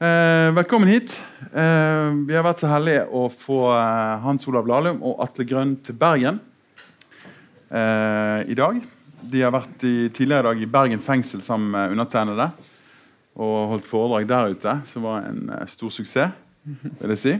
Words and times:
Eh, 0.00 0.54
velkommen 0.54 0.88
hit. 0.88 1.10
Eh, 1.54 2.10
vi 2.26 2.34
har 2.36 2.44
vært 2.46 2.60
så 2.62 2.68
heldige 2.70 3.00
å 3.10 3.24
få 3.34 3.64
eh, 3.74 4.20
Hans 4.22 4.46
Olav 4.46 4.68
Lahlum 4.70 5.00
og 5.02 5.24
Atle 5.24 5.42
Grønn 5.42 5.72
til 5.82 5.96
Bergen 5.98 6.38
eh, 7.66 8.44
i 8.46 8.54
dag. 8.54 8.78
De 9.26 9.42
har 9.42 9.50
vært 9.50 9.82
i, 9.82 10.06
tidligere 10.14 10.44
i 10.44 10.46
dag 10.46 10.62
i 10.62 10.70
Bergen 10.70 11.02
fengsel 11.02 11.42
sammen 11.42 11.74
med 11.74 11.96
undertegnede 11.96 12.46
og 13.42 13.74
holdt 13.74 13.90
foredrag 13.90 14.30
der 14.30 14.54
ute, 14.54 14.76
som 14.86 15.02
var 15.08 15.26
en 15.32 15.50
eh, 15.56 15.66
stor 15.74 15.90
suksess, 15.90 16.38
vil 17.02 17.16
jeg 17.16 17.22
si. 17.24 17.34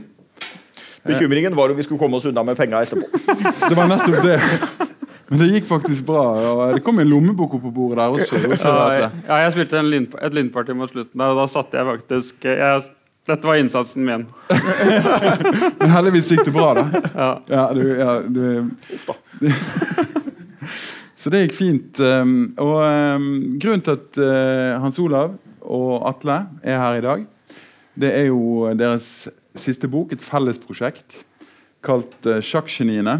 Bekymringen 1.07 1.55
var 1.55 1.71
om 1.71 1.79
vi 1.79 1.87
skulle 1.87 2.01
komme 2.03 2.19
oss 2.19 2.27
unna 2.27 2.43
med 2.43 2.59
penga 2.59 2.83
etterpå. 2.83 3.07
Det 3.69 3.79
var 3.79 3.87
nettopp 3.87 4.19
det. 4.27 4.35
Men 5.29 5.41
det 5.43 5.47
gikk 5.53 5.67
faktisk 5.69 6.05
bra. 6.07 6.23
og 6.51 6.61
Det 6.75 6.83
kom 6.85 6.99
en 7.01 7.09
lommebok 7.09 7.53
opp 7.57 7.65
på 7.67 7.73
bordet 7.73 7.99
der 8.01 8.15
også. 8.15 8.39
også 8.39 8.71
Ja, 8.71 8.85
jeg, 8.97 9.09
ja, 9.27 9.41
jeg 9.45 9.51
spilte 9.53 9.77
en 9.79 9.91
lyn, 9.91 10.07
et 10.25 10.33
lynparty 10.37 10.73
mot 10.77 10.89
slutten 10.89 11.21
der, 11.21 11.33
og 11.33 11.37
da 11.37 11.45
satte 11.51 11.77
jeg 11.77 11.85
faktisk 11.93 12.49
jeg, 12.49 12.87
Dette 13.29 13.45
var 13.45 13.59
innsatsen 13.61 14.01
min. 14.07 14.23
Men 15.79 15.91
heldigvis 15.93 16.31
gikk 16.33 16.47
det 16.47 16.53
bra, 16.55 16.71
da. 16.79 16.85
Ja. 17.13 17.29
Ja, 17.51 17.65
du, 17.77 17.83
ja, 17.99 18.15
du, 18.25 18.41
Så 21.19 21.29
det 21.29 21.43
gikk 21.43 21.53
fint. 21.59 21.99
um, 22.01 22.55
Og 22.57 22.79
um, 22.79 23.27
grunnen 23.61 23.83
til 23.85 23.99
at 23.99 24.21
uh, 24.23 24.81
Hans 24.81 24.97
Olav 25.03 25.35
og 25.61 26.07
Atle 26.09 26.39
er 26.63 26.79
her 26.81 26.97
i 26.97 27.03
dag, 27.05 27.25
det 27.99 28.13
er 28.15 28.29
jo 28.31 28.71
deres 28.79 29.27
siste 29.59 29.89
bok, 29.91 30.15
et 30.15 30.23
fellesprosjekt 30.25 31.21
kalt 31.85 32.15
uh, 32.25 32.39
'Sjakkgeniene'. 32.39 33.19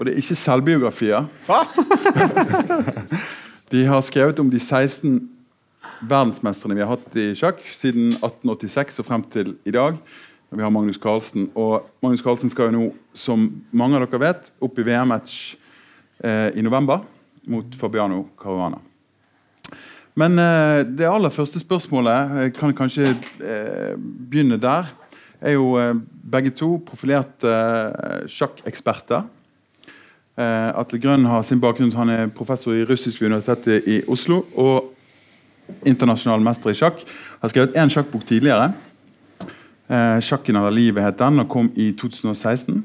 Og 0.00 0.06
det 0.06 0.14
er 0.14 0.22
ikke 0.22 0.34
selvbiografier. 0.40 1.26
De 3.70 3.84
har 3.84 4.00
skrevet 4.00 4.38
om 4.40 4.48
de 4.50 4.58
16 4.58 5.18
verdensmestrene 6.08 6.74
vi 6.74 6.80
har 6.80 6.94
hatt 6.94 7.18
i 7.20 7.26
sjakk 7.36 7.60
siden 7.76 8.14
1886 8.16 9.02
og 9.02 9.06
frem 9.06 9.26
til 9.28 9.52
i 9.68 9.74
dag. 9.76 9.98
når 10.50 10.56
vi 10.56 10.62
har 10.62 10.70
Magnus 10.70 10.98
Carlsen. 10.98 11.50
Og 11.54 11.84
Magnus 12.02 12.22
Carlsen 12.24 12.50
skal 12.50 12.70
jo 12.70 12.78
nå, 12.78 12.86
som 13.14 13.44
mange 13.70 13.98
av 13.98 14.06
dere 14.06 14.22
vet, 14.24 14.48
opp 14.58 14.78
i 14.78 14.86
VM-match 14.88 15.34
eh, 16.24 16.48
i 16.58 16.64
november 16.64 17.04
mot 17.46 17.76
Fabiano 17.78 18.24
Caruana. 18.40 18.80
Men 20.18 20.38
eh, 20.38 20.80
det 20.82 21.06
aller 21.06 21.30
første 21.30 21.60
spørsmålet 21.62 22.40
jeg 22.40 22.54
kan 22.56 22.74
kanskje 22.74 23.12
eh, 23.12 23.94
begynne 24.00 24.58
der. 24.58 24.90
Er 25.40 25.54
jo 25.54 25.76
eh, 25.78 25.94
begge 26.32 26.50
to 26.50 26.80
profilerte 26.88 27.52
eh, 27.52 28.26
sjakkeksperter. 28.26 29.28
Eh, 30.40 30.70
Atle 30.80 31.00
Grønn 31.02 31.26
har 31.28 31.42
sin 31.44 31.60
bakgrunn 31.60 31.92
Han 31.98 32.12
er 32.12 32.30
professor 32.32 32.72
i 32.72 32.86
russisk 32.88 33.20
ved 33.20 33.28
Universitetet 33.32 33.88
i 33.88 34.00
Oslo 34.08 34.40
og 34.56 34.88
internasjonal 35.86 36.40
mester 36.42 36.72
i 36.72 36.78
sjakk. 36.78 37.02
Har 37.42 37.52
skrevet 37.52 37.76
én 37.76 37.92
sjakkbok 37.92 38.24
tidligere. 38.26 38.72
Eh, 39.90 40.18
'Sjakken 40.20 40.56
eller 40.56 40.70
livet' 40.70 41.02
het 41.02 41.18
den, 41.18 41.40
og 41.40 41.48
kom 41.48 41.70
i 41.76 41.92
2016. 41.92 42.84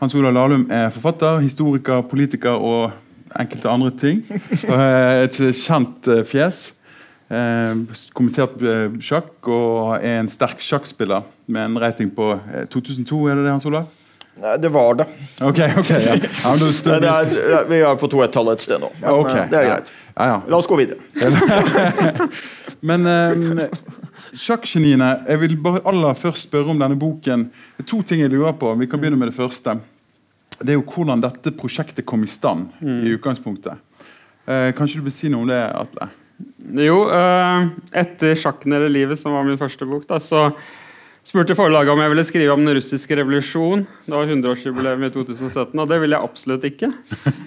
Hans 0.00 0.14
Olav 0.14 0.32
Lahlum 0.32 0.66
er 0.70 0.90
forfatter, 0.90 1.38
historiker, 1.38 2.00
politiker 2.02 2.50
og 2.50 2.92
enkelte 3.38 3.68
andre 3.68 3.90
ting. 3.90 4.22
Er 4.68 5.24
et 5.24 5.36
kjent 5.54 6.08
eh, 6.08 6.24
fjes. 6.24 6.74
Eh, 7.30 7.76
kommentert 8.12 8.58
eh, 8.60 8.90
sjakk 9.00 9.48
og 9.48 9.94
er 10.02 10.18
en 10.20 10.28
sterk 10.28 10.60
sjakkspiller 10.60 11.22
med 11.46 11.64
en 11.64 11.78
rating 11.80 12.10
på 12.12 12.32
eh, 12.34 12.66
2002, 12.68 13.28
er 13.28 13.38
det 13.38 13.44
det, 13.44 13.52
Hans 13.54 13.68
Olav? 13.68 14.01
Nei, 14.40 14.58
det 14.58 14.68
var 14.72 14.94
det. 14.94 15.04
Ok, 15.44 15.58
ok. 15.78 15.90
Ja. 15.90 16.14
Ja, 16.44 16.54
men 16.56 16.62
da 16.84 16.98
det 17.04 17.10
er, 17.10 17.66
vi 17.68 17.80
er 17.84 17.98
på 18.00 18.08
to 18.10 18.22
ett-tallet 18.24 18.58
et 18.58 18.64
sted 18.64 18.80
nå. 18.80 18.88
Men 19.02 19.18
Ok, 19.18 19.28
eh, 19.34 19.48
det 19.50 19.58
er 19.58 19.66
greit. 19.68 19.92
Ja, 20.14 20.28
ja. 20.30 20.38
La 20.48 20.60
oss 20.60 20.68
gå 20.68 20.78
videre. 20.80 20.98
Men 22.82 23.06
um, 23.06 23.60
sjakkgeniene 24.34 25.08
Jeg 25.28 25.40
vil 25.44 25.54
bare 25.62 25.84
aller 25.86 26.16
først 26.18 26.48
spørre 26.48 26.72
om 26.74 26.80
denne 26.80 26.98
boken. 26.98 27.46
Det 27.76 27.84
er 27.84 27.88
to 27.92 28.00
ting 28.06 28.24
jeg 28.24 28.32
lurer 28.32 28.56
på. 28.58 28.72
Vi 28.80 28.88
kan 28.90 29.00
begynne 29.00 29.20
med 29.20 29.30
det 29.30 29.36
første. 29.36 29.76
Det 30.58 30.74
er 30.74 30.80
jo 30.80 30.86
hvordan 30.88 31.22
dette 31.22 31.54
prosjektet 31.56 32.06
kom 32.08 32.24
i 32.24 32.30
stand. 32.30 32.72
i 32.82 33.14
utgangspunktet. 33.14 33.78
Uh, 34.48 34.72
kanskje 34.74 34.98
du 34.98 35.06
vil 35.06 35.14
si 35.14 35.30
noe 35.30 35.44
om 35.44 35.52
det, 35.52 35.60
Atle? 35.70 36.10
Jo, 36.82 37.04
uh, 37.06 37.68
etter 37.94 38.34
'Sjakken 38.34 38.74
eller 38.74 38.90
livet', 38.90 39.20
som 39.20 39.36
var 39.36 39.46
min 39.46 39.60
første 39.60 39.86
bok, 39.86 40.08
da, 40.08 40.18
så 40.18 40.48
spurte 41.24 41.54
forlaget 41.56 41.92
om 41.94 42.00
jeg 42.02 42.10
ville 42.12 42.24
skrive 42.26 42.54
om 42.54 42.64
den 42.64 42.76
russiske 42.76 43.16
revolusjon. 43.20 43.84
Det 44.06 44.14
var 44.14 44.26
100-årsjubileum 44.26 45.04
i 45.06 45.10
2017, 45.14 45.78
og 45.78 45.86
det 45.90 45.98
ville 46.02 46.16
jeg 46.18 46.30
absolutt 46.30 46.68
ikke. 46.72 46.92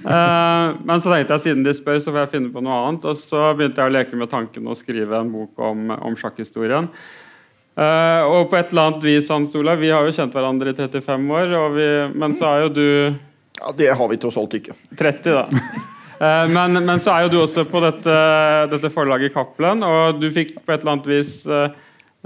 Eh, 0.05 0.75
men 0.85 0.99
så 1.01 1.09
tenkte 1.09 1.33
jeg 1.33 1.41
siden 1.41 1.63
de 1.65 1.71
spør, 1.73 1.97
så 1.97 2.11
får 2.13 2.19
jeg 2.19 2.29
finne 2.35 2.51
på 2.53 2.61
noe 2.61 2.75
annet. 2.77 3.07
Og 3.09 3.17
så 3.17 3.39
begynte 3.57 3.81
jeg 3.81 3.89
å 3.89 3.93
leke 3.95 4.19
med 4.19 4.29
tanken 4.29 4.67
å 4.69 4.75
skrive 4.77 5.17
en 5.17 5.31
bok 5.33 5.63
om, 5.65 5.87
om 5.97 6.13
sjakkhistorien. 6.19 6.91
Eh, 7.73 8.21
og 8.29 8.51
på 8.51 8.59
et 8.59 8.69
eller 8.69 8.91
annet 8.91 9.07
vis, 9.07 9.31
Hans 9.33 9.55
Olav, 9.57 9.81
vi 9.81 9.89
har 9.89 10.05
jo 10.05 10.13
kjent 10.13 10.37
hverandre 10.37 10.75
i 10.75 10.77
35 10.77 11.25
år, 11.39 11.55
og 11.57 11.73
vi, 11.79 11.87
men 12.21 12.37
så 12.37 12.51
er 12.51 12.67
jo 12.67 12.69
du 12.77 12.85
Ja, 13.57 13.73
Det 13.81 13.89
har 13.97 14.11
vi 14.13 14.19
tross 14.21 14.37
alt 14.37 14.53
ikke. 14.61 14.77
30, 14.93 15.41
da. 15.41 15.47
Eh, 16.15 16.45
Men, 16.47 16.77
men 16.85 17.01
så 17.03 17.11
er 17.11 17.25
jo 17.25 17.33
du 17.33 17.41
også 17.41 17.65
på 17.67 17.81
dette, 17.83 18.13
dette 18.71 18.87
forlaget 18.93 19.33
Cappelen, 19.33 19.81
og 19.83 20.21
du 20.21 20.29
fikk 20.31 20.53
på 20.61 20.71
et 20.71 20.77
eller 20.85 20.93
annet 20.93 21.09
vis 21.11 21.33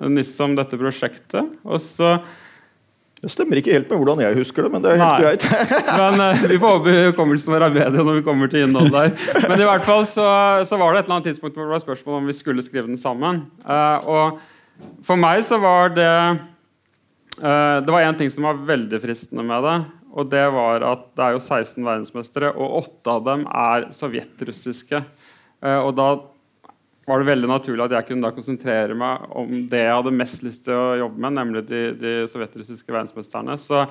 nyss 0.07 0.35
om 0.43 0.53
dette 0.57 0.77
prosjektet. 0.79 1.57
Og 1.67 1.81
så, 1.83 2.17
Det 3.19 3.31
stemmer 3.33 3.59
ikke 3.59 3.73
helt 3.75 3.89
med 3.91 3.99
hvordan 3.99 4.21
jeg 4.23 4.37
husker 4.37 4.63
det, 4.63 4.71
men 4.71 4.83
det 4.83 4.93
er 4.93 5.01
helt 5.01 5.17
Nei. 5.17 5.23
greit. 5.25 5.47
men 6.01 6.21
uh, 6.23 6.43
Vi 6.47 6.59
får 6.61 6.77
håpe 6.77 6.93
hukommelsen 7.09 7.51
vår 7.51 7.65
er 7.67 7.75
bedre 7.75 8.05
når 8.05 8.21
vi 8.21 8.27
kommer 8.27 8.51
til 8.51 8.63
innhold 8.63 8.93
der. 8.95 9.11
Men 9.43 9.59
i 9.59 9.67
hvert 9.67 9.87
fall 9.87 10.07
så, 10.07 10.29
så 10.69 10.79
var 10.79 10.93
det 10.93 11.01
et 11.01 11.09
eller 11.09 11.19
annet 11.19 11.31
tidspunkt 11.33 11.57
hvor 11.57 11.67
det 11.67 11.75
var 11.75 11.83
spørsmål 11.83 12.21
om 12.21 12.31
vi 12.31 12.37
skulle 12.37 12.63
skrive 12.63 12.87
den 12.87 13.01
sammen. 13.01 13.43
Uh, 13.67 13.97
og 14.07 14.39
for 15.03 15.19
meg 15.19 15.43
så 15.43 15.59
var 15.59 15.91
det 15.91 16.09
uh, 17.43 17.77
Det 17.83 17.91
var 17.91 18.05
én 18.07 18.15
ting 18.15 18.31
som 18.31 18.47
var 18.47 18.63
veldig 18.69 19.01
fristende 19.03 19.43
med 19.43 19.67
det. 19.67 19.77
Og 20.09 20.31
det 20.31 20.47
var 20.55 20.81
at 20.87 21.03
det 21.19 21.25
er 21.25 21.35
jo 21.35 21.43
16 21.43 21.83
verdensmestere, 21.85 22.49
og 22.55 22.79
åtte 22.79 23.13
av 23.13 23.27
dem 23.27 23.43
er 23.45 23.91
sovjetrussiske. 23.93 25.03
Og 25.61 25.91
da 25.93 26.07
var 27.09 27.21
det 27.21 27.31
veldig 27.31 27.49
naturlig 27.49 27.87
at 27.87 27.97
jeg 27.97 28.07
kunne 28.09 28.27
da 28.27 28.35
konsentrere 28.35 28.95
meg 28.97 29.25
om 29.41 29.51
det 29.71 29.81
jeg 29.81 29.97
hadde 29.97 30.15
mest 30.15 30.45
lyst 30.45 30.65
til 30.67 30.77
å 30.77 30.97
jobbe 31.01 31.23
med, 31.25 31.35
nemlig 31.39 31.65
de, 31.65 31.83
de 31.97 32.15
sovjetrussiske 32.29 32.93
verdensmesterne. 32.93 33.55
Så, 33.63 33.81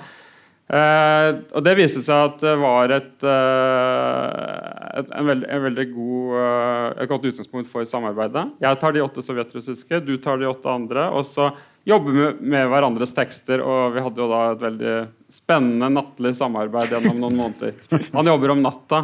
eh, 0.70 1.30
og 1.50 1.64
det 1.66 1.74
viste 1.80 2.04
seg 2.06 2.28
at 2.28 2.44
det 2.44 2.54
var 2.62 2.94
et, 2.94 3.16
eh, 3.26 4.84
et, 5.00 5.10
en, 5.10 5.32
veldig, 5.32 5.48
en 5.56 5.64
veldig 5.66 5.88
god, 5.96 6.36
eh, 6.44 6.84
et 7.02 7.10
godt 7.10 7.26
utgangspunkt 7.32 7.72
for 7.72 7.90
samarbeidet. 7.90 8.46
Jeg 8.62 8.80
tar 8.84 8.94
de 8.94 9.02
åtte 9.02 9.26
sovjetrussiske, 9.26 10.04
du 10.06 10.14
tar 10.22 10.38
de 10.38 10.50
åtte 10.52 10.78
andre. 10.78 11.10
og 11.10 11.26
så 11.26 11.50
jobbe 11.88 12.12
med, 12.12 12.40
med 12.40 12.68
hverandres 12.68 13.14
tekster. 13.16 13.62
Og 13.64 13.94
vi 13.94 14.02
hadde 14.04 14.20
jo 14.20 14.28
da 14.30 14.42
et 14.52 14.62
veldig 14.62 14.96
spennende 15.32 15.90
nattlig 15.92 16.34
samarbeid 16.36 16.92
gjennom 16.92 17.20
noen 17.22 17.36
måneder. 17.36 17.74
Han 18.16 18.30
jobber 18.30 18.54
om 18.54 18.62
natta. 18.64 19.02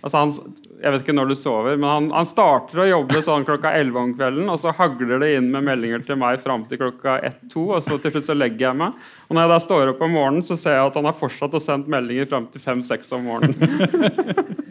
Altså 0.00 0.16
han, 0.16 0.32
jeg 0.80 0.92
vet 0.92 1.04
ikke 1.04 1.16
når 1.16 1.32
du 1.32 1.36
sover, 1.36 1.76
men 1.76 1.88
han, 1.90 2.10
han 2.16 2.28
starter 2.28 2.82
å 2.82 2.88
jobbe 2.88 3.22
sånn 3.24 3.44
klokka 3.48 3.72
11 3.76 4.00
om 4.02 4.14
kvelden, 4.16 4.50
og 4.52 4.60
så 4.62 4.72
hagler 4.76 5.20
det 5.20 5.32
inn 5.36 5.50
med 5.52 5.66
meldinger 5.68 6.04
til 6.04 6.20
meg 6.20 6.40
fram 6.40 6.64
til 6.68 6.80
klokka 6.80 7.18
1-2, 7.28 7.66
og 7.66 7.82
så 7.84 8.00
til 8.00 8.14
slutt 8.14 8.30
så 8.30 8.38
legger 8.38 8.70
jeg 8.70 8.80
meg. 8.84 9.08
Og 9.28 9.36
når 9.36 9.46
jeg 9.46 9.54
da 9.54 9.60
står 9.66 9.92
opp 9.94 10.06
om 10.06 10.16
morgenen, 10.16 10.46
så 10.46 10.56
ser 10.60 10.78
jeg 10.78 10.92
at 10.92 11.00
han 11.00 11.10
har 11.10 11.18
fortsatt 11.20 11.56
å 11.56 11.62
sendt 11.62 11.92
meldinger 11.92 12.28
fram 12.30 12.48
til 12.52 12.64
5-6 12.64 13.12
om 13.18 13.28
morgenen. 13.32 14.56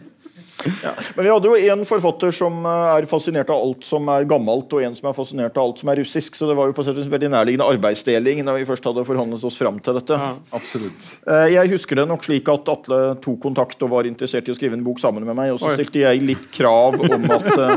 Men 1.16 1.24
vi 1.24 1.30
hadde 1.32 1.48
jo 1.50 1.56
en 1.74 1.84
forfatter 1.88 2.30
som 2.34 2.52
eh, 2.66 2.96
er 2.96 3.06
fascinert 3.10 3.50
av 3.52 3.58
alt 3.62 3.82
som 3.86 4.02
er 4.12 4.22
gammelt, 4.28 4.72
og 4.72 4.78
en 4.86 4.96
som 4.98 5.06
er 5.10 5.14
fascinert 5.16 5.56
av 5.56 5.62
alt 5.68 5.78
som 5.82 5.88
er 5.92 5.96
russisk, 6.02 6.30
så 6.38 6.44
det 6.50 6.56
var 6.58 6.66
jo 6.70 6.74
på 6.76 6.82
vis 6.86 7.10
veldig 7.12 7.30
nærliggende 7.32 7.68
arbeidsdeling 7.76 8.36
når 8.46 8.54
vi 8.60 8.68
først 8.70 8.84
hadde 8.90 9.06
forhandlet 9.08 9.42
oss 9.48 9.58
fram 9.60 9.76
til 9.82 9.92
dette. 9.98 10.14
Ja. 10.20 10.30
Absolutt. 10.56 11.00
Eh, 11.26 11.46
Jeg 11.56 11.66
husker 11.74 11.94
det 12.00 12.06
nok 12.10 12.22
slik 12.26 12.46
at 12.52 12.64
Atle 12.72 13.00
tok 13.22 13.38
kontakt 13.46 13.78
og 13.86 13.90
var 13.94 14.02
interessert 14.08 14.46
i 14.48 14.52
å 14.54 14.58
skrive 14.58 14.74
en 14.78 14.86
bok 14.86 14.98
sammen 15.02 15.22
med 15.26 15.36
meg, 15.38 15.48
og 15.54 15.58
så 15.62 15.68
Oi. 15.70 15.74
stilte 15.78 15.98
jeg 16.04 16.16
litt 16.26 16.46
krav 16.54 16.92
om 17.00 17.22
at 17.36 17.48
eh, 17.56 17.76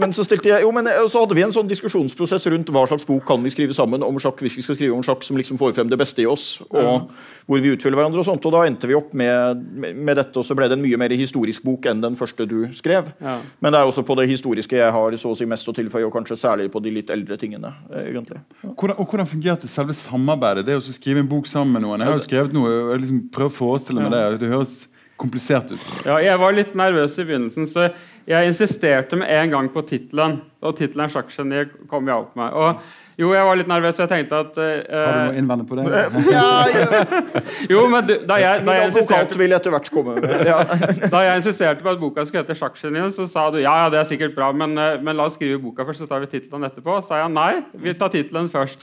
Men 0.00 0.10
så 0.14 0.22
stilte 0.26 0.48
jeg 0.50 0.62
Jo, 0.64 0.70
men 0.74 0.84
så 1.10 1.20
hadde 1.22 1.36
vi 1.36 1.44
en 1.44 1.52
sånn 1.54 1.68
diskusjonsprosess 1.70 2.44
rundt 2.52 2.70
hva 2.74 2.82
slags 2.88 3.06
bok 3.08 3.24
kan 3.28 3.42
vi 3.44 3.50
skrive 3.52 3.74
sammen 3.76 4.00
om 4.04 4.16
sjakk 4.22 4.38
hvis 4.44 4.56
vi 4.58 4.64
skal 4.64 4.76
skrive 4.78 4.96
om 4.96 5.04
sjakk 5.04 5.22
som 5.26 5.36
liksom 5.38 5.56
får 5.60 5.74
frem 5.76 5.88
det 5.90 5.98
beste 6.00 6.22
i 6.24 6.28
oss, 6.28 6.44
og 6.70 7.10
hvor 7.48 7.58
vi 7.60 7.72
utfyller 7.74 7.98
hverandre 7.98 8.20
og 8.22 8.26
sånt. 8.28 8.44
Og 8.48 8.52
da 8.54 8.60
endte 8.68 8.88
vi 8.88 8.96
opp 8.96 9.10
med, 9.16 9.60
med, 9.74 9.92
med 9.96 10.14
dette, 10.20 10.36
og 10.40 10.44
så 10.46 10.53
ble 10.56 10.68
det 10.70 10.78
en 10.78 10.82
mye 10.84 10.98
mer 11.00 11.14
historisk 11.16 11.64
bok 11.66 11.86
enn 11.90 12.00
den 12.02 12.16
første 12.18 12.46
du 12.48 12.56
skrev. 12.76 13.10
Ja. 13.20 13.36
Men 13.60 13.74
det 13.74 13.80
er 13.80 13.90
også 13.90 14.04
på 14.06 14.16
det 14.18 14.28
historiske 14.30 14.78
jeg 14.78 14.94
har 14.96 15.18
så 15.20 15.32
å 15.32 15.38
si 15.38 15.46
mest 15.48 15.68
å 15.68 15.74
tilføye, 15.76 16.06
og 16.06 16.14
kanskje 16.14 16.38
særlig 16.40 16.70
på 16.72 16.82
de 16.84 16.94
litt 16.94 17.10
eldre 17.10 17.38
tingene. 17.40 17.74
eh, 17.94 18.10
egentlig. 18.10 18.40
Hvordan, 18.62 18.96
og 18.98 19.06
hvordan 19.06 19.26
fungerte 19.26 19.68
selve 19.68 19.94
samarbeidet? 19.94 20.66
Det 20.66 20.76
å 20.76 20.80
skrive 20.80 21.20
en 21.20 21.28
bok 21.28 21.46
sammen 21.46 21.72
med 21.72 21.82
noen? 21.86 22.00
Jeg 22.00 22.08
har 22.08 22.18
jo 22.18 22.26
skrevet 22.28 22.56
noe, 22.56 22.68
og 22.68 22.90
jeg 22.94 23.04
liksom 23.04 23.22
prøver 23.34 23.52
å 23.52 23.58
forestille 23.58 24.02
meg 24.02 24.12
det. 24.12 24.40
Det 24.40 24.52
høres 24.52 24.88
komplisert 25.20 25.70
ut. 25.70 25.84
Ja, 26.06 26.18
jeg 26.22 26.38
var 26.40 26.56
litt 26.56 26.74
nervøs 26.74 27.14
i 27.18 27.24
begynnelsen, 27.28 27.68
så 27.70 27.88
jeg 28.26 28.50
insisterte 28.50 29.18
med 29.20 29.30
en 29.30 29.50
gang 29.52 29.70
på 29.72 29.84
tittelen, 29.86 30.40
og 30.64 30.76
tittelen 30.78 31.10
'Sjakkgeniet' 31.10 31.88
kom 31.90 32.08
jeg 32.08 32.16
opp 32.16 32.36
med. 32.36 32.52
Og 32.52 32.80
jo, 33.14 33.28
jeg 33.30 33.46
var 33.46 33.58
litt 33.60 33.68
nervøs, 33.70 33.94
for 33.94 34.04
jeg 34.04 34.10
tenkte 34.10 34.40
at 34.42 34.56
uh, 34.58 34.70
Har 34.90 35.14
du 35.14 35.20
noe 35.28 35.38
innvendig 35.38 35.66
på 35.70 35.78
det? 35.78 35.84
Ja, 36.32 36.48
ja. 36.66 37.02
Jo, 37.72 37.84
men 37.92 38.08
du, 38.08 38.14
da 38.26 38.38
jeg, 38.42 38.64
da 38.66 38.74
jeg 38.74 38.90
insisterte 38.90 39.38
vil 39.38 39.54
etter 39.54 39.74
hvert 39.74 39.90
komme 39.94 40.16
ja. 40.46 40.58
Da 41.14 41.22
jeg 41.22 41.40
insisterte 41.42 41.84
på 41.84 41.92
at 41.94 42.02
boka 42.02 42.26
skulle 42.26 42.42
hete 42.42 42.58
'Sjakkgeniet', 42.58 43.14
så 43.14 43.28
sa 43.30 43.46
du 43.54 43.60
ja, 43.62 43.74
ja, 43.84 43.88
det 43.92 44.02
er 44.02 44.10
sikkert 44.10 44.34
bra, 44.34 44.50
men, 44.52 44.74
eh, 44.78 44.98
men 44.98 45.16
la 45.16 45.28
oss 45.28 45.38
skrive 45.38 45.62
boka 45.62 45.86
først, 45.86 46.02
så 46.02 46.10
tar 46.10 46.24
vi 46.24 46.32
tittelen 46.34 46.66
etterpå. 46.66 46.98
Så 47.00 47.12
sa 47.12 47.22
jeg 47.22 47.32
nei, 47.34 47.52
vi 47.86 47.94
tar 47.98 48.12
tittelen 48.12 48.50
først. 48.52 48.82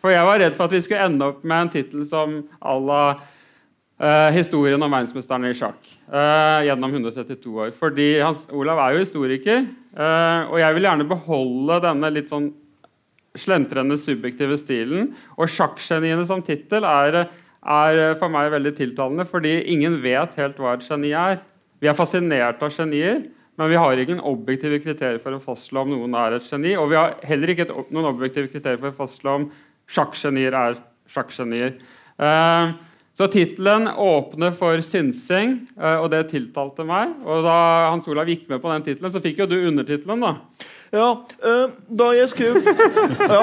For 0.00 0.12
jeg 0.12 0.28
var 0.28 0.40
redd 0.40 0.56
for 0.56 0.68
at 0.68 0.76
vi 0.76 0.80
skulle 0.84 1.08
ende 1.08 1.28
opp 1.32 1.44
med 1.44 1.66
en 1.66 1.72
tittel 1.72 2.06
som 2.08 2.40
à 2.60 2.76
la 2.80 3.02
uh, 4.00 4.30
'Historien 4.32 4.82
om 4.82 4.92
verdensmesteren 4.92 5.44
i 5.48 5.56
sjakk' 5.56 5.92
uh, 6.08 6.64
gjennom 6.64 6.92
132 6.92 7.56
år. 7.66 7.72
Fordi 7.76 8.08
Hans 8.20 8.46
Olav 8.52 8.80
er 8.86 8.96
jo 8.96 9.04
historiker, 9.04 9.66
eh, 9.96 10.40
og 10.48 10.58
jeg 10.60 10.74
vil 10.76 10.88
gjerne 10.88 11.08
beholde 11.08 11.80
denne 11.84 12.12
litt 12.14 12.32
sånn 12.32 12.48
slentrende 13.38 13.98
subjektive 14.00 14.58
stilen. 14.58 15.12
Og 15.36 15.48
'Sjakkgeniene' 15.48 16.26
som 16.26 16.42
tittel 16.42 16.84
er, 16.84 17.26
er 17.60 18.14
for 18.18 18.32
meg 18.32 18.50
veldig 18.52 18.74
tiltalende, 18.76 19.26
fordi 19.28 19.60
ingen 19.72 20.00
vet 20.02 20.34
helt 20.40 20.58
hva 20.58 20.74
et 20.74 20.86
geni 20.86 21.12
er. 21.12 21.40
Vi 21.80 21.88
er 21.88 21.96
fascinert 21.96 22.62
av 22.62 22.72
genier, 22.74 23.24
men 23.56 23.70
vi 23.70 23.76
har 23.76 23.98
ingen 23.98 24.20
objektive 24.20 24.80
kriterier 24.80 25.20
for 25.20 25.36
å 25.36 25.42
fastslå 25.42 25.82
om 25.84 25.90
noen 25.92 26.14
er 26.16 26.38
et 26.38 26.46
geni. 26.48 26.76
Og 26.76 26.90
vi 26.92 26.96
har 26.96 27.16
heller 27.28 27.52
ikke 27.52 27.68
et, 27.68 27.74
noen 27.92 28.08
objektive 28.12 28.48
kriterier 28.48 28.80
for 28.80 28.92
å 28.92 29.00
fastslå 29.04 29.34
om 29.36 29.50
sjakkgenier 29.90 30.56
er 30.56 30.80
sjakkgenier. 31.10 31.76
Uh, 32.20 32.72
så 33.20 33.26
tittelen 33.28 33.84
åpner 34.00 34.54
for 34.56 34.80
synsing, 34.80 35.58
eh, 35.76 35.96
og 36.00 36.06
det 36.08 36.22
tiltalte 36.30 36.86
meg. 36.88 37.10
Og 37.28 37.42
da 37.44 37.56
Hans 37.90 38.08
Olav 38.08 38.30
gikk 38.32 38.46
med 38.48 38.62
på 38.62 38.70
den 38.72 38.86
tittelen, 38.86 39.12
så 39.12 39.20
fikk 39.20 39.42
jo 39.42 39.46
du 39.50 39.58
undertittelen, 39.68 40.24
da. 40.24 40.30
Ja, 40.90 41.08
eh, 41.46 41.70
da 41.86 42.08
jeg 42.18 42.30
skrev 42.32 42.56
ja. 43.34 43.42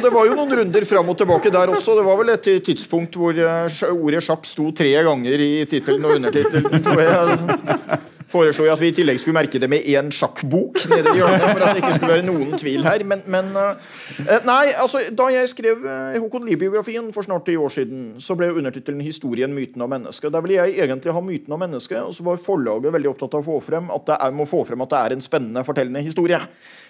Det 0.00 0.12
var 0.12 0.24
jo 0.24 0.36
noen 0.38 0.54
runder 0.56 0.86
fram 0.88 1.10
og 1.12 1.18
tilbake 1.20 1.52
der 1.52 1.72
også. 1.74 1.98
Det 1.98 2.04
var 2.06 2.16
vel 2.22 2.32
et 2.32 2.48
tidspunkt 2.64 3.18
hvor 3.20 3.36
eh, 3.36 3.82
ordet 3.92 4.24
sjakk 4.24 4.48
sto 4.48 4.70
tre 4.76 4.94
ganger 5.04 5.44
i 5.44 5.52
tittelen 5.68 6.08
og 6.08 6.16
undertittelen. 6.16 6.80
tror 6.86 7.02
jeg. 7.04 8.00
Foreslo 8.26 8.64
jeg 8.66 8.74
at 8.74 8.80
vi 8.82 8.88
i 8.90 8.94
tillegg 8.96 9.20
skulle 9.22 9.36
merke 9.38 9.60
det 9.62 9.68
med 9.70 9.86
én 9.86 10.08
sjakkbok 10.10 10.80
nede 10.90 11.12
i 11.12 11.20
hjørnet. 11.20 11.44
for 11.46 11.62
at 11.62 11.76
det 11.76 11.82
ikke 11.82 11.92
skulle 11.94 12.14
være 12.16 12.26
noen 12.26 12.56
tvil 12.58 12.86
her. 12.86 13.04
Men, 13.06 13.22
men 13.30 13.52
eh, 13.60 14.40
Nei, 14.46 14.72
altså, 14.82 15.04
da 15.14 15.28
jeg 15.30 15.50
skrev 15.52 15.84
eh, 15.86 16.16
Håkon 16.18 16.46
Lie-biografien 16.48 17.06
for 17.14 17.26
snart 17.26 17.46
ti 17.46 17.54
år 17.56 17.70
siden, 17.72 18.08
så 18.22 18.34
ble 18.38 18.50
undertittelen 18.50 19.04
'Historien, 19.04 19.54
myten 19.54 19.82
av 19.82 19.92
mennesket'. 19.92 20.32
Der 20.34 20.42
ville 20.42 20.58
jeg 20.58 20.78
egentlig 20.88 21.14
ha 21.14 21.22
myten 21.22 21.54
om 21.54 21.62
mennesket, 21.62 22.00
og 22.02 22.14
så 22.14 22.26
var 22.26 22.42
forlaget 22.42 22.94
veldig 22.96 23.12
opptatt 23.12 23.36
av 23.38 23.44
å 23.44 23.48
få 23.52 23.60
frem 23.68 23.92
at 23.94 24.06
det 24.10 24.18
er, 24.18 24.34
må 24.34 24.48
få 24.48 24.64
frem 24.66 24.82
at 24.82 24.90
det 24.90 25.02
er 25.02 25.14
en 25.14 25.22
spennende, 25.22 25.64
fortellende 25.66 26.02
historie. 26.02 26.40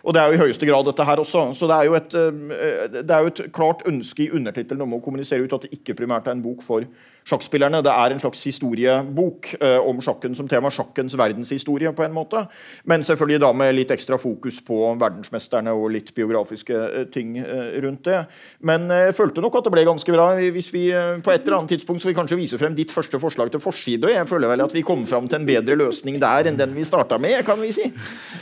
Og 0.04 0.16
det 0.16 0.22
er 0.22 0.32
jo 0.32 0.38
i 0.38 0.44
høyeste 0.46 0.68
grad 0.68 0.88
dette 0.88 1.04
her 1.04 1.20
også. 1.20 1.50
Så 1.52 1.68
det 1.68 1.76
er 1.76 1.90
jo 1.90 1.98
et, 2.00 2.16
eh, 2.16 3.02
det 3.02 3.12
er 3.12 3.20
jo 3.20 3.34
et 3.34 3.44
klart 3.52 3.84
ønske 3.84 4.24
i 4.24 4.30
undertittelen 4.32 4.88
om 4.88 4.96
å 4.96 5.02
kommunisere 5.04 5.44
ut 5.44 5.52
at 5.52 5.68
det 5.68 5.76
ikke 5.76 5.98
primært 6.00 6.30
er 6.30 6.38
en 6.38 6.44
bok 6.44 6.64
for 6.64 6.88
sjakkspillerne. 7.26 7.82
Det 7.84 7.92
er 7.92 8.14
en 8.14 8.22
slags 8.22 8.44
historiebok 8.46 9.50
eh, 9.58 9.78
om 9.82 9.98
sjakken 10.04 10.36
som 10.38 10.48
tema. 10.50 10.70
Sjakkens 10.72 11.16
verdenshistorie, 11.18 11.90
på 11.96 12.04
en 12.06 12.14
måte. 12.14 12.44
Men 12.86 13.04
selvfølgelig 13.06 13.42
da 13.42 13.50
med 13.56 13.74
litt 13.74 13.92
ekstra 13.94 14.18
fokus 14.20 14.60
på 14.66 14.78
verdensmesterne 15.00 15.74
og 15.74 15.90
litt 15.94 16.12
biografiske 16.16 16.76
eh, 16.86 17.06
ting 17.12 17.36
eh, 17.42 17.76
rundt 17.84 18.06
det. 18.06 18.22
Men 18.66 18.88
eh, 18.90 19.08
jeg 19.08 19.18
følte 19.18 19.44
nok 19.44 19.58
at 19.58 19.68
det 19.68 19.74
ble 19.74 19.86
ganske 19.88 20.16
bra. 20.16 20.28
Hvis 20.38 20.70
vi 20.74 20.86
eh, 20.94 21.16
på 21.18 21.34
et 21.34 21.42
eller 21.42 21.60
annet 21.60 21.76
tidspunkt 21.76 22.04
skal 22.04 22.14
vi 22.14 22.18
kanskje 22.20 22.40
vise 22.40 22.62
frem 22.62 22.78
ditt 22.78 22.94
første 22.94 23.20
forslag 23.22 23.50
til 23.52 23.62
forside. 23.64 24.06
Og 24.06 24.14
jeg 24.14 24.30
føler 24.30 24.54
vel 24.54 24.66
at 24.66 24.78
vi 24.78 24.86
kom 24.86 25.06
fram 25.08 25.30
til 25.30 25.40
en 25.40 25.48
bedre 25.48 25.78
løsning 25.78 26.20
der 26.22 26.50
enn 26.50 26.60
den 26.60 26.74
vi 26.76 26.86
starta 26.86 27.18
med, 27.22 27.40
kan 27.46 27.58
vi 27.60 27.74
si. 27.74 27.90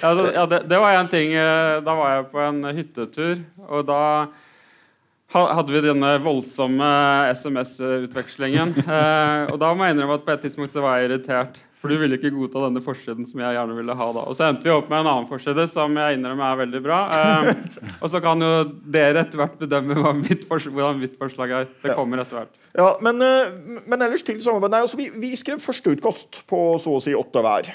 Ja, 0.03 0.13
det, 0.19 0.31
ja, 0.37 0.49
det, 0.51 0.65
det 0.69 0.81
var 0.81 0.99
en 0.99 1.09
ting 1.11 1.33
Da 1.35 1.93
var 1.97 2.11
jeg 2.11 2.25
på 2.33 2.41
en 2.43 2.65
hyttetur, 2.77 3.41
og 3.69 3.87
da 3.89 4.01
hadde 5.35 5.75
vi 5.75 5.83
denne 5.85 6.15
voldsomme 6.23 6.89
SMS-utvekslingen. 7.35 8.75
Eh, 8.85 9.51
og 9.51 9.59
da 9.59 9.71
må 9.75 9.87
jeg 9.87 9.97
innrømme 9.97 10.19
at 10.21 10.27
på 10.27 10.35
et 10.35 10.45
tidspunkt 10.47 10.73
så 10.75 10.83
var 10.85 11.01
jeg 11.01 11.09
irritert. 11.09 11.59
For 11.85 11.93
du 11.93 11.99
ville 12.01 12.17
ikke 12.17 12.31
godta 12.33 12.63
denne 12.65 12.81
forsiden 12.81 13.27
som 13.29 13.43
jeg 13.43 13.57
gjerne 13.59 13.75
ville 13.77 13.93
ha 13.99 14.05
da. 14.17 14.23
Og 14.25 14.37
så 14.39 14.47
endte 14.47 14.65
vi 14.65 14.73
opp 14.73 14.87
med 14.89 15.03
en 15.03 15.09
annen 15.11 15.27
forside 15.29 15.67
som 15.69 15.93
jeg 16.01 16.17
innrømmer 16.17 16.47
er 16.47 16.61
veldig 16.63 16.81
bra. 16.81 17.01
Eh, 17.13 17.49
og 18.03 18.09
så 18.09 18.23
kan 18.25 18.41
jo 18.41 18.53
dere 18.95 19.21
etter 19.21 19.43
hvert 19.43 19.59
bedømme 19.61 20.15
mitt 20.23 20.47
hvordan 20.49 21.03
mitt 21.03 21.19
forslag 21.21 21.53
er. 21.53 21.67
Det 21.83 21.93
kommer 21.99 22.23
etter 22.23 22.39
hvert. 22.41 22.63
Ja, 22.73 22.87
men, 23.05 23.21
eh, 23.21 23.83
men 23.85 24.07
ellers 24.07 24.25
til 24.25 24.41
samarbeid. 24.41 24.73
Nei, 24.73 24.81
altså 24.87 24.97
vi, 24.97 25.11
vi 25.21 25.35
skrev 25.37 25.61
førsteutkast 25.61 26.41
på 26.49 26.63
så 26.81 26.97
å 26.97 27.03
si 27.05 27.13
åtte 27.19 27.45
hver. 27.45 27.69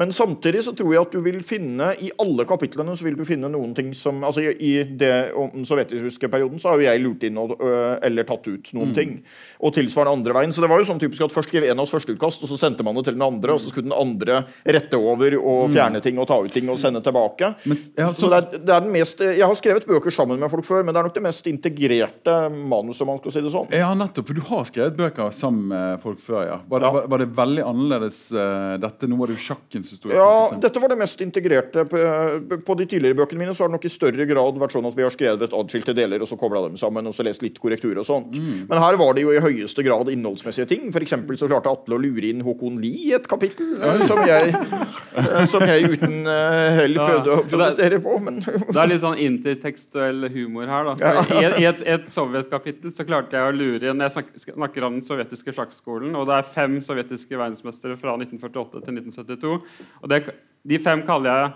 Men 0.00 0.16
samtidig 0.16 0.64
så 0.64 0.72
tror 0.72 0.94
jeg 0.94 1.04
at 1.04 1.12
du 1.12 1.20
vil 1.28 1.42
finne 1.44 1.90
i 2.00 2.08
alle 2.24 2.48
kapitlene 2.48 2.96
så 2.96 3.04
vil 3.04 3.20
du 3.20 3.26
finne 3.28 3.52
noen 3.52 3.76
ting 3.76 3.92
som 3.92 4.24
altså 4.24 4.46
I, 4.48 4.72
det 4.88 5.12
om 5.36 5.52
den 5.52 5.68
sovjetiske 5.68 6.32
perioden 6.32 6.62
så 6.62 6.72
har 6.72 6.80
jo 6.80 6.88
jeg 6.88 7.04
lurt 7.04 7.28
inn 7.28 7.36
og, 7.40 7.58
ø, 7.60 7.74
eller 8.08 8.24
tatt 8.24 8.48
ut 8.48 8.72
noen 8.78 8.96
ting. 8.96 9.14
Og 9.60 9.76
tilsvarende 9.76 10.16
andre 10.16 10.38
veien. 10.40 10.56
Så 10.56 10.64
det 10.64 10.72
var 10.72 10.80
jo 10.80 10.88
sånn 10.88 11.02
typisk 11.02 11.26
at 11.28 11.34
først 11.34 11.52
skrev 11.52 11.68
en 11.68 11.76
av 11.76 11.84
oss 11.84 11.92
første 11.92 12.14
utkast, 12.16 12.40
og 12.46 12.48
så 12.48 12.58
sendte 12.60 12.86
man 12.86 12.96
det 12.96 13.04
til 13.10 13.18
den 13.18 13.26
andre, 13.26 13.49
og 13.54 13.60
så 13.62 13.70
skulle 13.72 13.88
den 13.88 13.96
andre 13.96 14.42
rette 14.64 14.98
over 14.98 15.36
og 15.40 15.70
fjerne 15.74 16.00
ting 16.04 16.18
og 16.20 16.28
ta 16.30 16.38
ut 16.42 16.52
ting 16.54 16.68
og 16.72 16.78
sende 16.82 17.02
tilbake. 17.04 17.52
Men, 17.70 17.80
ja, 17.98 18.08
Så 18.12 18.26
så, 18.26 18.30
det 18.32 18.40
er, 18.40 18.64
det 18.66 18.74
er 18.74 18.84
den 18.86 18.92
mest, 18.94 19.20
Jeg 19.20 19.46
har 19.46 19.54
skrevet 19.58 19.86
bøker 19.88 20.14
sammen 20.14 20.38
med 20.40 20.50
folk 20.52 20.64
før, 20.66 20.84
men 20.84 20.94
det 20.94 21.00
er 21.00 21.08
nok 21.08 21.16
det 21.16 21.24
mest 21.24 21.46
integrerte 21.50 22.36
manuset, 22.52 23.02
om 23.04 23.12
man 23.14 23.20
skal 23.22 23.34
si 23.34 23.42
det 23.44 23.52
sånn. 23.54 23.70
ja, 23.74 23.90
nettopp. 23.98 24.28
For 24.30 24.38
du 24.38 24.44
har 24.50 24.64
skrevet 24.68 24.96
bøker 24.98 25.32
sammen 25.36 25.68
med 25.72 26.02
folk 26.04 26.20
før, 26.22 26.42
ja. 26.46 26.58
Var 26.68 26.80
det, 26.80 26.86
Ja. 26.90 26.92
var, 26.92 27.06
var 27.12 27.18
det 27.22 27.28
veldig 27.36 27.64
annerledes 27.66 28.20
uh, 28.32 28.76
dette? 28.82 29.08
Nå 29.10 29.18
var 29.20 29.30
det 29.30 29.36
jo 29.38 29.44
sjakkens 29.50 29.90
historie. 29.94 30.16
Ja, 30.16 30.50
dette 30.60 30.80
var 30.82 30.92
det 30.92 30.98
mest 31.00 31.20
integrerte. 31.24 31.84
På, 31.90 32.58
på 32.66 32.76
de 32.78 32.86
tidligere 32.86 33.18
bøkene 33.18 33.44
mine 33.44 33.54
så 33.54 33.64
har 33.64 33.70
det 33.72 33.78
nok 33.78 33.86
i 33.88 33.92
større 33.92 34.26
grad 34.28 34.58
vært 34.60 34.74
sånn 34.76 34.86
at 34.88 34.96
vi 34.96 35.04
har 35.06 35.14
skrevet 35.14 35.54
adskilte 35.56 35.94
deler 35.96 36.22
og 36.22 36.28
så 36.30 36.38
kobla 36.40 36.64
dem 36.68 36.76
sammen 36.80 37.06
og 37.06 37.14
så 37.16 37.26
lest 37.26 37.42
litt 37.42 37.58
korrektur 37.62 37.98
og 38.00 38.06
sånt. 38.06 38.34
Men 38.34 38.82
her 38.82 38.98
var 39.00 39.14
det 39.16 39.24
jo 39.26 39.34
i 39.34 39.42
høyeste 39.42 39.84
grad 39.86 40.10
innholdsmessige 40.12 40.68
ting. 40.70 40.90
For 40.94 41.06
så 41.10 41.48
klarte 41.50 41.70
Atle 41.72 41.96
å 41.96 42.00
lure 42.00 42.30
inn 42.30 42.42
Håkon 42.44 42.78
Lie 42.80 43.10
i 43.10 43.14
et 43.16 43.26
kapittel 43.26 43.39
eh, 43.46 44.02
som 44.08 44.20
jeg, 44.26 44.50
eh, 44.52 45.44
som 45.48 45.64
jeg 45.66 45.88
uten 45.94 46.28
eh, 46.30 46.66
hell 46.78 46.98
prøvde 46.98 47.32
å 47.34 47.44
protestere 47.48 48.00
på. 48.04 48.16
Men 48.24 48.40
Det 48.42 48.76
er 48.76 48.90
litt 48.90 49.02
sånn 49.04 49.18
intertekstuell 49.20 50.28
humor 50.34 50.70
her. 50.70 50.90
da 50.90 51.14
I, 51.38 51.44
et, 51.48 51.56
et, 51.70 51.82
et 51.96 52.12
sovjetkapittel 52.12 52.94
så 52.94 53.06
klarte 53.08 53.38
jeg 53.38 53.48
å 53.48 53.56
lure 53.56 53.90
inn 53.92 54.04
Jeg 54.06 54.26
snakker 54.44 54.86
om 54.86 54.98
den 54.98 55.06
sovjetiske 55.06 55.54
sjakkskolen, 55.56 56.14
og 56.18 56.28
det 56.30 56.38
er 56.38 56.52
fem 56.52 56.78
sovjetiske 56.84 57.36
verdensmestere 57.36 57.98
fra 58.00 58.16
1948 58.18 58.84
til 58.84 59.02
1972. 59.02 59.58
Og 60.02 60.12
det, 60.12 60.22
de 60.68 60.80
fem 60.82 61.04
kaller 61.08 61.32
jeg 61.32 61.50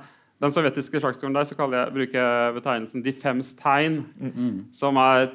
den 0.44 0.52
sovjetiske 0.52 1.00
sjakkskolen 1.00 1.36
der 1.36 1.46
så 1.48 1.54
jeg, 1.56 1.94
bruker 1.94 2.18
jeg 2.18 2.54
betegnelsen 2.58 3.04
'De 3.04 3.12
fems 3.12 3.54
tegn', 3.54 4.02
som 4.74 4.96
er 4.96 5.30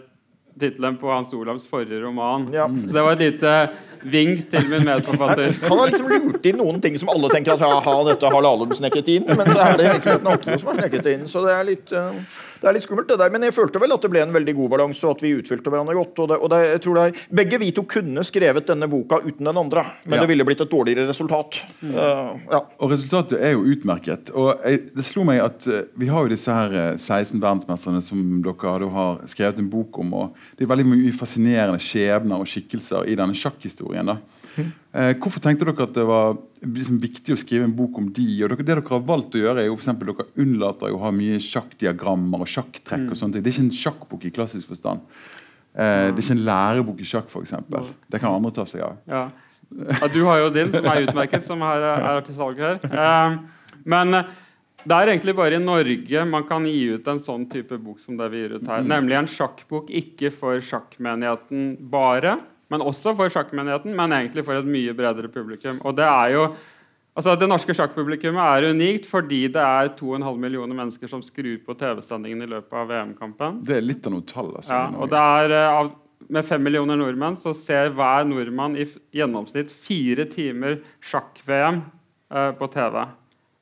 tittelen 0.59 0.97
på 1.01 1.11
Hans 1.11 1.33
Olavs 1.33 1.67
forrige 1.69 2.01
roman. 2.03 2.49
Ja. 2.53 2.67
Så 2.67 2.91
det 2.93 3.05
var 3.05 3.15
et 3.17 3.23
lite 3.23 3.53
vink 4.01 4.45
til 4.51 4.67
min 4.69 4.85
medforfatter. 4.87 5.55
han 5.69 5.79
har 5.79 5.89
liksom 5.91 6.11
lurt 6.11 6.45
inn 6.45 6.59
noen 6.59 6.79
ting 6.83 6.97
som 6.99 7.11
alle 7.11 7.31
tenker 7.33 7.55
at 7.55 7.63
ha, 7.63 7.95
dette 8.07 8.31
har 8.31 8.45
Lahlum 8.45 8.71
snekket 8.75 9.11
inn. 9.15 9.27
Men 9.27 9.49
så 9.49 9.59
er 9.65 9.79
det 9.79 9.89
egentlig 9.89 10.19
noen 10.27 10.61
som 10.61 10.71
har 10.71 10.79
snekket 10.81 11.09
inn. 11.13 11.25
Så 11.31 11.43
det 11.45 11.55
er 11.55 11.67
litt 11.67 11.95
eh, 11.95 12.21
det 12.61 12.67
er 12.69 12.75
litt 12.75 12.83
skummelt, 12.83 13.07
det 13.07 13.17
der. 13.21 13.31
Men 13.31 13.45
jeg 13.47 13.53
følte 13.55 13.79
vel 13.81 13.93
at 13.95 14.01
det 14.03 14.11
ble 14.11 14.21
en 14.25 14.33
veldig 14.35 14.55
god 14.57 14.69
balanse, 14.75 15.05
og 15.07 15.17
at 15.17 15.23
vi 15.23 15.33
utfylte 15.37 15.71
hverandre 15.71 15.95
godt. 15.95 16.19
Og 16.19 16.27
det, 16.31 16.37
og 16.43 16.49
det, 16.53 16.59
jeg 16.73 16.81
tror 16.85 16.97
det 16.99 17.03
er, 17.09 17.21
begge 17.41 17.59
vi 17.61 17.71
to 17.75 17.83
kunne 17.89 18.23
skrevet 18.27 18.67
denne 18.67 18.89
boka 18.91 19.21
uten 19.23 19.45
den 19.49 19.57
andre, 19.63 19.85
men 20.05 20.17
Ja. 20.19 20.21
det 20.25 20.29
ville 20.33 20.45
blitt 20.47 20.61
et 20.61 20.71
dårligere 20.71 21.07
resultat. 21.07 21.61
Eh, 21.83 22.31
ja. 22.51 22.61
Og 22.79 22.91
resultatet 22.91 23.39
er 23.39 23.53
jo 23.55 23.63
utmerket. 23.63 24.31
Og 24.35 24.51
jeg, 24.65 24.81
det 24.95 25.05
slo 25.07 25.23
meg 25.27 25.39
at 25.43 25.67
eh, 25.67 25.85
vi 25.99 26.07
har 26.11 26.25
jo 26.25 26.33
disse 26.33 26.51
her 26.51 26.73
eh, 26.73 26.97
16 26.97 27.39
verdensmesterne 27.39 28.01
som 28.03 28.41
dere 28.43 28.89
har 28.91 29.23
skrevet 29.29 29.59
en 29.59 29.69
bok 29.71 29.99
om. 30.03 30.13
og 30.13 30.35
Det 30.57 30.65
er 30.67 30.73
veldig 30.73 30.87
mye 30.91 31.13
fascinerende 31.15 31.79
skjebner 31.79 32.39
og 32.43 32.47
skikkelser 32.49 33.07
i 33.07 33.15
denne 33.19 33.35
sjakkhistorien. 33.37 34.05
da. 34.05 34.17
Eh, 34.57 35.11
hvorfor 35.21 35.43
tenkte 35.43 35.67
dere 35.67 35.85
at 35.85 35.93
det 35.93 36.05
var 36.09 36.37
liksom 36.65 36.97
viktig 37.01 37.35
å 37.35 37.39
skrive 37.39 37.67
en 37.67 37.75
bok 37.77 37.99
om 38.01 38.07
de? 38.13 38.27
og 38.43 38.49
dere, 38.49 38.63
Det 38.63 38.69
dere 38.71 38.85
har 38.89 39.03
valgt 39.05 39.37
å 39.37 39.43
gjøre, 39.43 39.61
er 39.61 39.69
jo 39.69 39.75
for 39.75 39.85
eksempel, 39.85 40.13
dere 40.13 40.45
unnlater 40.45 40.95
å 40.95 41.01
ha 41.03 41.11
mye 41.15 41.37
sjakkdiagrammer 41.43 42.41
og 42.45 42.49
sjakktrekk. 42.49 43.09
og 43.11 43.19
sånne 43.19 43.37
ting. 43.37 43.43
Det 43.45 43.51
er 43.53 43.57
ikke 43.57 43.67
en 43.67 43.79
sjakkbok 43.83 44.25
i 44.25 44.33
klassisk 44.33 44.71
forstand. 44.71 45.05
Eh, 45.75 46.09
det 46.09 46.17
er 46.17 46.23
ikke 46.25 46.37
en 46.39 46.45
lærebok 46.49 46.99
i 46.99 47.07
sjakk, 47.07 47.29
f.eks. 47.29 47.55
Det 48.09 48.19
kan 48.19 48.33
andre 48.33 48.51
ta 48.55 48.65
seg 48.65 48.83
av. 48.83 48.99
Ja. 49.07 49.23
ja, 49.69 50.11
Du 50.13 50.23
har 50.25 50.43
jo 50.43 50.51
din, 50.53 50.71
som 50.73 50.85
er 50.85 51.05
utmerket, 51.05 51.45
som 51.45 51.61
er, 51.61 51.89
er 51.99 52.21
til 52.25 52.37
salg 52.39 52.59
her. 52.59 52.79
Eh, 52.89 53.37
men 53.85 54.17
eh, 54.17 54.37
det 54.89 54.95
er 54.95 55.11
egentlig 55.11 55.35
bare 55.35 55.57
i 55.59 55.63
Norge 55.63 56.25
man 56.25 56.45
kan 56.47 56.65
gi 56.67 56.95
ut 56.95 57.07
en 57.11 57.19
sånn 57.21 57.45
type 57.51 57.77
bok 57.83 57.99
som 58.01 58.17
det 58.17 58.29
vi 58.31 58.43
gir 58.43 58.57
ut 58.57 58.69
her. 58.69 58.85
Nemlig 58.87 59.17
en 59.19 59.29
sjakkbok 59.29 59.91
ikke 60.01 60.31
for 60.33 60.61
sjakkmenigheten 60.63 61.75
bare, 61.91 62.37
men 62.69 62.83
også 62.85 63.15
for 63.17 63.31
sjakkmenigheten, 63.33 63.95
men 63.97 64.13
egentlig 64.15 64.45
for 64.47 64.59
et 64.59 64.67
mye 64.67 64.93
bredere 64.97 65.31
publikum. 65.31 65.81
Og 65.83 65.97
det 65.97 66.07
er 66.09 66.35
jo 66.35 66.49
Altså, 67.17 67.33
Det 67.35 67.49
norske 67.49 67.73
sjakkpublikummet 67.75 68.39
er 68.39 68.69
unikt 68.71 69.07
fordi 69.09 69.41
det 69.51 69.59
er 69.59 69.89
2,5 69.97 70.37
millioner 70.39 70.77
mennesker 70.77 71.09
som 71.11 71.23
skrur 71.25 71.57
på 71.65 71.75
TV-sendingen 71.75 72.45
i 72.45 72.47
løpet 72.47 72.75
av 72.79 72.87
VM-kampen. 72.87 73.57
Det 73.67 73.75
er 73.75 73.83
litt 73.83 74.05
av 74.07 74.13
noen 74.13 74.27
tall. 74.29 74.53
altså. 74.55 74.71
Ja, 74.71 74.85
og 74.95 75.09
det 75.11 75.19
er 75.19 75.55
eh, 75.57 75.79
av, 75.81 75.89
Med 76.29 76.45
fem 76.45 76.61
millioner 76.63 76.95
nordmenn 76.99 77.35
så 77.39 77.51
ser 77.57 77.89
hver 77.95 78.23
nordmann 78.27 78.77
i 78.77 78.85
gjennomsnitt 79.15 79.71
fire 79.71 80.25
timer 80.29 80.77
sjakk-VM 81.01 81.81
eh, 82.31 82.51
på 82.59 82.67
TV 82.71 83.01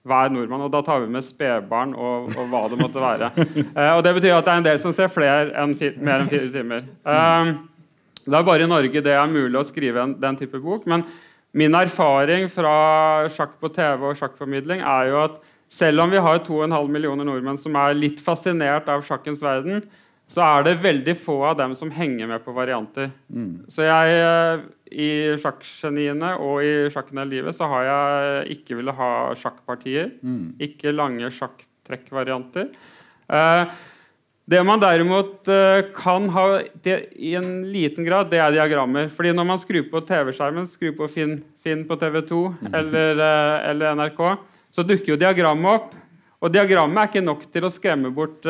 hver 0.08 0.30
nordmann. 0.34 0.66
Og 0.66 0.72
da 0.74 0.82
tar 0.86 1.02
vi 1.04 1.10
med 1.14 1.26
spedbarn 1.26 1.96
og, 1.96 2.30
og, 2.34 2.44
hva 2.52 2.66
det 2.72 2.82
måtte 2.82 3.02
være. 3.04 3.32
Eh, 3.78 3.94
og 3.94 4.04
Det 4.04 4.14
betyr 4.18 4.36
at 4.36 4.46
det 4.46 4.54
er 4.54 4.62
en 4.62 4.70
del 4.70 4.80
som 4.82 4.94
ser 4.96 5.10
flere 5.12 5.50
enn 5.64 5.74
mer 6.02 6.22
enn 6.22 6.30
fire 6.30 6.52
timer. 6.54 6.86
Eh, 7.06 7.52
det 8.34 8.40
er 8.40 8.48
bare 8.48 8.66
i 8.66 8.70
Norge 8.70 9.04
det 9.04 9.14
er 9.16 9.32
mulig 9.32 9.60
å 9.60 9.68
skrive 9.68 10.04
en, 10.04 10.16
den 10.20 10.40
type 10.40 10.60
bok. 10.64 10.88
Men 10.90 11.06
min 11.58 11.76
erfaring 11.78 12.50
fra 12.52 13.28
sjakk 13.34 13.56
på 13.62 13.72
TV 13.74 14.10
og 14.10 14.18
sjakkformidling 14.20 14.84
er 14.84 15.12
jo 15.12 15.22
at 15.26 15.38
selv 15.72 16.04
om 16.04 16.12
vi 16.12 16.20
har 16.24 16.44
2,5 16.46 16.92
millioner 16.92 17.28
nordmenn 17.28 17.60
som 17.60 17.76
er 17.80 17.96
litt 17.98 18.22
fascinert 18.24 18.88
av 18.92 19.04
sjakkens 19.04 19.42
verden, 19.44 19.82
så 20.28 20.44
er 20.44 20.66
det 20.68 20.80
veldig 20.84 21.16
få 21.20 21.38
av 21.50 21.58
dem 21.60 21.74
som 21.76 21.92
henger 21.92 22.28
med 22.28 22.44
på 22.44 22.56
varianter. 22.56 23.10
Mm. 23.32 23.68
Så 23.72 23.86
jeg, 23.88 24.18
eh, 24.20 24.64
i 24.92 25.10
sjakkgeniene 25.40 26.34
og 26.44 26.64
i 26.64 26.74
sjakken 26.92 27.22
i 27.24 27.28
livet 27.32 27.56
så 27.56 27.68
har 27.72 27.88
jeg 27.88 28.58
ikke 28.58 28.80
ville 28.80 28.96
ha 28.96 29.12
sjakkpartier. 29.40 30.18
Mm. 30.24 30.58
Ikke 30.68 30.96
lange 30.96 31.32
sjakktrekkvarianter. 31.32 32.72
Uh, 33.28 33.68
det 34.48 34.62
man 34.64 34.80
derimot 34.80 35.50
uh, 35.52 35.82
kan 35.96 36.30
ha 36.32 36.46
det, 36.84 36.98
i 37.20 37.34
en 37.36 37.66
liten 37.72 38.06
grad, 38.08 38.30
det 38.32 38.40
er 38.40 38.54
diagrammer. 38.56 39.10
Fordi 39.12 39.34
når 39.36 39.48
man 39.50 39.60
skrur 39.60 39.90
på 39.92 40.02
TV-skjermen, 40.08 40.70
skrur 40.70 40.94
på 40.96 41.10
Finn, 41.12 41.42
Finn 41.64 41.84
på 41.88 41.98
TV2 42.00 42.44
mm. 42.56 42.70
eller, 42.80 43.20
uh, 43.20 43.70
eller 43.74 43.98
NRK, 44.00 44.22
så 44.72 44.86
dukker 44.88 45.14
jo 45.14 45.20
diagrammet 45.20 45.82
opp. 45.82 45.98
Og 46.40 46.54
diagrammet 46.54 47.02
er 47.02 47.12
ikke 47.12 47.26
nok 47.26 47.44
til 47.52 47.68
å 47.68 47.74
skremme 47.74 48.12
bort 48.14 48.46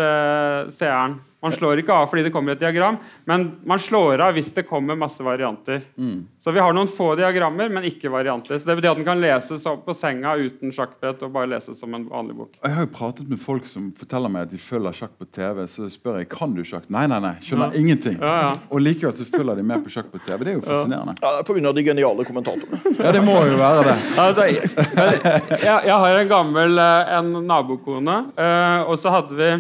seeren. 0.76 1.14
Man 1.48 1.56
slår 1.56 1.84
ikke 1.84 1.96
av 1.96 2.10
fordi 2.12 2.28
det 2.28 2.34
kommer 2.36 2.56
et 2.56 2.64
diagram, 2.64 3.00
men 3.30 3.50
man 3.68 3.80
slår 3.82 4.28
av 4.28 4.36
hvis 4.38 4.52
det 4.56 4.68
kommer 4.68 5.00
masse 5.00 5.24
varianter. 5.24 5.86
Mm. 5.98 6.26
Så 6.44 6.52
vi 6.56 6.62
har 6.64 6.72
noen 6.72 6.88
få 6.88 7.10
diagrammer, 7.20 7.68
men 7.70 7.84
ikke 7.84 8.08
varianter. 8.08 8.60
Så 8.60 8.70
Det 8.70 8.78
betyr 8.78 8.94
at 8.94 9.00
den 9.02 9.08
kan 9.08 9.20
leses 9.20 9.66
på 9.84 9.96
senga 9.98 10.36
uten 10.40 10.72
sjakkbrett 10.72 11.26
og 11.28 11.34
bare 11.36 11.50
leses 11.52 11.80
som 11.80 11.92
en 11.98 12.06
vanlig 12.08 12.38
bok. 12.38 12.54
Jeg 12.62 12.72
har 12.72 12.86
jo 12.86 12.92
pratet 12.94 13.28
med 13.28 13.42
folk 13.42 13.68
som 13.68 13.90
forteller 13.98 14.32
meg 14.32 14.48
at 14.48 14.54
de 14.54 14.60
følger 14.62 14.96
sjakk 14.96 15.18
på 15.20 15.28
TV. 15.28 15.66
Så 15.68 15.90
spør 15.92 16.22
jeg 16.22 16.30
kan 16.32 16.56
du 16.56 16.64
sjakk. 16.64 16.88
Nei, 16.94 17.04
nei, 17.12 17.20
nei. 17.24 17.34
Skjønner 17.44 17.76
ja. 17.76 17.82
ingenting. 17.82 18.16
Ja, 18.22 18.36
ja. 18.46 18.54
Og 18.72 18.80
likevel 18.80 19.16
så 19.20 19.28
følger 19.28 19.60
de 19.60 19.68
med 19.68 19.84
på 19.84 19.92
sjakk 19.92 20.08
på 20.14 20.22
TV. 20.24 20.38
Det 20.46 20.54
er 20.54 20.60
jo 20.60 20.66
fascinerende. 20.70 21.18
Ja, 21.20 21.34
Pga. 21.48 21.74
de 21.76 21.88
geniale 21.90 22.28
kommentatorene. 22.32 22.80
ja, 23.04 23.12
det 23.18 23.24
må 23.28 23.36
jo 23.44 23.60
være 23.60 23.84
det. 23.90 23.98
Altså, 24.24 24.48
jeg, 24.48 25.66
jeg, 25.68 25.98
har 26.06 26.22
en 26.22 26.32
gammel 26.32 26.80
eh, 26.84 27.16
en 27.18 27.34
nabokone, 27.44 28.22
eh, 28.40 28.88
og 28.88 28.96
så 29.02 29.12
hadde 29.20 29.36
vi 29.36 29.52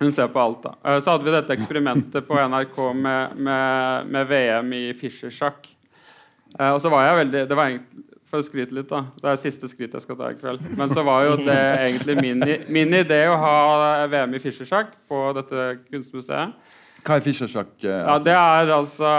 hun 0.00 0.12
ser 0.12 0.28
på 0.30 0.40
alt, 0.40 0.62
da. 0.62 0.74
Eh, 0.84 1.00
så 1.02 1.14
hadde 1.14 1.26
vi 1.26 1.34
dette 1.34 1.54
eksperimentet 1.56 2.26
på 2.26 2.38
NRK 2.38 2.78
med, 2.94 3.38
med, 3.48 4.12
med 4.14 4.28
VM 4.30 4.72
i 4.76 4.84
Fischer-sjakk. 4.96 5.66
Eh, 6.58 6.70
og 6.70 6.78
så 6.82 6.92
var 6.92 7.04
jeg 7.04 7.18
veldig 7.18 7.42
Det 7.48 7.56
var 7.58 7.72
egentlig 7.72 8.04
for 8.28 8.42
å 8.42 8.44
skryte 8.44 8.76
litt, 8.76 8.90
da. 8.90 9.06
Det 9.16 9.30
er 9.30 9.38
siste 9.40 9.70
skryt 9.70 9.94
jeg 9.96 10.04
skal 10.04 10.18
ta 10.18 10.26
i 10.28 10.36
kveld. 10.36 10.64
Men 10.76 10.90
så 10.92 11.00
var 11.06 11.22
jo 11.24 11.38
det 11.40 11.56
egentlig 11.56 12.18
min, 12.20 12.44
min 12.68 12.98
idé 12.98 13.22
å 13.30 13.38
ha 13.40 13.54
VM 14.12 14.36
i 14.36 14.40
Fischer-sjakk 14.42 14.92
på 15.08 15.22
dette 15.38 15.70
kunstmuseet. 15.88 16.52
Hva 17.06 17.16
er 17.16 17.24
Fischer-sjakk? 17.24 17.72
Eh, 17.80 18.02
ja, 18.04 18.18
det 18.20 18.36
er 18.36 18.74
altså 18.76 19.12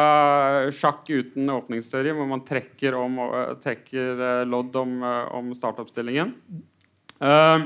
sjakk 0.77 1.09
uten 1.09 1.49
åpningsteori, 1.55 2.13
hvor 2.13 2.29
man 2.29 2.45
trekker, 2.45 2.95
om, 3.01 3.17
trekker 3.63 4.45
lodd 4.47 4.77
om, 4.77 4.99
om 5.41 5.51
startoppstillingen. 5.57 6.35
Uh, 7.19 7.65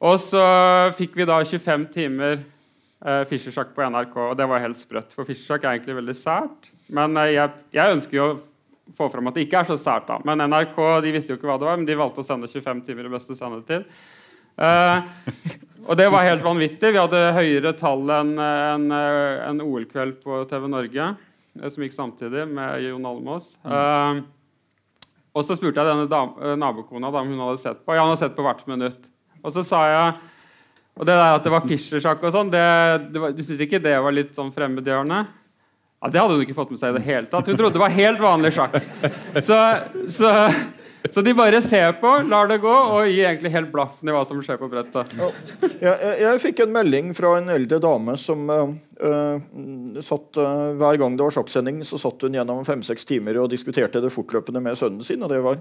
og 0.00 0.16
så 0.22 0.42
fikk 0.96 1.18
vi 1.18 1.28
da 1.28 1.38
25 1.44 1.86
timer 1.92 2.38
eh, 2.38 3.24
Fischer-sjakk 3.28 3.74
på 3.76 3.84
NRK, 3.84 4.14
og 4.30 4.36
det 4.38 4.46
var 4.48 4.62
helt 4.64 4.80
sprøtt. 4.80 5.12
For 5.12 5.28
Fischer-sjakk 5.28 5.66
er 5.66 5.76
egentlig 5.76 5.98
veldig 5.98 6.16
sært. 6.16 6.70
Men 6.96 7.18
eh, 7.20 7.34
jeg, 7.34 7.58
jeg, 7.76 7.98
ønsker 7.98 8.16
jo 8.16 8.28
å 8.30 8.38
få 8.96 9.10
fram 9.12 9.28
at 9.30 9.36
det 9.36 9.44
ikke 9.46 9.60
er 9.60 9.68
så 9.68 9.76
sært. 9.80 10.08
da. 10.08 10.16
Men 10.24 10.40
NRK 10.48 10.78
de 11.04 11.12
visste 11.14 11.34
jo 11.34 11.40
ikke 11.40 11.50
hva 11.50 11.58
det 11.60 11.68
var, 11.68 11.76
men 11.76 11.88
de 11.88 11.98
valgte 12.00 12.24
å 12.24 12.26
sende 12.26 12.50
25 12.50 12.80
timer 12.88 13.10
i 13.10 13.12
beste 13.12 13.36
sendetid. 13.38 13.84
Eh, 14.60 14.96
og 15.88 15.96
det 16.00 16.08
var 16.12 16.26
helt 16.28 16.44
vanvittig. 16.44 16.94
Vi 16.94 17.00
hadde 17.00 17.22
høyere 17.36 17.76
tall 17.78 18.08
enn 18.16 18.34
en, 18.40 18.90
en 18.92 19.62
OL-kveld 19.64 20.20
på 20.24 20.42
TV 20.50 20.68
Norge, 20.72 21.12
eh, 21.60 21.68
som 21.68 21.84
gikk 21.84 21.96
samtidig 21.96 22.48
med 22.48 22.88
Jon 22.88 23.08
Almaas. 23.12 23.54
Mm. 23.64 23.76
Eh, 23.76 24.26
og 25.30 25.46
så 25.46 25.54
spurte 25.54 25.78
jeg 25.78 25.92
denne 25.92 26.56
nabokona 26.58 27.12
om 27.12 27.28
hun 27.28 27.44
hadde 27.44 27.62
sett 27.62 27.84
på. 27.84 27.94
Ja, 27.94 28.02
hun 28.02 28.16
hadde 28.16 28.24
sett 28.24 28.36
på 28.38 28.48
hvert 28.48 28.64
minutt. 28.66 29.09
Og 29.40 29.54
så 29.54 29.64
sa 29.66 29.80
jeg 29.88 30.18
Og 31.00 31.06
det 31.06 31.14
der 31.14 31.36
at 31.38 31.44
det 31.46 31.52
var 31.52 31.64
Fischer-sjakk 31.64 32.24
og 32.28 32.34
sånn, 32.34 32.50
du 32.52 33.42
syns 33.46 33.62
ikke 33.64 33.78
det 33.80 33.94
var 34.04 34.12
litt 34.12 34.34
sånn 34.36 34.50
fremmedgjørende? 34.52 35.20
Ja, 36.00 36.08
Det 36.08 36.20
hadde 36.20 36.34
hun 36.34 36.42
ikke 36.44 36.56
fått 36.56 36.72
med 36.74 36.80
seg 36.80 36.92
i 36.92 36.98
det 36.98 37.06
hele 37.06 37.28
tatt. 37.30 37.46
Hun 37.48 37.56
trodde 37.56 37.76
det 37.76 37.82
var 37.82 37.94
helt 37.94 38.20
vanlig 38.20 38.52
sjakk. 38.56 38.76
Så, 39.44 39.56
så 40.12 40.30
så 41.14 41.22
de 41.24 41.32
bare 41.34 41.60
ser 41.64 41.92
på, 42.00 42.10
lar 42.28 42.48
det 42.50 42.60
gå 42.62 42.70
og 42.70 43.08
gir 43.08 43.28
egentlig 43.28 43.52
helt 43.54 43.70
blaffen 43.72 44.08
i 44.10 44.14
hva 44.14 44.22
som 44.28 44.40
skjer 44.44 44.58
på 44.60 44.68
brettet. 44.70 45.14
Jeg, 45.80 45.94
jeg, 45.94 46.14
jeg, 46.20 46.40
fikk 46.42 46.62
en 46.64 46.74
melding 46.74 47.12
fra 47.16 47.34
en 47.38 47.48
eldre 47.52 47.78
dame 47.82 48.16
som 48.20 48.42
uh, 48.50 48.72
satt 50.04 50.40
uh, 50.40 50.72
Hver 50.80 50.98
gang 51.00 51.16
det 51.16 51.24
var 51.24 51.34
sjakksending, 51.34 51.80
så 51.86 51.98
satt 52.00 52.26
hun 52.26 52.36
gjennom 52.36 52.62
fem-seks 52.68 53.08
timer 53.08 53.38
og 53.40 53.50
diskuterte 53.52 54.02
det 54.02 54.12
fortløpende 54.12 54.62
med 54.64 54.76
sønnen 54.78 55.04
sin. 55.06 55.22
og 55.24 55.32
Det 55.32 55.40
var 55.44 55.60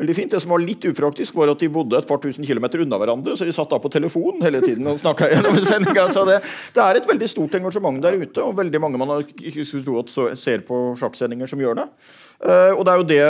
veldig 0.00 0.16
fint. 0.16 0.34
Det 0.34 0.42
som 0.42 0.54
var 0.54 0.64
litt 0.64 0.86
upraktisk, 0.90 1.38
var 1.38 1.52
at 1.54 1.62
de 1.62 1.70
bodde 1.72 2.00
et 2.00 2.08
par 2.08 2.22
tusen 2.22 2.46
kilometer 2.46 2.82
unna 2.84 2.98
hverandre, 3.00 3.36
så 3.38 3.46
de 3.46 3.54
satt 3.54 3.70
da 3.70 3.78
på 3.82 3.92
telefonen 3.92 4.42
hele 4.46 4.62
tiden 4.64 4.90
og 4.90 4.98
snakka 5.02 5.30
gjennom 5.30 5.60
sendinga. 5.62 6.08
Så 6.10 6.26
det, 6.28 6.40
det, 6.74 6.82
er 6.82 6.98
et 6.98 7.10
veldig 7.10 7.30
stort 7.30 7.54
engasjement 7.60 8.02
der 8.02 8.18
ute, 8.18 8.42
og 8.42 8.58
veldig 8.58 8.82
mange 8.82 9.00
man 9.00 9.20
ikke 9.22 9.64
skulle 9.64 9.86
tro 9.86 10.00
at 10.02 10.38
ser 10.38 10.66
på 10.66 10.82
sjakksendinger 10.98 11.50
som 11.50 11.62
gjør 11.62 11.82
det. 11.82 11.88
Uh, 12.40 12.72
og 12.72 12.86
Det 12.88 12.92
er 12.92 13.00
jo 13.00 13.04
det, 13.04 13.24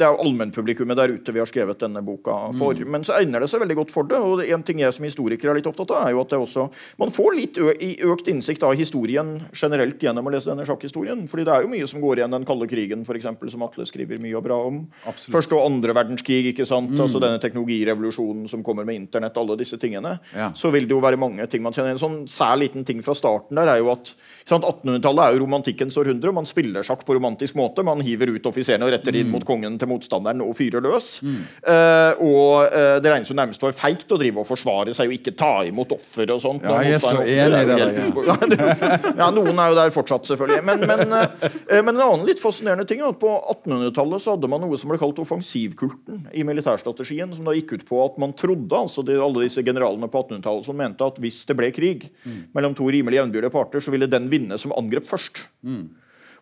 det 0.00 0.06
er 0.06 0.16
allmennpublikummet 0.18 0.98
der 0.98 1.12
ute 1.14 1.30
vi 1.34 1.38
har 1.38 1.46
skrevet 1.46 1.78
denne 1.78 2.02
boka 2.02 2.34
for. 2.58 2.74
Mm. 2.74 2.88
Men 2.96 3.04
så 3.06 3.14
egner 3.20 3.44
det 3.44 3.48
seg 3.52 3.62
veldig 3.62 3.76
godt 3.78 3.94
for 3.94 4.08
det. 4.10 4.18
og 4.18 4.42
En 4.42 4.64
ting 4.66 4.80
jeg 4.82 4.94
som 4.96 5.06
historiker 5.06 5.52
er 5.52 5.60
litt 5.60 5.68
opptatt 5.70 5.92
av, 5.94 6.08
er 6.08 6.16
jo 6.16 6.22
at 6.24 6.32
det 6.34 6.40
også, 6.42 6.66
man 6.98 7.14
får 7.14 7.36
litt 7.38 7.60
økt 7.62 8.30
innsikt 8.32 8.66
av 8.66 8.74
historien 8.78 9.36
generelt 9.54 10.02
gjennom 10.02 10.26
å 10.26 10.34
lese 10.34 10.50
denne 10.50 10.66
sjakkhistorien. 10.66 11.28
fordi 11.30 11.46
det 11.46 11.54
er 11.54 11.62
jo 11.62 11.70
mye 11.70 11.86
som 11.86 12.02
går 12.02 12.22
igjen 12.22 12.34
den 12.34 12.48
kalde 12.48 12.66
krigen, 12.70 13.06
eksempel, 13.16 13.50
som 13.52 13.62
Atle 13.62 13.86
skriver 13.86 14.18
mye 14.20 14.34
og 14.36 14.44
bra 14.44 14.58
om. 14.66 14.82
Absolutt. 15.06 15.36
Første 15.36 15.56
og 15.56 15.70
andre 15.70 15.94
verdenskrig, 15.94 16.50
ikke 16.50 16.66
sant? 16.66 16.90
Mm. 16.90 17.04
altså 17.06 17.22
denne 17.22 17.40
teknologirevolusjonen 17.42 18.50
som 18.50 18.64
kommer 18.66 18.84
med 18.84 18.98
internett, 18.98 19.38
alle 19.38 19.56
disse 19.60 19.78
tingene. 19.78 20.18
Ja. 20.34 20.50
Så 20.58 20.72
vil 20.74 20.88
det 20.88 20.96
jo 20.96 21.02
være 21.04 21.20
mange 21.20 21.46
ting 21.50 21.62
man 21.62 21.76
kjenner 21.76 21.94
igjen. 21.94 22.02
Sånn 22.02 22.18
sær 22.30 22.58
liten 22.58 22.84
ting 22.84 23.02
fra 23.06 23.14
starten 23.14 23.56
der 23.56 23.70
er 23.70 23.80
jo 23.80 23.92
at 23.94 24.12
1800-tallet 24.46 25.24
er 25.24 25.34
jo 25.34 25.42
romantikkens 25.42 25.96
århundre. 25.98 26.30
Man 26.34 26.46
spiller 26.46 26.84
sjakk 26.86 27.00
på 27.06 27.16
romantisk 27.16 27.56
måte. 27.58 27.82
Man 27.86 28.02
hiver 28.06 28.30
ut 28.30 28.44
offiserene 28.46 28.86
og 28.86 28.92
retter 28.94 29.16
inn 29.18 29.26
mm. 29.26 29.32
mot 29.34 29.46
kongen 29.46 29.74
til 29.80 29.90
motstanderen 29.90 30.44
og 30.44 30.52
fyrer 30.54 30.84
løs. 30.84 31.16
Mm. 31.26 31.40
Eh, 31.72 32.22
og 32.22 32.68
eh, 32.70 32.98
det 33.02 33.10
regnes 33.10 33.32
jo 33.32 33.36
nærmest 33.38 33.64
for 33.64 33.74
feigt 33.74 34.12
å 34.14 34.18
drive 34.20 34.44
og 34.44 34.46
forsvare 34.46 34.94
seg 34.94 35.10
og 35.10 35.16
ikke 35.16 35.34
ta 35.34 35.50
imot 35.66 35.96
offer 35.96 36.30
og 36.30 36.38
sånt. 36.44 36.62
Ja, 36.62 36.78
jeg 36.86 37.00
er 37.00 37.02
så 37.02 37.24
enig 37.24 37.64
i 37.64 37.70
det. 37.72 37.84
Ja. 39.16 39.28
noen 39.34 39.58
er 39.58 39.70
jo 39.72 39.76
der 39.78 39.90
fortsatt, 39.94 40.26
selvfølgelig. 40.28 40.62
Men, 40.66 40.84
men, 40.86 41.12
eh, 41.16 41.82
men 41.82 41.96
en 41.96 42.04
annen 42.04 42.26
litt 42.28 42.42
fascinerende 42.42 42.86
ting 42.88 43.02
er 43.02 43.10
at 43.10 43.18
på 43.22 43.32
1800-tallet 43.56 44.22
så 44.22 44.36
hadde 44.36 44.50
man 44.52 44.62
noe 44.62 44.78
som 44.78 44.92
ble 44.92 45.00
kalt 45.00 45.18
offensivkulten 45.22 46.28
i 46.36 46.46
militærstrategien, 46.46 47.34
som 47.34 47.48
da 47.48 47.56
gikk 47.56 47.74
ut 47.74 47.86
på 47.88 48.00
at 48.04 48.22
man 48.22 48.34
trodde, 48.38 48.70
altså 48.78 49.02
de, 49.06 49.18
alle 49.18 49.48
disse 49.48 49.64
generalene 49.66 50.10
på 50.12 50.22
1800-tallet 50.22 50.70
som 50.70 50.78
mente 50.78 51.06
at 51.06 51.18
hvis 51.22 51.42
det 51.48 51.58
ble 51.58 51.72
krig 51.74 52.08
mm. 52.22 52.40
mellom 52.56 52.78
to 52.78 52.86
rimelig 52.92 53.18
jevnbyrdige 53.20 53.54
parter, 53.54 53.82
så 53.82 53.94
ville 53.94 54.10
den 54.10 54.30
vinne 54.30 54.35
som 54.60 54.74
angrep 54.76 55.06
først. 55.08 55.46
Mm. 55.62 55.90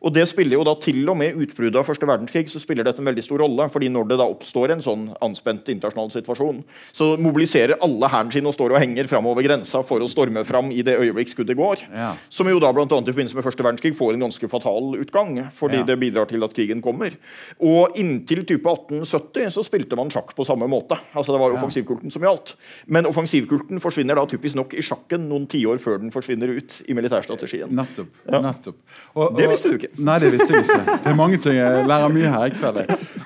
Og 0.05 0.13
det 0.13 0.27
spiller 0.29 0.59
jo 0.59 0.65
da 0.67 0.75
Til 0.85 1.01
og 1.09 1.17
med 1.19 1.39
utbruddet 1.41 1.79
av 1.81 1.87
første 1.89 2.07
verdenskrig 2.09 2.51
så 2.53 2.61
spiller 2.61 2.87
dette 2.87 3.01
en 3.01 3.09
veldig 3.09 3.25
stor 3.25 3.41
rolle. 3.45 3.69
fordi 3.73 3.89
når 3.89 4.09
det 4.11 4.19
da 4.21 4.27
oppstår 4.29 4.75
en 4.75 4.83
sånn 4.85 5.05
anspent 5.25 5.69
internasjonal 5.73 6.11
situasjon, 6.13 6.63
så 6.93 7.15
mobiliserer 7.21 7.79
alle 7.83 8.09
hæren 8.13 8.33
sin 8.33 8.47
og 8.47 8.55
står 8.55 8.75
og 8.75 8.81
henger 8.83 9.09
framover 9.09 9.47
grensa 9.47 9.83
for 9.87 10.05
å 10.05 10.09
storme 10.11 10.45
fram 10.45 10.71
i 10.73 10.83
det 10.83 10.97
øyeblikk 11.01 11.33
skuddet 11.33 11.57
går. 11.57 11.87
Ja. 11.93 12.13
Som 12.29 12.51
jo 12.51 12.61
da 12.63 12.73
blant 12.75 12.93
annet 12.93 13.09
i 13.09 13.15
forbindelse 13.15 13.39
med 13.39 13.47
første 13.47 13.65
verdenskrig 13.65 13.95
får 13.97 14.15
en 14.15 14.27
ganske 14.27 14.51
fatal 14.51 14.99
utgang. 15.01 15.39
Fordi 15.55 15.81
ja. 15.81 15.87
det 15.89 15.99
bidrar 16.01 16.29
til 16.31 16.45
at 16.45 16.55
krigen 16.57 16.83
kommer. 16.85 17.17
Og 17.65 17.97
inntil 18.01 18.45
type 18.45 18.69
1870 18.69 19.55
så 19.57 19.65
spilte 19.67 19.99
man 19.99 20.13
sjakk 20.13 20.35
på 20.37 20.47
samme 20.47 20.69
måte. 20.71 20.99
Altså 21.15 21.33
Det 21.33 21.41
var 21.41 21.57
offensivkulten 21.57 22.13
som 22.13 22.25
gjaldt. 22.27 22.57
Men 22.87 23.09
offensivkulten 23.09 23.81
forsvinner 23.83 24.21
da 24.21 24.27
typisk 24.29 24.59
nok 24.61 24.77
i 24.77 24.85
sjakken 24.85 25.29
noen 25.31 25.49
tiår 25.51 25.81
før 25.83 26.03
den 26.03 26.13
forsvinner 26.15 26.53
ut 26.53 26.81
i 26.89 26.97
militærstrategien. 26.97 27.73
Nettopp. 27.75 28.13
Nettopp. 28.29 28.81
Og, 29.15 29.23
og, 29.25 29.39
det 29.39 29.49
visste 29.51 29.73
du 29.73 29.79
ikke. 29.79 29.94
Nei, 29.99 30.19
det 30.23 30.33
visste 30.35 30.51
jeg 30.55 30.65
ikke. 30.65 30.99
Det 31.05 31.11
er 31.13 31.19
mange 31.19 31.39
ting 31.43 31.57
jeg 31.59 31.87
lærer 31.87 32.13
mye 32.13 32.33
her 32.35 32.49
i 32.49 32.55
kveld. 32.55 32.83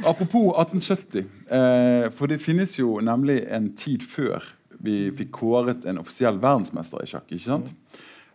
Apropos 0.08 0.50
1870. 0.52 1.25
Eh, 1.48 2.08
for 2.16 2.30
det 2.30 2.40
finnes 2.42 2.76
jo 2.78 2.98
nemlig 3.04 3.40
en 3.54 3.70
tid 3.76 4.04
før 4.04 4.44
vi 4.84 5.08
fikk 5.16 5.32
kåret 5.40 5.87
en 5.88 5.98
offisiell 6.02 6.38
verdensmester 6.42 7.02
i 7.02 7.10
sjakk. 7.10 7.26
ikke 7.32 7.46
sant? 7.48 7.72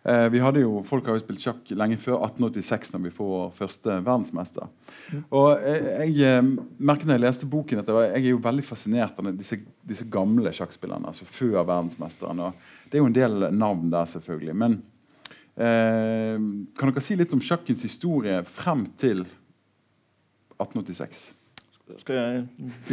Eh, 0.04 0.26
vi 0.34 0.42
hadde 0.44 0.60
jo, 0.60 0.82
Folk 0.84 1.06
har 1.08 1.16
jo 1.16 1.24
spilt 1.24 1.44
sjakk 1.44 1.70
lenge 1.80 1.96
før 2.02 2.18
1886, 2.26 2.92
når 2.96 3.04
vi 3.06 3.14
får 3.16 3.54
første 3.56 4.00
verdensmester. 4.04 4.68
Og 5.32 5.54
jeg, 5.64 6.16
Jeg 6.18 6.40
eh, 6.40 6.50
merket 6.84 7.08
når 7.08 7.20
jeg 7.20 7.26
leste 7.28 7.48
boken 7.50 7.84
at 7.84 7.92
jeg 7.94 8.24
er 8.26 8.32
jo 8.34 8.42
veldig 8.44 8.66
fascinert 8.68 9.20
av 9.20 9.32
disse, 9.38 9.62
disse 9.88 10.10
gamle 10.12 10.52
sjakkspillerne. 10.52 11.08
altså 11.08 11.26
før 11.26 11.62
verdensmesteren. 11.62 12.40
og 12.40 12.54
Det 12.90 12.98
er 12.98 13.06
jo 13.06 13.12
en 13.12 13.16
del 13.22 13.48
navn 13.54 13.90
der, 13.92 14.06
selvfølgelig. 14.06 14.56
men 14.56 14.82
kan 15.56 16.90
dere 16.90 17.02
si 17.04 17.16
litt 17.20 17.34
om 17.36 17.42
sjakkens 17.44 17.84
historie 17.86 18.40
frem 18.48 18.88
til 18.98 19.22
1886? 20.58 21.28
Skal 22.00 22.16
jeg 22.16 22.36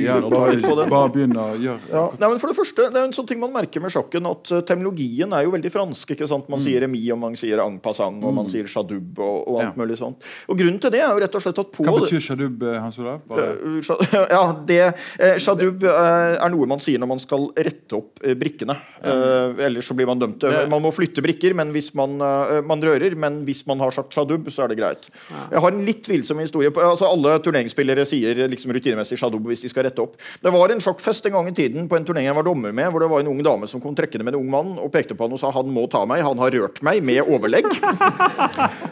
Ja, 0.02 0.16
begynne 0.18 0.26
å 0.26 0.30
ta 0.35 0.38
litt 0.50 0.64
på 0.64 0.70
bare, 0.75 0.80
den? 0.82 0.88
bare 0.90 1.11
begynne 1.14 1.38
å 1.38 1.52
gjøre 1.62 1.90
Ja. 1.94 2.00
Nei, 2.18 2.28
men 2.32 2.40
for 2.42 2.50
Det 2.50 2.56
første, 2.59 2.87
det 2.90 2.99
er 2.99 3.04
en 3.06 3.12
sånn 3.14 3.26
ting 3.28 3.38
man 3.38 3.52
merker 3.54 3.80
med 3.80 3.92
sjakken, 3.94 4.26
at 4.26 4.50
uh, 4.50 4.61
terminologien 4.66 5.30
er 5.32 5.44
jo 5.47 5.52
veldig 5.54 5.70
fransk. 5.70 6.11
ikke 6.16 6.26
sant? 6.26 6.49
Man 6.50 6.59
sier 6.59 6.80
remis, 6.82 7.04
og 7.14 7.20
man 7.23 7.37
sier 7.38 7.62
en 7.62 7.76
passant, 7.78 8.18
og 8.26 8.35
man 8.35 8.49
sier 8.50 8.66
chadub 8.66 9.16
og, 9.23 9.37
og 9.47 9.61
alt 9.62 9.68
Ja. 9.70 9.78
mulig 9.78 9.97
sånt. 10.00 10.26
Og 10.50 10.59
Grunnen 10.59 10.80
til 10.82 10.90
det 10.90 11.00
er 11.04 11.14
jo 11.14 11.20
rett 11.23 11.35
og 11.38 11.44
slett 11.44 11.61
at 11.62 11.70
på 11.70 11.87
Hva 11.87 11.94
betyr 12.02 12.20
shadub, 12.26 12.62
eh, 12.66 12.80
Hans 12.82 12.99
Olav? 12.99 13.20
Bare, 13.30 13.47
Uh, 13.62 13.80
Ja, 14.35 14.42
det 14.66 15.38
Chadub 15.40 15.85
eh, 15.87 16.35
er 16.42 16.50
noe 16.50 16.66
man 16.66 16.82
sier 16.82 16.99
når 16.99 17.09
man 17.14 17.23
skal 17.23 17.47
rette 17.56 17.94
opp 17.97 18.18
eh, 18.26 18.35
brikkene. 18.35 18.75
Eh, 19.06 19.54
ellers 19.70 19.87
så 19.87 19.94
blir 19.94 20.06
man 20.11 20.18
dømt. 20.18 20.40
Det- 20.42 20.66
Man 20.68 20.82
må 20.82 20.90
flytte 20.92 21.23
brikker, 21.23 21.54
men 21.54 21.70
hvis 21.73 21.94
man, 21.94 22.18
eh, 22.20 22.61
man 22.66 22.82
rører. 22.82 23.14
Men 23.16 23.44
hvis 23.47 23.62
man 23.70 23.78
har 23.78 23.92
sagt 23.94 24.11
chadub, 24.18 24.50
så 24.50 24.64
er 24.66 24.75
det 24.75 24.78
greit. 24.82 25.09
Jeg 25.52 25.61
har 25.62 25.70
en 25.70 25.85
litt 25.87 26.02
tvilsom 26.02 26.42
historie. 26.42 26.70
På, 26.75 26.82
altså 26.90 27.06
Alle 27.06 27.38
turneringsspillere 27.38 28.04
sier 28.04 28.35
liksom 28.50 28.73
rutinemessig 28.80 29.20
sjadob 29.20 29.46
hvis 29.50 29.64
de 29.66 29.70
skal 29.72 29.87
rette 29.87 30.02
opp. 30.02 30.16
Det 30.40 30.52
var 30.54 30.72
en 30.72 30.82
sjakkfest 30.82 31.28
en 31.28 31.38
gang 31.38 31.52
i 31.52 31.56
tiden 31.56 31.88
på 31.90 31.99
en 31.99 32.06
turné 32.08 32.25
jeg 32.26 32.37
var 32.37 32.46
dommer 32.46 32.75
med, 32.75 32.90
hvor 32.90 33.04
det 33.04 33.10
var 33.12 33.22
en 33.22 33.30
ung 33.30 33.42
dame 33.44 33.68
som 33.70 33.82
kom 33.82 33.94
trekkende 33.96 34.26
med 34.26 34.34
en 34.34 34.40
ung 34.42 34.50
mann 34.50 34.75
og 34.80 34.90
pekte 34.94 35.16
på 35.16 35.26
han 35.26 35.37
og 35.37 35.40
sa 35.42 35.52
han 35.54 35.70
må 35.70 35.87
ta 35.90 36.02
meg, 36.08 36.25
han 36.25 36.40
har 36.40 36.54
rørt 36.56 36.82
meg 36.87 37.04
med 37.04 37.22
overlegg. 37.26 37.68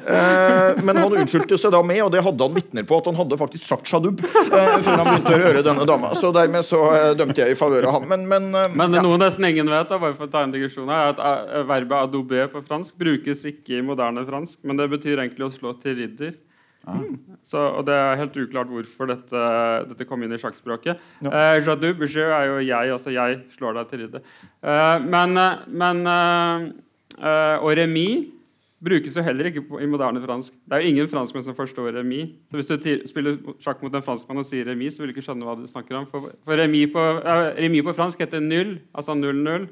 Eh, 0.09 0.79
men 0.85 0.97
han 0.97 1.13
unnskyldte 1.21 1.59
seg 1.61 1.73
da 1.75 1.83
med, 1.85 1.99
og 2.01 2.09
det 2.15 2.23
hadde 2.25 2.47
han 2.47 2.55
vitner 2.57 2.85
på, 2.89 2.97
at 2.97 3.11
han 3.11 3.17
hadde 3.19 3.37
faktisk 3.37 3.69
sagt 3.69 3.91
sjadob 3.91 4.23
eh, 4.25 4.71
før 4.81 5.03
han 5.03 5.05
begynte 5.05 5.35
å 5.35 5.41
røre 5.43 5.65
denne 5.67 5.85
dama. 5.89 6.15
Så 6.17 6.31
dermed 6.33 6.65
så 6.65 6.81
eh, 6.97 7.11
dømte 7.19 7.43
jeg 7.43 7.53
i 7.53 7.59
favør 7.59 7.91
av 7.91 7.99
ham. 7.99 8.07
Men, 8.09 8.25
men, 8.31 8.49
eh, 8.57 8.71
Men 8.73 8.97
ja. 8.97 9.03
noe 9.05 9.19
nesten 9.21 9.45
ingen 9.51 9.69
vet, 9.69 9.91
da, 9.91 10.01
bare 10.01 10.17
for 10.17 10.31
å 10.31 10.33
ta 10.33 10.47
en 10.47 10.55
digresjon 10.55 10.89
her, 10.89 11.11
er 11.11 11.13
at 11.13 11.21
eh, 11.21 11.67
verbet 11.69 11.99
adobe 11.99 12.49
på 12.55 12.65
fransk 12.65 12.97
brukes 13.01 13.45
ikke 13.53 13.83
i 13.83 13.85
moderne 13.85 14.25
fransk, 14.29 14.63
men 14.65 14.81
det 14.81 14.89
betyr 14.97 15.19
egentlig 15.19 15.51
å 15.51 15.53
slå 15.53 15.77
til 15.83 15.99
ridder. 16.01 16.33
Så, 17.45 17.59
og 17.61 17.85
Det 17.87 17.95
er 17.95 18.17
helt 18.21 18.37
uklart 18.41 18.71
hvorfor 18.73 19.09
dette, 19.11 19.43
dette 19.91 20.07
kom 20.09 20.23
inn 20.25 20.33
i 20.33 20.39
sjakkspråket. 20.41 21.01
Eh, 21.25 21.59
Jadub, 21.67 22.01
je 22.09 22.25
er 22.25 22.47
jo 22.49 22.59
jeg, 22.65 22.93
altså 22.95 23.13
jeg 23.13 23.43
slår 23.57 23.77
deg 23.81 23.91
til 23.91 24.03
ridde. 24.05 24.23
Eh, 24.63 24.99
men 25.05 25.37
eh, 25.37 25.63
men 25.69 26.03
eh, 26.07 26.67
eh, 27.21 27.57
og 27.61 27.73
remis 27.77 28.27
brukes 28.81 29.17
jo 29.19 29.25
heller 29.27 29.49
ikke 29.51 29.65
på, 29.67 29.81
i 29.83 29.89
moderne 29.91 30.21
fransk. 30.23 30.55
Det 30.65 30.77
er 30.77 30.85
jo 30.85 30.93
ingen 30.93 31.09
franskmenn 31.11 31.45
som 31.45 31.57
forstår 31.59 31.97
remis. 31.99 32.31
Så 32.51 32.61
Hvis 32.61 32.69
du 32.71 33.09
spiller 33.11 33.41
sjakk 33.65 33.83
mot 33.83 33.95
en 33.99 34.05
franskmann 34.07 34.39
og 34.39 34.47
sier 34.47 34.69
remis, 34.71 34.95
så 34.95 35.03
vil 35.03 35.11
du 35.11 35.17
ikke 35.17 35.25
skjønne 35.27 35.49
hva 35.49 35.57
du 35.59 35.67
snakker 35.69 35.99
om. 35.99 36.07
For, 36.07 36.31
for 36.45 36.61
remis, 36.61 36.87
på, 36.95 37.07
eh, 37.19 37.49
remis 37.59 37.85
på 37.89 37.97
fransk 37.99 38.23
heter 38.23 38.45
null, 38.45 38.77
altså 38.95 39.19
0-0. 39.19 39.67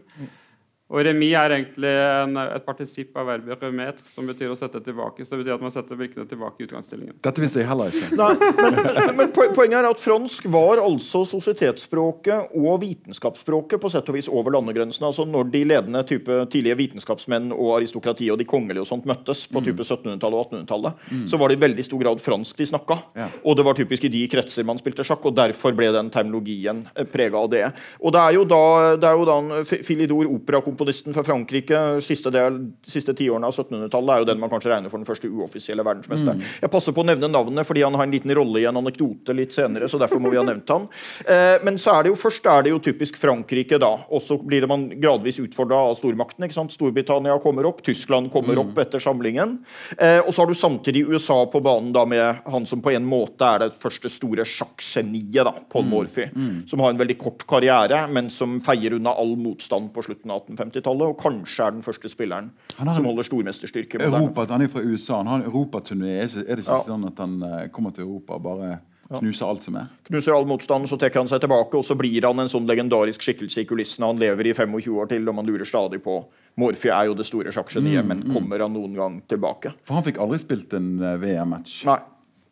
Og 0.87 1.01
remis 1.03 1.33
er 1.35 1.51
egentlig 1.57 1.91
en, 1.91 2.37
et 2.39 2.63
partisipp 2.63 3.17
av 3.19 3.27
verbet 3.27 3.63
remet, 3.67 3.99
som 4.07 4.27
betyr 4.29 4.53
å 4.53 4.57
sette 4.59 4.79
tilbake. 4.87 5.25
Så 5.27 5.35
det 5.35 5.41
betyr 5.43 5.57
at 5.57 5.65
man 5.65 5.73
setter 5.75 5.99
brikkene 5.99 6.29
tilbake 6.31 6.63
i 6.63 6.67
utgangsstillingen. 6.69 7.17
Dette 7.27 7.43
visste 7.43 7.59
jeg 7.59 7.67
heller 7.67 7.91
ikke. 7.91 8.15
Nei, 8.15 8.51
men, 8.95 9.17
men 9.19 9.33
po- 9.35 9.49
poenget 9.57 9.81
er 9.81 9.89
at 9.91 9.99
fransk 9.99 10.47
var 10.55 10.79
altså 10.85 11.25
sosietetsspråket 11.27 12.55
og 12.57 12.81
vitenskapsspråket 12.85 13.81
på 13.83 13.91
sett 13.93 14.09
og 14.13 14.17
vis 14.17 14.29
over 14.31 14.55
landegrensene. 14.55 15.09
Altså 15.11 15.27
Når 15.29 15.51
de 15.53 15.63
ledende 15.69 16.03
type 16.07 16.37
tidlige 16.53 16.79
vitenskapsmenn 16.79 17.51
og 17.55 17.75
aristokratiet 17.81 18.33
og 18.35 18.39
de 18.41 18.47
kongelige 18.49 18.85
og 18.85 18.89
sånt 18.91 19.07
møttes 19.09 19.47
på 19.53 19.63
type 19.67 19.83
1700-tallet 19.83 20.39
og 20.39 20.53
1800-tallet, 20.55 21.03
så 21.31 21.41
var 21.41 21.51
det 21.53 21.59
i 21.59 21.63
veldig 21.67 21.87
stor 21.87 22.03
grad 22.05 22.23
fransk 22.23 22.63
de 22.63 22.69
snakka. 22.71 22.99
Ja. 23.19 23.29
Og 23.43 23.59
det 23.59 23.67
var 23.67 23.79
typisk 23.79 24.07
i 24.07 24.13
de 24.13 24.23
kretser 24.33 24.67
man 24.67 24.79
spilte 24.81 25.05
sjakk, 25.07 25.27
og 25.31 25.37
derfor 25.39 25.75
ble 25.77 25.91
den 25.95 26.11
terminologien 26.15 26.85
prega 27.13 27.43
av 27.43 27.51
det. 27.53 27.65
Og 28.01 28.15
det 28.15 28.23
er 28.23 28.39
jo 28.39 28.47
da, 28.49 28.63
det 29.01 29.11
er 29.11 29.19
jo 29.19 29.27
da 29.29 29.39
en 29.43 29.53
F- 29.67 29.83
Philidor, 29.87 30.31
operakomponisten 30.77 31.15
fra 31.15 31.25
Frankrike, 31.25 32.01
siste, 32.01 32.31
del, 32.31 32.73
siste 32.85 33.15
tiårene 33.15 33.47
av 33.47 33.55
1700-tallet, 33.55 34.13
er 34.15 34.23
jo 34.23 34.29
den 34.29 34.41
man 34.41 34.51
kanskje 34.51 34.71
regner 34.73 34.93
for 34.93 35.01
den 35.01 35.09
første 35.09 35.29
uoffisielle 35.29 35.85
verdensmesteren. 35.87 36.43
Jeg 36.61 36.71
passer 36.71 36.93
på 36.93 37.03
å 37.03 37.09
nevne 37.09 37.31
navnet 37.31 37.67
fordi 37.67 37.85
han 37.85 37.95
har 37.97 38.07
en 38.07 38.13
liten 38.13 38.33
rolle 38.37 38.61
i 38.61 38.67
en 38.69 38.77
anekdote 38.77 39.35
litt 39.37 39.55
senere, 39.57 39.89
så 39.89 40.01
derfor 40.01 40.21
må 40.21 40.33
vi 40.33 40.41
ha 40.41 40.47
nevnt 40.47 40.69
han. 40.71 40.89
Eh, 41.27 41.57
men 41.65 41.79
så 41.81 41.95
er 41.97 42.05
det 42.05 42.11
jo 42.13 42.19
først 42.19 42.45
er 42.51 42.63
det 42.63 42.71
jo 42.71 42.79
typisk 42.83 43.17
Frankrike, 43.19 43.79
da. 43.83 43.89
Og 44.15 44.21
så 44.23 44.37
blir 44.39 44.63
det 44.63 44.69
man 44.71 44.85
gradvis 45.01 45.41
utfordra 45.43 45.79
av 45.89 45.97
stormaktene. 45.99 46.47
ikke 46.47 46.55
sant? 46.55 46.75
Storbritannia 46.75 47.35
kommer 47.43 47.67
opp, 47.67 47.81
Tyskland 47.85 48.29
kommer 48.35 48.59
opp 48.61 48.79
etter 48.79 49.03
samlingen. 49.03 49.57
Eh, 49.97 50.21
og 50.21 50.31
så 50.35 50.43
har 50.43 50.51
du 50.51 50.59
samtidig 50.59 51.07
USA 51.09 51.39
på 51.51 51.63
banen 51.65 51.91
da 51.97 52.05
med 52.09 52.45
han 52.47 52.69
som 52.69 52.83
på 52.85 52.93
en 52.95 53.07
måte 53.09 53.49
er 53.49 53.65
det 53.65 53.71
første 53.75 54.11
store 54.13 54.47
sjakkgeniet, 54.47 55.51
Paul 55.73 55.89
Morphy. 55.89 56.29
Som 56.71 56.85
har 56.85 56.95
en 56.95 57.01
veldig 57.01 57.19
kort 57.23 57.47
karriere, 57.49 58.05
men 58.13 58.31
som 58.35 58.61
feier 58.63 58.99
unna 58.99 59.17
all 59.17 59.35
motstand 59.41 59.91
på 59.97 60.07
slutten 60.07 60.31
av 60.31 60.45
1850-tallet. 60.71 61.07
Og 61.09 61.17
kanskje 61.21 61.67
er 61.67 61.71
den 61.77 61.83
første 61.83 62.09
spilleren 62.09 62.51
Han 62.79 62.89
har 62.89 62.95
som 62.99 63.05
holder 63.07 63.23
stormesterstyrke. 63.23 64.01
Europa, 64.03 64.47
han 64.51 64.63
er 64.63 64.69
fra 64.69 64.81
USA. 64.83 65.17
Han 65.23 65.27
har 65.27 65.41
en 65.43 65.51
europaturné. 65.51 66.19
Er, 66.23 66.27
det 66.57 66.59
ikke 66.65 66.77
Ja. 66.77 66.83
sånn 66.87 67.07
at 67.07 67.19
han 67.19 67.43
eh, 67.43 67.69
kommer 67.69 67.93
til 67.95 68.05
Europa 68.05 68.35
og 68.35 68.43
bare 68.43 68.81
knuser 69.21 69.47
alt 69.47 69.63
som 69.63 69.77
er? 69.77 69.87
knuser 70.09 70.35
all 70.35 70.45
motstand, 70.47 70.89
så 70.91 70.97
trekker 70.99 71.21
han 71.23 71.29
seg 71.29 71.41
tilbake, 71.41 71.77
og 71.79 71.85
så 71.87 71.95
blir 71.95 72.25
han 72.27 72.39
en 72.43 72.49
sånn 72.51 72.67
legendarisk 72.67 73.23
skikkelse 73.23 73.63
i 73.63 73.65
kulissene. 73.65 74.07
Han 74.11 74.19
lever 74.19 74.49
i 74.51 74.53
25 74.53 74.97
år 74.99 75.07
til, 75.13 75.29
og 75.29 75.35
man 75.39 75.47
lurer 75.47 75.65
stadig 75.65 76.03
på 76.03 76.25
Morphy 76.59 76.89
er 76.91 77.07
jo 77.07 77.15
det 77.15 77.27
store 77.29 77.53
sjakkgeniet, 77.53 78.05
men 78.05 78.25
kommer 78.33 78.59
han 78.65 78.73
noen 78.75 78.95
gang 78.97 79.21
tilbake? 79.29 79.75
For 79.85 79.95
han 79.95 80.03
fikk 80.03 80.19
aldri 80.19 80.39
spilt 80.43 80.73
en 80.75 81.01
eh, 81.03 81.17
VM-match. 81.23 81.85
Nei. 81.87 82.01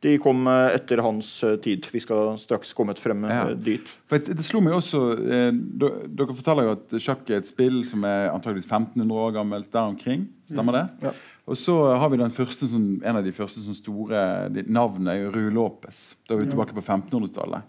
De 0.05 0.19
kom 0.21 0.45
eh, 0.51 0.75
etter 0.77 1.01
hans 1.05 1.29
eh, 1.47 1.55
tid. 1.65 1.87
Vi 1.93 2.01
skal 2.03 2.35
straks 2.41 2.75
komme 2.77 2.93
frem 3.01 3.25
eh, 3.25 3.33
Ja. 3.33 3.45
dit. 3.57 3.93
Det, 4.13 4.45
slo 4.45 4.61
meg 4.61 4.77
også 4.77 5.01
Dere 5.17 6.35
forteller 6.37 6.69
jo 6.69 6.75
at 6.77 6.97
sjakk 7.01 7.31
er 7.33 7.41
et 7.41 7.49
spill 7.49 7.81
som 7.89 8.05
er 8.09 8.29
antageligvis 8.35 8.69
1500 8.69 9.23
år 9.25 9.33
gammelt 9.39 9.71
der 9.73 9.95
omkring. 9.95 10.29
Stemmer 10.51 10.77
det? 10.77 10.85
Ja. 11.07 11.15
Og 11.49 11.57
så 11.61 11.75
har 11.97 12.13
vi 12.13 12.21
den 12.21 12.33
første, 12.33 12.69
en 12.77 13.17
av 13.17 13.25
de 13.25 13.33
første 13.33 13.65
store 13.77 14.21
er 14.53 15.27
Rue 15.33 15.53
Lopez. 15.53 16.15
Da 16.29 16.37
er 16.37 16.45
vi 16.45 16.53
tilbake 16.53 16.77
på 16.77 16.85
1500-tallet. 16.85 17.65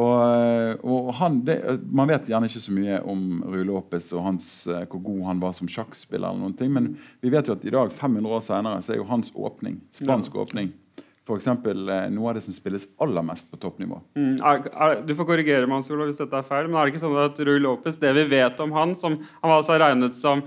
Og, 0.00 0.84
og 0.86 1.08
han, 1.18 1.40
det, 1.48 1.56
Man 1.90 2.06
vet 2.12 2.28
gjerne 2.30 2.46
ikke 2.46 2.62
så 2.62 2.74
mye 2.76 3.00
om 3.10 3.40
Rue 3.42 3.64
Lopez 3.66 4.12
og 4.14 4.22
hans, 4.28 4.52
hvor 4.68 5.02
god 5.02 5.24
han 5.32 5.40
var 5.42 5.56
som 5.56 5.68
sjakkspiller, 5.68 6.28
eller 6.28 6.44
noen 6.44 6.54
ting, 6.60 6.70
men 6.76 6.92
vi 7.24 7.32
vet 7.32 7.48
jo 7.48 7.56
at 7.56 7.64
i 7.66 7.72
dag, 7.74 7.90
500 7.90 8.36
år 8.36 8.44
senere, 8.46 8.84
så 8.84 8.94
er 8.94 9.00
jo 9.00 9.08
hans 9.10 9.32
åpning, 9.34 9.80
spansk 9.96 10.36
åpning, 10.44 10.70
for 11.30 11.38
eksempel, 11.38 11.84
eh, 11.88 12.08
noe 12.10 12.30
av 12.30 12.38
det 12.38 12.44
som 12.46 12.54
spilles 12.54 12.88
aller 13.02 13.24
mest 13.26 13.52
på 13.52 13.60
toppnivå. 13.62 14.00
Mm, 14.18 14.40
er, 14.42 14.64
er, 14.70 14.96
du 15.06 15.14
får 15.18 15.28
korrigere 15.28 15.68
meg 15.70 15.86
hvis 15.86 16.18
dette 16.18 16.40
er 16.40 16.46
feil, 16.46 16.66
men 16.66 16.80
er 16.80 16.88
det 16.88 16.94
ikke 16.94 17.04
sånn 17.04 17.20
at 17.22 17.38
Rui 17.46 17.60
Lopez, 17.62 18.00
det 18.02 18.10
vi 18.18 18.26
vet 18.32 18.58
om 18.64 18.74
han, 18.74 18.96
som 18.98 19.16
han 19.20 19.52
var 19.52 19.60
altså 19.60 19.78
regnet 19.78 20.18
som 20.18 20.42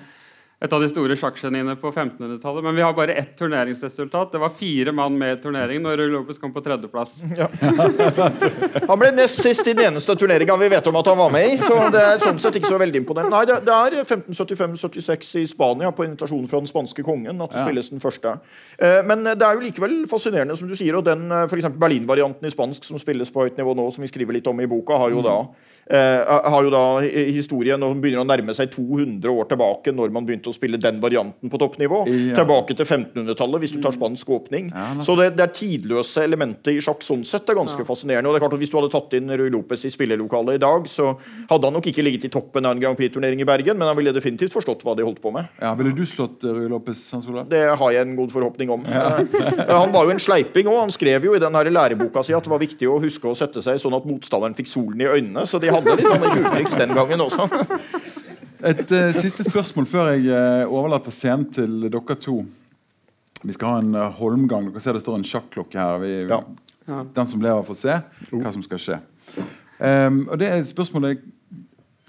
et 0.64 0.72
av 0.72 0.80
de 0.80 0.88
store 0.88 1.16
sjakkgeniene 1.20 1.76
på 1.76 1.90
1500-tallet, 1.92 2.64
men 2.64 2.76
vi 2.78 2.84
har 2.86 2.94
bare 2.96 3.18
ett 3.20 3.34
turneringsresultat. 3.40 4.32
Det 4.32 4.40
var 4.40 4.52
fire 4.56 4.94
mann 4.96 5.18
med 5.20 5.36
i 5.36 5.42
turneringen, 5.44 5.86
og 5.90 6.00
Lopez 6.14 6.40
kom 6.40 6.54
på 6.56 6.64
tredjeplass. 6.64 7.18
Han 8.90 9.00
ble 9.02 9.10
nest 9.18 9.42
sist 9.44 9.68
i 9.68 9.74
den 9.76 9.90
eneste 9.90 10.16
turneringa 10.16 10.56
vi 10.62 10.70
vet 10.72 10.88
om 10.88 10.96
at 11.00 11.10
han 11.12 11.20
var 11.20 11.34
med 11.34 11.50
i. 11.52 11.58
Så 11.60 11.76
det 11.92 12.00
er 12.00 12.22
sånn 12.24 12.40
sett 12.40 12.56
ikke 12.60 12.72
så 12.72 12.80
veldig 12.80 13.02
imponerende. 13.02 13.34
Nei, 13.36 13.44
det, 13.50 13.60
det 13.68 13.76
er 13.76 13.98
1575-76 14.06 15.34
i 15.42 15.46
Spania 15.52 15.92
på 15.92 16.08
invitasjon 16.08 16.48
fra 16.48 16.62
den 16.64 16.72
spanske 16.72 17.04
kongen 17.04 17.44
at 17.44 17.52
det 17.52 17.66
spilles 17.66 17.92
den 17.92 18.04
første. 18.04 18.38
Eh, 18.80 19.02
Men 19.10 19.28
det 19.28 19.44
er 19.44 19.60
jo 19.60 19.66
likevel 19.66 20.00
fascinerende, 20.08 20.56
som 20.60 20.72
du 20.72 20.78
sier. 20.80 20.96
Og 20.96 21.04
den 21.08 21.28
eh, 21.28 21.76
Berlin-varianten 21.76 22.48
i 22.48 22.54
spansk 22.54 22.88
som 22.88 23.02
spilles 23.02 23.34
på 23.34 23.44
høyt 23.44 23.60
nivå 23.60 23.76
nå, 23.76 23.90
som 23.92 24.08
vi 24.08 24.12
skriver 24.12 24.40
litt 24.40 24.48
om 24.48 24.64
i 24.64 24.70
boka, 24.72 24.96
har 25.04 25.12
jo 25.12 25.26
da 25.26 25.38
eh, 25.44 25.83
har 25.92 26.64
jo 26.64 26.70
da 26.74 26.84
hi- 27.04 27.32
historien 27.36 27.82
og 27.84 27.98
begynner 28.02 28.24
å 28.24 28.28
nærme 28.28 28.54
seg 28.56 28.72
200 28.74 29.30
år 29.32 29.50
tilbake, 29.52 29.92
når 29.96 30.14
man 30.16 30.26
begynte 30.28 30.52
å 30.52 30.56
spille 30.56 30.80
den 30.82 31.00
varianten 31.04 31.52
på 31.52 31.60
toppnivå. 31.62 32.04
Ja. 32.08 32.38
Tilbake 32.40 32.76
til 32.78 32.86
1500-tallet, 32.86 33.60
hvis 33.64 33.74
du 33.76 33.82
tar 33.84 33.96
spansk 33.96 34.30
åpning. 34.36 34.70
Ja. 34.74 34.88
Så 35.04 35.16
det, 35.20 35.32
det 35.38 35.44
er 35.48 35.54
tidløse 35.56 36.24
elementer 36.24 36.78
i 36.78 36.82
sjakk 36.84 37.04
sånn 37.06 37.26
sett 37.28 37.50
er 37.52 37.58
ganske 37.60 37.84
fascinerende. 37.88 38.30
Og 38.30 38.36
det 38.36 38.42
er 38.42 38.46
klart 38.48 38.56
at 38.58 38.62
Hvis 38.64 38.72
du 38.72 38.78
hadde 38.80 38.92
tatt 38.94 39.14
inn 39.18 39.28
Rui 39.40 39.50
Lopez 39.52 39.84
i 39.86 39.92
spillelokalet 39.92 40.56
i 40.56 40.62
dag, 40.64 40.86
så 40.88 41.10
hadde 41.50 41.68
han 41.68 41.76
nok 41.76 41.88
ikke 41.92 42.06
ligget 42.06 42.30
i 42.30 42.32
toppen 42.34 42.66
av 42.66 42.76
en 42.76 42.80
Grand 42.84 42.98
Prix-turnering 43.00 43.42
i 43.44 43.48
Bergen, 43.50 43.76
men 43.78 43.90
han 43.90 43.98
ville 43.98 44.14
definitivt 44.16 44.54
forstått 44.56 44.86
hva 44.88 44.96
de 44.96 45.04
holdt 45.04 45.20
på 45.24 45.34
med. 45.36 45.50
Ja, 45.60 45.74
Ville 45.80 45.92
du 45.98 46.06
slått 46.08 46.46
uh, 46.48 46.54
Rui 46.56 46.70
Lopez, 46.72 47.02
Hans 47.12 47.28
Olav? 47.28 47.50
Det 47.52 47.64
har 47.76 47.92
jeg 47.96 48.08
en 48.08 48.16
god 48.16 48.32
forhåpning 48.32 48.72
om. 48.78 48.86
Eh, 48.88 49.20
Han 49.84 49.92
var 49.94 50.08
jo 50.08 50.14
en 50.16 50.22
sleiping 50.22 50.70
òg. 50.72 50.80
Han 50.86 50.94
skrev 50.96 51.28
jo 51.28 51.36
i 51.36 51.42
den 51.44 51.54
her 51.58 51.70
læreboka 51.74 52.24
si 52.24 52.36
at 52.38 52.46
det 52.48 52.54
var 52.54 52.62
viktig 52.64 52.88
å 52.90 53.00
huske 53.04 53.28
å 53.30 53.36
sette 53.38 53.62
seg 53.66 53.82
sånn 53.82 53.98
at 53.98 54.08
motstanderen 54.08 54.56
fikk 54.58 54.70
solen 54.72 55.04
i 55.04 55.10
øynene, 55.10 55.44
så 55.50 55.60
de 55.60 55.73
hadde 55.78 55.96
litt 56.00 56.10
sånne 56.10 56.34
tjuvtriks 56.34 56.76
den 56.82 56.94
gangen 56.98 57.24
også. 57.26 57.48
Et 58.64 58.94
uh, 58.96 59.10
siste 59.16 59.46
spørsmål 59.48 59.88
før 59.92 60.12
jeg 60.14 60.28
uh, 60.32 60.72
overlater 60.72 61.12
scenen 61.12 61.50
til 61.52 61.88
dere 61.90 62.18
to. 62.20 62.38
Vi 63.44 63.56
skal 63.56 63.74
ha 63.74 63.82
en 63.84 63.96
uh, 63.98 64.08
holmgang. 64.20 64.70
Dere 64.72 64.84
ser 64.84 64.96
det 64.96 65.04
står 65.04 65.20
en 65.20 65.28
sjakklokke 65.28 65.80
her. 65.80 66.00
Vi, 66.04 66.14
Ja. 66.84 67.00
Den 67.16 67.28
som 67.28 67.40
lever, 67.40 67.64
får 67.64 67.78
se 67.80 67.94
hva 68.36 68.52
som 68.52 68.64
skal 68.66 68.80
skje. 68.84 68.96
Um, 69.80 70.26
og 70.28 70.36
det 70.42 70.50
er 70.52 70.66
spørsmålet 70.68 71.22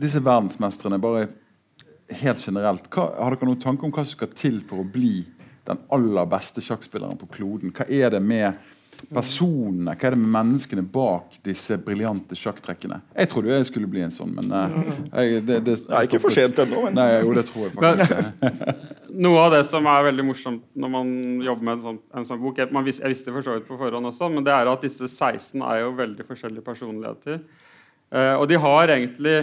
Disse 0.02 0.18
verdensmestrene, 0.18 0.98
bare 0.98 1.28
helt 2.18 2.42
generelt, 2.42 2.88
hva, 2.90 3.04
har 3.22 3.36
dere 3.36 3.46
noen 3.46 3.60
tanke 3.62 3.86
om 3.86 3.92
hva 3.94 4.02
som 4.02 4.16
skal 4.16 4.32
til 4.34 4.56
for 4.66 4.82
å 4.82 4.88
bli 4.96 5.20
den 5.68 5.78
aller 5.94 6.26
beste 6.28 6.62
sjakkspilleren 6.64 7.20
på 7.20 7.28
kloden? 7.36 7.70
Hva 7.74 7.86
er 7.86 8.10
det 8.10 8.20
med 8.22 8.58
personene, 9.10 9.94
hva 9.94 10.08
er 10.08 10.14
det 10.14 10.20
med 10.22 10.32
menneskene 10.34 10.84
bak 10.94 11.38
disse 11.46 11.76
briljante 11.82 12.36
sjakktrekkene? 12.38 13.00
Jeg 13.14 13.30
trodde 13.32 13.52
jeg 13.52 13.68
skulle 13.68 13.90
bli 13.90 14.04
en 14.06 14.14
sånn, 14.14 14.34
men 14.36 14.50
eh, 14.50 14.76
jeg, 15.12 15.44
det, 15.48 15.60
det, 15.66 15.78
er 15.88 16.08
ikke 16.08 16.22
for 16.22 16.34
sent 16.34 16.60
ennå. 16.64 16.86
Men... 16.86 16.98
Nei, 16.98 17.08
jo, 17.24 17.32
det 17.36 17.46
tror 17.50 17.66
jeg 17.68 17.74
faktisk. 17.76 18.84
noe 19.14 19.42
av 19.44 19.52
det 19.54 19.62
som 19.68 19.86
er 19.86 20.06
veldig 20.08 20.24
morsomt 20.26 20.64
når 20.78 20.90
man 20.90 21.10
jobber 21.44 21.66
med 21.66 21.76
en 21.76 21.84
sånn, 21.84 22.00
en 22.18 22.26
sånn 22.28 22.40
bok 22.42 22.58
jeg, 22.58 22.70
vis, 22.86 23.00
jeg, 23.02 23.12
visste 23.12 23.34
for 23.34 23.46
så 23.46 23.56
vidt 23.56 23.68
på 23.68 23.78
forhånd 23.78 24.10
også, 24.10 24.30
men 24.32 24.46
det 24.46 24.54
er 24.54 24.70
at 24.70 24.86
disse 24.86 25.08
16 25.08 25.62
er 25.62 25.82
jo 25.84 25.92
veldig 25.98 26.26
forskjellige 26.28 26.66
personligheter. 26.66 27.44
Uh, 28.14 28.34
og 28.38 28.48
de 28.50 28.58
har 28.60 28.94
egentlig 28.94 29.36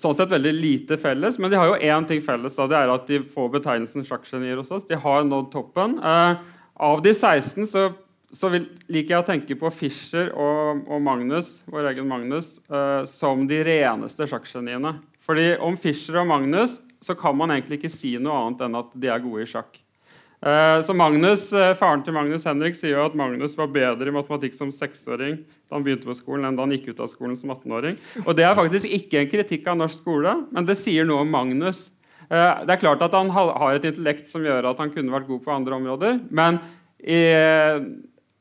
sånn 0.00 0.16
sett 0.18 0.32
veldig 0.32 0.52
lite 0.56 0.98
felles, 0.98 1.38
men 1.38 1.52
de 1.52 1.58
har 1.58 1.70
jo 1.70 1.78
én 1.78 2.08
ting 2.08 2.22
felles. 2.24 2.56
da, 2.58 2.66
Det 2.70 2.78
er 2.78 2.92
at 2.92 3.08
de 3.10 3.22
får 3.30 3.50
betegnelsen 3.58 4.06
sjakkgenier 4.06 4.58
hos 4.60 4.72
oss. 4.74 4.88
De 4.88 4.98
har 4.98 5.26
nådd 5.28 5.52
toppen. 5.52 5.98
Uh, 6.02 6.40
av 6.74 7.02
de 7.04 7.14
16 7.14 7.68
så, 7.70 7.88
så 8.34 8.50
vil, 8.52 8.66
liker 8.90 9.14
jeg 9.14 9.22
å 9.22 9.26
tenke 9.26 9.56
på 9.58 9.70
Fischer 9.74 10.32
og, 10.32 10.84
og 10.90 11.02
Magnus, 11.02 11.56
vår 11.70 11.92
egen 11.92 12.08
Magnus 12.10 12.56
uh, 12.72 13.06
som 13.08 13.46
de 13.50 13.60
reneste 13.66 14.26
sjakkgeniene. 14.30 14.96
Fordi 15.24 15.54
om 15.62 15.78
Fischer 15.80 16.20
og 16.20 16.28
Magnus 16.28 16.80
så 17.04 17.16
kan 17.16 17.36
man 17.36 17.52
egentlig 17.54 17.80
ikke 17.80 17.92
si 17.92 18.16
noe 18.20 18.36
annet 18.42 18.66
enn 18.66 18.78
at 18.80 18.92
de 18.92 19.10
er 19.12 19.22
gode 19.24 19.44
i 19.44 19.48
sjakk. 19.48 19.78
Eh, 20.44 20.82
så 20.84 20.92
Magnus, 20.92 21.46
eh, 21.56 21.72
Faren 21.76 22.02
til 22.04 22.12
Magnus 22.12 22.44
Henrik 22.44 22.76
sier 22.76 22.98
jo 22.98 23.04
at 23.06 23.14
Magnus 23.16 23.54
var 23.56 23.70
bedre 23.72 24.10
i 24.10 24.12
matematikk 24.12 24.56
som 24.56 24.72
seksåring 24.74 25.38
da 25.40 25.76
han 25.76 25.84
begynte 25.86 26.08
på 26.08 26.16
skolen, 26.18 26.44
enn 26.44 26.56
da 26.58 26.66
han 26.66 26.74
gikk 26.74 26.90
ut 26.90 27.00
av 27.00 27.08
skolen 27.08 27.38
som 27.40 27.54
18-åring. 27.54 27.96
Og 28.26 28.36
Det 28.36 28.44
er 28.44 28.56
faktisk 28.58 28.88
ikke 28.92 29.22
en 29.22 29.30
kritikk 29.32 29.68
av 29.72 29.78
norsk 29.80 30.02
skole, 30.02 30.34
men 30.52 30.68
det 30.68 30.76
sier 30.76 31.08
noe 31.08 31.24
om 31.24 31.32
Magnus. 31.32 31.86
Det 32.28 32.72
er 32.72 32.80
klart 32.80 33.02
at 33.04 33.12
Han 33.12 33.30
har 33.30 33.74
et 33.74 33.84
intellekt 33.84 34.28
som 34.28 34.44
gjør 34.44 34.70
at 34.70 34.78
han 34.80 34.90
kunne 34.90 35.12
vært 35.12 35.28
god 35.28 35.42
på 35.44 35.52
andre 35.52 35.76
områder, 35.76 36.20
men 36.30 36.60
i, 37.00 37.20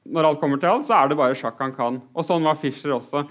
når 0.04 0.28
alt 0.28 0.42
kommer 0.42 0.60
til 0.60 0.72
alt, 0.72 0.88
så 0.88 0.98
er 0.98 1.10
det 1.10 1.20
bare 1.20 1.38
sjakk 1.40 1.62
han 1.64 1.74
kan. 1.76 2.02
Og 2.12 2.28
sånn 2.28 2.44
var 2.44 2.60
Fischer 2.60 2.92
også. 2.98 3.24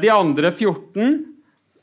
De 0.00 0.10
andre 0.12 0.50
14 0.50 1.34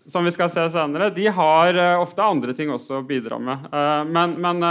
som 0.10 0.26
vi 0.26 0.32
skal 0.34 0.50
se 0.50 0.64
senere, 0.74 1.12
de 1.14 1.28
har 1.32 1.78
uh, 1.78 2.02
ofte 2.02 2.24
andre 2.26 2.56
ting 2.58 2.72
også 2.74 3.00
å 3.00 3.06
bidra 3.06 3.38
med. 3.42 3.68
Uh, 3.72 4.02
men, 4.10 4.34
men, 4.42 4.66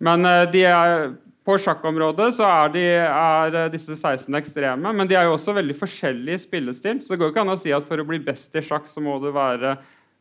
men 0.00 0.28
er, 0.30 1.10
på 1.46 1.56
sjakkområdet 1.60 2.30
så 2.36 2.48
er, 2.48 2.72
de, 2.74 2.84
er, 3.04 3.58
disse 3.72 3.96
16 3.96 4.40
ekstreme, 4.40 4.94
men 4.96 5.08
de 5.08 5.18
er 5.18 5.28
jo 5.28 5.36
også 5.36 5.54
veldig 5.56 5.76
forskjellige 5.78 6.42
spillestil. 6.46 7.00
Så 7.02 7.14
det 7.14 7.20
går 7.20 7.32
ikke 7.32 7.44
an 7.44 7.54
å 7.54 7.60
si 7.60 7.72
at 7.74 7.86
for 7.86 8.00
å 8.00 8.06
bli 8.08 8.20
best 8.24 8.56
i 8.56 8.64
sjakk 8.64 8.88
så 8.90 9.02
må 9.04 9.18
du 9.22 9.30
være 9.34 9.76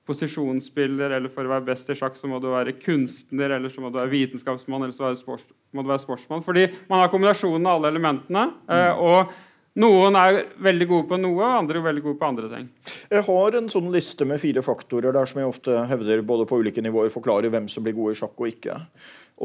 posisjonsspiller, 0.10 1.14
eller 1.16 1.32
for 1.34 1.46
å 1.46 1.54
være 1.54 1.70
best 1.70 1.92
i 1.94 1.98
sjakk 1.98 2.18
så 2.20 2.30
må 2.30 2.42
du 2.42 2.50
være 2.52 2.76
kunstner, 2.82 3.54
eller 3.56 3.72
så 3.72 3.84
må 3.84 3.94
du 3.94 4.00
være 4.02 4.12
vitenskapsmann, 4.12 4.88
eller 4.88 4.96
så 4.96 5.38
må 5.74 5.86
du 5.86 5.92
være 5.92 6.04
sportsmann. 6.04 6.44
Fordi 6.46 6.66
man 6.90 7.04
har 7.04 7.14
kombinasjonen 7.14 7.70
av 7.70 7.80
alle 7.80 7.94
elementene. 7.94 8.50
Mm. 8.66 9.06
og 9.06 9.38
noen 9.80 10.16
er 10.18 10.40
veldig 10.60 10.88
gode 10.90 11.08
på 11.12 11.20
noe, 11.22 11.52
andre 11.60 11.80
er 11.80 11.86
veldig 11.86 12.02
gode 12.04 12.20
på 12.20 12.28
andre 12.28 12.50
ting. 12.52 12.66
Jeg 13.14 13.24
har 13.28 13.58
en 13.60 13.70
sånn 13.72 13.92
liste 13.94 14.26
med 14.28 14.42
fire 14.42 14.64
faktorer 14.66 15.14
der 15.16 15.30
som 15.30 15.40
jeg 15.40 15.52
ofte 15.52 15.84
hevder 15.92 16.24
både 16.26 16.48
på 16.50 16.60
ulike 16.60 16.84
nivåer 16.84 17.14
forklarer 17.14 17.54
hvem 17.54 17.70
som 17.72 17.86
blir 17.86 17.96
gode 17.98 18.18
i 18.18 18.20
sjakk 18.20 18.36
og 18.42 18.50
ikke. 18.50 18.80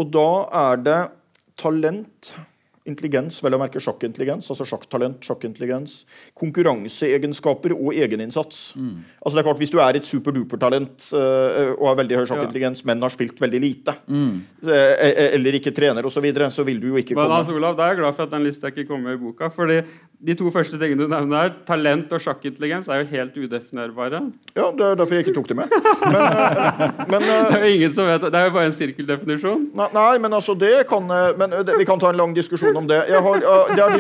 Og 0.01 0.11
da 0.15 0.29
er 0.65 0.83
det 0.83 0.99
talent, 1.61 2.33
intelligens, 2.89 3.39
vel 3.45 3.57
å 3.57 3.61
merke 3.61 3.81
sjakkintelligens, 3.81 4.51
altså 4.53 4.67
sjakktalent, 4.69 5.23
sjakkintelligens, 5.25 6.03
konkurranseegenskaper 6.37 7.73
og 7.77 7.95
egeninnsats. 7.97 8.75
Mm. 8.77 8.99
Altså 9.21 9.35
det 9.35 9.43
er 9.43 9.49
klart, 9.49 9.63
Hvis 9.63 9.73
du 9.73 9.79
er 9.81 9.97
et 9.97 10.09
superdupertalent 10.09 11.09
uh, 11.17 11.73
og 11.79 11.87
har 11.89 12.01
veldig 12.03 12.19
høy 12.21 12.27
sjakkintelligens, 12.29 12.85
ja. 12.85 12.91
men 12.91 13.05
har 13.07 13.15
spilt 13.15 13.41
veldig 13.41 13.61
lite, 13.63 13.97
mm. 14.05 14.35
uh, 14.69 14.95
eller 15.31 15.61
ikke 15.61 15.75
trener 15.75 16.05
osv., 16.05 16.15
så, 16.15 16.23
videre, 16.23 16.47
så 16.55 16.63
vil 16.65 16.79
du 16.81 16.87
jo 16.93 17.01
ikke 17.01 17.17
men, 17.17 17.25
komme 17.25 17.41
altså, 17.41 17.57
Olav, 17.59 17.75
Da 17.77 17.89
er 17.89 17.97
jeg 17.97 18.03
glad 18.05 18.15
for 18.17 18.29
at 18.29 18.37
den 18.37 18.45
lista 18.47 18.71
ikke 18.71 18.87
kommer 18.87 19.17
i 19.17 19.19
boka. 19.21 19.51
fordi 19.53 19.81
de 20.25 20.35
to 20.39 20.49
første 20.53 20.79
tingene 20.81 21.05
du 21.05 21.11
nevner 21.11 21.43
her, 21.43 21.51
talent 21.69 22.13
og 22.15 22.23
sjakkintelligens, 22.23 22.89
er 22.89 23.03
jo 23.03 23.09
helt 23.11 23.35
udefinerbare. 23.37 24.21
Ja, 24.57 24.71
det 24.73 24.87
er 24.87 24.97
derfor 24.97 25.19
jeg 25.19 25.27
ikke 25.27 25.35
tok 25.37 25.51
det 25.51 25.57
med. 25.59 25.75
Men, 25.75 26.15
eh, 26.17 26.93
men, 27.11 27.23
eh, 27.23 27.43
det 27.51 27.59
er 27.59 27.65
jo 27.65 27.73
ingen 27.75 27.93
som 27.93 28.09
vet 28.09 28.25
Det 28.25 28.39
er 28.39 28.49
jo 28.49 28.55
bare 28.55 28.71
en 28.71 28.77
sirkeldefinisjon. 28.77 29.67
Nei, 29.77 29.89
nei 29.95 30.15
men 30.25 30.37
altså 30.37 30.55
det 30.59 30.87
kan 30.89 31.11
eh, 31.11 31.35
Men 31.41 31.57
det, 31.67 31.77
vi 31.81 31.87
kan 31.89 32.01
ta 32.01 32.13
en 32.13 32.21
lang 32.21 32.35
diskusjon 32.37 32.74
om 32.81 32.89
det. 32.89 33.01
Jeg 33.11 33.23
har, 33.27 33.41
det, 33.41 33.81
er 33.81 33.95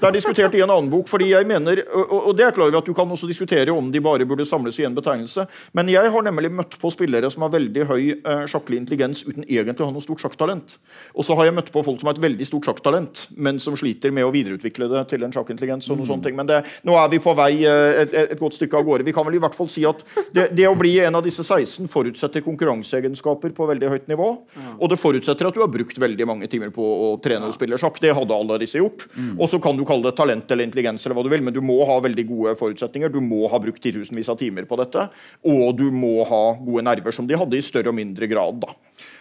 det 0.00 0.08
er 0.08 0.14
diskutert 0.16 0.56
i 0.56 0.62
en 0.64 0.70
annen 0.70 0.90
bok, 0.92 1.08
fordi 1.10 1.30
jeg 1.32 1.46
mener 1.48 1.82
og, 1.88 2.14
og 2.30 2.36
det 2.36 2.46
er 2.46 2.54
klar 2.56 2.74
at 2.76 2.86
du 2.86 2.94
kan 2.96 3.10
også 3.10 3.28
diskutere 3.30 3.72
om 3.74 3.90
de 3.92 4.02
bare 4.04 4.26
burde 4.28 4.46
samles 4.48 4.78
i 4.80 4.86
en 4.88 4.96
betegnelse, 4.96 5.46
men 5.76 5.90
jeg 5.92 6.12
har 6.12 6.26
nemlig 6.26 6.52
møtt 6.54 6.76
på 6.80 6.90
spillere 6.92 7.30
som 7.32 7.44
har 7.46 7.52
veldig 7.54 7.86
høy 7.90 8.02
uh, 8.24 8.44
sjakklig 8.50 8.80
intelligens 8.80 9.24
uten 9.26 9.44
egentlig 9.46 9.84
å 9.84 9.90
ha 9.90 9.94
noe 9.94 10.04
stort 10.04 10.22
sjakktalent. 10.22 10.76
Og 11.14 11.26
så 11.26 11.36
har 11.38 11.48
jeg 11.48 11.56
møtt 11.56 11.72
på 11.74 11.82
folk 11.86 12.00
som 12.00 12.10
har 12.10 12.18
et 12.18 12.24
veldig 12.24 12.46
stort 12.48 12.68
sjakktalent, 12.68 13.26
men 13.36 13.60
som 13.62 13.76
sliter 13.78 14.14
med 14.14 14.26
å 14.26 14.32
videreutvikle 14.34 14.88
det 14.90 15.04
til 15.12 15.26
en 15.26 15.34
sjakkintelligens. 15.34 15.88
og 15.90 15.98
noen 15.98 16.06
mm. 16.06 16.10
sånne 16.12 16.26
ting, 16.26 16.36
Men 16.38 16.50
det, 16.50 16.60
nå 16.86 16.96
er 16.98 17.10
vi 17.12 17.20
på 17.22 17.34
vei 17.38 17.50
eh, 17.68 18.02
et, 18.04 18.14
et, 18.24 18.38
godt 18.40 18.56
stykke 18.56 18.78
av 18.78 18.86
gårde. 18.86 19.06
Vi 19.06 19.14
kan 19.16 19.26
vel 19.26 19.38
i 19.38 19.42
hvert 19.42 19.56
fall 19.56 19.70
si 19.72 19.84
at 19.88 20.02
det, 20.34 20.50
det 20.56 20.68
å 20.68 20.76
bli 20.78 20.96
en 21.04 21.18
av 21.18 21.24
disse 21.26 21.44
16 21.44 21.90
forutsetter 21.90 22.44
konkurranseegenskaper 22.46 23.54
på 23.56 23.68
veldig 23.70 23.92
høyt 23.92 24.10
nivå. 24.10 24.30
Ja. 24.56 24.74
Og 24.78 24.92
det 24.92 25.00
forutsetter 25.00 25.50
at 25.50 25.56
du 25.56 25.62
har 25.62 25.72
brukt 25.72 25.98
veldig 26.00 26.28
mange 26.28 26.50
timer 26.50 26.72
på 26.74 26.84
å 26.84 27.10
trene 27.22 27.50
og 27.50 27.56
spille. 27.60 27.78
Det 28.00 28.14
hadde 28.16 28.40
alle 28.42 28.58
disse 28.64 28.80
gjort. 28.80 29.06
Mm. 29.14 29.34
Og 29.38 29.52
så 29.52 29.60
kan 29.62 29.78
du 29.78 29.84
kalle 29.88 30.08
det 30.08 30.16
talent 30.18 30.50
eller 30.50 30.66
intelligens, 30.66 31.06
eller 31.06 31.18
hva 31.18 31.26
du 31.26 31.32
vil, 31.32 31.44
men 31.46 31.54
du 31.54 31.62
må 31.64 31.78
ha 31.88 32.00
veldig 32.02 32.26
gode 32.32 32.56
forutsetninger. 32.58 33.12
Du 33.12 33.20
må 33.24 33.44
ha 33.52 33.60
brukt 33.62 33.82
titusenvis 33.84 34.32
av 34.32 34.40
timer 34.40 34.68
på 34.68 34.78
dette, 34.80 35.08
og 35.46 35.66
du 35.78 35.88
må 35.94 36.20
ha 36.28 36.44
gode 36.58 36.86
nerver, 36.88 37.14
som 37.14 37.28
de 37.28 37.38
hadde 37.38 37.58
i 37.58 37.64
større 37.64 37.92
og 37.92 38.00
mindre 38.00 38.30
grad. 38.30 38.64
da. 38.64 38.74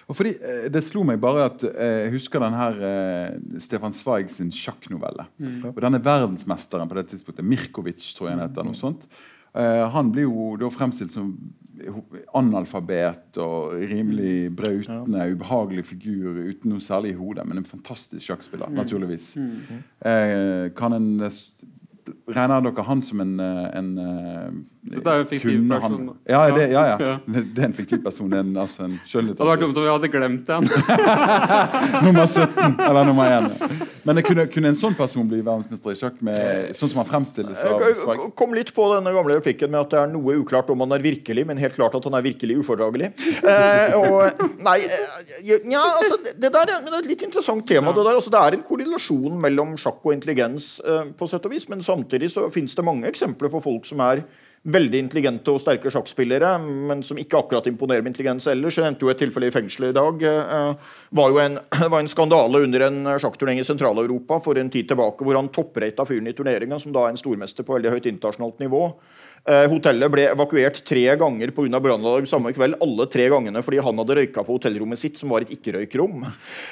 Og 0.10 0.17
fordi 0.17 0.34
eh, 0.41 0.67
Det 0.73 0.82
slo 0.86 1.06
meg 1.08 1.21
bare 1.21 1.47
at 1.52 1.65
eh, 1.69 2.06
jeg 2.06 2.13
husker 2.17 2.41
den 2.43 2.58
her 2.58 2.84
eh, 2.89 3.39
Stefan 3.62 3.95
Zweig 3.95 4.32
sin 4.34 4.52
sjakknovelle. 4.54 5.28
Mm. 5.38 5.69
Og 5.71 5.82
denne 5.86 6.02
verdensmesteren 6.04 6.89
på 6.89 6.97
det 6.97 7.10
tidspunktet, 7.12 7.45
Mirkovic, 7.45 8.02
tror 8.17 8.32
jeg 8.32 8.38
han 8.38 8.47
heter. 8.47 8.65
noe 8.65 8.78
sånt. 8.78 9.06
han 9.54 10.12
blir 10.13 10.28
jo 10.28 10.52
da 10.62 10.67
fremstilt 10.69 11.12
som 11.12 11.32
analfabet 12.36 13.39
og 13.42 13.74
rimelig 13.80 14.52
brautende, 14.56 15.30
ubehagelig 15.34 15.86
figur 15.89 16.39
uten 16.42 16.74
noe 16.74 16.84
særlig 16.84 17.13
i 17.13 17.20
hodet, 17.20 17.48
men 17.48 17.62
en 17.62 17.68
fantastisk 17.68 18.26
sjakkspiller, 18.26 18.70
mm. 18.70 18.80
naturligvis. 18.82 19.32
Mm. 19.39 20.72
kan 20.78 20.96
en 20.98 21.12
Regner 22.30 22.65
dere 22.65 22.86
han 22.88 23.02
som 23.06 23.24
en, 23.24 23.36
en 23.39 23.89
det 24.89 25.06
er 25.06 25.19
jo 25.19 25.24
en 25.26 25.28
fiktiv 25.28 25.60
person. 25.69 26.06
Ja, 26.30 26.39
det, 26.56 26.65
ja, 26.72 26.84
ja. 26.88 27.15
det 27.56 27.62
er 27.62 27.67
en 27.67 27.76
fiktiv 27.76 28.00
person. 28.04 28.32
En, 28.34 28.56
altså 28.58 28.88
en 28.88 28.95
det 28.95 29.36
hadde 29.36 29.50
vært 29.52 29.63
dumt 29.65 29.78
om 29.78 29.86
vi 29.86 29.91
hadde 29.91 30.10
glemt 30.13 30.48
den. 30.48 30.69
nummer 32.08 32.26
17 32.26 32.80
eller 32.88 33.10
nummer 33.10 33.34
1. 33.36 33.84
Men 34.08 34.22
kunne, 34.26 34.45
kunne, 34.50 34.72
en 34.72 34.80
sånn 34.80 34.95
person 34.98 35.28
bli 35.30 35.41
verdensmester 35.43 35.93
i 35.93 36.00
sjakk 36.00 36.22
med, 36.26 36.72
sånn 36.78 36.93
som 36.93 37.02
han 37.02 37.10
fremstilles 37.10 37.62
av 37.67 37.84
Svag? 38.00 38.24
Kom 38.39 38.56
litt 38.58 38.72
på 38.74 38.88
denne 38.93 39.12
gamle 39.13 39.38
replikken 39.38 39.74
med 39.74 39.82
at 39.84 39.91
det 39.93 40.00
er 40.02 40.13
noe 40.13 40.38
uklart 40.39 40.72
om 40.74 40.82
han 40.86 40.95
er 40.95 41.04
virkelig, 41.04 41.45
men 41.50 41.60
helt 41.62 41.76
klart 41.78 41.98
at 42.00 42.08
han 42.08 42.17
er 42.17 42.26
virkelig 42.26 42.62
ufordragelig. 42.63 43.12
Eh, 43.43 43.98
og, 44.00 44.45
nei, 44.65 44.78
eh, 44.88 45.52
ja, 45.69 45.84
altså, 45.84 46.17
det 46.32 46.54
der 46.56 46.74
er, 46.78 46.88
et 47.02 47.12
litt 47.12 47.28
interessant 47.28 47.67
tema. 47.67 47.93
Det, 47.93 48.08
der, 48.08 48.15
altså, 48.15 48.34
det 48.34 48.41
er 48.41 48.58
en 48.58 48.65
korrelasjon 48.65 49.38
mellom 49.43 49.76
sjakk 49.80 50.02
og 50.08 50.15
intelligens, 50.15 50.72
eh, 50.88 51.12
på 51.19 51.30
sett 51.30 51.45
og 51.45 51.54
vis, 51.54 51.67
men 51.69 51.84
samtidig 52.00 52.32
så 52.34 52.48
finnes 52.54 52.76
det 52.76 52.88
mange 52.88 53.10
eksempler 53.10 53.52
på 53.52 53.62
folk 53.64 53.90
som 53.90 54.02
er 54.08 54.24
veldig 54.68 55.00
intelligente 55.00 55.54
og 55.54 55.62
sterke 55.64 55.92
sjakkspillere, 55.94 56.50
men 56.60 57.00
som 57.06 57.20
ikke 57.20 57.38
akkurat 57.40 57.68
imponerer 57.70 58.04
med 58.04 58.12
intelligens 58.12 58.48
ellers. 58.52 58.76
Jeg 58.76 58.92
endte 58.92 59.06
jo 59.06 59.12
et 59.14 59.22
tilfelle 59.22 59.48
i 59.48 59.54
fengselet 59.56 59.94
i 59.94 59.96
dag. 59.96 60.20
Det 60.20 60.34
eh, 60.34 60.98
var 61.16 61.32
jo 61.32 61.40
en, 61.40 61.56
var 61.94 62.02
en 62.02 62.12
skandale 62.12 62.64
under 62.66 62.86
en 62.90 63.00
sjakkturnering 63.24 63.62
i 63.64 63.68
Sentral-Europa 63.68 64.42
for 64.44 64.60
en 64.60 64.72
tid 64.74 64.90
tilbake, 64.92 65.24
hvor 65.24 65.40
han 65.40 65.52
topprata 65.56 66.06
fyren 66.08 66.28
i 66.28 66.36
turneringa, 66.36 66.80
som 66.82 66.96
da 66.96 67.06
er 67.06 67.16
en 67.16 67.22
stormester 67.22 67.68
på 67.68 67.78
veldig 67.78 67.96
høyt 67.96 68.12
internasjonalt 68.12 68.60
nivå. 68.66 68.84
Eh, 69.47 69.65
hotellet 69.71 70.12
ble 70.12 70.25
evakuert 70.34 70.82
tre 70.86 71.06
ganger 71.19 71.54
pga. 71.56 71.80
brannalarm 71.80 72.28
samme 72.28 72.52
kveld. 72.54 72.75
Alle 72.84 73.06
tre 73.08 73.30
gangene 73.32 73.63
fordi 73.63 73.80
han 73.84 73.97
hadde 73.97 74.17
røyka 74.19 74.43
på 74.43 74.58
hotellrommet 74.58 74.97
sitt, 74.97 75.17
som 75.17 75.30
var 75.30 75.41
et 75.41 75.54
ikke-røykrom. 75.56 76.25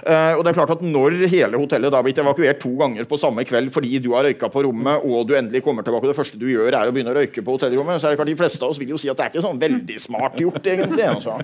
Eh, 0.08 0.34
og 0.36 0.44
det 0.44 0.52
er 0.52 0.58
klart 0.60 0.76
at 0.76 0.82
Når 0.82 1.18
hele 1.28 1.58
hotellet 1.58 1.92
da 1.92 1.98
har 1.98 2.06
blitt 2.06 2.20
evakuert 2.22 2.60
to 2.60 2.74
ganger 2.78 3.06
på 3.06 3.18
samme 3.20 3.44
kveld 3.48 3.72
fordi 3.74 4.00
du 4.04 4.12
har 4.14 4.24
røyka 4.28 4.50
på 4.52 4.64
rommet, 4.64 5.04
og 5.04 5.28
du 5.28 5.36
endelig 5.36 5.64
kommer 5.64 5.84
tilbake, 5.84 6.06
og 6.06 6.14
det 6.14 6.18
første 6.18 6.40
du 6.40 6.48
gjør, 6.48 6.74
er 6.74 6.90
å 6.90 6.94
begynne 6.94 7.14
å 7.14 7.18
røyke 7.18 7.44
på 7.44 7.58
hotellrommet, 7.58 8.00
så 8.02 8.08
er 8.08 8.16
det 8.16 8.22
klart 8.22 8.32
de 8.32 8.38
fleste 8.40 8.64
av 8.64 8.72
oss 8.74 8.80
vil 8.80 8.94
jo 8.94 9.00
si 9.02 9.10
at 9.10 9.18
det 9.18 9.26
er 9.26 9.34
ikke 9.34 9.46
sånn 9.48 9.62
veldig 9.62 10.00
smart 10.00 10.38
gjort, 10.40 10.62
egentlig. 10.64 11.08
Altså. 11.08 11.38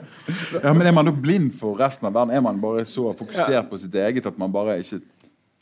Ja, 0.62 0.74
Men 0.74 0.88
er 0.88 0.96
man 0.96 1.10
da 1.10 1.16
blind 1.16 1.54
for 1.58 1.78
resten 1.80 2.08
av 2.08 2.14
verden? 2.14 2.36
Er 2.36 2.42
man 2.46 2.62
bare 2.62 2.86
så 2.88 3.14
fokusert 3.18 3.70
på 3.70 3.80
sitt 3.82 3.96
eget 3.96 4.28
at 4.30 4.38
man 4.40 4.52
bare 4.54 4.80
ikke 4.84 5.02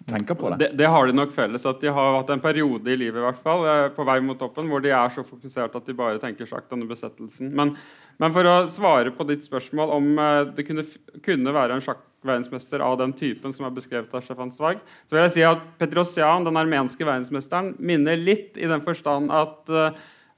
tenker 0.08 0.36
på 0.36 0.50
det. 0.50 0.58
det. 0.58 0.70
det. 0.78 0.88
har 0.90 1.08
de 1.08 1.16
nok 1.16 1.34
felles. 1.36 1.66
at 1.66 1.82
De 1.82 1.92
har 1.94 2.16
hatt 2.18 2.30
en 2.34 2.44
periode 2.44 2.92
i 2.92 2.98
livet 2.98 3.20
i 3.20 3.26
hvert 3.26 3.42
fall, 3.44 3.66
eh, 3.70 3.90
på 3.96 4.06
vei 4.08 4.20
mot 4.24 4.40
toppen 4.40 4.70
hvor 4.72 4.84
de 4.84 4.94
er 4.96 5.14
så 5.14 5.24
fokusert 5.26 5.76
at 5.78 5.88
de 5.88 5.98
bare 5.98 6.22
tenker 6.22 6.50
sjakk 6.50 6.70
denne 6.72 6.88
besettelsen. 6.90 7.52
Men, 7.58 7.76
men, 8.22 8.36
for 8.36 8.48
å 8.48 8.56
svare 8.74 9.14
på 9.16 9.28
ditt 9.30 9.46
spørsmål 9.46 9.94
om 9.98 10.10
uh, 10.20 10.46
det 10.56 10.66
kunne, 10.68 10.86
kunne, 11.26 11.54
være 11.56 11.78
en 11.78 11.86
sjakkverdensmester 11.86 12.84
av 12.86 12.98
den 13.02 13.14
typen 13.18 13.56
som 13.56 13.68
er 13.68 13.76
beskrevet 13.76 14.14
av 14.16 14.26
Stefan 14.26 14.54
Zweig, 14.56 14.82
så 15.06 15.18
vil 15.18 15.26
jeg 15.26 15.36
si 15.38 15.46
at 15.48 15.64
Petrosian, 15.82 16.48
den 16.48 16.60
armenske 16.60 17.06
verdensmesteren, 17.06 17.76
minner 17.80 18.20
litt 18.20 18.60
i 18.60 18.70
den 18.70 18.84
forstand 18.86 19.34
at 19.34 19.72
uh, 19.72 19.92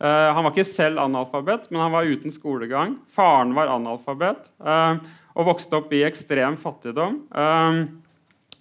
han 0.04 0.44
var 0.44 0.52
ikke 0.52 0.68
selv 0.68 1.00
analfabet, 1.00 1.70
men 1.72 1.86
han 1.86 1.94
var 1.94 2.08
uten 2.10 2.34
skolegang. 2.34 2.98
Faren 3.12 3.54
var 3.56 3.72
analfabet 3.72 4.50
uh, 4.66 4.98
og 5.34 5.54
vokste 5.54 5.80
opp 5.80 5.94
i 5.96 6.04
ekstrem 6.06 6.58
fattigdom. 6.62 7.22
Uh, 7.32 8.03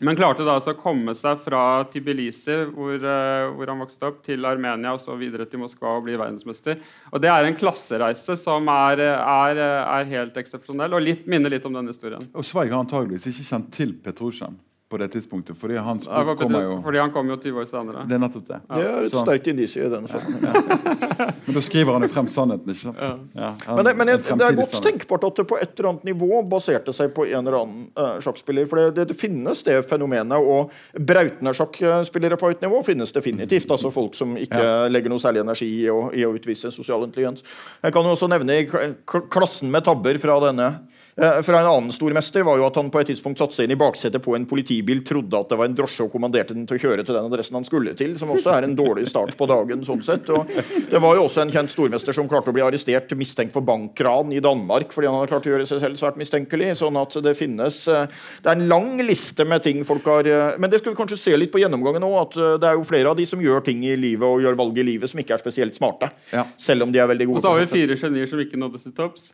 Men 0.03 0.19
klarte 0.19 0.47
da 0.47 0.57
altså 0.59 0.75
å 0.75 0.81
komme 0.81 1.15
seg 1.19 1.39
fra 1.45 1.63
Tbilisi, 1.93 2.57
hvor, 2.75 2.97
uh, 2.99 3.53
hvor, 3.55 3.71
han 3.71 3.85
vokste 3.85 4.09
opp, 4.11 4.19
til 4.27 4.49
Armenia 4.49 4.97
og 4.97 5.01
så 5.03 5.15
videre 5.19 5.47
til 5.51 5.63
Moskva 5.63 5.97
og 5.99 6.09
bli 6.09 6.17
verdensmester. 6.19 6.83
Og 7.13 7.23
Det 7.23 7.31
er 7.31 7.47
en 7.47 7.59
klassereise 7.59 8.37
som 8.41 8.69
er, 8.73 9.05
er, 9.21 9.63
er 9.63 10.11
helt 10.11 10.43
eksepsjonell, 10.43 10.99
og 10.99 11.07
litt, 11.07 11.25
minner 11.31 11.55
litt 11.55 11.67
om 11.69 11.79
den 11.79 11.91
historien. 11.93 12.27
Og 12.35 12.47
Sveig 12.47 12.73
har 12.75 12.83
antageligvis 12.83 13.31
ikke 13.31 13.49
kjent 13.53 13.73
til 13.79 13.97
Petrosjan 14.03 14.59
på 14.93 14.99
det 15.01 15.09
tidspunktet. 15.09 15.59
Fordi, 15.59 15.77
hans 15.77 16.07
ja, 16.07 16.35
kommer 16.37 16.63
jo, 16.63 16.75
fordi 16.85 16.99
han 17.01 17.13
kom 17.13 17.31
jo 17.31 17.37
20 17.41 17.61
år 17.63 17.69
senere. 17.71 18.03
Det 18.09 18.17
er 18.19 18.21
nettopp 18.21 18.45
det. 18.51 18.59
Ja. 18.69 18.77
Det 18.77 18.91
er 18.91 19.07
et 19.07 19.15
sterkt 19.17 19.49
indis 19.49 19.77
i 19.81 19.87
den 19.89 20.09
ja. 20.13 20.53
Men 21.47 21.57
da 21.57 21.63
skriver 21.65 21.97
han 21.97 22.05
jo 22.05 22.11
frem 22.13 22.29
sannheten, 22.29 22.75
ikke 22.75 22.83
sant? 22.83 23.01
Han, 23.01 23.79
men, 23.79 23.87
det, 23.87 23.95
men 23.97 24.13
jeg, 24.13 24.21
det, 24.29 24.49
er 24.51 24.59
godt 24.59 24.77
tenkbart 24.85 25.25
at 25.31 25.41
det 25.41 25.47
på 25.49 25.59
et 25.65 25.73
eller 25.73 25.91
annet 25.95 26.07
nivå 26.11 26.43
baserte 26.53 26.93
seg 26.97 27.15
på 27.17 27.25
en 27.31 27.41
eller 27.41 27.59
annen 27.63 27.89
uh, 27.97 28.21
sjakkspiller. 28.25 28.69
For 28.69 28.93
det, 28.93 29.09
det, 29.09 29.17
finnes 29.19 29.65
det 29.65 29.79
fenomenet, 29.89 30.37
og 30.37 30.73
brautende 31.01 31.57
sjakkspillere 31.57 32.37
på 32.41 32.53
høyt 32.53 32.65
nivå 32.67 32.85
finnes 32.87 33.17
definitivt. 33.17 33.71
Altså 33.73 33.93
folk 33.95 34.19
som 34.19 34.37
ikke 34.37 34.63
legger 34.93 35.13
noe 35.13 35.25
særlig 35.25 35.47
energi 35.47 35.71
i 35.87 35.91
å, 35.93 36.11
i 36.13 36.29
å 36.29 36.35
utvise 36.37 36.75
sosial 36.75 37.09
intelligens. 37.09 37.47
Jeg 37.81 37.97
kan 37.97 38.05
jo 38.05 38.13
også 38.13 38.29
nevne 38.29 38.61
klassen 39.09 39.73
med 39.73 39.89
tabber 39.89 40.21
fra 40.21 40.37
denne 40.45 40.73
Eh, 40.73 40.92
fra 41.17 41.59
en 41.61 41.67
annen 41.67 41.93
stormester 41.93 42.45
var 42.47 42.57
jo 42.57 42.65
at 42.65 42.79
han 42.81 42.89
på 42.93 43.01
et 43.03 43.11
tidspunkt 43.13 43.41
satte 43.43 43.57
seg 43.57 43.67
inn 43.69 43.75
i 43.75 43.81
baksetet 43.81 44.23
på 44.25 44.33
en 44.37 44.47
politibil, 44.49 45.03
trodde 45.05 45.37
at 45.37 45.51
det 45.53 45.59
var 45.61 45.69
en 45.69 45.77
drosje 45.77 46.07
og 46.07 46.15
kommanderte 46.15 46.57
den 46.57 46.65
til 46.69 46.79
å 46.79 46.83
kjøre 46.87 47.05
til 47.05 47.17
den 47.17 47.29
adressen 47.29 47.59
han 47.59 47.67
skulle 47.69 47.93
til, 47.99 48.15
som 48.17 48.33
også 48.33 48.55
er 48.55 48.67
en 48.67 48.77
dårlig 48.79 49.05
start 49.11 49.37
på 49.37 49.49
dagen. 49.51 49.85
sånn 49.85 50.03
sett. 50.05 50.31
Og 50.33 50.49
det 50.89 51.03
var 51.03 51.19
jo 51.19 51.27
også 51.27 51.45
en 51.45 51.53
kjent 51.53 51.75
stormester 51.75 52.17
som 52.17 52.31
klarte 52.31 52.49
å 52.49 52.57
bli 52.57 52.65
arrestert 52.65 53.13
mistenkt 53.19 53.53
for 53.53 53.67
bankran 53.67 54.33
i 54.33 54.41
Danmark 54.41 54.95
fordi 54.95 55.11
han 55.11 55.19
hadde 55.19 55.33
klart 55.35 55.49
å 55.49 55.53
gjøre 55.53 55.69
seg 55.69 55.83
selv 55.83 56.01
svært 56.01 56.21
mistenkelig. 56.21 56.73
sånn 56.81 56.97
at 57.01 57.19
det 57.25 57.35
finnes 57.37 57.83
eh, 57.93 58.07
Det 58.43 58.49
er 58.49 58.57
en 58.57 58.69
lang 58.71 58.97
liste 59.05 59.45
med 59.49 59.63
ting 59.65 59.85
folk 59.85 60.07
har 60.09 60.27
eh, 60.29 60.57
Men 60.59 60.73
det 60.73 60.81
skal 60.81 60.95
vi 60.95 61.01
kanskje 61.03 61.21
se 61.21 61.37
litt 61.37 61.53
på 61.53 61.61
gjennomgangen 61.61 62.09
òg, 62.09 62.17
at 62.23 62.41
det 62.63 62.71
er 62.71 62.81
jo 62.81 62.89
flere 62.89 63.13
av 63.13 63.21
de 63.21 63.29
som 63.29 63.41
gjør 63.43 63.65
ting 63.69 63.85
i 63.85 63.95
livet 63.99 64.27
og 64.27 64.43
gjør 64.45 64.59
valg 64.59 64.81
i 64.81 64.89
livet 64.95 65.13
som 65.13 65.21
ikke 65.21 65.37
er 65.37 65.45
spesielt 65.45 65.77
smarte. 65.77 66.09
Ja. 66.33 66.47
Selv 66.57 66.87
om 66.87 66.93
de 66.95 67.01
er 67.03 67.11
veldig 67.11 67.29
gode. 67.29 67.43
Og 67.43 67.47
så 67.47 67.53
har 67.53 67.65
vi 67.65 67.71
fire 67.71 68.01
genier 68.01 68.31
som 68.31 68.41
ikke 68.41 68.61
nådde 68.61 68.83
til 68.87 68.97
topps. 68.97 69.33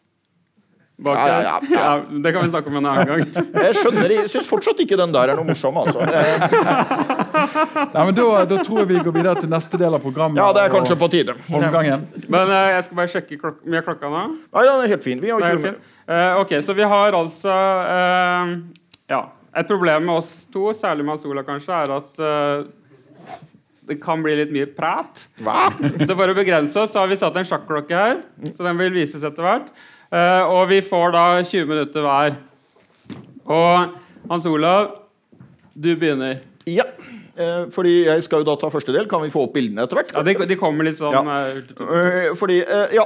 Ja, 1.04 1.42
ja, 1.42 1.60
ja, 1.70 2.02
det 2.10 2.32
kan 2.32 2.42
vi 2.42 2.50
snakke 2.50 2.70
om 2.70 2.76
en 2.76 2.86
annen 2.90 3.06
gang. 3.06 3.20
jeg 3.68 3.74
skjønner, 3.78 4.12
jeg 4.16 4.30
syns 4.32 4.48
fortsatt 4.50 4.80
ikke 4.82 4.96
den 4.98 5.12
der 5.14 5.30
er 5.30 5.38
noe 5.38 5.46
morsom. 5.46 5.76
Altså. 5.78 6.02
Nei, 7.94 8.02
men 8.02 8.16
da, 8.16 8.24
da, 8.50 8.58
tror 8.66 8.80
jeg 8.82 8.88
vi 8.90 9.02
går 9.06 9.14
videre 9.14 9.36
til 9.38 9.52
neste 9.52 9.78
del 9.78 9.94
av 9.94 10.02
programmet. 10.02 10.40
Ja, 10.42 10.48
det 10.56 10.64
er 10.66 10.72
kanskje 10.74 10.96
på 10.98 11.10
tide. 11.12 11.36
Men 11.54 12.50
uh, 12.50 12.56
jeg 12.74 12.86
skal 12.88 12.98
bare 12.98 13.12
sjekke 13.12 13.38
klok 13.38 13.60
mye 13.62 13.82
klokka 13.86 14.10
nå. 14.10 14.22
Nei, 14.42 14.64
den 14.66 14.82
er 14.82 14.90
helt 14.94 15.06
fin. 15.06 15.22
Vi 15.22 15.30
har 15.30 15.44
ikke 15.46 15.68
fin. 15.68 15.76
Uh, 16.08 16.40
ok, 16.40 16.56
Så 16.66 16.74
vi 16.74 16.88
har 16.94 17.18
altså 17.18 17.52
uh, 17.52 18.56
Ja. 19.10 19.28
Et 19.58 19.66
problem 19.66 20.04
med 20.06 20.20
oss 20.20 20.32
to, 20.52 20.68
særlig 20.76 21.06
med 21.06 21.18
Sola 21.22 21.42
kanskje, 21.42 21.74
er 21.74 21.90
at 21.94 22.20
det 23.88 23.96
kan 24.02 24.20
bli 24.22 24.34
litt 24.38 24.52
mye 24.54 24.68
prat. 24.70 25.24
Hva? 25.42 25.70
Så 25.80 26.12
for 26.12 26.30
å 26.30 26.36
begrense 26.36 26.78
oss, 26.78 26.92
så 26.92 27.00
har 27.00 27.08
vi 27.10 27.16
satt 27.18 27.38
en 27.40 27.48
sjakklokke 27.48 27.96
her. 27.96 28.20
Så 28.52 28.66
den 28.66 28.78
vil 28.78 28.92
vises 28.94 29.24
etter 29.26 29.46
hvert. 29.46 29.72
Uh, 30.08 30.44
og 30.48 30.70
vi 30.70 30.80
får 30.84 31.12
da 31.12 31.24
20 31.44 31.68
minutter 31.68 32.04
hver. 32.04 32.38
Og 33.44 33.98
Hans 34.30 34.46
Olav, 34.48 34.94
du 35.76 35.92
begynner. 35.96 36.40
Ja. 36.68 36.88
Uh, 37.38 37.68
fordi 37.70 38.06
jeg 38.06 38.22
skal 38.24 38.40
jo 38.40 38.48
da 38.48 38.56
ta 38.58 38.70
første 38.72 38.94
del. 38.94 39.04
Kan 39.10 39.22
vi 39.26 39.32
få 39.32 39.44
opp 39.46 39.52
bildene 39.58 39.84
etter 39.84 40.00
hvert? 40.00 40.14
Ja, 40.16 40.24
de, 40.24 40.34
de, 40.48 40.56
kommer 40.58 40.88
litt 40.88 40.96
sånn 40.98 41.12
ja. 41.12 41.20
uh, 41.76 42.32
fordi, 42.40 42.62
ja, 42.96 43.04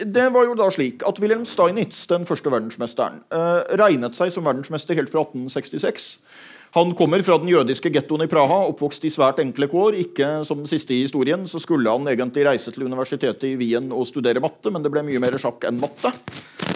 Det 0.00 0.26
var 0.34 0.48
jo 0.48 0.56
da 0.58 0.70
slik 0.72 1.04
at 1.06 1.20
Wilhelm 1.22 1.44
Steinitz, 1.48 2.06
den 2.10 2.24
første 2.28 2.52
verdensmesteren, 2.52 3.20
regnet 3.78 4.16
seg 4.18 4.32
som 4.34 4.48
verdensmester 4.48 4.96
helt 4.98 5.12
fra 5.12 5.26
1866. 5.28 6.10
Han 6.78 6.92
kommer 6.94 7.18
fra 7.26 7.34
den 7.42 7.48
jødiske 7.50 7.90
gettoen 7.90 8.22
i 8.22 8.28
Praha, 8.30 8.60
oppvokst 8.70 9.02
i 9.08 9.10
svært 9.10 9.40
enkle 9.42 9.66
kår. 9.70 9.96
Ikke 9.98 10.28
som 10.46 10.60
den 10.60 10.68
siste 10.70 10.94
i 10.94 11.00
historien, 11.02 11.42
så 11.50 11.58
skulle 11.58 11.90
han 11.90 12.06
egentlig 12.06 12.44
reise 12.46 12.70
til 12.70 12.84
universitetet 12.86 13.48
i 13.48 13.56
Wien 13.58 13.88
og 13.90 14.06
studere 14.06 14.42
matte, 14.44 14.70
men 14.70 14.84
det 14.84 14.92
ble 14.94 15.02
mye 15.08 15.22
mer 15.24 15.34
sjakk 15.42 15.66
enn 15.66 15.80
matte. 15.82 16.12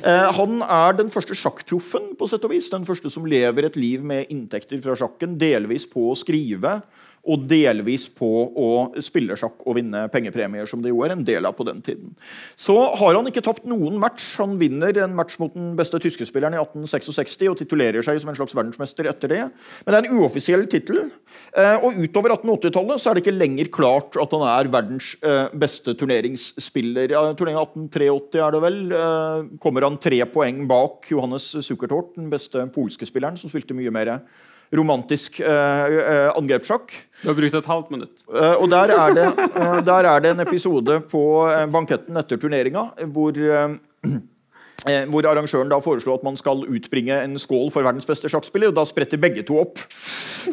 Eh, 0.02 0.26
han 0.34 0.58
er 0.66 0.96
den 0.98 1.12
første 1.12 1.36
sjakkproffen, 1.38 2.16
på 2.18 2.26
sett 2.26 2.42
og 2.48 2.50
vis. 2.50 2.72
Den 2.72 2.88
første 2.88 3.12
som 3.14 3.28
lever 3.30 3.68
et 3.68 3.78
liv 3.78 4.02
med 4.02 4.32
inntekter 4.34 4.82
fra 4.82 4.98
sjakken, 4.98 5.38
delvis 5.38 5.86
på 5.86 6.08
å 6.10 6.18
skrive 6.18 6.80
og 7.22 7.44
delvis 7.46 8.08
på 8.10 8.28
å 8.58 8.68
spille 9.04 9.36
sjakk 9.38 9.60
og 9.62 9.76
vinne 9.78 10.08
pengepremier, 10.10 10.66
som 10.66 10.82
det 10.82 10.90
jo 10.90 11.04
er 11.06 11.14
en 11.14 11.22
del 11.26 11.46
av 11.46 11.54
på 11.54 11.66
den 11.68 11.78
tiden. 11.84 12.16
Så 12.58 12.74
har 12.98 13.14
han 13.14 13.28
ikke 13.30 13.44
tapt 13.46 13.68
noen 13.70 14.00
match. 14.02 14.24
Han 14.42 14.56
vinner 14.58 14.96
en 15.04 15.14
match 15.14 15.38
mot 15.38 15.54
den 15.54 15.76
beste 15.78 16.00
tyske 16.02 16.26
spilleren 16.26 16.56
i 16.56 16.60
1866 16.60 17.38
og 17.52 17.60
titulerer 17.62 18.02
seg 18.02 18.18
som 18.18 18.32
en 18.32 18.38
slags 18.40 18.56
verdensmester 18.58 19.06
etter 19.10 19.30
det. 19.30 19.42
Men 19.84 19.94
det 19.94 20.00
er 20.00 20.10
en 20.10 20.18
uoffisiell 20.18 20.66
tittel. 20.70 20.98
Eh, 21.54 21.78
og 21.78 22.02
utover 22.02 22.34
1880-tallet 22.34 23.02
så 23.02 23.10
er 23.10 23.18
det 23.18 23.24
ikke 23.24 23.38
lenger 23.38 23.70
klart 23.74 24.18
at 24.18 24.34
han 24.34 24.46
er 24.50 24.74
verdens 24.74 25.14
eh, 25.22 25.46
beste 25.62 25.94
turneringsspiller. 25.98 27.14
Ja, 27.14 27.26
Turneringen 27.38 27.86
1883 27.86 28.42
er 28.42 28.56
det 28.56 28.64
vel. 28.66 28.80
Eh, 28.98 29.50
kommer 29.62 29.86
han 29.86 30.00
tre 30.02 30.24
poeng 30.32 30.64
bak 30.70 31.06
Johannes 31.14 31.52
Zuckertort, 31.62 32.16
den 32.18 32.32
beste 32.32 32.66
polske 32.74 33.06
spilleren, 33.06 33.38
som 33.38 33.52
spilte 33.52 33.78
mye 33.78 33.94
mer 33.94 34.16
romantisk 34.72 35.40
eh, 35.40 35.86
eh, 36.00 36.28
angrepssjakk. 36.36 36.94
Du 37.22 37.28
har 37.28 37.38
brukt 37.38 37.56
et 37.60 37.70
halvt 37.70 37.94
minutt. 37.94 38.14
Eh, 38.32 38.54
og 38.56 38.70
der 38.72 38.94
er, 38.96 39.16
det, 39.16 39.28
der 39.86 40.10
er, 40.10 40.20
det, 40.24 40.34
en 40.34 40.44
episode 40.46 41.00
på 41.12 41.24
banketten 41.72 42.16
etter 42.18 42.40
turneringa 42.40 42.88
hvor 43.12 43.36
eh, 43.36 43.74
hvor 44.82 45.22
arrangøren 45.30 45.68
da 45.70 45.76
foreslo 45.78 46.16
at 46.16 46.24
man 46.26 46.34
skal 46.34 46.64
utbringe 46.66 47.14
en 47.14 47.36
skål 47.38 47.68
for 47.70 47.86
verdens 47.86 48.08
beste 48.08 48.26
sjakkspiller. 48.32 48.72
og 48.72 48.78
Da 48.80 48.82
spretter 48.88 49.20
begge 49.22 49.44
to 49.46 49.60
opp 49.60 49.78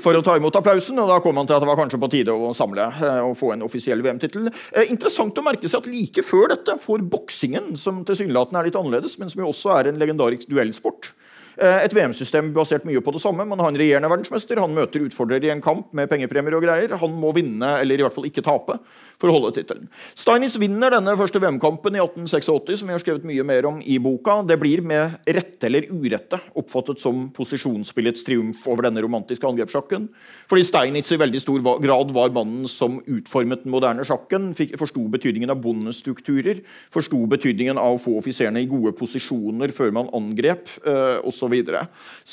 for 0.04 0.14
å 0.14 0.22
ta 0.22 0.36
imot 0.38 0.60
applausen. 0.60 1.00
og 1.02 1.10
Da 1.10 1.18
kom 1.24 1.40
han 1.40 1.50
til 1.50 1.58
at 1.58 1.64
det 1.64 1.70
var 1.72 1.80
kanskje 1.80 1.98
på 2.04 2.12
tide 2.14 2.36
å 2.36 2.52
samle 2.54 2.92
og 3.24 3.34
få 3.40 3.56
en 3.56 3.66
offisiell 3.66 4.04
VM-tittel. 4.06 4.52
Interessant 4.86 5.34
å 5.34 5.46
merke 5.48 5.66
seg 5.66 5.82
at 5.82 5.90
like 5.90 6.22
før 6.28 6.54
dette 6.54 6.78
får 6.78 7.08
boksingen, 7.10 7.74
som 7.74 8.04
tilsynelatende 8.06 8.62
er 8.62 8.70
litt 8.70 8.78
annerledes, 8.78 9.18
men 9.18 9.34
som 9.34 9.42
jo 9.42 9.50
også 9.50 9.74
er 9.80 9.90
en 9.90 9.98
legendarisk 9.98 10.52
duellsport, 10.52 11.10
et 11.60 11.94
VM-system 11.96 12.54
basert 12.56 12.86
mye 12.88 13.02
på 13.04 13.14
det 13.16 13.22
samme. 13.24 13.46
Man 13.48 13.60
har 13.60 13.72
en 13.72 13.80
regjerende 13.80 14.10
verdensmester. 14.12 14.62
Han 14.64 14.76
møter 14.76 15.04
utfordrer 15.06 15.44
i 15.44 15.52
en 15.54 15.64
kamp 15.64 15.94
med 15.98 16.10
pengepremier 16.12 16.56
og 16.58 16.64
greier. 16.66 16.96
Han 17.02 17.16
må 17.20 17.34
vinne, 17.36 17.76
eller 17.82 18.00
i 18.00 18.06
hvert 18.06 18.16
fall 18.16 18.28
ikke 18.30 18.44
tape, 18.46 18.78
for 19.20 19.30
å 19.30 19.36
holde 19.36 19.52
tittelen. 19.58 19.90
Steinitz 20.18 20.56
vinner 20.62 20.94
denne 20.96 21.16
første 21.20 21.42
VM-kampen 21.44 21.98
i 21.98 22.02
1886, 22.02 22.80
som 22.80 22.90
vi 22.90 22.96
har 22.96 23.04
skrevet 23.04 23.28
mye 23.28 23.46
mer 23.48 23.68
om 23.68 23.82
i 23.84 23.98
boka. 24.02 24.40
Det 24.48 24.60
blir 24.62 24.84
med 24.86 25.18
rette 25.28 25.68
eller 25.68 25.90
urette 25.92 26.40
oppfattet 26.60 27.02
som 27.04 27.26
posisjonsspillets 27.36 28.24
triumf 28.28 28.64
over 28.70 28.88
denne 28.88 29.04
romantiske 29.04 29.48
angrepssjakken. 29.48 30.08
Fordi 30.50 30.66
Steinitz 30.68 31.12
i 31.14 31.20
veldig 31.20 31.42
stor 31.44 31.64
grad 31.84 32.14
var 32.16 32.34
mannen 32.36 32.70
som 32.72 33.00
utformet 33.04 33.66
den 33.66 33.74
moderne 33.74 34.06
sjakken, 34.08 34.52
forsto 34.80 35.04
betydningen 35.12 35.52
av 35.52 35.60
bondestrukturer, 35.64 36.64
forsto 36.94 37.20
betydningen 37.30 37.80
av 37.80 37.98
å 37.98 38.02
få 38.02 38.16
offiserene 38.22 38.64
i 38.64 38.70
gode 38.70 38.96
posisjoner 38.98 39.74
før 39.76 39.94
man 40.00 40.12
angrep, 40.16 40.72
eh, 40.86 41.20
osv. 41.50 41.72
Så, 41.74 41.84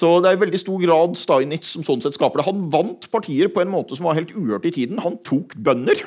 så 0.01 0.13
det 0.23 0.31
er 0.31 0.39
i 0.39 0.43
veldig 0.45 0.61
stor 0.63 0.83
grad 0.83 1.17
Steinitz 1.19 1.73
som 1.75 1.87
sånn 1.87 2.05
sett 2.05 2.19
skaper 2.19 2.43
det. 2.43 2.49
Han 2.49 2.67
vant 2.73 3.09
partier 3.13 3.51
på 3.53 3.65
en 3.65 3.73
måte 3.73 3.99
som 3.99 4.09
var 4.09 4.19
helt 4.19 4.35
uhørt 4.37 4.69
i 4.69 4.75
tiden. 4.77 5.03
Han 5.05 5.19
tok 5.27 5.57
bønder. 5.57 6.05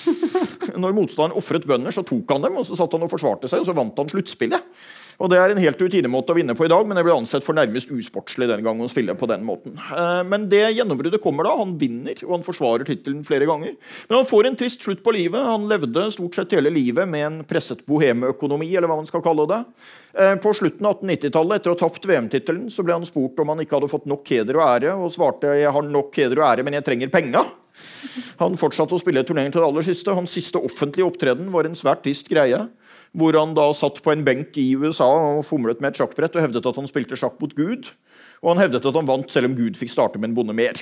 Når 0.80 0.96
motstanderen 0.96 1.36
ofret 1.38 1.66
bønder, 1.68 1.94
så 1.94 2.04
tok 2.06 2.30
han 2.32 2.46
dem, 2.46 2.58
og 2.60 2.66
så 2.66 2.78
satt 2.78 2.94
han 2.96 3.04
og 3.04 3.12
forsvarte 3.12 3.50
seg, 3.50 3.62
og 3.62 3.68
så 3.68 3.76
vant 3.76 3.98
han 4.00 4.10
sluttspillet. 4.10 4.70
Og 5.20 5.28
Det 5.28 5.36
er 5.36 5.52
en 5.52 5.60
helt 5.60 5.82
rutinemåte 5.82 6.32
å 6.32 6.36
vinne 6.38 6.54
på 6.56 6.64
i 6.64 6.70
dag, 6.72 6.86
men 6.88 6.96
det 6.96 7.02
ble 7.04 7.12
ansett 7.12 7.44
for 7.44 7.56
nærmest 7.56 7.90
usportslig 7.92 8.46
den 8.48 8.62
gangen 8.64 8.86
å 8.86 8.88
spille 8.88 9.12
på 9.20 9.28
den 9.28 9.42
måten. 9.44 9.74
Eh, 9.76 10.22
men 10.24 10.46
det 10.48 10.62
gjennombruddet 10.78 11.20
kommer 11.20 11.44
da. 11.44 11.52
Han 11.60 11.74
vinner, 11.80 12.16
og 12.24 12.38
han 12.38 12.46
forsvarer 12.46 12.88
tittelen 12.88 13.20
flere 13.26 13.48
ganger. 13.48 13.74
Men 14.08 14.16
han 14.16 14.28
får 14.28 14.48
en 14.48 14.56
trist 14.62 14.86
slutt 14.86 15.04
på 15.04 15.12
livet. 15.12 15.44
Han 15.44 15.68
levde 15.68 16.06
stort 16.14 16.38
sett 16.38 16.56
hele 16.56 16.72
livet 16.72 17.08
med 17.10 17.26
en 17.26 17.38
presset 17.44 17.84
bohemeøkonomi, 17.84 18.70
eller 18.72 18.88
hva 18.88 18.96
man 19.02 19.10
skal 19.10 19.24
kalle 19.24 19.44
det. 19.50 19.60
Eh, 20.16 20.34
på 20.40 20.54
slutten 20.56 20.88
av 20.88 20.96
1890-tallet, 20.96 21.60
etter 21.60 21.74
å 21.74 21.76
ha 21.76 21.82
tapt 21.84 22.08
VM-tittelen, 22.08 22.66
så 22.72 22.86
ble 22.86 22.96
han 22.96 23.08
spurt 23.08 23.44
om 23.44 23.52
han 23.52 23.60
ikke 23.60 23.76
hadde 23.76 23.92
fått 23.92 24.08
nok 24.08 24.24
heder 24.32 24.56
og 24.56 24.66
ære, 24.70 24.96
og 24.96 25.12
svarte 25.12 25.52
jeg 25.60 25.76
har 25.76 25.94
nok 26.00 26.16
heder 26.16 26.40
og 26.40 26.48
ære, 26.48 26.64
men 26.64 26.80
jeg 26.80 26.88
trenger 26.88 27.12
penga. 27.12 27.44
Han 28.40 28.56
fortsatte 28.60 28.96
å 28.96 29.00
spille 29.00 29.20
turneringer 29.28 29.58
til 29.58 29.66
det 29.66 29.68
aller 29.68 29.84
siste. 29.84 30.16
Hans 30.16 30.32
siste 30.32 30.60
offentlige 30.64 31.12
opptreden 31.12 31.52
var 31.52 31.68
en 31.68 31.76
svært 31.76 32.06
trist 32.08 32.32
greie 32.32 32.64
hvor 33.16 33.34
han 33.34 33.56
da 33.56 33.66
satt 33.74 33.98
på 34.04 34.12
en 34.12 34.22
benk 34.26 34.56
i 34.60 34.70
USA 34.78 35.08
og 35.34 35.44
fomlet 35.48 35.80
med 35.82 35.92
et 35.92 36.00
sjakkbrett 36.00 36.36
og 36.36 36.44
hevdet 36.44 36.68
at 36.70 36.78
han 36.78 36.90
spilte 36.90 37.18
sjakk 37.18 37.40
mot 37.42 37.54
Gud. 37.58 37.90
Og 38.40 38.52
han 38.52 38.62
hevdet 38.62 38.86
at 38.86 38.96
han 38.96 39.08
vant 39.08 39.32
selv 39.32 39.50
om 39.50 39.56
Gud 39.58 39.78
fikk 39.78 39.92
starte 39.92 40.20
med 40.20 40.30
en 40.30 40.36
bonde 40.38 40.56
mer. 40.56 40.78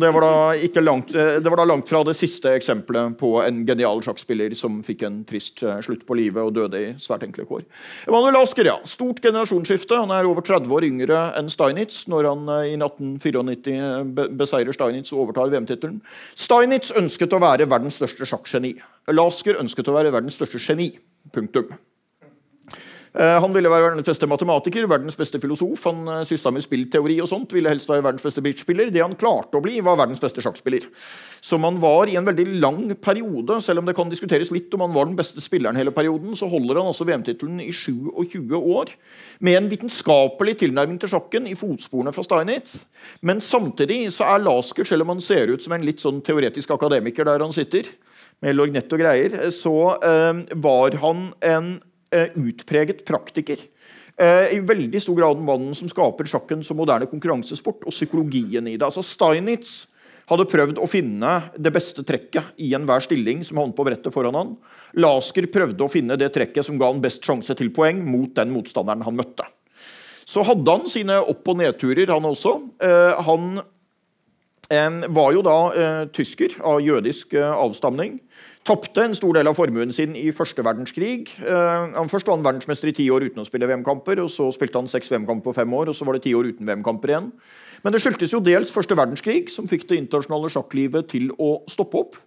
Det 0.00 0.10
var, 0.12 0.80
langt, 0.80 1.14
eh, 1.14 1.40
det 1.40 1.50
var, 1.50 1.56
da 1.56 1.64
langt, 1.64 1.88
fra 1.88 2.02
det 2.04 2.14
siste 2.16 2.52
eksempelet 2.56 3.16
på 3.20 3.32
en 3.42 3.62
genial 3.66 4.02
sjakkspiller 4.04 4.54
som 4.58 4.80
fikk 4.84 5.04
en 5.08 5.18
trist 5.28 5.62
eh, 5.64 5.80
slutt 5.84 6.06
på 6.08 6.16
livet 6.18 6.44
og 6.44 6.54
døde 6.56 6.80
i 6.80 6.92
svært 7.00 7.24
enkle 7.26 7.46
kår. 7.48 7.64
Emanuel 8.08 8.40
Asker, 8.42 8.68
ja. 8.68 8.76
Stort 8.88 9.22
generasjonsskifte. 9.24 9.98
Han 10.00 10.12
er 10.14 10.28
over 10.28 10.44
30 10.46 10.72
år 10.76 10.88
yngre 10.88 11.20
enn 11.40 11.50
Steinitz 11.52 12.04
når 12.12 12.30
han 12.30 12.48
eh, 12.56 12.70
i 12.72 12.78
1894 12.78 14.32
beseirer 14.40 14.76
Steinitz 14.76 15.14
og 15.14 15.26
overtar 15.26 15.52
VM-tittelen. 15.52 16.00
Steinitz 16.38 16.94
ønsket 16.96 17.36
å 17.36 17.42
være 17.42 17.68
verdens 17.70 18.00
største 18.00 18.28
sjakkgeni. 18.28 18.76
Lasker 19.16 19.60
ønsket 19.60 19.88
å 19.88 19.96
være 19.96 20.12
verdens 20.14 20.40
største 20.40 20.60
geni. 20.62 20.92
Punktum. 21.34 21.72
Eh, 23.10 23.36
han 23.42 23.50
ville 23.50 23.70
være 23.70 23.88
verdens 23.88 24.06
beste 24.06 24.26
matematiker, 24.30 24.86
verdens 24.86 25.16
beste 25.18 25.40
filosof. 25.42 25.82
Han 25.88 26.04
uh, 26.06 26.20
sysla 26.26 26.52
med 26.54 26.62
spillteori 26.62 27.16
og 27.24 27.26
sånt. 27.30 27.50
Ville 27.56 27.72
helst 27.72 27.90
være 27.90 28.04
verdens 28.06 28.22
beste 28.22 28.42
bridgespiller. 28.44 28.92
Det 28.94 29.02
han 29.02 29.16
klarte 29.18 29.58
å 29.58 29.64
bli, 29.64 29.80
var 29.82 29.98
verdens 29.98 30.22
beste 30.22 30.44
sjakkspiller. 30.44 30.86
Så 31.42 31.58
man 31.58 31.80
var 31.82 32.10
i 32.10 32.14
en 32.20 32.28
veldig 32.28 32.46
lang 32.62 32.84
periode. 33.02 33.58
Selv 33.66 33.82
om 33.82 33.90
det 33.90 33.96
kan 33.98 34.12
diskuteres 34.12 34.52
litt 34.54 34.70
om 34.78 34.84
han 34.86 34.94
var 34.94 35.10
den 35.10 35.18
beste 35.18 35.42
spilleren 35.42 35.78
hele 35.80 35.94
perioden, 35.96 36.38
så 36.38 36.46
holder 36.52 36.78
han 36.78 36.92
altså 36.92 37.08
VM-tittelen 37.08 37.58
i 37.64 37.72
27 37.74 38.54
år. 38.60 38.94
Med 39.42 39.58
en 39.58 39.68
vitenskapelig 39.72 40.60
tilnærming 40.62 41.02
til 41.02 41.10
sjakken 41.16 41.50
i 41.50 41.58
fotsporene 41.58 42.14
fra 42.14 42.26
Steinitz. 42.26 42.84
Men 43.26 43.42
samtidig 43.42 44.04
så 44.14 44.30
er 44.30 44.46
Lasker, 44.46 44.86
selv 44.86 45.02
om 45.02 45.16
han 45.16 45.24
ser 45.24 45.50
ut 45.50 45.66
som 45.66 45.74
en 45.74 45.84
litt 45.84 46.02
sånn 46.02 46.22
teoretisk 46.22 46.70
akademiker 46.78 47.26
der 47.26 47.42
han 47.42 47.54
sitter, 47.54 47.90
med 48.40 48.54
lorgnett 48.56 48.92
og 48.94 49.02
greier, 49.02 49.34
så 49.52 49.74
øh, 49.98 50.38
var 50.62 50.94
han 51.02 51.26
en 51.44 51.72
Eh, 51.74 51.89
utpreget 52.10 53.04
praktiker. 53.06 53.60
Eh, 54.20 54.56
I 54.56 54.60
veldig 54.60 55.00
stor 55.00 55.16
grad 55.16 55.40
mannen 55.40 55.74
som 55.74 55.88
skaper 55.88 56.28
sjakken 56.28 56.64
som 56.66 56.76
moderne 56.80 57.08
konkurransesport, 57.08 57.86
og 57.86 57.94
psykologien 57.94 58.66
i 58.68 58.76
det. 58.76 58.84
Altså 58.84 59.04
Steinitz 59.06 59.86
hadde 60.30 60.46
prøvd 60.50 60.78
å 60.78 60.88
finne 60.90 61.30
det 61.58 61.72
beste 61.74 62.04
trekket 62.06 62.52
i 62.62 62.74
enhver 62.76 63.02
stilling 63.02 63.40
som 63.46 63.58
havnet 63.62 63.78
på 63.78 63.86
brettet 63.86 64.14
foran 64.14 64.36
han. 64.36 64.52
Lasker 65.00 65.48
prøvde 65.50 65.86
å 65.86 65.90
finne 65.90 66.18
det 66.20 66.30
trekket 66.34 66.66
som 66.66 66.78
ga 66.78 66.90
han 66.92 67.00
best 67.02 67.24
sjanse 67.26 67.56
til 67.58 67.72
poeng 67.74 68.02
mot 68.06 68.34
den 68.36 68.52
motstanderen 68.54 69.06
han 69.06 69.18
møtte. 69.18 69.48
Så 70.28 70.44
hadde 70.46 70.76
han 70.76 70.86
sine 70.90 71.16
opp- 71.24 71.48
og 71.50 71.58
nedturer, 71.58 72.12
han 72.12 72.28
også. 72.28 72.52
Eh, 72.84 73.22
han 73.26 73.62
var 74.70 75.32
jo 75.34 75.40
da 75.42 76.06
tysker 76.14 76.54
av 76.62 76.78
jødisk 76.84 77.34
avstamning. 77.34 78.20
Tapte 78.60 79.00
en 79.02 79.14
stor 79.16 79.32
del 79.38 79.48
av 79.48 79.56
formuen 79.56 79.92
sin 79.94 80.12
i 80.18 80.28
første 80.36 80.60
verdenskrig. 80.62 81.30
Uh, 81.40 81.88
han 81.96 82.10
Først 82.12 82.28
var 82.28 82.36
han 82.36 82.44
verdensmester 82.44 82.90
i 82.90 82.94
ti 82.94 83.06
år 83.10 83.24
uten 83.30 83.40
å 83.40 83.46
spille 83.48 83.66
VM-kamper. 83.70 84.20
og 84.20 84.28
Så 84.30 84.50
spilte 84.52 84.78
han 84.78 84.90
seks 84.90 85.08
VM-kamper 85.10 85.48
på 85.48 85.56
fem 85.56 85.74
år, 85.74 85.88
og 85.88 85.96
så 85.96 86.04
var 86.04 86.18
det 86.18 86.26
ti 86.26 86.34
år 86.36 86.52
uten 86.52 86.68
VM-kamper 86.68 87.14
igjen. 87.14 87.30
Men 87.82 87.94
det 87.94 88.02
skyldtes 88.04 88.34
jo 88.36 88.42
dels 88.44 88.72
første 88.72 88.96
verdenskrig, 88.96 89.48
som 89.48 89.68
fikk 89.68 89.88
det 89.88 90.02
internasjonale 90.02 90.52
sjakklivet 90.52 91.08
til 91.08 91.32
å 91.40 91.62
stoppe 91.72 92.04
opp. 92.04 92.20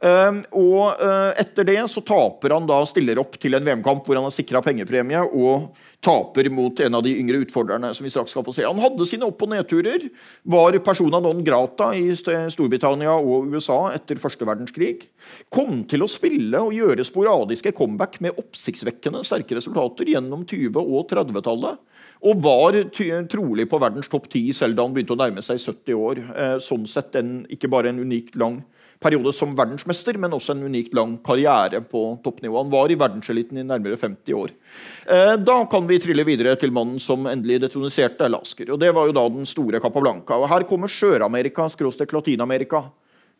Uh, 0.00 0.40
og 0.56 0.96
uh, 0.96 1.30
etter 1.36 1.66
det 1.68 1.80
så 1.92 2.00
taper 2.00 2.54
han 2.56 2.64
da 2.68 2.78
stiller 2.88 3.18
opp 3.20 3.34
til 3.36 3.52
en 3.52 3.66
VM-kamp 3.66 4.06
hvor 4.06 4.16
han 4.16 4.24
har 4.24 4.32
sikra 4.32 4.62
pengepremie 4.64 5.20
og 5.36 5.74
taper 6.00 6.48
mot 6.48 6.80
en 6.80 6.96
av 6.96 7.04
de 7.04 7.12
yngre 7.20 7.42
utfordrerne. 7.44 7.92
som 7.94 8.04
vi 8.04 8.10
straks 8.10 8.32
skal 8.32 8.44
få 8.46 8.54
se. 8.56 8.64
Han 8.64 8.80
hadde 8.80 9.06
sine 9.06 9.28
opp- 9.28 9.42
og 9.44 9.50
nedturer. 9.52 10.08
Var 10.48 10.78
persona 10.80 11.20
non 11.20 11.44
grata 11.44 11.90
i 11.92 12.08
Storbritannia 12.16 13.12
og 13.12 13.52
USA 13.52 13.92
etter 13.92 14.16
første 14.16 14.48
verdenskrig. 14.48 15.10
Kom 15.52 15.84
til 15.84 16.00
å 16.00 16.08
spille 16.08 16.64
og 16.64 16.72
gjøre 16.72 17.04
sporadiske 17.04 17.74
comeback 17.76 18.20
med 18.24 18.40
oppsiktsvekkende 18.40 19.20
sterke 19.28 19.58
resultater 19.58 20.08
gjennom 20.08 20.46
20- 20.48 20.80
og 20.80 21.12
30-tallet. 21.12 21.76
Og 22.24 22.40
var 22.44 22.76
trolig 23.28 23.68
på 23.68 23.80
verdens 23.80 24.08
topp 24.08 24.28
ti 24.32 24.50
selv 24.56 24.76
da 24.76 24.84
han 24.84 24.96
begynte 24.96 25.16
å 25.16 25.20
nærme 25.20 25.44
seg 25.44 25.60
70 25.60 25.96
år. 26.08 26.24
Eh, 26.36 26.58
sånn 26.60 26.88
sett 26.88 27.16
en, 27.20 27.42
ikke 27.52 27.68
bare 27.72 27.92
en 27.92 28.00
unikt 28.00 28.36
lang 28.40 28.62
periode 29.00 29.32
som 29.32 29.54
verdensmester, 29.56 30.18
men 30.20 30.34
også 30.36 30.54
en 30.54 30.66
unikt 30.68 30.94
lang 30.96 31.16
karriere 31.24 31.80
på 31.80 32.02
toppnivå. 32.24 32.58
Han 32.60 32.72
var 32.72 32.92
i 32.92 32.98
verdenseliten 33.00 33.60
i 33.60 33.64
nærmere 33.66 33.96
50 33.96 34.36
år. 34.36 34.52
Eh, 35.06 35.34
da 35.40 35.56
kan 35.72 35.88
vi 35.88 36.00
trille 36.02 36.26
videre 36.28 36.56
til 36.60 36.74
mannen 36.76 37.00
som 37.00 37.28
endelig 37.30 37.62
detroniserte 37.64 38.28
Lasker. 38.28 38.72
og 38.74 38.80
Det 38.80 38.92
var 38.94 39.08
jo 39.08 39.16
da 39.16 39.26
den 39.28 39.48
store 39.48 39.80
Capablanca. 39.80 40.36
Og 40.36 40.48
Her 40.52 40.68
kommer 40.68 40.88
Sør-Amerika, 40.88 41.68
skråstrek 41.72 42.12
Latin-Amerika, 42.12 42.84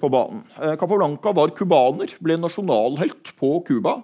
på 0.00 0.08
banen. 0.08 0.42
Eh, 0.62 0.76
Capablanca 0.80 1.32
var 1.36 1.52
cubaner, 1.52 2.08
ble 2.20 2.38
nasjonalhelt 2.40 3.36
på 3.36 3.60
Cuba. 3.68 4.00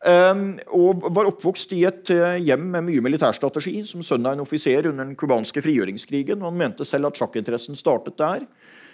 Um, 0.00 0.54
og 0.72 1.02
var 1.12 1.26
oppvokst 1.28 1.74
i 1.76 1.82
et 1.84 2.08
uh, 2.16 2.38
hjem 2.40 2.62
med 2.72 2.86
mye 2.86 3.02
militærstrategi 3.04 3.82
som 3.84 4.00
sønn 4.00 4.24
av 4.24 4.32
en 4.32 4.40
offiser 4.46 4.86
under 4.88 5.04
den 5.04 5.16
cubanske 5.20 5.60
frigjøringskrigen. 5.60 6.40
Han 6.40 6.56
mente 6.56 6.86
selv 6.88 7.10
at 7.10 7.20
sjakkinteressen 7.20 7.76
startet 7.76 8.16
der. 8.16 8.46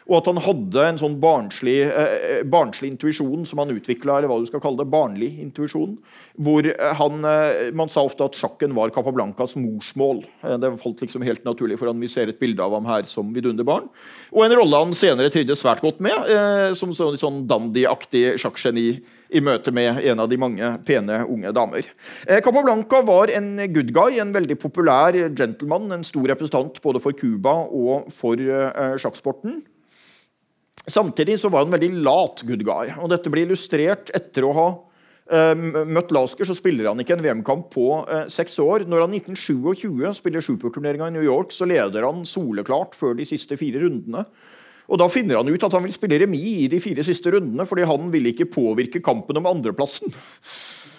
Og 0.06 0.20
at 0.20 0.28
han 0.30 0.38
hadde 0.38 0.82
en 0.86 0.98
sånn 1.00 1.16
barnslig, 1.18 1.80
eh, 1.90 2.42
barnslig 2.46 2.92
intuisjon 2.92 3.42
som 3.48 3.58
han 3.58 3.72
utvikla, 3.74 4.18
eller 4.18 4.30
hva 4.30 4.38
du 4.38 4.46
skal 4.46 4.62
kalle 4.62 4.78
det, 4.78 4.90
barnlig 4.92 5.32
intuisjon. 5.42 5.96
Hvor 6.38 6.68
eh, 6.70 6.94
han, 7.00 7.24
eh, 7.26 7.72
Man 7.74 7.90
sa 7.90 8.04
ofte 8.06 8.24
at 8.24 8.38
sjakken 8.38 8.74
var 8.76 8.94
Capablancas 8.94 9.56
morsmål. 9.58 10.22
Eh, 10.44 10.56
det 10.62 10.70
falt 10.78 11.02
liksom 11.02 11.26
helt 11.26 11.44
naturlig 11.44 11.78
for 11.80 11.92
Vi 11.92 12.08
ser 12.08 12.28
et 12.28 12.38
bilde 12.38 12.62
av 12.62 12.72
ham 12.72 12.86
her 12.86 13.02
som 13.02 13.34
vidunderbarn. 13.34 13.90
Og 14.32 14.44
en 14.44 14.56
rolle 14.60 14.84
han 14.84 14.94
senere 14.94 15.30
trivdes 15.30 15.62
svært 15.64 15.82
godt 15.82 15.98
med, 16.00 16.14
eh, 16.30 16.72
som 16.74 16.94
sånn, 16.94 17.18
sånn 17.18 17.46
dandyaktig 17.46 18.38
sjakkgeni 18.38 19.02
i 19.34 19.40
møte 19.40 19.72
med 19.72 20.04
en 20.04 20.20
av 20.20 20.28
de 20.30 20.38
mange 20.38 20.84
pene 20.86 21.24
unge 21.26 21.52
damer. 21.52 21.86
Eh, 22.28 22.40
Capablanca 22.40 23.02
var 23.02 23.26
en 23.34 23.56
good 23.72 23.92
guy, 23.92 24.20
en 24.20 24.32
veldig 24.32 24.56
populær 24.58 25.18
gentleman, 25.34 25.90
en 25.90 26.04
stor 26.04 26.28
representant 26.30 26.80
både 26.80 27.02
for 27.02 27.12
Cuba 27.12 27.66
og 27.66 28.12
for 28.12 28.38
eh, 28.38 28.94
sjakksporten. 29.02 29.64
Samtidig 30.86 31.40
så 31.42 31.50
var 31.50 31.64
han 31.64 31.74
veldig 31.74 32.02
lat 32.06 32.42
good 32.46 32.62
guy. 32.66 32.92
og 33.00 33.10
Dette 33.10 33.30
blir 33.32 33.48
illustrert 33.48 34.12
etter 34.14 34.46
å 34.46 34.52
ha 34.54 34.66
uh, 34.70 35.82
møtt 35.82 36.14
Lasker. 36.14 36.46
Så 36.46 36.54
spiller 36.54 36.90
han 36.90 37.02
ikke 37.02 37.16
en 37.16 37.24
VM-kamp 37.24 37.72
på 37.74 37.88
uh, 38.06 38.26
seks 38.30 38.54
år. 38.62 38.86
Når 38.86 39.06
han 39.06 39.16
1927 39.18 40.14
spiller 40.20 40.44
superturneringa 40.46 41.10
i 41.10 41.16
New 41.16 41.26
York, 41.26 41.50
så 41.54 41.66
leder 41.66 42.06
han 42.06 42.22
soleklart 42.28 42.94
før 42.98 43.18
de 43.18 43.26
siste 43.26 43.58
fire 43.58 43.82
rundene. 43.82 44.22
Og 44.86 45.02
Da 45.02 45.10
finner 45.10 45.40
han 45.40 45.50
ut 45.50 45.66
at 45.66 45.74
han 45.74 45.82
vil 45.82 45.94
spille 45.96 46.20
remis 46.22 46.46
i 46.46 46.70
de 46.70 46.78
fire 46.78 47.02
siste 47.02 47.34
rundene, 47.34 47.66
fordi 47.66 47.88
han 47.90 48.06
vil 48.12 48.30
ikke 48.30 48.46
påvirke 48.54 49.02
kampen 49.02 49.40
om 49.40 49.48
andreplassen 49.50 50.14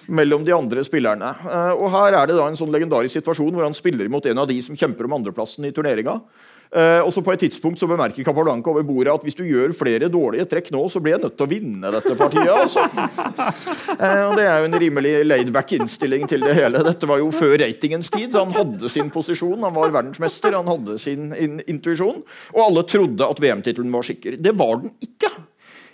mellom 0.07 0.45
de 0.45 0.55
andre 0.55 0.83
spillerne. 0.87 1.33
Uh, 1.45 1.73
og 1.75 1.89
Her 1.93 2.21
er 2.21 2.29
det 2.29 2.37
da 2.37 2.47
en 2.47 2.59
sånn 2.59 2.73
legendarisk 2.73 3.19
situasjon 3.19 3.55
hvor 3.55 3.67
han 3.67 3.75
spiller 3.77 4.09
mot 4.11 4.25
en 4.25 4.43
av 4.43 4.47
de 4.49 4.59
som 4.63 4.77
kjemper 4.77 5.07
om 5.07 5.17
andreplassen 5.19 5.67
i 5.67 5.73
turneringa. 5.75 6.19
Uh, 6.67 6.99
og 7.05 7.13
så 7.15 7.21
På 7.23 7.31
et 7.31 7.39
tidspunkt 7.39 7.79
så 7.79 7.87
bemerker 7.87 8.25
Capablanca 8.27 8.73
over 8.73 8.83
bordet 8.83 9.13
at 9.13 9.23
hvis 9.23 9.37
du 9.37 9.45
gjør 9.47 9.71
flere 9.75 10.09
dårlige 10.11 10.47
trekk 10.51 10.73
nå, 10.75 10.81
så 10.91 10.99
blir 10.99 11.15
jeg 11.15 11.23
nødt 11.23 11.37
til 11.39 11.47
å 11.47 11.51
vinne 11.51 11.91
dette 11.95 12.15
partiet. 12.19 12.51
altså. 12.51 12.83
uh, 12.83 14.23
og 14.29 14.35
Det 14.39 14.47
er 14.47 14.59
jo 14.59 14.69
en 14.69 14.79
rimelig 14.83 15.13
laidback 15.27 15.77
innstilling 15.79 16.27
til 16.27 16.43
det 16.43 16.57
hele. 16.59 16.83
Dette 16.87 17.07
var 17.09 17.23
jo 17.23 17.31
før 17.35 17.55
ratingens 17.63 18.11
tid. 18.13 18.35
Han 18.35 18.55
hadde 18.55 18.91
sin 18.91 19.11
posisjon, 19.13 19.61
han 19.63 19.75
var 19.75 19.95
verdensmester, 19.95 20.59
han 20.59 20.67
hadde 20.71 20.99
sin 21.01 21.31
in 21.37 21.61
intuisjon. 21.67 22.19
Og 22.55 22.63
alle 22.63 22.83
trodde 22.87 23.27
at 23.27 23.39
VM-tittelen 23.43 23.93
var 23.93 24.07
sikker. 24.07 24.35
Det 24.41 24.55
var 24.59 24.83
den 24.83 24.91
ikke. 25.03 25.31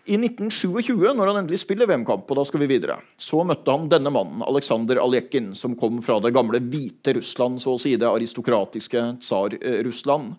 I 0.03 0.17
1927, 0.19 1.13
når 1.15 1.29
han 1.29 1.37
endelig 1.39 1.61
spiller 1.61 1.87
VM-kamp, 1.87 2.27
og 2.27 2.35
da 2.35 2.43
skal 2.43 2.59
vi 2.65 2.67
videre, 2.73 2.97
så 3.15 3.39
møtte 3.47 3.71
han 3.71 3.85
denne 3.87 4.11
mannen, 4.11 4.41
Aleksandr 4.43 4.99
Aljekin, 4.99 5.53
som 5.55 5.77
kom 5.79 6.01
fra 6.03 6.17
det 6.23 6.33
gamle 6.35 6.59
hvite 6.59 7.13
Russland, 7.15 7.61
så 7.63 7.77
å 7.77 7.79
si 7.79 7.93
det 7.95 8.09
aristokratiske 8.09 9.05
tsar-Russland. 9.23 10.33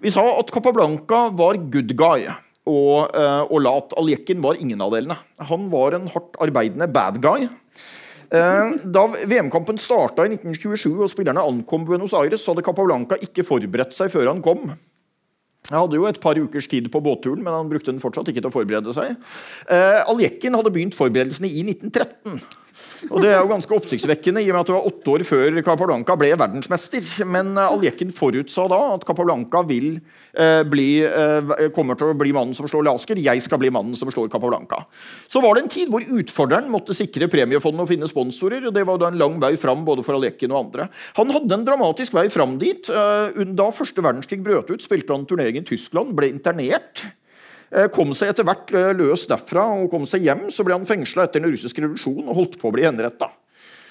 Vi 0.00 0.12
sa 0.14 0.22
at 0.38 0.52
Capablanca 0.54 1.24
var 1.34 1.58
good 1.74 1.96
guy. 1.98 2.28
Og, 2.70 3.10
eh, 3.16 3.42
og 3.50 3.62
lat. 3.64 3.94
Aljekin 3.98 4.38
var 4.44 4.54
ingen 4.60 4.80
av 4.84 4.92
delene. 4.94 5.16
Han 5.48 5.70
var 5.72 5.96
en 5.96 6.06
hardt 6.12 6.36
arbeidende 6.38 6.86
bad 6.92 7.18
guy. 7.24 7.48
Eh, 8.30 8.76
da 8.84 9.06
VM-kampen 9.10 9.80
starta 9.80 10.22
i 10.22 10.30
1927 10.36 11.02
og 11.02 11.10
spillerne 11.10 11.42
ankom 11.42 11.82
Buenos 11.88 12.14
Aires, 12.14 12.46
hadde 12.46 12.62
Capablanca 12.62 13.18
ikke 13.18 13.42
forberedt 13.42 13.96
seg 13.96 14.12
før 14.12 14.30
han 14.30 14.44
kom. 14.44 14.68
Jeg 15.70 15.78
hadde 15.78 15.98
jo 16.00 16.06
et 16.08 16.20
par 16.22 16.38
ukers 16.38 16.66
tid 16.70 16.88
på 16.90 17.02
båtturen, 17.04 17.44
men 17.46 17.54
han 17.54 17.68
brukte 17.70 17.92
den 17.92 18.02
fortsatt 18.02 18.28
ikke 18.32 18.42
til 18.42 18.50
å 18.50 18.54
forberede 18.54 18.94
seg. 18.96 19.14
Eh, 19.70 20.00
Aljekin 20.10 20.56
hadde 20.58 20.72
begynt 20.74 20.98
forberedelsene 20.98 21.46
i 21.46 21.62
1913. 21.68 22.40
Og 23.08 23.22
Det 23.22 23.30
er 23.32 23.40
jo 23.40 23.52
ganske 23.52 23.76
oppsiktsvekkende, 23.76 24.42
i 24.44 24.50
og 24.50 24.58
med 24.58 24.60
at 24.60 24.72
det 24.72 24.76
var 24.76 24.90
åtte 24.90 25.14
år 25.14 25.24
før 25.24 25.62
Capablanca 25.64 26.16
ble 26.20 26.34
verdensmester. 26.36 27.04
Men 27.30 27.54
Aljekken 27.56 28.00
Aljekin 28.00 28.12
forutsa 28.14 28.66
da 28.70 28.78
at 28.94 29.04
Capablanca 29.04 29.62
vil, 29.66 30.00
eh, 30.34 30.62
bli, 30.62 31.02
eh, 31.04 31.68
kommer 31.74 31.96
til 31.96 32.08
å 32.12 32.18
bli 32.18 32.32
mannen 32.32 32.54
som 32.54 32.66
slår 32.66 32.84
Lasker. 32.84 33.16
Jeg 33.16 33.42
skal 33.42 33.58
bli 33.58 33.70
mannen 33.70 33.96
som 33.96 34.08
slår 34.08 34.28
Capablanca. 34.30 34.84
Så 35.28 35.42
var 35.42 35.54
det 35.54 35.62
en 35.62 35.68
tid 35.68 35.88
hvor 35.88 36.00
utfordreren 36.00 36.70
måtte 36.70 36.94
sikre 36.94 37.28
premiefondet 37.28 37.80
og 37.80 37.88
finne 37.88 38.08
sponsorer. 38.08 38.66
og 38.66 38.74
Det 38.74 38.86
var 38.86 38.98
da 38.98 39.08
en 39.08 39.18
lang 39.18 39.40
vei 39.40 39.56
fram 39.56 39.84
både 39.84 40.04
for 40.04 40.14
Aljekin 40.14 40.50
og 40.52 40.66
andre. 40.66 40.88
Han 41.16 41.30
hadde 41.30 41.52
en 41.52 41.64
dramatisk 41.64 42.12
vei 42.12 42.28
fram 42.28 42.58
dit. 42.58 42.88
Eh, 42.88 43.44
da 43.54 43.70
første 43.70 44.02
verdenskrig 44.02 44.42
brøt 44.42 44.70
ut, 44.70 44.80
spilte 44.80 45.10
han 45.10 45.26
turnering 45.26 45.58
i 45.58 45.64
Tyskland, 45.64 46.14
ble 46.14 46.30
internert. 46.30 47.19
Eh, 47.70 47.86
kom 47.94 48.10
seg 48.18 48.32
etter 48.32 48.46
hvert 48.46 48.72
eh, 48.74 48.90
løs 48.98 49.28
derfra 49.30 49.68
og 49.78 49.90
kom 49.92 50.06
seg 50.08 50.26
hjem. 50.26 50.48
Så 50.50 50.66
ble 50.66 50.74
han 50.74 50.88
fengsla 50.88 51.26
etter 51.26 51.42
den 51.42 51.52
russiske 51.52 51.84
revolusjonen 51.84 52.30
og 52.30 52.42
holdt 52.42 52.58
på 52.60 52.70
å 52.70 52.74
bli 52.74 52.86
henretta. 52.88 53.30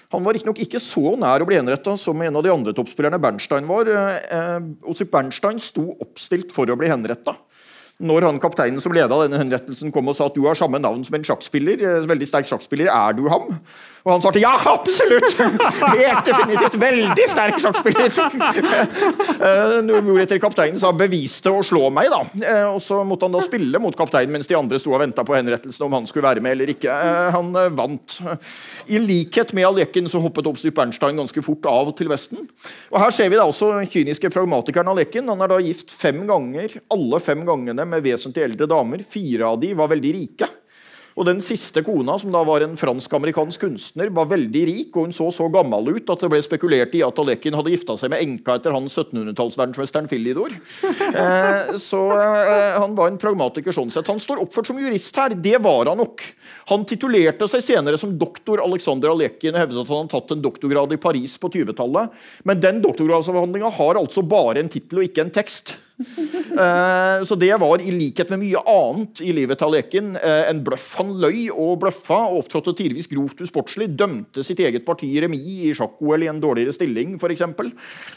Han 0.10 0.26
var 0.26 0.34
riktignok 0.34 0.60
ikke 0.64 0.82
så 0.82 1.14
nær 1.22 1.44
å 1.44 1.48
bli 1.48 1.60
henretta 1.60 1.94
som 2.02 2.22
en 2.26 2.40
av 2.40 2.44
de 2.44 2.52
andre 2.52 2.74
toppspillerne 2.76 3.22
Bernstein 3.22 3.70
var. 3.70 3.90
Eh, 3.90 4.58
Osip 4.90 5.12
Bernstein 5.14 5.62
sto 5.64 5.86
oppstilt 6.00 6.52
for 6.56 6.70
å 6.70 6.80
bli 6.80 6.92
henretta. 6.92 7.38
når 8.00 8.24
han 8.24 8.38
kapteinen 8.40 8.80
som 8.80 8.94
leda 8.96 9.12
denne 9.12 9.42
henrettelsen 9.42 9.92
kom 9.92 10.08
og 10.08 10.16
sa 10.16 10.30
at 10.30 10.36
du 10.38 10.46
har 10.46 10.56
samme 10.56 10.80
navn 10.80 11.02
som 11.04 11.18
en 11.18 11.26
sjakkspiller, 11.28 11.82
veldig 12.08 12.28
sterk 12.30 12.48
sjakkspiller, 12.48 12.88
er 12.88 13.18
du 13.18 13.26
ham? 13.28 13.58
Og 14.04 14.14
han 14.14 14.24
svarte 14.24 14.42
ja, 14.42 14.52
absolutt! 14.72 15.36
Helt 16.00 16.26
definitivt. 16.28 16.78
Veldig 16.82 17.28
sterk 17.30 17.60
sjakkspiller. 17.64 18.18
Eh, 19.40 20.02
hvoretter 20.04 20.40
kapteinen 20.42 20.78
sa 20.80 20.90
beviste 20.96 21.52
å 21.54 21.62
slå 21.66 21.88
meg, 21.94 22.10
da. 22.12 22.20
Eh, 22.44 22.66
og 22.68 22.82
så 22.84 23.00
måtte 23.08 23.28
han 23.28 23.36
da 23.36 23.42
spille 23.44 23.80
mot 23.82 23.96
kapteinen 23.96 24.34
mens 24.34 24.50
de 24.50 24.58
andre 24.58 24.80
sto 24.82 24.92
og 24.92 25.00
venta 25.02 25.24
på 25.26 25.36
henrettelsen 25.38 25.86
om 25.86 25.96
han 25.96 26.08
skulle 26.10 26.28
være 26.28 26.44
med 26.44 26.58
eller 26.58 26.74
ikke. 26.74 26.94
Han 27.34 27.54
vant. 27.78 28.18
I 28.92 29.00
likhet 29.02 29.54
med 29.58 29.70
Alekin 29.70 30.10
så 30.12 30.22
hoppet 30.24 30.50
Obsip 30.52 30.76
Bernstein 30.76 31.20
ganske 31.20 31.44
fort 31.46 31.70
av 31.72 31.94
til 31.98 32.12
Vesten. 32.12 32.44
Og 32.92 33.00
her 33.02 33.16
ser 33.16 33.32
vi 33.32 33.40
da 33.40 33.48
også 33.48 33.72
kyniske 33.90 34.32
pragmatikeren 34.34 34.92
Alekin. 34.92 35.30
Han 35.32 35.46
er 35.46 35.54
da 35.54 35.62
gift 35.64 35.94
fem 35.96 36.26
ganger. 36.30 36.80
Alle 36.94 37.24
fem 37.24 37.46
gangene 37.48 37.88
med 37.88 38.06
vesentlig 38.06 38.50
eldre 38.50 38.70
damer. 38.70 39.06
Fire 39.08 39.54
av 39.54 39.62
de 39.64 39.72
var 39.78 39.94
veldig 39.96 40.16
rike. 40.20 40.50
Og 41.20 41.28
Den 41.28 41.42
siste 41.44 41.82
kona, 41.84 42.16
som 42.16 42.32
da 42.32 42.40
var 42.48 42.64
en 42.64 42.78
fransk-amerikansk 42.80 43.66
kunstner, 43.66 44.08
var 44.16 44.30
veldig 44.32 44.62
rik, 44.70 44.94
og 44.96 45.10
hun 45.10 45.16
så 45.16 45.28
så 45.36 45.50
gammel 45.52 45.92
ut 45.98 46.12
at 46.14 46.22
det 46.24 46.30
ble 46.32 46.40
spekulert 46.46 46.96
i 46.96 47.02
at 47.04 47.20
Alekin 47.20 47.58
hadde 47.60 47.74
gifta 47.74 47.98
seg 48.00 48.14
med 48.14 48.24
enka 48.24 48.56
etter 48.56 48.72
han 48.72 48.88
1700-tallsverdensmesteren 48.88 50.08
Philidor. 50.08 50.56
Eh, 51.10 51.74
så 51.82 52.00
eh, 52.14 52.78
han 52.80 52.96
var 52.96 53.10
en 53.10 53.20
pragmatiker 53.20 53.76
sånn 53.76 53.92
sett. 53.92 54.08
Han 54.08 54.22
står 54.22 54.40
oppført 54.46 54.70
som 54.70 54.80
jurist 54.80 55.16
her. 55.20 55.36
Det 55.36 55.58
var 55.64 55.92
han 55.92 56.00
nok. 56.00 56.24
Han 56.72 56.86
titulerte 56.88 57.50
seg 57.52 57.66
senere 57.66 58.00
som 58.00 58.16
doktor 58.22 58.64
Alexander 58.64 59.12
Alekin 59.12 59.58
og 59.58 59.64
hevdet 59.64 59.82
at 59.82 59.92
han 59.92 60.04
hadde 60.06 60.14
tatt 60.14 60.34
en 60.38 60.46
doktorgrad 60.46 60.96
i 60.96 61.02
Paris 61.02 61.36
på 61.42 61.52
20-tallet. 61.52 62.16
Men 62.48 62.64
den 62.64 62.80
doktorgradsavhandlinga 62.86 63.74
har 63.82 64.00
altså 64.00 64.24
bare 64.24 64.64
en 64.64 64.72
tittel 64.72 65.02
og 65.02 65.10
ikke 65.10 65.28
en 65.28 65.36
tekst. 65.42 65.76
Eh, 66.60 67.24
så 67.24 67.36
det 67.40 67.52
var, 67.62 67.80
i 67.80 67.92
likhet 67.94 68.32
med 68.34 68.42
mye 68.42 68.60
annet 68.68 69.22
i 69.24 69.30
livet 69.36 69.60
til 69.62 69.72
Leken, 69.72 70.10
eh, 70.18 70.50
en 70.50 70.60
bløff. 70.66 70.88
Han 71.00 71.14
løy 71.22 71.46
og 71.54 71.78
bløffa 71.84 72.18
og 72.26 72.42
opptrådte 72.42 72.74
tidvis 72.82 73.08
grovt 73.08 73.44
usportslig. 73.46 73.88
Dømte 73.96 74.44
sitt 74.44 74.60
eget 74.60 74.84
parti 74.88 75.08
i 75.14 75.22
remis 75.24 75.46
i 75.70 75.72
sjakk-OL 75.78 76.26
i 76.26 76.30
en 76.32 76.42
dårligere 76.42 76.74
stilling, 76.76 77.16
f.eks. 77.20 77.46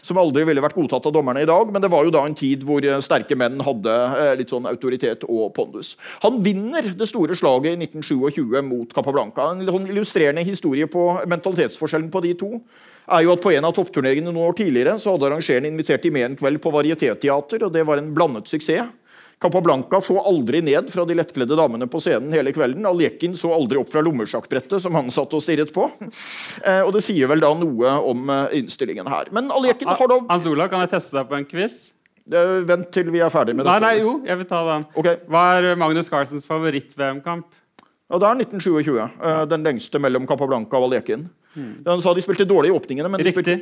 Som 0.03 0.19
aldri 0.19 0.47
ville 0.49 0.65
vært 0.65 0.75
godtatt 0.79 1.07
av 1.07 1.15
dommerne 1.15 1.45
i 1.45 1.49
dag. 1.49 1.71
Men 1.71 1.85
det 1.85 1.93
var 1.93 2.09
jo 2.09 2.15
da 2.15 2.25
en 2.27 2.39
tid 2.39 2.65
hvor 2.67 2.83
eh, 2.83 3.03
sterke 3.05 3.39
menn 3.39 3.63
hadde 3.63 3.97
litt 4.41 4.51
sånn 4.51 4.67
autoritet 4.71 5.27
og 5.29 5.53
pondus. 5.55 5.95
Han 6.25 6.41
vinner 6.43 6.89
det 6.99 7.11
store 7.11 7.37
slaget 7.39 7.77
i 7.77 7.91
1927 7.91 8.63
mot 8.67 8.97
Capablanca. 8.97 9.53
En 9.53 9.69
sånn 9.69 9.91
illustrerende 9.93 10.47
historie 10.49 10.91
på 10.91 11.13
mentalitetsforskjellen 11.31 12.11
på 12.11 12.25
de 12.27 12.35
to 12.43 12.57
er 13.11 13.25
jo 13.25 13.33
at 13.35 13.43
På 13.43 13.53
en 13.53 13.65
av 13.67 13.75
toppturneringene 13.77 14.31
noen 14.31 14.49
år 14.51 14.59
tidligere 14.59 14.99
så 15.01 15.15
hadde 15.15 15.31
arrangeren 15.31 15.67
invitert 15.69 16.03
dem 16.05 16.15
med 16.15 16.27
en 16.31 16.37
kveld 16.39 16.61
på 16.63 16.73
varietéteater, 16.75 17.67
og 17.67 17.73
det 17.75 17.87
var 17.89 17.99
en 17.99 18.13
blandet 18.15 18.51
suksess. 18.51 18.91
Capablanca 19.43 19.99
så 20.01 20.21
aldri 20.23 20.61
ned 20.63 20.91
fra 20.93 21.03
de 21.05 21.17
lettkledde 21.19 21.57
damene 21.59 21.89
på 21.91 21.99
scenen 22.03 22.31
hele 22.37 22.53
kvelden. 22.55 22.87
Aljekin 22.87 23.35
så 23.35 23.51
aldri 23.57 23.81
opp 23.81 23.91
fra 23.91 24.03
lommesjakkbrettet 24.07 24.85
som 24.85 24.95
han 24.95 25.11
satt 25.11 25.35
og 25.35 25.43
stirret 25.43 25.75
på. 25.75 25.89
Eh, 26.63 26.83
og 26.85 26.93
det 26.95 27.01
sier 27.03 27.27
vel 27.31 27.41
da 27.43 27.49
noe 27.57 27.95
om 28.07 28.29
eh, 28.31 28.59
innstillingen 28.61 29.09
her. 29.11 29.31
Men 29.35 29.49
Aljekin 29.51 29.89
har 29.89 30.11
da 30.11 30.19
Hans 30.29 30.45
Olav, 30.47 30.69
kan 30.71 30.85
jeg 30.85 30.93
teste 30.93 31.17
deg 31.17 31.27
på 31.31 31.35
en 31.39 31.47
quiz? 31.49 31.79
Eh, 32.31 32.53
vent 32.69 32.91
til 32.95 33.09
vi 33.11 33.23
er 33.25 33.33
ferdig 33.33 33.57
med 33.57 33.67
nei, 33.67 33.79
dette. 33.81 33.89
Nei, 33.89 34.03
jo, 34.05 34.13
jeg 34.29 34.39
vil 34.43 34.49
ta 34.53 34.61
den. 34.69 34.85
Okay. 35.01 35.19
Hva 35.33 35.43
er 35.57 35.81
Magnus 35.81 36.13
Carlsens 36.13 36.47
favoritt-VM-kamp? 36.47 37.49
Ja, 38.13 38.19
Det 38.21 38.29
er 38.29 38.41
1927. 38.45 38.99
Eh, 39.25 39.45
den 39.49 39.63
lengste 39.65 39.99
mellom 39.99 40.27
Capablanca 40.29 40.77
og 40.77 40.91
Aljekin. 40.91 41.31
Han 41.87 42.01
sa 42.01 42.13
de 42.13 42.25
spilte 42.25 42.45
dårlig 42.49 42.69
i 42.69 42.77
åpningene, 42.77 43.09
men 43.09 43.21
de, 43.25 43.33
spilte, 43.33 43.55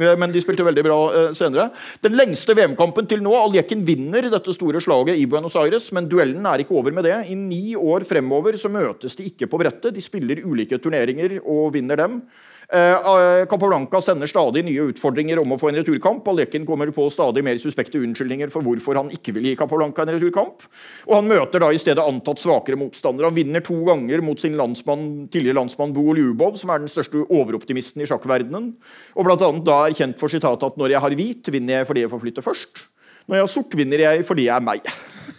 eh, 0.00 0.14
men 0.20 0.32
de 0.32 0.40
spilte 0.40 0.64
veldig 0.64 0.84
bra 0.84 0.96
uh, 1.12 1.28
senere. 1.36 1.68
Den 2.04 2.16
lengste 2.16 2.56
VM-kampen 2.56 3.08
til 3.08 3.20
nå 3.24 3.34
Aljekin 3.36 3.84
vinner 3.84 4.28
dette 4.32 4.52
store 4.56 4.80
slaget 4.84 5.20
i 5.20 5.26
Buenos 5.28 5.56
Aires, 5.60 5.90
men 5.96 6.08
duellen 6.08 6.48
er 6.48 6.64
ikke 6.64 6.76
over 6.76 6.96
med 6.96 7.04
det. 7.08 7.18
I 7.28 7.36
ni 7.36 7.76
år 7.76 8.04
fremover 8.08 8.56
så 8.60 8.72
møtes 8.72 9.16
de 9.16 9.28
ikke 9.28 9.48
på 9.48 9.60
brettet. 9.60 9.92
De 9.96 10.04
spiller 10.04 10.40
ulike 10.44 10.80
turneringer 10.80 11.38
og 11.44 11.74
vinner 11.76 12.00
dem. 12.00 12.22
Eh, 12.68 12.92
eh, 12.92 13.46
Capablanca 13.48 14.00
sender 14.00 14.28
stadig 14.28 14.60
nye 14.66 14.90
utfordringer 14.90 15.40
om 15.40 15.54
å 15.54 15.56
få 15.60 15.70
en 15.70 15.78
returkamp. 15.78 16.26
Aleken 16.28 16.66
kommer 16.68 16.90
på 16.92 17.06
stadig 17.08 17.40
mer 17.44 17.56
suspekte 17.56 17.96
unnskyldninger 17.96 18.52
for 18.52 18.66
hvorfor 18.66 18.98
han 19.00 19.08
ikke 19.14 19.32
vil 19.38 19.48
gi 19.48 19.54
Capablanca 19.56 20.04
en 20.04 20.12
returkamp. 20.12 20.66
Og 21.08 21.14
han 21.16 21.30
møter 21.30 21.64
da 21.64 21.70
i 21.72 21.80
stedet 21.80 22.04
antatt 22.04 22.42
svakere 22.42 22.76
motstandere. 22.76 23.30
Han 23.30 23.38
vinner 23.38 23.64
to 23.64 23.78
ganger 23.88 24.20
mot 24.20 24.40
sin 24.40 24.58
landsmann, 24.60 25.30
tidligere 25.32 25.62
landsmann 25.62 25.96
Bo 25.96 26.12
Ljubov, 26.12 26.60
som 26.60 26.74
er 26.74 26.84
den 26.84 26.92
største 26.92 27.24
overoptimisten 27.24 28.04
i 28.04 28.10
sjakkverdenen. 28.10 28.74
Og 29.16 29.24
blant 29.24 29.48
annet 29.48 29.64
da 29.64 29.80
er 29.86 29.96
kjent 29.96 30.20
for 30.20 30.28
sitatet 30.28 30.68
at 30.68 30.76
når 30.76 30.92
jeg 30.92 31.04
har 31.06 31.18
hvit, 31.22 31.52
vinner 31.54 31.80
jeg 31.80 31.88
fordi 31.88 32.04
jeg 32.04 32.12
får 32.12 32.24
flytte 32.26 32.44
først. 32.44 32.84
Når 33.28 33.36
jeg 33.36 33.44
har 33.44 33.52
sort, 33.52 33.76
vinner 33.76 34.02
jeg 34.02 34.24
fordi 34.26 34.48
jeg 34.48 34.56
er 34.56 34.64
meg. 34.64 34.86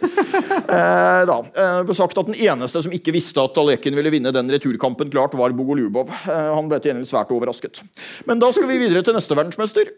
eh, 0.00 1.22
da, 1.28 1.36
eh, 1.60 1.90
sagt 1.92 2.16
at 2.16 2.28
Den 2.30 2.38
eneste 2.38 2.80
som 2.84 2.94
ikke 2.94 3.12
visste 3.12 3.42
at 3.42 3.58
Alekin 3.60 3.96
ville 3.98 4.12
vinne 4.14 4.32
den 4.32 4.52
returkampen, 4.52 5.10
klart 5.12 5.34
var 5.38 5.52
Bogolubov. 5.56 6.12
Eh, 6.22 6.52
han 6.54 6.70
ble 6.70 6.78
til 6.84 7.02
svært 7.08 7.34
overrasket. 7.34 7.82
Men 8.30 8.40
da 8.40 8.52
skal 8.54 8.70
vi 8.70 8.78
videre 8.84 9.02
til 9.04 9.18
neste 9.18 9.36
verdensmester. 9.36 9.90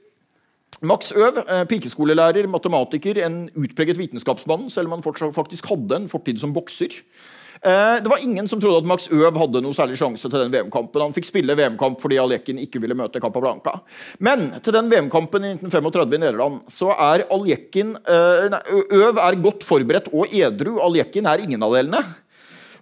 Max 0.82 1.12
Øv, 1.14 1.38
eh, 1.46 1.62
pikeskolelærer, 1.70 2.48
matematiker, 2.50 3.20
en 3.22 3.44
utpreget 3.54 4.00
vitenskapsmann, 4.00 4.70
selv 4.70 4.90
om 4.90 4.98
han 4.98 5.32
faktisk 5.36 5.68
hadde 5.70 6.00
en 6.00 6.08
fortid 6.10 6.40
som 6.42 6.54
bokser. 6.56 6.96
Eh, 7.64 8.02
det 8.02 8.08
var 8.10 8.24
ingen 8.24 8.48
som 8.48 8.60
trodde 8.60 8.80
at 8.82 8.88
Max 8.90 9.06
Øv 9.14 9.36
hadde 9.38 9.60
noe 9.62 9.76
særlig 9.76 9.94
sjanse 10.00 10.26
til 10.26 10.40
den 10.40 10.50
VM-kampen. 10.50 11.04
Han 11.04 11.14
fikk 11.14 11.28
spille 11.28 11.54
VM-kamp 11.54 12.00
fordi 12.02 12.18
Aljekin 12.18 12.58
ikke 12.58 12.82
ville 12.82 12.96
møte 12.98 13.22
Capablanca. 13.22 13.76
Men 14.18 14.48
til 14.64 14.74
den 14.74 14.90
VM-kampen 14.90 15.46
i 15.46 15.52
1935 15.54 16.18
i 16.18 16.22
Nederland 16.24 16.58
så 16.66 16.90
er 16.96 17.26
Aljekin 17.30 17.94
eh, 18.02 18.58
Øv 18.98 19.22
er 19.22 19.38
godt 19.44 19.66
forberedt 19.66 20.10
og 20.10 20.34
edru. 20.34 20.80
Aljekin 20.82 21.30
er 21.30 21.44
ingen 21.46 21.62
av 21.62 21.78
delene. 21.78 22.02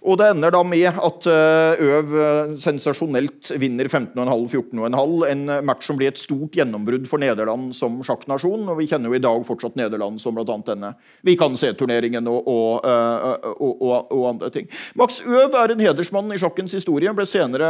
Og 0.01 0.17
det 0.17 0.31
ender 0.33 0.53
da 0.53 0.61
med 0.65 0.97
at 0.97 1.25
eh, 1.29 1.81
Øv 1.85 2.13
eh, 2.17 2.53
sensasjonelt 2.57 3.51
vinner 3.61 3.85
15,5-14,5. 3.85 5.27
En 5.29 5.43
match 5.67 5.85
som 5.85 5.99
blir 5.99 6.09
et 6.09 6.21
stort 6.21 6.57
gjennombrudd 6.57 7.05
for 7.09 7.21
Nederland 7.21 7.69
som 7.77 7.99
sjakknasjon. 8.05 8.65
Og 8.71 8.79
vi 8.79 8.89
kjenner 8.89 9.11
jo 9.11 9.19
i 9.19 9.21
dag 9.21 9.45
fortsatt 9.45 9.77
Nederland 9.77 10.17
som 10.21 10.37
bl.a. 10.37 10.57
denne 10.65 10.93
Vi 11.27 11.37
kan 11.37 11.53
se-turneringen 11.57 12.29
og, 12.31 12.49
og, 12.49 12.89
eh, 12.89 13.47
og, 13.61 13.85
og, 14.09 14.25
andre 14.31 14.49
ting. 14.53 14.69
Max 14.97 15.21
Øv 15.21 15.57
er 15.61 15.75
en 15.75 15.85
hedersmann 15.85 16.33
i 16.33 16.41
sjakkens 16.41 16.73
historie. 16.79 17.13
Ble 17.13 17.27
senere 17.29 17.69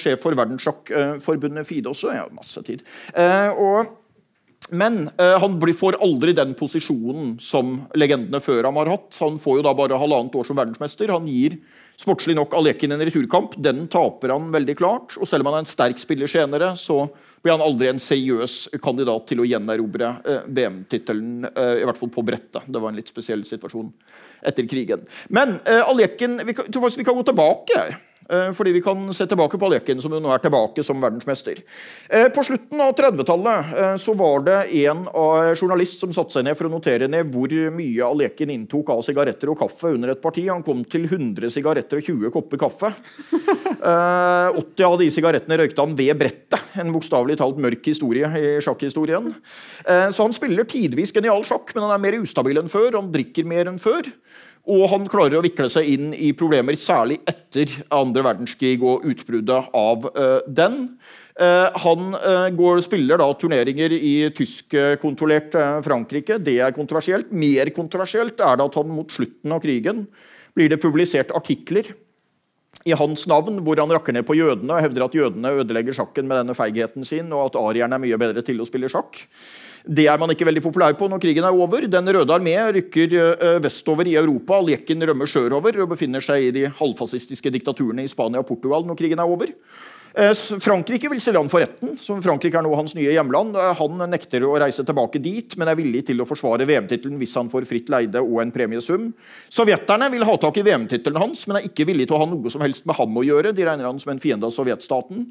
sjef 0.00 0.22
for 0.24 0.36
Verdenssjakkforbundet 0.38 1.68
FIDE 1.68 1.92
også. 1.92 2.14
Ja, 2.16 2.24
masse 2.32 2.62
tid. 2.64 2.84
Og 3.58 3.92
men 4.70 5.10
eh, 5.16 5.38
han 5.40 5.58
får 5.74 5.98
aldri 6.04 6.34
den 6.36 6.54
posisjonen 6.58 7.36
som 7.40 7.82
legendene 7.94 8.40
før 8.40 8.68
ham 8.68 8.78
har 8.80 8.90
hatt. 8.92 9.16
Han 9.20 9.38
får 9.40 9.60
jo 9.60 9.66
da 9.66 9.74
bare 9.76 9.98
halvannet 10.00 10.34
år 10.34 10.46
som 10.46 10.58
verdensmester. 10.58 11.12
Han 11.14 11.28
gir 11.28 11.58
sportslig 11.98 12.36
nok 12.38 12.54
Alekin 12.54 12.92
en 12.92 13.02
returkamp. 13.02 13.56
Den 13.56 13.86
taper 13.90 14.34
han 14.34 14.52
veldig 14.54 14.76
klart. 14.78 15.16
Og 15.18 15.28
selv 15.28 15.44
om 15.44 15.50
han 15.50 15.60
er 15.60 15.66
en 15.66 15.70
sterk 15.70 15.98
spiller 15.98 16.30
senere, 16.30 16.74
så 16.78 17.06
blir 17.42 17.54
han 17.54 17.64
aldri 17.64 17.90
en 17.90 18.02
seriøs 18.02 18.56
kandidat 18.82 19.28
til 19.30 19.42
å 19.42 19.46
gjenerobre 19.46 20.10
eh, 20.26 20.46
VM-tittelen, 20.58 21.48
eh, 21.48 21.74
i 21.82 21.86
hvert 21.86 21.98
fall 22.00 22.12
på 22.14 22.24
brettet. 22.26 22.66
Det 22.66 22.82
var 22.82 22.92
en 22.92 22.98
litt 22.98 23.10
spesiell 23.10 23.44
situasjon 23.46 23.90
etter 24.46 24.66
krigen. 24.70 25.04
Men 25.34 25.58
eh, 25.64 25.82
Alekin 25.86 26.40
vi 26.42 26.54
vi 26.54 27.06
kan 27.06 27.18
gå 27.18 27.26
tilbake. 27.26 27.78
Eh, 27.78 28.04
fordi 28.28 28.72
vi 28.76 28.82
kan 28.84 29.14
se 29.14 29.26
tilbake 29.26 29.58
på 29.58 29.68
Aljekin, 29.68 30.02
som 30.02 30.12
jo 30.12 30.20
nå 30.20 30.30
er 30.34 30.42
tilbake 30.42 30.82
som 30.84 31.00
verdensmester. 31.00 31.62
Eh, 32.08 32.26
på 32.34 32.44
slutten 32.44 32.80
av 32.84 32.92
30-tallet 32.98 33.72
eh, 33.72 33.94
så 34.00 34.14
var 34.18 34.44
det 34.46 34.58
en 34.84 35.04
journalist 35.56 36.02
som 36.02 36.12
satte 36.14 36.36
seg 36.36 36.44
ned 36.44 36.58
for 36.58 36.68
å 36.68 36.72
notere 36.72 37.08
ned 37.10 37.30
hvor 37.32 37.52
mye 37.74 38.04
Aljekin 38.04 38.52
inntok 38.52 38.92
av 38.92 39.02
sigaretter 39.06 39.52
og 39.52 39.60
kaffe 39.62 39.94
under 39.96 40.12
et 40.12 40.22
parti. 40.22 40.44
Han 40.50 40.64
kom 40.66 40.84
til 40.84 41.06
100 41.08 41.52
sigaretter 41.54 42.02
og 42.02 42.10
20 42.10 42.34
kopper 42.34 42.62
kaffe. 42.66 42.92
80 43.78 44.84
av 44.84 44.98
de 45.00 45.08
sigarettene 45.12 45.58
røykte 45.60 45.84
han 45.84 45.96
ved 45.98 46.18
brettet. 46.20 46.74
En 46.78 46.92
bokstavelig 46.94 47.38
talt 47.40 47.60
mørk 47.62 47.88
historie 47.88 48.28
i 48.38 48.58
sjakkhistorien. 48.64 49.30
Så 49.84 50.24
han 50.24 50.34
spiller 50.36 50.66
tidvis 50.68 51.14
genial 51.14 51.44
sjakk, 51.46 51.72
men 51.74 51.86
han 51.86 51.94
er 51.94 52.02
mer 52.02 52.18
ustabil 52.20 52.60
enn 52.60 52.70
før. 52.72 52.90
Han 52.98 53.12
drikker 53.14 53.48
mer 53.48 53.70
enn 53.70 53.80
før. 53.82 54.10
Og 54.68 54.84
han 54.92 55.06
klarer 55.08 55.38
å 55.38 55.44
vikle 55.44 55.70
seg 55.72 55.86
inn 55.94 56.10
i 56.12 56.34
problemer, 56.36 56.76
særlig 56.76 57.18
etter 57.28 57.70
andre 57.94 58.24
verdenskrig 58.26 58.76
og 58.84 59.06
utbruddet 59.08 59.70
av 59.76 60.08
uh, 60.12 60.40
den. 60.44 60.82
Uh, 61.38 61.70
han 61.84 62.10
uh, 62.18 62.48
går, 62.52 62.82
spiller 62.84 63.20
da 63.20 63.30
turneringer 63.38 63.94
i 63.96 64.14
tyskkontrollert 64.36 65.56
Frankrike. 65.86 66.36
Det 66.44 66.58
er 66.66 66.76
kontroversielt. 66.76 67.32
Mer 67.32 67.72
kontroversielt 67.76 68.42
er 68.44 68.60
det 68.60 68.68
at 68.68 68.76
han 68.80 68.92
mot 68.92 69.14
slutten 69.14 69.56
av 69.56 69.64
krigen 69.64 70.04
blir 70.58 70.68
det 70.68 70.82
publisert 70.82 71.32
artikler 71.36 71.88
i 72.84 72.94
hans 72.96 73.24
navn, 73.30 73.62
hvor 73.64 73.80
han 73.80 73.92
rakker 73.92 74.14
ned 74.14 74.26
på 74.28 74.36
jødene 74.38 74.76
og 74.76 74.84
hevder 74.84 75.06
at 75.06 75.16
jødene 75.16 75.54
ødelegger 75.62 75.96
sjakken 75.96 76.28
med 76.28 76.42
denne 76.42 76.56
feigheten 76.56 77.06
sin, 77.08 77.32
og 77.32 77.48
at 77.48 77.58
arierne 77.60 77.96
er 77.96 78.04
mye 78.04 78.20
bedre 78.20 78.44
til 78.44 78.60
å 78.60 78.68
spille 78.68 78.90
sjakk. 78.92 79.24
Det 79.84 80.06
er 80.10 80.20
man 80.20 80.32
ikke 80.34 80.48
veldig 80.48 80.62
populær 80.64 80.96
på 80.98 81.08
når 81.10 81.22
krigen 81.22 81.46
er 81.46 81.56
over. 81.56 81.86
Den 81.90 82.10
røde 82.14 82.34
armé 82.34 82.56
rykker 82.78 83.14
eh, 83.18 83.60
vestover 83.64 84.10
i 84.10 84.16
Europa. 84.20 84.58
Aljekin 84.58 85.06
rømmer 85.10 85.30
sørover 85.30 85.82
og 85.84 85.92
befinner 85.94 86.24
seg 86.24 86.48
i 86.48 86.54
de 86.54 86.66
halvfascistiske 86.80 87.52
diktaturene 87.54 88.04
i 88.04 88.10
Spania 88.10 88.42
og 88.42 88.48
Portugal 88.50 88.86
når 88.88 88.98
krigen 88.98 89.22
er 89.22 89.30
over. 89.30 89.54
Eh, 90.18 90.34
Frankrike 90.60 91.10
vil 91.12 91.20
stille 91.22 91.38
han 91.38 91.50
for 91.52 91.62
retten, 91.62 91.92
som 92.00 92.18
Frankrike 92.24 92.58
er 92.58 92.64
nå 92.66 92.72
hans 92.74 92.96
nye 92.98 93.12
hjemland. 93.12 93.54
Eh, 93.54 93.72
han 93.78 94.04
nekter 94.10 94.46
å 94.46 94.56
reise 94.58 94.84
tilbake 94.86 95.20
dit, 95.22 95.56
men 95.60 95.70
er 95.70 95.78
villig 95.78 96.06
til 96.08 96.18
å 96.22 96.26
forsvare 96.28 96.66
VM-tittelen 96.68 97.20
hvis 97.20 97.36
han 97.38 97.50
får 97.52 97.68
fritt 97.68 97.92
leide 97.92 98.22
og 98.24 98.40
en 98.42 98.54
premiesum. 98.54 99.10
Sovjeterne 99.52 100.10
vil 100.14 100.26
ha 100.26 100.36
tak 100.40 100.58
i 100.58 100.66
VM-tittelen 100.66 101.22
hans, 101.22 101.46
men 101.46 101.60
er 101.60 101.68
ikke 101.68 101.86
villig 101.88 102.08
til 102.08 102.18
å 102.18 102.22
ha 102.24 102.30
noe 102.30 102.50
som 102.52 102.64
helst 102.64 102.88
med 102.88 102.98
ham 102.98 103.20
å 103.20 103.26
gjøre. 103.26 103.54
De 103.54 103.66
regner 103.68 103.86
han 103.86 104.00
som 104.02 104.14
en 104.14 104.22
fiende 104.22 104.48
av 104.48 104.54
sovjetstaten. 104.54 105.28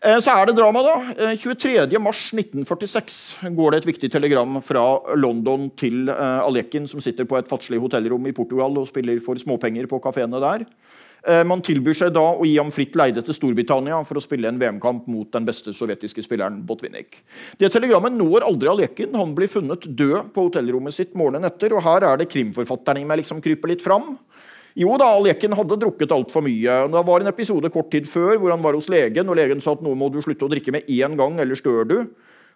Eh, 0.00 0.16
så 0.24 0.30
er 0.32 0.46
det 0.48 0.56
drama, 0.56 0.80
da. 0.86 0.94
23.3.1946 1.36 3.52
går 3.56 3.68
det 3.70 3.78
et 3.82 3.90
viktig 3.90 4.08
telegram 4.12 4.52
fra 4.64 4.84
London 5.16 5.70
til 5.76 6.10
Alekin, 6.10 6.88
som 6.88 7.00
sitter 7.04 7.24
på 7.28 7.38
et 7.38 7.48
fattigslig 7.50 7.80
hotellrom 7.82 8.26
i 8.26 8.36
Portugal 8.36 8.78
og 8.80 8.88
spiller 8.88 9.20
for 9.24 9.34
småpenger 9.40 9.86
på 9.90 10.02
kafeene 10.02 10.40
der. 10.40 10.60
Eh, 11.28 11.42
man 11.44 11.60
tilbyr 11.64 11.96
seg 11.96 12.14
da 12.16 12.22
å 12.32 12.46
gi 12.46 12.54
ham 12.56 12.70
fritt 12.72 12.96
leide 12.98 13.22
til 13.24 13.36
Storbritannia 13.36 13.98
for 14.08 14.18
å 14.18 14.24
spille 14.24 14.48
en 14.48 14.60
VM-kamp 14.60 15.08
mot 15.12 15.28
den 15.34 15.46
beste 15.48 15.74
sovjetiske 15.76 16.24
spilleren 16.24 16.62
Botvinnik. 16.66 17.20
Det 17.60 17.70
telegrammet 17.72 18.16
når 18.16 18.46
aldri 18.48 18.70
Alekin. 18.72 19.12
Han 19.18 19.34
blir 19.36 19.50
funnet 19.52 19.84
død 19.84 20.32
på 20.34 20.46
hotellrommet 20.48 20.96
sitt 20.96 21.12
morgenen 21.18 21.50
etter. 21.50 21.76
og 21.76 21.84
Her 21.84 22.08
er 22.08 22.22
det 22.22 22.30
krimforfatteren 22.32 23.02
i 23.02 23.08
meg 23.08 23.20
liksom 23.20 23.42
kryper 23.44 23.74
litt 23.74 23.84
fram. 23.84 24.14
Jo 24.78 24.94
da, 25.00 25.08
Alekin 25.16 25.54
hadde 25.58 25.78
drukket 25.80 26.12
altfor 26.14 26.44
mye. 26.46 26.76
Det 26.92 27.04
var 27.08 27.22
en 27.22 27.30
episode 27.32 27.70
kort 27.74 27.90
tid 27.90 28.06
før 28.08 28.36
hvor 28.38 28.54
han 28.54 28.62
var 28.62 28.76
hos 28.78 28.90
legen, 28.92 29.28
og 29.28 29.38
legen 29.38 29.62
sa 29.62 29.74
at 29.74 29.82
nå 29.82 29.94
må 29.98 30.10
du 30.12 30.20
slutte 30.22 30.46
å 30.46 30.52
drikke 30.52 30.74
med 30.76 30.90
én 30.90 31.16
gang, 31.18 31.40
ellers 31.42 31.64
dør 31.64 31.88
du. 31.88 31.96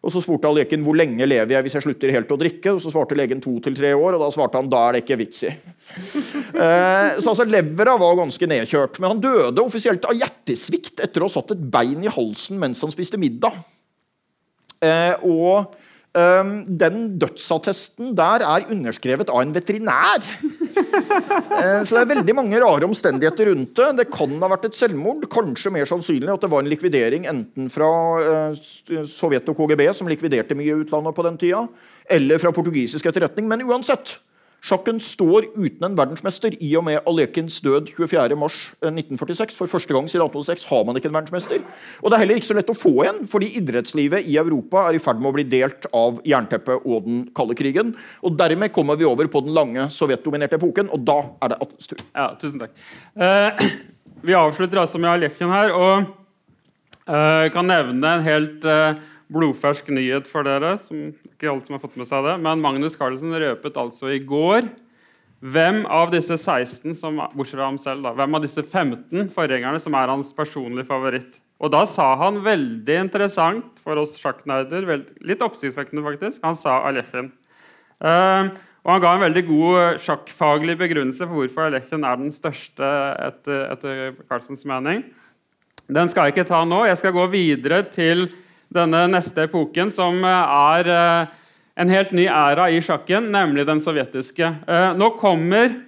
Og 0.05 0.13
Så 0.13 0.21
spurte 0.21 0.51
leken 0.53 0.83
hvor 0.85 0.97
lenge 0.99 1.25
lever 1.25 1.55
jeg 1.55 1.65
hvis 1.65 1.77
jeg 1.79 1.85
slutter 1.87 2.13
helt 2.13 2.33
å 2.35 2.37
drikke. 2.37 2.75
Og 2.75 2.81
Så 2.83 2.93
svarte 2.93 3.17
legen 3.17 3.41
to 3.45 3.57
til 3.65 3.77
tre 3.77 3.95
år, 3.97 4.17
og 4.17 4.25
da 4.27 4.31
svarte 4.35 4.61
han 4.61 4.69
da 4.71 4.83
er 4.89 4.97
det 4.99 5.05
ikke 5.05 5.19
vits 5.23 5.47
i. 5.49 5.53
eh, 6.65 7.17
så 7.17 7.33
altså 7.33 7.47
Levera 7.49 7.97
var 8.01 8.19
ganske 8.21 8.49
nedkjørt. 8.51 9.01
Men 9.01 9.15
han 9.15 9.23
døde 9.25 9.65
offisielt 9.65 10.05
av 10.09 10.19
hjertesvikt 10.19 11.01
etter 11.07 11.25
å 11.25 11.31
ha 11.31 11.35
satt 11.39 11.57
et 11.57 11.65
bein 11.73 12.05
i 12.05 12.13
halsen 12.13 12.61
mens 12.61 12.85
han 12.85 12.93
spiste 12.93 13.21
middag. 13.21 13.57
Eh, 14.85 15.25
og 15.25 15.73
den 16.15 16.99
dødsattesten 17.19 18.13
der 18.15 18.45
er 18.47 18.69
underskrevet 18.71 19.33
av 19.35 19.41
en 19.43 19.55
veterinær. 19.55 20.23
uh, 20.23 21.81
så 21.87 21.97
det 21.97 22.03
er 22.03 22.11
veldig 22.13 22.37
mange 22.39 22.61
rare 22.63 22.87
omstendigheter 22.87 23.51
rundt 23.51 23.75
det. 23.81 23.89
Det 23.99 24.07
kan 24.15 24.37
ha 24.39 24.51
vært 24.53 24.69
et 24.69 24.79
selvmord. 24.79 25.27
Kanskje 25.33 25.73
mer 25.75 25.89
sannsynlig 25.91 26.31
at 26.31 26.45
det 26.45 26.53
var 26.53 26.63
en 26.63 26.71
likvidering 26.71 27.27
enten 27.31 27.67
fra 27.73 27.91
uh, 28.23 29.03
Sovjet 29.11 29.51
og 29.51 29.59
KGB, 29.59 29.89
som 29.97 30.11
likviderte 30.11 30.55
mye 30.59 30.71
i 30.71 30.85
utlandet 30.85 31.17
på 31.17 31.27
den 31.27 31.41
tida, 31.41 31.65
eller 32.07 32.39
fra 32.43 32.55
portugisisk 32.55 33.11
etterretning. 33.11 33.51
Men 33.51 33.67
uansett, 33.67 34.15
Sjakken 34.65 34.97
står 35.03 35.51
uten 35.59 35.85
en 35.85 35.97
verdensmester 35.99 36.55
i 36.65 36.71
og 36.79 36.87
med 36.87 37.03
Alekins 37.09 37.59
død 37.61 37.91
24.3.1946. 37.93 39.43
Eh, 39.45 39.57
For 39.59 39.69
første 39.69 39.93
gang 39.93 40.07
siden 40.09 40.25
1806 40.25 40.65
har 40.71 40.87
man 40.89 40.97
ikke 40.97 41.11
en 41.11 41.19
verdensmester. 41.19 41.61
Og 42.01 42.09
det 42.09 42.17
er 42.17 42.23
heller 42.23 42.41
ikke 42.41 42.49
så 42.49 42.57
lett 42.57 42.73
å 42.73 42.77
få 42.77 42.95
en, 43.05 43.21
fordi 43.29 43.51
idrettslivet 43.61 44.25
i 44.31 44.39
Europa 44.41 44.87
er 44.89 44.97
i 44.97 45.03
ferd 45.05 45.21
med 45.21 45.33
å 45.33 45.35
bli 45.37 45.45
delt 45.53 45.85
av 45.93 46.23
jernteppet 46.25 46.87
og 46.89 47.05
den 47.05 47.27
kalde 47.37 47.59
krigen. 47.59 47.93
Og 48.25 48.39
dermed 48.41 48.73
kommer 48.73 48.97
vi 48.97 49.09
over 49.09 49.29
på 49.29 49.45
den 49.45 49.53
lange 49.57 49.85
sovjetdominerte 49.93 50.57
epoken, 50.57 50.89
og 50.89 51.05
da 51.05 51.19
er 51.45 51.53
det 51.53 51.61
Atles 51.61 51.93
tur. 51.93 52.01
Ja, 52.15 52.31
tusen 52.41 52.65
takk. 52.65 52.73
Uh, 53.21 53.69
vi 54.31 54.39
avslutter 54.39 54.81
altså 54.81 55.03
med 55.03 55.13
Alekin 55.13 55.53
her, 55.53 55.77
og 55.77 56.09
uh, 57.05 57.53
kan 57.53 57.69
nevne 57.69 58.17
en 58.17 58.25
helt 58.25 58.65
uh, 58.65 58.97
blodfersk 59.29 59.93
nyhet 59.93 60.31
for 60.31 60.49
dere. 60.49 60.79
som 60.89 61.11
ikke 61.45 61.55
alle 61.55 61.69
som 61.69 61.77
har 61.77 61.85
fått 61.85 62.01
med 62.01 62.09
seg 62.09 62.27
det, 62.27 62.35
Men 62.43 62.65
Magnus 62.65 62.99
Carlsen 62.99 63.37
røpet 63.37 63.79
altså 63.81 64.11
i 64.15 64.21
går 64.25 64.69
hvem 65.45 65.83
av 65.93 66.09
disse 66.15 66.39
16 66.39 66.95
som, 66.97 67.19
bortsett 67.37 67.59
fra 67.59 67.69
ham 67.69 67.79
selv, 67.81 68.05
da, 68.07 68.15
hvem 68.17 68.37
av 68.39 68.45
disse 68.47 68.63
15 68.65 69.29
forgjengerne 69.35 69.81
som 69.83 69.97
er 69.99 70.09
hans 70.09 70.31
personlige 70.37 70.89
favoritt. 70.89 71.37
Og 71.61 71.73
da 71.73 71.83
sa 71.89 72.15
han 72.21 72.41
veldig 72.45 72.97
interessant 73.03 73.83
for 73.85 74.01
oss 74.01 74.17
sjakknerder, 74.21 74.87
litt 75.21 75.45
oppsiktsvekkende 75.45 76.05
faktisk, 76.07 76.41
han 76.45 76.57
sa 76.57 76.79
Alekhine. 76.89 77.29
Uh, 78.01 78.57
og 78.85 78.95
han 78.95 79.05
ga 79.05 79.13
en 79.17 79.25
veldig 79.25 79.43
god 79.49 80.01
sjakkfaglig 80.05 80.79
begrunnelse 80.81 81.25
for 81.25 81.41
hvorfor 81.41 81.69
Alekhine 81.69 82.09
er 82.09 82.21
den 82.21 82.33
største 82.37 82.91
etter, 83.25 83.63
etter 83.73 84.19
Carlsens 84.29 84.65
mening. 84.69 85.05
Den 85.89 86.09
skal 86.09 86.29
jeg 86.29 86.35
ikke 86.35 86.49
ta 86.49 86.63
nå. 86.69 86.83
Jeg 86.89 87.01
skal 87.01 87.15
gå 87.17 87.25
videre 87.33 87.83
til 87.93 88.27
denne 88.75 89.07
neste 89.11 89.47
epoken, 89.49 89.93
som 89.95 90.21
eh, 90.25 90.55
er 90.75 90.93
eh, 90.93 91.41
en 91.81 91.91
helt 91.91 92.15
ny 92.15 92.27
æra 92.31 92.69
i 92.71 92.81
sjakken, 92.85 93.31
nemlig 93.35 93.67
den 93.69 93.83
sovjetiske. 93.83 94.55
Eh, 94.69 94.93
nå 94.99 95.15
kommer, 95.21 95.81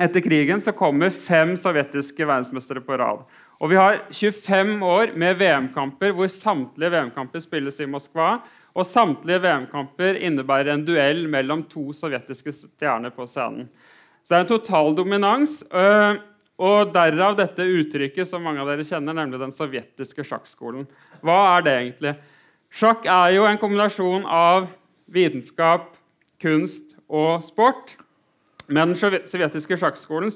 Etter 0.00 0.22
krigen 0.24 0.56
så 0.64 0.72
kommer 0.72 1.10
fem 1.12 1.50
sovjetiske 1.60 2.24
verdensmestere 2.24 2.80
på 2.80 2.96
rad. 2.96 3.26
Og 3.60 3.68
Vi 3.68 3.76
har 3.76 3.98
25 4.08 4.70
år 4.88 5.10
med 5.20 5.36
VM-kamper 5.36 6.14
hvor 6.16 6.30
samtlige 6.32 6.94
VM-kamper 6.94 7.42
spilles 7.44 7.76
i 7.76 7.86
Moskva. 7.86 8.38
Og 8.72 8.88
samtlige 8.88 9.42
VM-kamper 9.44 10.16
innebærer 10.16 10.72
en 10.72 10.86
duell 10.86 11.26
mellom 11.28 11.60
to 11.68 11.92
sovjetiske 11.92 12.54
stjerner 12.56 13.12
på 13.12 13.28
scenen. 13.28 13.68
Så 14.24 14.32
det 14.32 14.38
er 14.38 14.46
en 14.46 14.52
total 14.54 14.96
dominans. 14.96 15.58
Og 16.60 16.92
derav 16.92 17.38
dette 17.38 17.64
uttrykket 17.64 18.28
som 18.28 18.44
mange 18.44 18.60
av 18.60 18.68
dere 18.68 18.84
kjenner, 18.86 19.16
nemlig 19.16 19.40
den 19.40 19.54
sovjetiske 19.54 20.26
sjakkskolen. 20.28 20.84
Hva 21.24 21.38
er 21.56 21.64
det 21.66 21.78
egentlig? 21.78 22.14
Sjakk 22.72 23.08
er 23.08 23.32
jo 23.36 23.48
en 23.48 23.60
kombinasjon 23.60 24.28
av 24.28 24.68
vitenskap, 25.12 25.90
kunst 26.42 26.96
og 27.08 27.42
sport. 27.44 27.96
Med 28.72 28.92
den 28.92 29.26
sovjetiske 29.26 29.76
sjakkskolen 29.76 30.30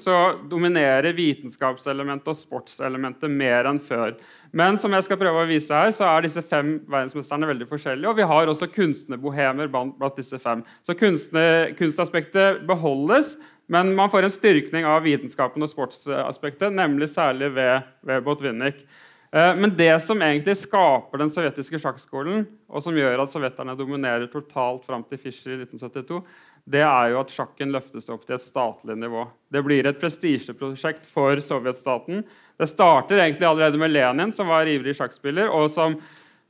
dominerer 0.51 1.15
vitenskapselementet 1.15 2.27
og 2.29 2.37
sportselementet 2.37 3.31
mer 3.31 3.69
enn 3.69 3.79
før. 3.81 4.13
Men 4.51 4.77
som 4.77 4.93
jeg 4.93 5.07
skal 5.07 5.17
prøve 5.21 5.45
å 5.45 5.49
vise 5.49 5.73
her, 5.73 5.93
så 5.95 6.05
er 6.11 6.27
disse 6.27 6.43
fem 6.45 6.75
verdensmesterne 6.91 7.49
veldig 7.49 7.69
forskjellige. 7.71 8.11
Og 8.11 8.19
vi 8.19 8.27
har 8.29 8.51
også 8.51 8.69
kunstnerbohemer 8.75 9.71
blant 9.71 10.19
disse 10.19 10.37
fem. 10.43 10.61
Så 10.85 10.93
kunstaspektet 10.99 12.61
beholdes, 12.67 13.37
men 13.67 13.91
man 13.95 14.09
får 14.09 14.27
en 14.27 14.31
styrkning 14.31 14.87
av 14.87 15.03
vitenskapen 15.03 15.65
og 15.65 15.71
sportsaspektet, 15.71 16.71
nemlig 16.73 17.09
særlig 17.11 17.51
ved, 17.55 17.87
ved 18.07 18.23
Botvinnik. 18.23 18.83
Eh, 19.31 19.55
men 19.59 19.73
det 19.75 19.91
som 20.03 20.21
egentlig 20.23 20.55
skaper 20.59 21.19
den 21.19 21.31
sovjetiske 21.33 21.81
sjakkskolen, 21.83 22.45
og 22.71 22.83
som 22.83 22.95
gjør 22.95 23.23
at 23.23 23.33
sovjeterne 23.33 23.75
dominerer 23.79 24.29
totalt 24.31 24.87
fram 24.87 25.03
til 25.07 25.19
Fischer 25.19 25.57
i 25.57 25.59
1972, 25.65 26.21
det 26.67 26.83
er 26.83 27.11
jo 27.11 27.19
at 27.21 27.31
sjakken 27.31 27.71
løftes 27.71 28.09
opp 28.11 28.25
til 28.27 28.35
et 28.35 28.43
statlig 28.43 28.97
nivå. 28.99 29.25
Det 29.51 29.63
blir 29.63 29.87
et 29.87 29.99
prestisjeprosjekt 29.99 31.03
for 31.07 31.39
sovjetstaten. 31.43 32.23
Det 32.59 32.67
starter 32.71 33.21
egentlig 33.21 33.47
allerede 33.47 33.79
med 33.79 33.93
Lenin, 33.93 34.33
som 34.35 34.51
var 34.51 34.67
ivrig 34.67 34.95
sjakkspiller, 34.97 35.51
og 35.51 35.69
som 35.71 35.95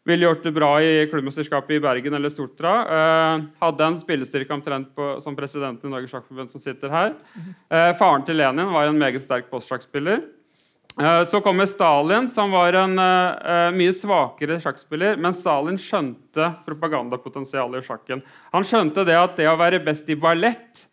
ville 0.08 0.26
gjort 0.26 0.44
det 0.44 0.54
bra 0.56 0.70
i 0.82 1.08
klubbmesterskapet 1.12 1.76
i 1.76 1.82
Bergen 1.84 2.16
eller 2.16 2.32
Sortra. 2.32 2.74
Uh, 2.88 3.44
hadde 3.60 3.90
en 3.90 4.00
spillestyrke 4.00 4.56
omtrent 4.56 5.04
som 5.24 5.36
presidenten 5.36 5.90
i 5.90 5.94
Norges 5.94 6.14
Sjakkforbund 6.14 6.54
som 6.54 6.64
sitter 6.64 6.94
her. 6.94 7.14
Uh, 7.68 7.92
faren 8.00 8.24
til 8.28 8.40
Lenin 8.40 8.72
var 8.72 8.88
en 8.88 9.00
meget 9.00 9.24
sterk 9.24 9.50
postsjakkspiller. 9.52 10.24
Uh, 10.98 11.22
så 11.28 11.42
kommer 11.44 11.68
Stalin, 11.70 12.30
som 12.32 12.56
var 12.56 12.78
en 12.80 12.96
mye 13.76 13.94
svakere 13.94 14.58
sjakkspiller. 14.64 15.20
Men 15.20 15.36
Stalin 15.36 15.80
skjønte 15.82 16.54
propagandapotensialet 16.66 17.84
i 17.84 17.88
sjakken. 17.90 18.24
Han 18.56 18.68
skjønte 18.68 19.04
det 19.08 19.18
at 19.20 19.36
det 19.38 19.50
å 19.52 19.60
være 19.60 19.84
best 19.84 20.08
i 20.10 20.18
ballett 20.18 20.88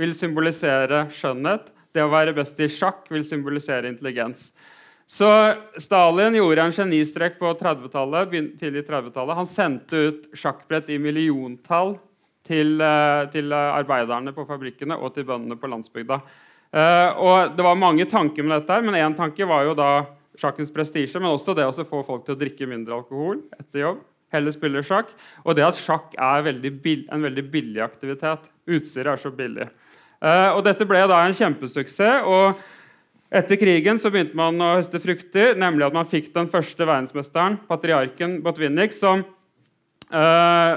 vil 0.00 0.16
symbolisere 0.16 1.06
skjønnhet. 1.12 1.68
Det 1.92 2.04
å 2.04 2.12
være 2.12 2.34
best 2.36 2.58
i 2.60 2.68
sjakk 2.72 3.04
vil 3.12 3.24
symbolisere 3.24 3.88
intelligens. 3.92 4.50
Så 5.06 5.54
Stalin 5.78 6.34
gjorde 6.34 6.62
en 6.62 6.72
genistrek 6.74 7.38
på 7.38 7.52
30-tallet, 7.54 8.32
tidlig 8.58 8.82
30-tallet. 8.88 9.38
Han 9.38 9.46
sendte 9.46 9.96
ut 9.96 10.26
sjakkbrett 10.34 10.90
i 10.90 10.98
milliontall 10.98 11.94
til, 12.46 12.74
eh, 12.82 13.22
til, 13.30 13.54
arbeiderne 13.54 14.34
på 14.34 14.46
fabrikkene 14.48 14.98
og 14.98 15.14
til 15.14 15.26
bøndene 15.28 15.58
på 15.58 15.70
landsbygda. 15.70 16.20
Uh, 16.76 17.10
og 17.22 17.56
Det 17.56 17.64
var 17.64 17.78
mange 17.78 18.04
tanker 18.10 18.42
med 18.42 18.58
dette, 18.60 18.82
men 18.82 18.98
én 18.98 19.14
tanke 19.16 19.46
var 19.46 19.62
jo 19.64 19.74
da 19.78 20.04
sjakkens 20.36 20.72
prestisje, 20.74 21.20
men 21.22 21.30
også 21.30 21.54
det 21.56 21.64
å 21.64 21.72
få 21.86 22.02
folk 22.04 22.26
til 22.26 22.34
å 22.34 22.40
drikke 22.40 22.66
mindre 22.68 22.98
alkohol 22.98 23.38
etter 23.56 23.80
jobb. 23.80 24.02
Heller 24.34 24.52
spille 24.52 24.82
sjakk. 24.84 25.12
Og 25.46 25.54
det 25.56 25.64
at 25.64 25.78
sjakk 25.78 26.12
er 26.18 26.42
veldig 26.42 26.72
en 27.14 27.22
veldig 27.22 27.44
billig 27.50 27.80
aktivitet. 27.80 28.50
Utstyret 28.66 29.14
er 29.14 29.22
så 29.22 29.30
billig. 29.30 29.68
Uh, 30.20 30.58
og 30.58 30.64
Dette 30.66 30.84
ble 30.84 31.06
da 31.06 31.22
en 31.22 31.38
kjempesuksess. 31.38 32.26
og 32.26 32.58
etter 33.30 33.58
krigen 33.58 33.98
så 33.98 34.10
begynte 34.14 34.38
man 34.38 34.60
å 34.62 34.74
høste 34.76 35.00
frukter, 35.02 35.56
nemlig 35.58 35.88
at 35.88 35.96
man 35.96 36.08
fikk 36.08 36.30
den 36.34 36.50
første 36.50 36.86
verdensmesteren, 36.86 37.58
patriarken 37.66 38.38
Botvinnik, 38.44 38.94
som 38.94 39.24
øh, 40.14 40.74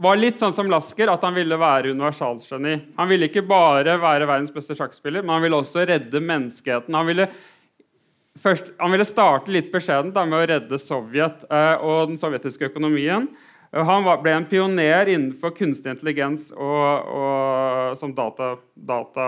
var 0.00 0.20
litt 0.20 0.38
sånn 0.40 0.54
som 0.56 0.70
Lasker, 0.70 1.10
at 1.10 1.26
han 1.26 1.34
ville 1.36 1.58
være 1.60 1.92
universalgeni. 1.96 2.76
Han 2.96 3.10
ville 3.10 3.28
ikke 3.28 3.44
bare 3.46 3.98
være 4.00 4.28
verdens 4.30 4.54
beste 4.54 4.78
sjakkspiller, 4.78 5.24
men 5.24 5.34
han 5.36 5.44
ville 5.44 5.58
også 5.58 5.84
redde 5.90 6.22
menneskeheten. 6.24 6.94
Han 6.96 7.10
ville, 7.10 7.26
først, 8.38 8.70
han 8.78 8.94
ville 8.94 9.08
starte 9.08 9.52
litt 9.52 9.72
beskjedent 9.74 10.16
med 10.22 10.38
å 10.38 10.48
redde 10.54 10.80
Sovjet 10.80 11.44
øh, 11.50 11.76
og 11.82 12.12
den 12.12 12.20
sovjetiske 12.22 12.70
økonomien. 12.70 13.28
Han 13.70 14.06
var, 14.06 14.18
ble 14.22 14.32
en 14.34 14.46
pioner 14.50 15.10
innenfor 15.12 15.52
kunstig 15.54 15.92
intelligens 15.92 16.48
og, 16.56 17.10
og 17.14 17.98
som 17.98 18.14
data, 18.16 18.56
data 18.74 19.26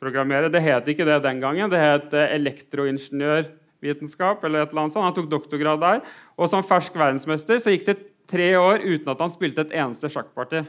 programmere. 0.00 0.52
Det 0.52 0.62
het 0.64 0.88
ikke 0.88 1.06
det 1.08 1.22
den 1.24 1.40
gangen. 1.42 1.70
Det 1.70 1.78
het 1.78 2.12
elektroingeniørvitenskap. 2.24 4.44
eller 4.44 4.60
et 4.62 4.68
eller 4.70 4.82
annet 4.82 4.92
sånt. 4.92 5.04
Han 5.04 5.14
tok 5.14 5.30
doktorgrad 5.30 5.80
der. 5.80 6.00
Og 6.38 6.48
som 6.48 6.62
fersk 6.62 6.94
verdensmester 6.94 7.58
så 7.58 7.70
gikk 7.74 7.86
det 7.86 7.96
tre 8.28 8.58
år 8.58 8.78
uten 8.84 9.08
at 9.08 9.20
han 9.20 9.30
spilte 9.32 9.60
et 9.64 9.72
eneste 9.72 10.08
sjakkparti. 10.12 10.64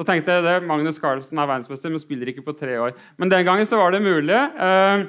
Så 0.00 0.06
tenkte 0.08 0.32
jeg 0.32 0.46
det, 0.46 0.62
Magnus 0.64 0.96
Carlsen 0.96 1.38
er 1.38 1.48
verdensmester, 1.48 1.92
men 1.92 2.00
spiller 2.00 2.30
ikke 2.32 2.46
på 2.46 2.54
tre 2.56 2.78
år. 2.80 2.94
Men 3.20 3.28
den 3.28 3.44
gangen 3.44 3.68
så 3.68 3.76
var 3.76 3.92
det 3.92 4.00
mulig. 4.00 4.32
Eh, 4.32 5.02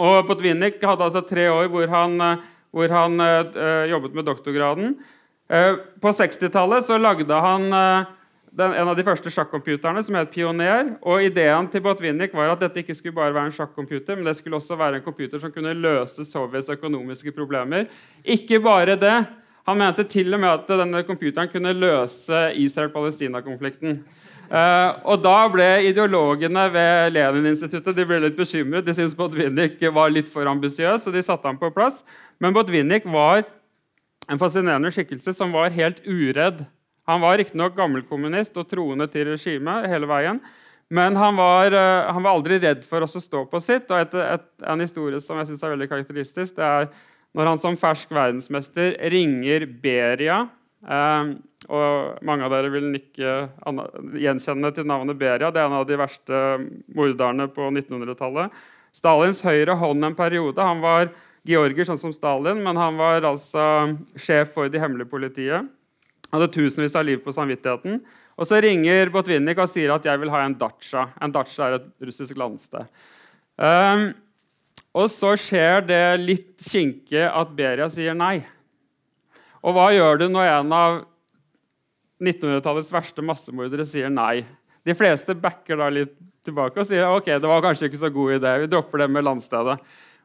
og 0.00 0.26
Botvinnik 0.26 0.82
hadde 0.82 1.06
altså 1.06 1.22
tre 1.22 1.46
år 1.52 1.68
hvor 1.70 1.86
han, 1.92 2.16
eh, 2.20 2.48
hvor 2.74 2.90
han 2.90 3.22
eh, 3.22 3.86
jobbet 3.92 4.16
med 4.18 4.26
doktorgraden. 4.26 4.96
Eh, 5.46 5.78
på 6.02 6.10
60-tallet 6.10 6.86
så 6.86 6.98
lagde 6.98 7.38
han 7.46 7.68
eh, 7.70 8.10
den, 8.60 8.76
en 8.76 8.90
av 8.92 8.96
de 8.98 9.04
første 9.06 9.32
sjakkcomputerne, 9.32 10.02
som 10.04 10.16
het 10.18 10.30
Pioner. 10.32 10.94
og 11.02 11.24
Ideen 11.24 11.68
til 11.72 11.82
Botvinnik 11.84 12.34
var 12.36 12.52
at 12.52 12.62
dette 12.62 12.82
ikke 12.82 12.96
skulle 12.98 13.16
bare 13.16 13.34
være 13.34 13.50
en 13.50 13.56
sjakkcomputer, 13.56 14.16
men 14.16 14.28
det 14.28 14.36
skulle 14.38 14.60
også 14.60 14.76
være 14.78 15.00
en 15.00 15.06
computer 15.06 15.40
som 15.42 15.52
kunne 15.52 15.74
løse 15.74 16.24
Sovjets 16.28 16.68
økonomiske 16.72 17.32
problemer. 17.32 17.88
Ikke 18.24 18.60
bare 18.60 18.96
det. 19.00 19.18
Han 19.68 19.78
mente 19.78 20.04
til 20.08 20.34
og 20.34 20.40
med 20.40 20.50
at 20.50 20.70
denne 20.80 21.02
computeren 21.06 21.48
kunne 21.52 21.72
løse 21.76 22.38
Israel-Palestina-konflikten. 22.58 24.00
Eh, 24.50 24.88
og 25.04 25.22
Da 25.22 25.36
ble 25.52 25.68
ideologene 25.90 26.66
ved 26.74 27.14
Lenin-instituttet 27.14 27.96
de 27.96 28.06
ble 28.08 28.18
litt 28.24 28.36
bekymret. 28.38 28.86
De 28.86 28.94
syntes 28.96 29.14
Botvinnik 29.14 29.78
var 29.94 30.10
litt 30.10 30.28
for 30.32 30.48
ambisiøs, 30.50 31.06
og 31.06 31.14
de 31.14 31.22
satte 31.22 31.46
ham 31.46 31.60
på 31.60 31.70
plass. 31.74 32.02
Men 32.40 32.56
Botvinnik 32.56 33.06
var 33.06 33.44
en 34.30 34.40
fascinerende 34.40 34.90
skikkelse 34.94 35.34
som 35.36 35.52
var 35.54 35.70
helt 35.74 36.02
uredd. 36.06 36.64
Han 37.10 37.22
var 37.24 37.38
riktignok 37.40 37.76
gammelkommunist 37.76 38.56
og 38.60 38.68
troende 38.70 39.10
til 39.10 39.32
regimet 39.32 39.90
hele 39.90 40.08
veien. 40.10 40.40
Men 40.90 41.14
han 41.18 41.36
var, 41.38 41.70
uh, 41.70 42.10
han 42.10 42.24
var 42.24 42.34
aldri 42.34 42.58
redd 42.62 42.82
for 42.86 43.04
å 43.04 43.10
stå 43.10 43.44
på 43.50 43.60
sitt. 43.62 43.90
og 43.90 44.00
et, 44.00 44.14
et, 44.14 44.48
En 44.66 44.82
historie 44.82 45.20
som 45.22 45.38
jeg 45.38 45.50
synes 45.50 45.62
er 45.62 45.74
veldig 45.76 45.90
karakteristisk, 45.90 46.56
det 46.58 46.66
er 46.66 46.90
når 47.36 47.52
han 47.52 47.60
som 47.62 47.78
fersk 47.78 48.10
verdensmester 48.10 48.96
ringer 49.12 49.66
Beria 49.82 50.42
eh, 50.82 51.32
og 51.70 52.24
Mange 52.26 52.46
av 52.46 52.54
dere 52.54 52.72
vil 52.72 52.88
nikke 52.90 53.34
gjenkjenne 54.18 54.72
til 54.74 54.88
navnet 54.88 55.18
Beria. 55.20 55.52
Det 55.52 55.60
er 55.60 55.68
en 55.68 55.78
av 55.78 55.86
de 55.86 55.98
verste 56.00 56.38
morderne 56.96 57.46
på 57.52 57.68
1900-tallet. 57.68 58.54
Stalins 58.96 59.44
høyre 59.46 59.76
hånd 59.78 60.08
en 60.08 60.16
periode. 60.18 60.58
Han 60.58 60.82
var 60.82 61.12
georger, 61.46 61.86
sånn 61.86 62.00
som 62.00 62.14
Stalin, 62.16 62.64
men 62.64 62.80
han 62.80 62.98
var 62.98 63.22
altså 63.28 63.62
sjef 64.18 64.56
for 64.56 64.72
det 64.72 64.82
hemmelige 64.82 65.12
politiet. 65.12 65.68
Hadde 66.30 66.50
tusenvis 66.54 66.96
av 66.98 67.06
liv 67.06 67.20
på 67.24 67.34
samvittigheten. 67.34 68.00
Og 68.40 68.48
Så 68.48 68.60
ringer 68.62 69.10
Botvinnik 69.12 69.58
og 69.60 69.68
sier 69.68 69.92
at 69.94 70.06
jeg 70.06 70.20
vil 70.22 70.32
ha 70.32 70.44
en 70.46 70.56
datsja. 70.56 71.08
En 71.20 71.32
datsja 71.34 71.66
er 71.66 71.78
et 71.80 71.88
russisk 72.08 72.38
landsted. 72.40 72.86
Um, 73.60 74.10
og 74.96 75.10
så 75.12 75.34
skjer 75.38 75.84
det 75.86 76.04
litt 76.22 76.64
kinkige 76.64 77.28
at 77.28 77.52
Beria 77.54 77.90
sier 77.92 78.16
nei. 78.16 78.40
Og 79.60 79.76
hva 79.76 79.90
gjør 79.92 80.22
du 80.22 80.26
når 80.32 80.48
en 80.54 80.72
av 80.72 80.96
1900-tallets 82.20 82.90
verste 82.94 83.24
massemordere 83.24 83.84
sier 83.88 84.10
nei? 84.12 84.42
De 84.86 84.96
fleste 84.96 85.36
backer 85.36 85.76
da 85.76 85.90
litt 85.92 86.16
tilbake 86.46 86.80
og 86.80 86.88
sier 86.88 87.10
ok, 87.12 87.28
det 87.36 87.48
var 87.50 87.62
kanskje 87.64 87.90
ikke 87.90 88.00
så 88.00 88.10
god 88.14 88.38
idé. 88.38 88.54
Vi 88.62 88.70
dropper 88.72 89.04
det 89.04 89.10
med 89.12 89.26
landstedet. 89.26 89.76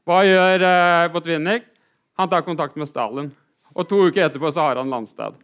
Hva 0.07 0.21
gjør 0.23 0.63
eh, 0.69 1.09
Botvinnik? 1.11 1.67
Han 2.15 2.31
tar 2.31 2.45
kontakt 2.47 2.77
med 2.79 2.87
Stalin. 2.87 3.33
Og 3.75 3.87
to 3.89 4.05
uker 4.07 4.29
etterpå 4.29 4.51
så 4.55 4.69
har 4.69 4.79
han 4.79 4.91
landsted. 4.91 5.35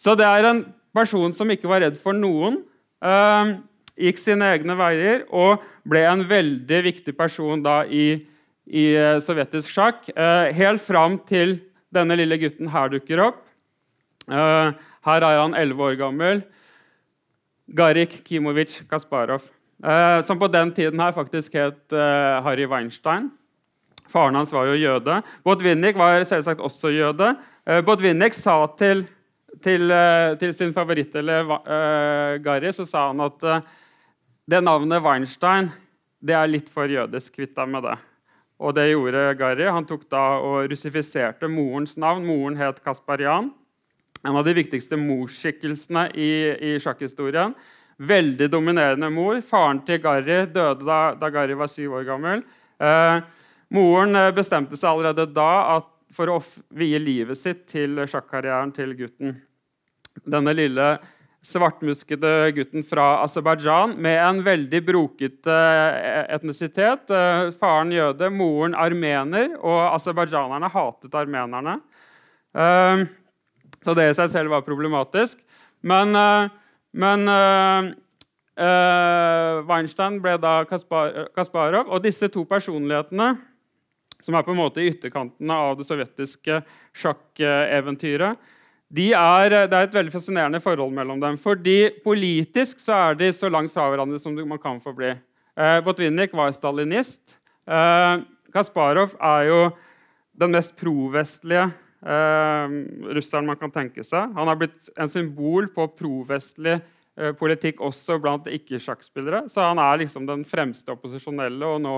Så 0.00 0.14
det 0.18 0.26
er 0.28 0.48
en 0.48 0.62
person 0.96 1.32
som 1.36 1.50
ikke 1.52 1.68
var 1.70 1.84
redd 1.84 1.98
for 2.00 2.16
noen. 2.16 2.60
Uh, 3.04 3.58
gikk 3.96 4.20
sine 4.20 4.48
egne 4.56 4.76
veier 4.76 5.24
og 5.32 5.64
ble 5.88 6.02
en 6.08 6.24
veldig 6.28 6.80
viktig 6.90 7.14
person 7.16 7.62
da 7.64 7.82
i 7.88 8.24
i 8.66 8.86
eh, 8.98 9.18
sovjetisk 9.22 9.70
sjakk. 9.70 10.08
Uh, 10.16 10.50
helt 10.56 10.82
fram 10.82 11.20
til 11.28 11.58
denne 11.94 12.16
lille 12.18 12.38
gutten 12.40 12.70
her 12.72 12.90
dukker 12.92 13.22
opp. 13.28 13.40
Uh, 14.26 14.74
her 15.06 15.22
er 15.22 15.40
han 15.40 15.54
11 15.54 15.84
år 15.86 15.98
gammel. 16.00 16.42
Garik 17.66 18.20
Kimovic 18.26 18.80
Kasparov. 18.90 19.46
Som 20.24 20.38
på 20.40 20.46
den 20.48 20.70
tiden 20.72 21.00
her 21.02 21.10
faktisk 21.12 21.52
het 21.58 21.92
Harry 21.92 22.64
Weinstein. 22.64 23.26
Faren 24.08 24.38
hans 24.38 24.52
var 24.54 24.70
jo 24.70 24.78
jøde. 24.78 25.18
Botvinnik 25.44 25.98
var 25.98 26.24
selvsagt 26.24 26.62
også 26.64 26.94
jøde. 26.94 27.34
Botvinnik 27.84 28.32
sa 28.34 28.54
til, 28.78 29.02
til, 29.64 29.92
til 30.40 30.52
sin 30.54 30.74
favorittelev 30.76 31.50
uh, 31.54 32.36
Gary 32.44 32.72
så 32.76 32.84
sa 32.88 33.08
han 33.08 33.22
at 33.24 33.46
uh, 33.46 33.60
det 34.46 34.60
navnet 34.62 35.02
Weinstein 35.02 35.70
det 36.26 36.34
er 36.36 36.50
litt 36.50 36.68
for 36.72 36.90
jødisk. 36.90 37.34
Kvitt 37.36 37.56
deg 37.56 37.70
med 37.70 37.84
det. 37.86 37.96
Og 38.56 38.74
det 38.76 38.88
gjorde 38.88 39.28
Gary. 39.38 39.66
Han 39.68 39.86
tok 39.88 40.06
da 40.10 40.24
og 40.40 40.70
russifiserte 40.70 41.48
morens 41.50 41.96
navn. 42.00 42.24
Moren 42.26 42.56
het 42.60 42.80
Kasparian. 42.84 43.50
En 44.26 44.38
av 44.38 44.46
de 44.46 44.54
viktigste 44.56 44.98
morsskikkelsene 44.98 46.08
i, 46.16 46.30
i 46.56 46.76
sjakkhistorien. 46.82 47.54
Veldig 47.96 48.48
dominerende 48.52 49.10
mor. 49.12 49.38
Faren 49.44 49.82
til 49.86 50.00
Gary 50.04 50.44
døde 50.52 50.86
da, 50.86 51.00
da 51.20 51.30
Gary 51.32 51.56
var 51.58 51.70
syv 51.70 51.98
år 52.00 52.08
gammel. 52.08 52.42
Eh, 52.80 53.20
moren 53.72 54.18
eh, 54.18 54.32
bestemte 54.36 54.76
seg 54.76 54.90
allerede 54.90 55.28
da 55.36 55.50
at, 55.76 55.92
for 56.12 56.32
å 56.32 56.40
vie 56.76 56.98
livet 57.02 57.38
sitt 57.38 57.64
til 57.70 58.02
sjakkarrieren 58.08 58.72
til 58.76 58.92
gutten. 58.98 59.36
Denne 60.24 60.54
lille 60.56 60.96
svartmuskede 61.46 62.50
gutten 62.56 62.84
fra 62.86 63.22
Aserbajdsjan 63.22 63.94
med 64.02 64.18
en 64.18 64.40
veldig 64.46 64.80
brokete 64.86 65.54
eh, 65.54 66.24
etnisitet. 66.34 67.10
Eh, 67.10 67.52
faren 67.60 67.92
jøde, 67.94 68.30
moren 68.34 68.74
armener, 68.74 69.54
og 69.60 69.78
aserbajdsjanerne 69.94 70.70
hatet 70.72 71.14
armenerne. 71.14 71.78
Eh, 72.56 73.04
så 73.86 73.94
det 73.94 74.10
i 74.10 74.16
seg 74.18 74.32
selv 74.32 74.54
var 74.54 74.66
problematisk. 74.66 75.38
Men, 75.86 76.10
men 76.96 77.28
Weinstein 79.68 80.16
ble 80.24 80.32
da 80.42 80.54
Kasparov, 80.66 81.84
og 81.84 82.02
disse 82.02 82.26
to 82.32 82.42
personlighetene 82.48 83.28
som 84.24 84.34
er 84.34 84.42
på 84.42 84.50
en 84.50 84.58
måte 84.58 84.82
i 84.82 84.88
ytterkantene 84.90 85.60
av 85.68 85.76
det 85.78 85.86
sovjetiske 85.86 86.58
sjakkeventyret, 86.96 88.40
de 88.86 89.08
er, 89.18 89.50
det 89.66 89.74
er 89.74 89.88
et 89.88 89.96
veldig 89.96 90.12
fascinerende 90.14 90.60
forhold 90.62 90.92
mellom 90.94 91.20
dem. 91.20 91.36
fordi 91.36 91.90
Politisk 92.04 92.78
så 92.80 92.92
er 93.08 93.18
de 93.18 93.32
så 93.34 93.50
langt 93.50 93.72
fra 93.74 93.88
hverandre 93.90 94.20
som 94.22 94.34
man 94.46 94.62
kan 94.62 94.78
få 94.80 94.94
bli. 94.94 95.10
Eh, 95.56 95.80
Botvinnik 95.82 96.32
var 96.32 96.52
stalinist. 96.52 97.34
Eh, 97.66 98.22
Kasparov 98.54 99.16
er 99.18 99.48
jo 99.48 99.60
den 100.38 100.52
mest 100.54 100.76
provestlige 100.78 101.66
eh, 102.04 102.76
russeren 103.16 103.48
man 103.48 103.58
kan 103.58 103.72
tenke 103.74 104.04
seg. 104.04 104.30
Han 104.36 104.46
har 104.46 104.60
blitt 104.60 104.90
en 104.96 105.10
symbol 105.10 105.66
på 105.74 105.88
provestlig 105.98 106.76
eh, 106.78 107.32
politikk 107.34 107.82
også 107.82 108.20
blant 108.22 108.46
ikke-sjakkspillere. 108.46 109.46
Så 109.50 109.64
han 109.66 109.82
er 109.82 110.04
liksom 110.04 110.28
den 110.28 110.44
fremste 110.46 110.94
opposisjonelle, 110.94 111.66
og 111.66 111.82
nå 111.82 111.96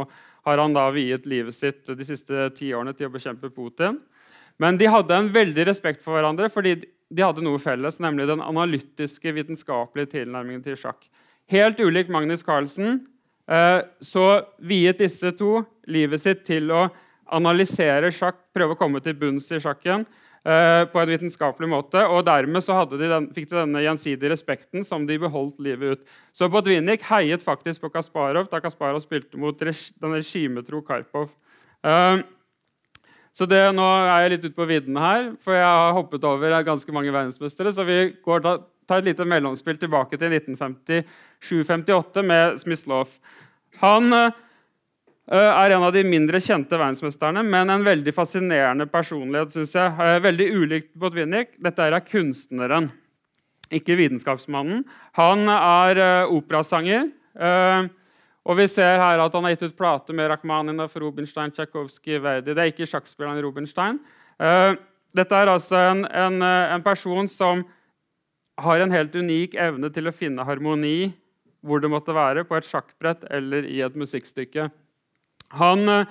har 0.48 0.62
han 0.62 0.72
da 0.72 0.86
viet 0.94 1.28
livet 1.28 1.56
sitt 1.56 1.84
de 1.84 2.06
siste 2.06 2.48
ti 2.56 2.72
årene 2.72 2.96
til 2.96 3.10
å 3.10 3.12
bekjempe 3.12 3.52
Putin. 3.52 4.00
Men 4.58 4.78
de 4.78 4.90
hadde 4.90 5.14
en 5.14 5.32
veldig 5.32 5.68
respekt 5.70 6.02
for 6.04 6.18
hverandre 6.18 6.50
fordi 6.52 6.76
de 7.08 7.24
hadde 7.24 7.44
noe 7.44 7.60
felles, 7.62 8.00
nemlig 8.02 8.26
den 8.28 8.42
analytiske, 8.44 9.32
vitenskapelige 9.32 10.12
tilnærmingen 10.18 10.64
til 10.64 10.76
sjakk. 10.76 11.06
Helt 11.48 11.80
ulikt 11.80 12.12
Magnus 12.12 12.44
Carlsen 12.44 12.98
eh, 13.48 13.80
så 14.04 14.26
viet 14.60 15.00
disse 15.00 15.32
to 15.38 15.62
livet 15.88 16.20
sitt 16.20 16.44
til 16.48 16.68
å 16.74 16.88
analysere 17.32 18.10
sjakk, 18.12 18.42
prøve 18.56 18.76
å 18.76 18.80
komme 18.80 19.00
til 19.04 19.16
bunns 19.16 19.48
i 19.52 19.60
sjakken 19.62 20.04
eh, 20.04 20.84
på 20.90 21.00
en 21.00 21.08
vitenskapelig 21.08 21.70
måte. 21.70 22.04
og 22.04 22.26
Dermed 22.28 22.64
så 22.64 22.82
de 22.92 23.00
den, 23.08 23.30
fikk 23.32 23.48
de 23.50 23.60
denne 23.62 23.84
gjensidige 23.84 24.34
respekten 24.34 24.84
som 24.84 25.06
de 25.08 25.16
beholdt 25.22 25.60
livet 25.64 25.96
ut. 25.96 26.16
Så 26.36 26.50
Botvinnik 26.52 27.06
heiet 27.08 27.44
faktisk 27.44 27.86
på 27.86 27.92
Kasparov 27.94 28.50
da 28.52 28.60
Kasparov 28.64 29.00
spilte 29.04 29.40
mot 29.40 29.56
den 29.56 30.18
regimetro 30.18 30.82
Karpov. 30.84 31.30
Uh, 31.78 32.20
så 33.38 33.46
det, 33.46 33.60
Nå 33.76 33.84
er 33.86 34.24
jeg 34.24 34.32
litt 34.32 34.48
ute 34.48 34.56
på 34.56 34.66
viddene 34.66 34.98
her, 34.98 35.28
for 35.38 35.54
jeg 35.54 35.62
har 35.62 35.94
hoppet 35.94 36.24
over 36.26 36.56
ganske 36.66 36.94
mange 36.94 37.12
verdensmestere. 37.14 37.70
Så 37.70 37.84
vi 37.86 37.98
går 38.24 38.42
ta, 38.42 38.56
tar 38.88 38.98
et 38.98 39.12
lite 39.12 39.26
mellomspill 39.30 39.78
tilbake 39.78 40.18
til 40.18 40.34
1957-58 40.40 42.24
med 42.26 42.58
Smyslov. 42.58 43.12
Han 43.78 44.10
uh, 44.10 44.34
er 45.30 45.76
en 45.76 45.86
av 45.86 45.94
de 45.94 46.02
mindre 46.02 46.40
kjente 46.42 46.74
verdensmesterne, 46.74 47.44
men 47.46 47.70
en 47.70 47.86
veldig 47.86 48.16
fascinerende 48.16 48.88
personlighet. 48.90 49.54
Synes 49.54 49.76
jeg. 49.78 49.94
Uh, 49.94 50.16
veldig 50.24 50.48
ulikt 50.58 50.90
Botvinnik. 50.98 51.54
Dette 51.62 51.86
er 51.86 52.00
kunstneren, 52.08 52.90
ikke 53.70 54.00
vitenskapsmannen. 54.02 54.82
Han 55.20 55.46
er 55.54 56.02
uh, 56.02 56.34
operasanger. 56.40 57.06
Uh, 57.38 57.86
og 58.48 58.56
vi 58.56 58.64
ser 58.70 58.96
her 58.96 59.20
at 59.20 59.34
Han 59.36 59.44
har 59.44 59.54
gitt 59.54 59.66
ut 59.68 59.76
plate 59.76 60.14
med 60.16 60.30
Rakhmaninov, 60.32 60.94
Rubinstein, 60.96 61.52
Tsjajkovskij, 61.52 62.20
Verdi. 62.24 62.54
Det 62.54 62.62
er 62.62 62.72
ikke 62.72 62.88
sjakkspilleren 62.88 63.42
Rubinstein. 63.44 64.00
Uh, 64.40 64.72
dette 65.16 65.36
er 65.36 65.50
altså 65.52 65.76
en, 65.90 66.04
en, 66.04 66.42
eh, 66.44 66.74
en, 66.74 66.82
person 66.84 67.28
som 67.32 67.62
har 68.60 68.82
en 68.84 68.92
helt 68.92 69.14
unik 69.16 69.54
evne 69.56 69.88
til 69.90 70.08
å 70.08 70.12
finne 70.12 70.44
harmoni 70.44 71.14
hvor 71.64 71.80
det 71.80 71.88
måtte 71.90 72.12
være, 72.14 72.44
på 72.44 72.54
et 72.58 72.68
sjakkbrett 72.68 73.24
eller 73.34 73.64
i 73.66 73.80
et 73.82 73.96
musikkstykke. 73.96 74.68
Han 75.58 75.88
uh, 75.88 76.04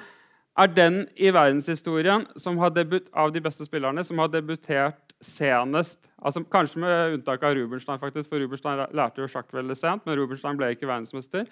er 0.57 0.73
den 0.73 1.03
i 1.15 1.29
verdenshistorien 1.33 2.25
debut, 2.73 3.07
av 3.13 3.31
de 3.31 3.41
beste 3.41 3.65
spillerne 3.65 4.03
som 4.03 4.17
har 4.17 4.33
debutert 4.33 5.13
senest. 5.21 6.09
Altså, 6.21 6.43
kanskje 6.43 6.81
med 6.81 7.13
unntak 7.17 7.43
av 7.43 7.55
Rubenstein, 7.55 7.99
faktisk, 7.99 8.29
for 8.29 8.41
Rubenstein 8.41 8.85
lærte 8.93 9.21
jo 9.21 9.29
sjakk 9.29 9.53
veldig 9.53 9.77
sent. 9.77 10.05
Men 10.05 10.17
Rubenstein 10.17 10.57
ble 10.57 10.73
ikke 10.73 10.89
verdensmester. 10.89 11.45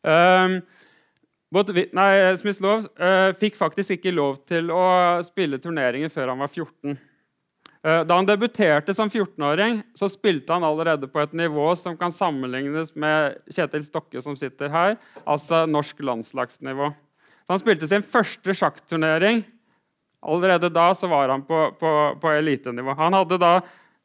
Um, 0.00 0.60
nei, 1.96 2.10
Smith-Love 2.40 2.88
uh, 2.96 3.30
fikk 3.36 3.58
faktisk 3.58 3.98
ikke 3.98 4.14
lov 4.14 4.40
til 4.48 4.70
å 4.72 5.20
spille 5.26 5.60
turneringer 5.60 6.12
før 6.12 6.32
han 6.32 6.42
var 6.42 6.52
14. 6.52 6.98
Uh, 7.80 8.02
da 8.04 8.16
han 8.18 8.28
debuterte 8.28 8.94
som 8.96 9.08
14-åring, 9.08 9.80
så 9.96 10.08
spilte 10.12 10.52
han 10.52 10.64
allerede 10.68 11.08
på 11.08 11.20
et 11.22 11.36
nivå 11.36 11.70
som 11.80 11.96
kan 12.00 12.12
sammenlignes 12.12 12.92
med 12.92 13.38
Kjetil 13.48 13.86
Stokke, 13.86 14.20
som 14.24 14.36
sitter 14.36 14.72
her, 14.72 14.98
altså 15.24 15.64
norsk 15.68 16.02
landslagsnivå. 16.04 16.90
Så 17.50 17.54
han 17.56 17.62
spilte 17.62 17.88
sin 17.90 18.04
første 18.06 18.54
sjakkturnering, 18.54 19.40
allerede 20.20 20.68
da 20.70 20.90
så 20.94 21.08
var 21.10 21.32
han 21.32 21.42
på, 21.42 21.70
på, 21.80 21.94
på 22.20 22.34
elitenivå. 22.36 22.94
Han 22.94 23.16
hadde 23.16 23.40
da, 23.40 23.54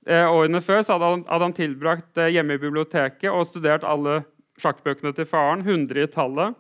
eh, 0.07 0.23
Årene 0.31 0.63
før 0.63 0.79
så 0.81 0.95
hadde 0.95 1.11
han, 1.11 1.25
hadde 1.27 1.49
han 1.49 1.57
tilbrakt 1.59 2.17
eh, 2.23 2.31
hjemme 2.33 2.55
i 2.55 2.63
biblioteket 2.63 3.27
og 3.29 3.45
studert 3.45 3.85
alle 3.85 4.23
sjakkbøkene 4.61 5.13
til 5.15 5.27
faren, 5.29 5.65
100 5.65 6.05
i 6.05 6.11
tallet. 6.11 6.55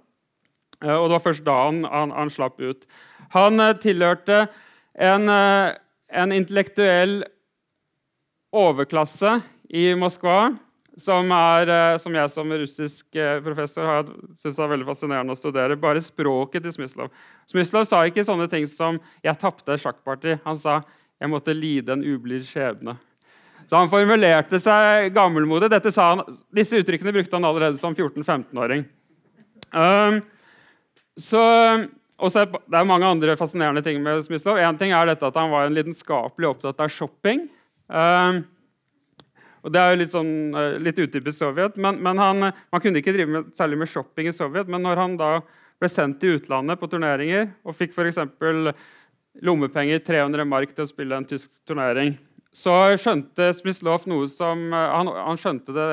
Eh, 0.83 0.95
og 0.95 1.07
det 1.07 1.17
var 1.17 1.23
først 1.23 1.45
da 1.45 1.55
han, 1.67 1.83
han, 1.89 2.13
han 2.15 2.33
slapp 2.33 2.59
ut. 2.61 2.85
Han 3.35 3.61
eh, 3.63 3.75
tilhørte 3.81 4.45
en, 4.95 5.31
eh, 5.31 5.75
en 6.11 6.35
intellektuell 6.35 7.21
overklasse 8.55 9.39
i 9.75 9.89
Moskva 9.99 10.53
som, 10.95 11.31
er, 11.35 11.97
som, 11.99 12.13
jeg 12.15 12.31
som 12.31 12.51
russisk 12.55 13.17
professor 13.43 13.83
har 13.89 14.05
synes 14.39 14.59
er 14.63 14.69
veldig 14.71 14.85
fascinerende 14.87 15.35
å 15.35 15.39
studere. 15.39 15.75
Bare 15.75 15.99
språket 15.99 16.63
til 16.63 16.71
Smyslov. 16.71 17.09
Smyslov 17.51 17.83
sa 17.89 18.05
ikke 18.07 18.23
sånne 18.23 18.47
ting 18.47 18.63
som 18.71 19.01
'jeg 19.19 19.35
tapte 19.41 19.73
et 19.73 19.83
sjakkparti'. 19.83 20.39
Han 20.45 20.55
sa 20.55 20.83
'jeg 21.19 21.29
måtte 21.29 21.51
lide 21.51 21.91
en 21.91 22.05
ublid 22.05 22.47
skjebne'. 22.47 22.95
Så 23.65 23.79
han 23.79 23.89
formulerte 23.89 24.59
seg 24.61 25.11
gammelmodig. 25.15 25.71
Disse 26.53 26.81
uttrykkene 26.81 27.13
brukte 27.15 27.37
han 27.37 27.47
allerede 27.47 27.81
som 27.81 27.95
14-15-åring. 27.95 28.85
Um, 29.75 30.19
så, 31.17 31.41
det 32.21 32.77
er 32.77 32.87
mange 32.87 33.07
andre 33.09 33.37
fascinerende 33.39 33.83
ting 33.85 34.01
med 34.03 34.21
Smyslov. 34.27 34.59
En 34.61 34.77
ting 34.79 34.93
er 34.95 35.09
dette 35.09 35.25
at 35.27 35.39
han 35.39 35.51
var 35.53 35.65
en 35.65 35.75
lidenskapelig 35.75 36.51
opptatt 36.51 36.83
av 36.85 36.93
shopping. 36.93 37.47
Um, 37.89 38.43
og 39.65 39.73
Det 39.73 39.81
er 39.81 39.91
jo 39.91 39.97
litt, 39.97 40.11
sånn, 40.13 40.33
eh, 40.53 40.75
litt 40.77 40.99
utypisk 41.01 41.39
Sovjet. 41.39 41.79
Men, 41.81 41.97
men 42.05 42.19
han, 42.21 42.51
man 42.53 42.81
kunne 42.83 43.01
ikke 43.01 43.15
drive 43.15 43.31
med, 43.33 43.47
særlig 43.57 43.79
med 43.81 43.89
shopping 43.89 44.29
i 44.29 44.35
Sovjet. 44.35 44.69
Men 44.69 44.85
når 44.85 45.01
han 45.01 45.15
da 45.17 45.31
ble 45.81 45.89
sendt 45.89 46.19
til 46.21 46.37
utlandet 46.37 46.77
på 46.77 46.89
turneringer 46.91 47.49
og 47.65 47.73
fikk 47.75 47.95
f.eks. 47.97 48.21
lommepenger 49.41 50.03
300 50.05 50.45
mark 50.47 50.75
til 50.75 50.85
å 50.85 50.91
spille 50.91 51.17
en 51.17 51.25
tysk 51.25 51.49
turnering, 51.65 52.13
så 52.55 52.73
skjønte 53.01 53.49
Smyslov 53.57 54.05
noe 54.07 54.29
som 54.31 54.61
eh, 54.71 54.91
han, 54.95 55.11
han, 55.11 55.39
skjønte 55.39 55.75
det 55.75 55.87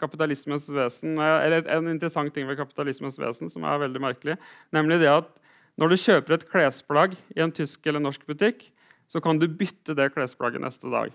kapitalismens 0.00 0.68
vesen 0.74 1.16
eh, 1.16 1.36
Eller 1.46 1.68
en 1.78 1.88
interessant 1.88 2.32
ting 2.34 2.48
ved 2.48 2.60
kapitalismens 2.60 3.16
vesen 3.20 3.52
som 3.52 3.64
er 3.64 3.80
veldig 3.86 4.02
merkelig, 4.04 4.36
nemlig 4.74 5.00
det 5.02 5.12
at 5.14 5.30
når 5.78 5.92
du 5.92 6.00
kjøper 6.02 6.34
et 6.34 6.48
klesplagg 6.50 7.14
i 7.36 7.42
en 7.44 7.54
tysk 7.54 7.86
eller 7.86 8.02
norsk 8.02 8.24
butikk, 8.26 8.64
så 9.08 9.22
kan 9.22 9.38
du 9.38 9.46
bytte 9.46 9.94
det 9.94 10.10
klesplagget 10.10 10.64
neste 10.64 10.90
dag. 10.90 11.12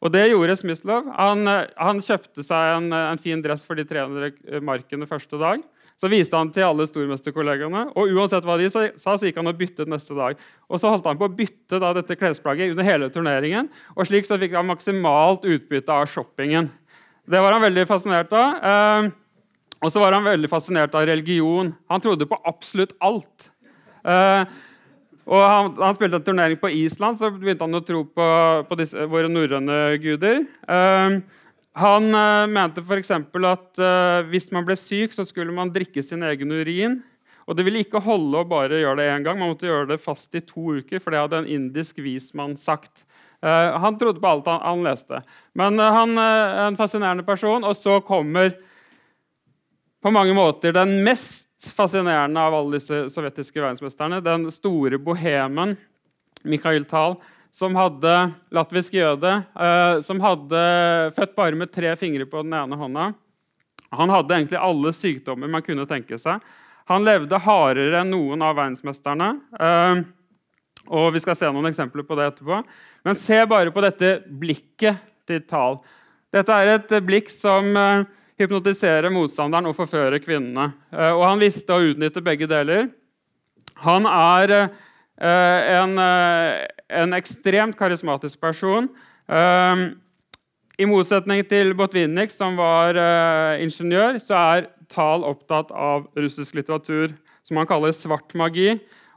Og 0.00 0.12
det 0.12 0.30
gjorde 0.30 0.56
Smyslov. 0.56 1.08
Han, 1.16 1.46
eh, 1.48 1.68
han, 1.76 2.00
kjøpte 2.04 2.44
seg 2.44 2.76
en, 2.76 2.90
eh, 2.92 3.06
en, 3.12 3.20
fin 3.20 3.42
dress 3.44 3.66
for 3.68 3.78
de 3.78 3.84
300 3.88 4.60
markene 4.64 5.08
første 5.08 5.40
dag. 5.40 5.62
Så 6.00 6.08
viste 6.08 6.38
han 6.38 6.48
til 6.48 6.64
alle 6.64 6.86
stormesterkollegaene, 6.88 7.90
og 7.92 8.12
uansett 8.16 8.46
hva 8.48 8.56
de 8.56 8.70
sa, 8.72 8.86
så 8.96 9.18
gikk 9.20 9.36
han 9.42 9.50
og 9.50 9.58
byttet 9.58 9.90
neste 9.90 10.16
dag. 10.16 10.38
Og 10.70 10.80
så 10.80 10.88
holdt 10.88 11.08
han 11.10 11.18
på 11.20 11.28
å 11.28 11.34
bytte 11.36 11.80
da, 11.82 11.90
dette 11.98 12.16
klesplagget 12.16 12.72
under 12.72 12.86
hele 12.86 13.10
turneringen, 13.12 13.68
og 13.92 14.08
slik 14.08 14.28
så 14.28 14.40
fikk 14.40 14.56
han 14.56 14.70
maksimalt 14.70 15.44
utbytte 15.44 15.92
av 15.92 16.08
shoppingen. 16.08 16.70
Det 17.30 17.42
var 17.44 17.52
han 17.52 17.66
veldig 17.66 17.84
fascinert 17.86 18.32
av. 18.32 18.64
Eh, 18.70 19.10
og 19.80 19.92
så 19.92 20.00
var 20.02 20.16
han 20.16 20.26
veldig 20.26 20.48
fascinert 20.50 20.96
av 20.96 21.04
religion. 21.08 21.70
Han 21.92 22.02
trodde 22.02 22.28
på 22.28 22.40
absolutt 22.48 22.96
alt. 23.04 23.50
Eh, 24.00 24.42
og 25.30 25.44
han, 25.44 25.70
han, 25.78 25.94
spilte 25.94 26.18
en 26.18 26.26
turnering 26.26 26.58
på 26.58 26.72
Island, 26.74 27.20
så 27.20 27.30
begynte 27.30 27.68
han 27.68 27.78
å 27.78 27.84
tro 27.86 28.02
på, 28.08 28.26
på 28.66 28.80
disse, 28.80 29.04
våre 29.12 29.30
norrøne 29.30 29.76
guder. 30.02 30.42
Uh, 30.64 31.20
han 31.80 32.08
uh, 32.14 32.46
mente 32.50 32.82
f.eks. 32.84 33.10
at 33.16 33.80
uh, 33.82 34.20
hvis 34.30 34.50
man 34.54 34.66
ble 34.68 34.76
syk, 34.78 35.14
så 35.16 35.26
skulle 35.26 35.54
man 35.54 35.72
drikke 35.74 36.04
sin 36.04 36.22
egen 36.26 36.52
urin. 36.52 37.00
Og 37.48 37.56
det 37.58 37.64
ville 37.66 37.82
ikke 37.82 38.02
holde 38.04 38.42
å 38.42 38.46
bare 38.46 38.78
gjøre 38.82 39.00
det 39.00 39.08
én 39.10 39.24
gang, 39.26 39.40
man 39.40 39.50
måtte 39.52 39.66
gjøre 39.66 39.88
det 39.90 40.02
fast 40.02 40.36
i 40.38 40.44
to 40.44 40.76
uker. 40.78 41.02
For 41.02 41.10
det 41.10 41.24
hadde 41.24 41.42
en 41.42 41.50
indisk 41.50 41.98
vismann 42.04 42.54
sagt. 42.60 43.04
Uh, 43.42 43.76
han 43.82 43.98
trodde 43.98 44.22
på 44.22 44.30
alt 44.30 44.48
han, 44.50 44.62
han 44.62 44.86
leste. 44.86 45.22
Men 45.58 45.80
han 45.80 46.14
er 46.20 46.66
en 46.68 46.78
fascinerende 46.78 47.26
person. 47.26 47.66
Og 47.66 47.76
så 47.78 47.98
kommer 48.06 48.54
på 50.00 50.12
mange 50.14 50.36
måter 50.36 50.76
den 50.76 51.00
mest 51.04 51.48
fascinerende 51.74 52.40
av 52.40 52.54
alle 52.56 52.78
disse 52.78 53.02
sovjetiske 53.12 53.60
verdensmesterne, 53.60 54.22
den 54.24 54.46
store 54.54 55.00
bohemen 55.02 55.74
Mikhail 56.48 56.86
Tal, 56.88 57.18
som 57.52 57.74
hadde 57.74 58.14
latvisk 58.54 58.94
jøde, 58.94 59.32
eh, 59.58 59.98
som 60.04 60.20
hadde 60.22 60.62
født 61.16 61.34
bare 61.36 61.58
med 61.58 61.72
tre 61.72 61.92
fingre 61.98 62.26
på 62.30 62.44
den 62.44 62.54
ene 62.56 62.78
hånda. 62.78 63.10
Han 63.98 64.12
hadde 64.12 64.36
egentlig 64.36 64.60
alle 64.60 64.92
sykdommer 64.94 65.50
man 65.50 65.64
kunne 65.66 65.88
tenke 65.90 66.18
seg. 66.20 66.38
Han 66.90 67.06
levde 67.06 67.38
hardere 67.42 68.00
enn 68.00 68.10
noen 68.14 68.42
av 68.42 68.56
verdensmesterne. 68.58 69.32
Eh, 69.58 70.02
og 70.90 71.12
Vi 71.14 71.20
skal 71.22 71.36
se 71.38 71.50
noen 71.50 71.70
eksempler 71.70 72.06
på 72.06 72.16
det 72.18 72.30
etterpå. 72.30 72.62
Men 73.04 73.18
se 73.18 73.44
bare 73.46 73.70
på 73.70 73.82
dette 73.82 74.20
blikket 74.26 74.98
til 75.26 75.42
Tal. 75.46 75.78
Dette 76.32 76.54
er 76.54 76.76
et 76.76 76.96
blikk 77.02 77.30
som 77.30 77.66
hypnotiserer 77.74 78.28
hypnotisere 78.40 79.10
motstanderen 79.12 79.68
og 79.68 79.76
forfører 79.76 80.22
kvinnene. 80.22 80.70
Eh, 80.92 81.12
og 81.12 81.26
han 81.26 81.42
visste 81.42 81.74
å 81.74 81.82
utnytte 81.90 82.22
begge 82.24 82.48
deler. 82.50 82.88
Han 83.84 84.08
er 84.08 84.54
eh, 84.56 84.78
en, 85.20 85.98
eh, 85.98 86.66
en 87.02 87.16
ekstremt 87.16 87.76
karismatisk 87.78 88.40
person. 88.40 88.88
I 90.80 90.86
motsetning 90.88 91.44
til 91.46 91.74
Botvinnik, 91.76 92.32
som 92.32 92.56
var 92.58 92.96
ingeniør, 93.60 94.18
så 94.18 94.38
er 94.58 94.70
Tal 94.90 95.22
opptatt 95.22 95.70
av 95.70 96.08
russisk 96.18 96.56
litteratur, 96.58 97.12
som 97.46 97.60
han 97.60 97.68
kaller 97.70 97.92
svart 97.94 98.34
magi, 98.34 98.72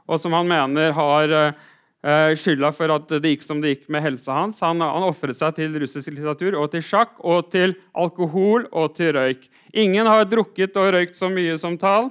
og 0.06 0.20
som 0.22 0.36
han 0.36 0.46
mener 0.46 0.92
har 0.94 1.56
Eh, 2.04 2.34
skylda 2.36 2.68
for 2.76 2.92
at 2.92 3.08
det 3.08 3.30
gikk 3.32 3.44
som 3.46 3.62
det 3.62 3.70
gikk 3.70 3.86
med 3.94 4.02
helsa 4.04 4.34
hans. 4.36 4.58
Han, 4.60 4.82
han 4.84 5.06
ofret 5.06 5.38
seg 5.38 5.54
til 5.56 5.78
russisk 5.80 6.10
litteratur 6.12 6.58
og 6.60 6.66
til 6.74 6.82
sjakk 6.84 7.16
og 7.24 7.48
til 7.54 7.72
alkohol 7.96 8.66
og 8.76 8.92
til 8.98 9.14
røyk. 9.16 9.46
Ingen 9.72 10.10
har 10.10 10.26
drukket 10.28 10.76
og 10.80 10.90
røykt 10.92 11.16
så 11.16 11.30
mye 11.32 11.56
som 11.60 11.78
Tal. 11.80 12.10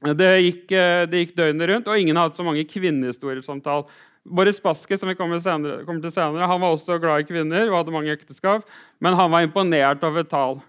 Det 0.00 0.30
gikk, 0.40 0.72
eh, 0.72 1.06
det 1.10 1.24
gikk 1.24 1.34
døgnet 1.36 1.68
rundt, 1.68 1.88
og 1.88 2.00
ingen 2.00 2.16
hadde 2.16 2.36
så 2.36 2.46
mange 2.46 2.64
kvinnehistoriesamtaler. 2.64 3.98
Boris 4.24 4.60
Baske 4.60 4.96
som 5.00 5.08
vi 5.08 5.16
kommer, 5.16 5.40
senere, 5.40 5.82
kommer, 5.86 6.00
til 6.04 6.12
senere, 6.12 6.48
han 6.48 6.60
var 6.60 6.74
også 6.74 6.98
glad 7.00 7.22
i 7.22 7.28
kvinner 7.28 7.70
og 7.70 7.78
hadde 7.78 7.94
mange 7.94 8.12
ekteskap, 8.12 8.66
men 9.00 9.16
han 9.16 9.32
var 9.32 9.44
imponert 9.44 10.04
over 10.04 10.26
Tal. 10.28 10.60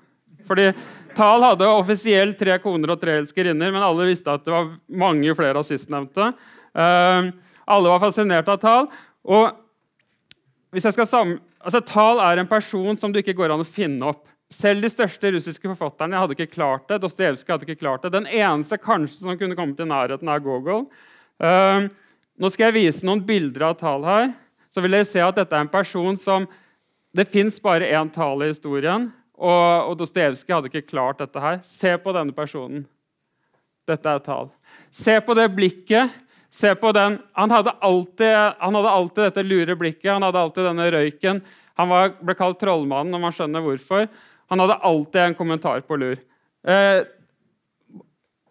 Fordi 0.48 0.72
Tal 1.16 1.44
hadde 1.44 1.68
offisielt 1.68 2.40
tre 2.40 2.56
koner 2.64 2.94
og 2.94 3.02
tre 3.02 3.18
elskerinner, 3.20 3.74
men 3.74 3.84
alle 3.84 4.08
visste 4.08 4.32
at 4.32 4.46
det 4.48 4.54
var 4.54 4.72
mange 4.88 5.36
flere 5.36 5.60
av 5.60 5.68
sistnevnte. 5.68 6.32
Uh, 6.72 7.32
alle 7.68 7.92
var 7.92 8.04
fascinert 8.04 8.48
av 8.52 8.60
Tal. 8.64 8.88
Og 9.28 9.52
hvis 10.72 10.88
jeg 10.88 11.00
skal 11.00 11.10
sam 11.10 11.40
Altså, 11.62 11.78
Tal 11.86 12.18
er 12.26 12.40
en 12.42 12.48
person 12.50 12.96
som 12.98 13.12
du 13.14 13.20
ikke 13.20 13.36
går 13.38 13.52
an 13.54 13.62
å 13.62 13.68
finne 13.68 14.08
opp. 14.10 14.24
Selv 14.52 14.84
de 14.84 14.92
største 14.92 15.32
russiske 15.32 15.70
forfatterne 15.72 16.20
hadde 16.20 16.36
ikke 16.36 16.52
klart 16.58 16.90
det. 16.92 17.00
Dostojevskij 17.04 17.54
hadde 17.54 17.68
ikke 17.70 17.82
klart 17.84 18.04
det. 18.04 18.14
Den 18.14 18.28
eneste 18.28 18.80
kanskje 18.82 19.22
som 19.22 19.38
kunne 19.40 19.56
komme 19.56 19.78
til 19.78 19.88
nærheten, 19.88 20.28
er 20.28 20.44
Gogol. 20.44 20.84
Uh, 21.42 21.88
nå 22.42 22.52
skal 22.52 22.70
jeg 22.70 22.78
vise 22.82 23.08
noen 23.08 23.24
bilder 23.26 23.70
av 23.70 23.78
Tal 23.80 24.04
her. 24.08 24.34
Så 24.72 24.84
vil 24.84 24.96
dere 24.96 25.08
se 25.08 25.24
at 25.24 25.40
dette 25.40 25.56
er 25.56 25.66
en 25.66 25.72
person 25.72 26.20
som 26.20 26.50
Det 27.12 27.26
fins 27.28 27.58
bare 27.60 27.90
én 27.92 28.12
Tal 28.12 28.44
i 28.44 28.52
historien. 28.52 29.10
Og, 29.36 29.92
og 29.92 29.98
Dostojevskij 30.00 30.56
hadde 30.56 30.72
ikke 30.72 30.92
klart 30.94 31.20
dette 31.20 31.40
her. 31.44 31.60
Se 31.64 31.96
på 32.00 32.14
denne 32.16 32.36
personen. 32.36 32.86
Dette 33.88 34.08
er 34.08 34.20
Tal. 34.24 34.52
Se 34.92 35.18
på 35.20 35.36
det 35.36 35.50
blikket 35.56 36.12
Se 36.52 36.76
på 36.76 36.92
den. 36.92 37.18
Han 37.34 37.52
hadde, 37.52 37.72
alltid, 37.80 38.36
han 38.60 38.76
hadde 38.76 38.90
alltid 38.90 39.24
dette 39.24 39.44
lure 39.44 39.76
blikket, 39.76 40.12
han 40.12 40.24
hadde 40.24 40.40
alltid 40.40 40.66
denne 40.68 40.90
røyken. 40.92 41.40
Han 41.80 41.90
var, 41.90 42.12
ble 42.20 42.36
kalt 42.36 42.60
Trollmannen, 42.60 43.16
og 43.16 43.24
man 43.24 43.36
skjønner 43.36 43.64
hvorfor. 43.64 44.10
Han 44.52 44.60
hadde 44.60 44.82
alltid 44.84 45.22
en 45.22 45.36
kommentar 45.38 45.82
på 45.88 45.96
lur. 45.96 46.20
Eh, 46.68 47.02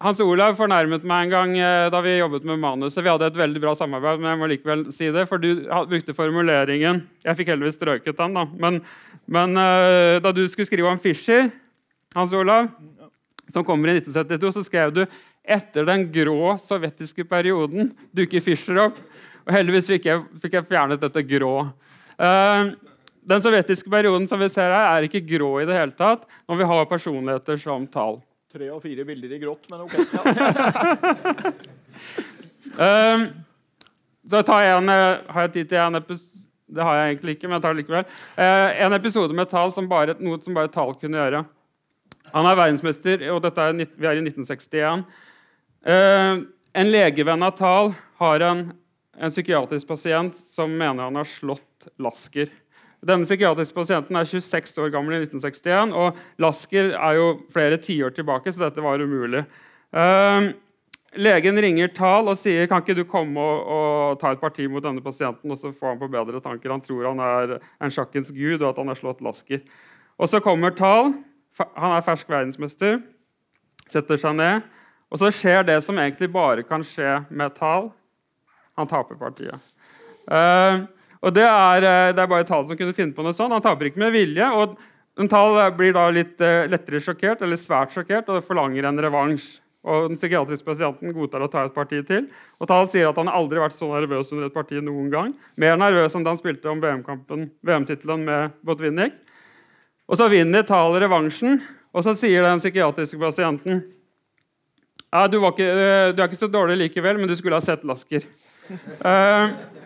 Hans 0.01 0.21
Olav 0.25 0.55
fornærmet 0.57 1.03
meg 1.05 1.27
en 1.27 1.33
gang 1.35 1.51
eh, 1.61 1.87
da 1.93 1.99
vi 2.01 2.15
jobbet 2.17 2.47
med 2.49 2.63
manuset. 2.63 3.03
Vi 3.05 3.11
hadde 3.13 3.29
et 3.29 3.37
veldig 3.37 3.61
bra 3.61 3.75
samarbeid, 3.77 4.23
men 4.23 4.31
jeg 4.31 4.41
må 4.41 4.49
likevel 4.49 4.85
si 4.97 5.11
det, 5.13 5.27
for 5.29 5.43
du 5.43 5.67
brukte 5.91 6.17
formuleringen 6.17 7.03
Jeg 7.21 7.37
fikk 7.37 7.53
heldigvis 7.53 7.77
strøket 7.77 8.17
den, 8.17 8.39
da. 8.39 8.47
Men, 8.65 8.81
men 9.29 9.61
eh, 9.61 10.17
da 10.25 10.33
du 10.33 10.47
skulle 10.49 10.71
skrive 10.71 10.89
om 10.89 11.03
Fischer, 11.03 11.51
Hans 12.17 12.33
Olav, 12.33 12.71
som 13.53 13.67
kommer 13.67 13.93
i 13.93 13.99
1972, 14.01 14.55
så 14.57 14.65
skrev 14.65 14.97
du 14.97 15.05
etter 15.45 15.85
den 15.85 16.09
grå 16.15 16.55
sovjetiske 16.65 17.27
perioden 17.29 17.93
dukker 18.17 18.41
Fischer 18.41 18.87
opp. 18.87 19.05
Og 19.45 19.53
heldigvis 19.53 19.93
fikk 19.93 20.09
jeg, 20.09 20.25
fikk 20.41 20.57
jeg 20.57 20.69
fjernet 20.71 21.05
dette 21.05 21.29
grå. 21.29 21.55
Uh, 22.17 22.73
den 23.31 23.43
sovjetiske 23.45 23.91
perioden 23.93 24.27
som 24.29 24.41
vi 24.43 24.49
ser 24.51 24.73
her, 24.75 24.89
er 24.97 25.07
ikke 25.07 25.23
grå 25.37 25.53
i 25.63 25.69
det 25.69 25.77
hele 25.79 25.95
tatt 25.95 26.27
når 26.51 26.61
vi 26.61 26.69
har 26.73 26.91
personligheter 26.91 27.61
som 27.63 27.87
tall. 27.91 28.19
Tre 28.51 28.67
av 28.75 28.83
fire 28.83 29.07
bilder 29.07 29.37
i 29.37 29.39
grått, 29.39 29.69
men 29.71 29.85
ok. 29.85 29.95
um, 32.75 33.27
så 34.33 34.43
tar 34.47 34.65
jeg 34.67 34.77
en, 34.81 34.91
uh, 34.91 35.23
Har 35.31 35.47
jeg 35.47 35.53
tid 35.61 35.71
til 35.71 35.83
en 35.85 36.01
episode? 36.01 36.37
Det 36.71 36.85
har 36.87 36.97
jeg 36.97 37.07
egentlig 37.11 37.33
ikke, 37.35 37.49
men 37.49 37.57
jeg 37.57 37.63
tar 37.65 37.75
det 37.75 37.83
likevel. 37.83 38.05
Uh, 38.39 38.69
en 38.85 38.95
episode 38.95 39.35
med 39.35 39.51
tall 39.51 39.73
som 39.75 39.89
bare, 39.91 40.15
noe 40.23 40.39
som 40.43 40.55
bare 40.55 40.71
tall 40.71 40.95
kunne 40.99 41.19
gjøre. 41.19 41.41
Han 42.31 42.47
er 42.47 42.59
verdensmester, 42.59 43.25
og 43.35 43.47
er, 43.49 43.73
vi 43.75 44.07
er 44.07 44.19
i 44.19 44.23
1961. 44.23 45.03
Uh, 45.83 46.45
en 46.79 46.93
legevenn 46.93 47.43
av 47.43 47.57
Tal 47.59 47.91
har 48.21 48.47
en, 48.47 48.63
en, 49.19 49.33
psykiatrisk 49.33 49.89
pasient 49.89 50.37
som 50.51 50.71
mener 50.71 51.09
han 51.09 51.19
har 51.19 51.27
slått 51.27 51.89
Lasker. 51.99 52.53
Denne 53.01 53.25
psykiatriske 53.25 53.77
pasienten 53.77 54.17
er 54.19 54.27
26 54.29 54.83
år 54.85 54.91
gammel 54.93 55.17
i 55.17 55.23
1961, 55.23 55.95
og 55.97 56.19
Lasker 56.43 56.91
er 56.93 57.17
jo 57.17 57.29
flere 57.53 57.79
tiår 57.81 58.13
tilbake, 58.13 58.53
så 58.53 58.67
dette 58.67 58.85
var 58.85 59.01
umulig. 59.01 59.41
Uh, 59.91 60.51
legen 61.17 61.59
ringer 61.65 61.89
Tal 61.97 62.29
og 62.31 62.37
sier 62.39 62.69
kan 62.71 62.85
ikke 62.85 62.99
du 63.01 63.07
komme 63.09 63.41
og, 63.41 63.63
og, 63.65 64.21
ta 64.21 64.35
et 64.35 64.43
parti 64.43 64.69
mot 64.69 64.85
denne 64.85 65.03
pasienten, 65.03 65.49
og 65.51 65.59
så 65.59 65.73
får 65.73 65.95
han 65.95 66.03
på 66.03 66.11
bedre 66.13 66.43
tanker. 66.45 66.75
Han 66.75 66.85
tror 66.85 67.09
han 67.09 67.25
er 67.25 67.57
en 67.81 67.95
sjakkens 67.95 68.35
gud, 68.37 68.61
og 68.61 68.69
at 68.71 68.83
han 68.83 68.93
har 68.93 69.01
slått 69.01 69.25
Lasker. 69.25 69.65
Og 70.21 70.29
så 70.29 70.43
kommer 70.45 70.77
Tal. 70.77 71.15
Han 71.57 71.97
er 71.97 72.05
fersk 72.05 72.29
verdensmester. 72.29 73.01
Setter 73.91 74.21
seg 74.21 74.37
ned. 74.37 74.69
Og 75.11 75.19
så 75.19 75.33
skjer 75.35 75.65
det 75.67 75.81
som 75.83 75.99
egentlig 75.99 76.29
bare 76.31 76.63
kan 76.69 76.85
skje 76.87 77.23
med 77.33 77.57
Tal. 77.57 77.89
Han 78.79 78.89
taper 78.89 79.19
partiet. 79.19 79.57
Uh, 80.31 80.85
og 81.21 81.35
det 81.37 81.45
er, 81.45 81.85
eh, 81.85 82.13
det 82.15 82.23
er, 82.23 82.31
bare 82.31 82.47
Tal 82.49 82.67
som 82.69 82.79
kunne 82.79 82.97
finne 82.97 83.15
på 83.17 83.25
noe 83.25 83.37
sånt. 83.37 83.53
Han 83.53 83.65
taper 83.65 83.91
ikke 83.91 84.01
med 84.01 84.15
vilje. 84.17 84.47
og 84.57 84.79
Tal 85.29 85.59
blir 85.77 85.93
da 85.93 86.07
litt 86.15 86.41
uh, 86.41 86.65
lettere 86.71 87.01
sjokkert, 87.05 87.43
eller 87.45 87.59
svært 87.61 87.93
sjokkert 87.93 88.31
og 88.33 88.45
forlanger 88.47 88.87
en 88.89 89.03
revansj. 89.05 89.59
Og 89.85 90.11
Den 90.11 90.17
psykiatriske 90.17 90.65
pasienten 90.65 91.13
godtar 91.17 91.45
å 91.45 91.49
ta 91.53 91.65
et 91.65 91.77
parti 91.77 92.01
til. 92.09 92.27
Og 92.61 92.69
Tal 92.69 92.89
sier 92.89 93.09
at 93.09 93.21
han 93.21 93.29
aldri 93.33 93.61
har 93.61 93.69
vært 93.69 93.77
så 93.77 93.89
nervøs 93.89 94.33
under 94.33 94.49
et 94.49 94.57
parti 94.57 94.81
noen 94.81 95.09
gang. 95.13 95.35
Mer 95.61 95.77
nervøs 95.81 96.17
enn 96.17 96.25
da 96.25 96.33
han 96.35 96.41
spilte 96.41 96.73
om 96.73 96.81
VM-tittelen 96.81 98.25
VM 98.25 98.27
med 98.29 98.59
Botvinnik. 98.65 99.17
Og 100.09 100.21
så 100.21 100.29
vinner 100.33 100.65
Tal 100.69 100.97
revansjen, 101.01 101.61
og 101.93 102.05
så 102.05 102.17
sier 102.17 102.45
den 102.45 102.61
psykiatriske 102.61 103.21
pasienten 103.21 103.83
ja, 105.11 105.25
du, 105.27 105.41
ikke, 105.43 105.67
eh, 105.67 106.09
du, 106.15 106.21
er 106.23 106.29
ikke 106.29 106.39
så 106.39 106.47
dårlig 106.47 106.77
likevel, 106.85 107.19
men 107.19 107.27
du 107.27 107.35
skulle 107.35 107.59
ha 107.59 107.65
sett 107.65 107.83
Lasker. 107.89 108.29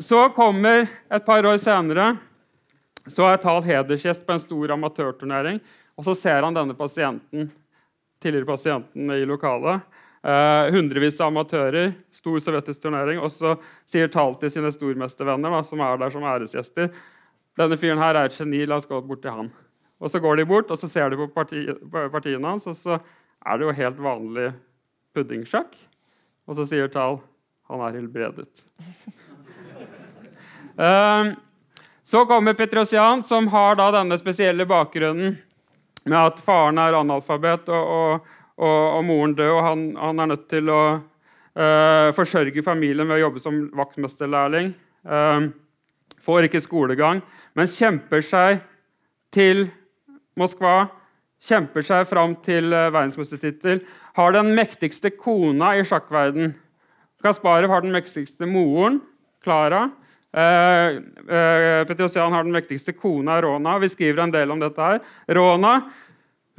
så 0.00 0.28
kommer 0.34 0.88
et 1.12 1.26
par 1.26 1.46
år 1.46 1.58
senere 1.60 2.14
så 3.10 3.26
er 3.26 3.40
Tal 3.40 3.62
hedersgjest 3.64 4.26
på 4.26 4.34
en 4.34 4.42
stor 4.42 4.74
amatørturnering. 4.76 5.60
Og 5.98 6.06
så 6.06 6.14
ser 6.16 6.44
han 6.44 6.56
denne 6.56 6.76
pasienten, 6.76 7.50
tidligere 8.22 8.48
pasienten 8.48 9.12
i 9.14 9.24
lokalet. 9.28 9.82
Eh, 10.20 10.68
hundrevis 10.74 11.20
av 11.20 11.30
amatører, 11.32 11.94
stor 12.12 12.40
sovjetisk 12.44 12.84
turnering. 12.84 13.20
Og 13.24 13.32
så 13.32 13.56
sier 13.88 14.10
Tal 14.12 14.36
til 14.40 14.52
sine 14.52 14.72
stormestervenner, 14.74 15.62
som 15.66 15.82
er 15.84 16.00
der 16.00 16.12
som 16.14 16.26
æresgjester, 16.28 16.92
denne 17.58 17.76
fyren 17.76 18.00
her 18.00 18.14
er 18.14 18.28
et 18.28 18.36
geni, 18.36 18.62
la 18.68 18.78
oss 18.78 18.88
gå 18.88 19.00
bort 19.04 19.24
til 19.24 19.34
han. 19.34 19.50
Og 20.00 20.12
så 20.12 20.20
går 20.22 20.38
de 20.38 20.46
bort 20.48 20.70
og 20.72 20.78
så 20.80 20.88
ser 20.88 21.10
de 21.12 21.18
på 21.18 21.26
parti, 21.34 21.66
partiene 22.12 22.46
hans, 22.46 22.68
og 22.70 22.76
så 22.78 23.00
er 23.44 23.58
det 23.58 23.66
jo 23.66 23.74
helt 23.76 23.98
vanlig 24.00 24.46
puddingsjakk. 25.16 25.74
Og 26.48 26.56
så 26.56 26.68
sier 26.70 26.88
Tal 26.92 27.18
han 27.70 27.84
er 27.86 27.98
helbredet. 28.00 28.48
Uh, 30.78 31.32
så 32.04 32.24
kommer 32.26 32.54
Petrosian, 32.58 33.24
som 33.24 33.48
har 33.48 33.78
denne 33.78 34.18
spesielle 34.18 34.66
bakgrunnen 34.66 35.38
med 36.04 36.18
at 36.18 36.40
faren 36.42 36.80
er 36.80 36.96
analfabet 36.98 37.68
og, 37.70 37.90
og, 37.94 38.30
og, 38.58 38.84
og 38.98 39.04
moren 39.06 39.34
død, 39.38 39.50
og 39.54 39.62
han, 39.62 39.84
han, 40.00 40.22
er 40.22 40.30
nødt 40.32 40.46
til 40.50 40.70
å 40.72 40.82
uh, 40.98 42.08
forsørge 42.16 42.64
familien 42.66 43.08
ved 43.08 43.20
å 43.20 43.24
jobbe 43.26 43.42
som 43.42 43.60
vaktmesterlærling. 43.78 44.72
Uh, 45.06 45.50
får 46.20 46.48
ikke 46.48 46.64
skolegang, 46.64 47.22
men 47.56 47.70
kjemper 47.70 48.24
seg 48.24 48.64
til 49.32 49.68
Moskva 50.38 50.88
kjemper 51.40 51.84
seg 51.84 52.08
fram 52.08 52.34
til 52.44 52.72
uh, 52.74 52.90
verdensmestertittel, 52.92 53.82
har 54.16 54.34
den 54.36 54.52
mektigste 54.56 55.12
kona 55.14 55.74
i 55.78 55.84
sjakkverden. 55.86 56.54
Kasparov 57.24 57.72
har 57.72 57.84
den 57.84 57.94
mektigste 57.94 58.48
moren, 58.48 59.00
Klara. 59.44 59.88
Uh, 60.30 61.00
uh, 61.26 61.80
Petrosian 61.88 62.30
har 62.32 62.46
den 62.46 62.54
mektigste 62.54 62.94
kona, 62.94 63.40
Rona. 63.42 63.78
Vi 63.82 63.90
skriver 63.90 64.24
en 64.24 64.34
del 64.34 64.54
om 64.54 64.62
dette. 64.62 64.80
her. 64.80 65.02
Rona 65.40 65.80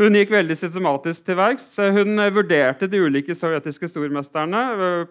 hun 0.01 0.15
gikk 0.17 0.31
veldig 0.33 0.55
systematisk 0.57 1.27
til 1.27 1.35
verks. 1.37 1.65
Hun 1.77 2.17
vurderte 2.33 2.87
de 2.89 3.03
ulike 3.03 3.35
sovjetiske 3.37 3.85
stormesterne 3.91 4.61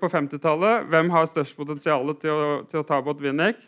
på 0.01 0.09
50-tallet. 0.11 0.89
Hvem 0.91 1.13
har 1.15 1.29
størst 1.31 1.55
potensial 1.55 2.11
til, 2.19 2.41
til, 2.67 2.81
å 2.81 2.87
ta 2.89 2.99
Botvinnik? 3.05 3.61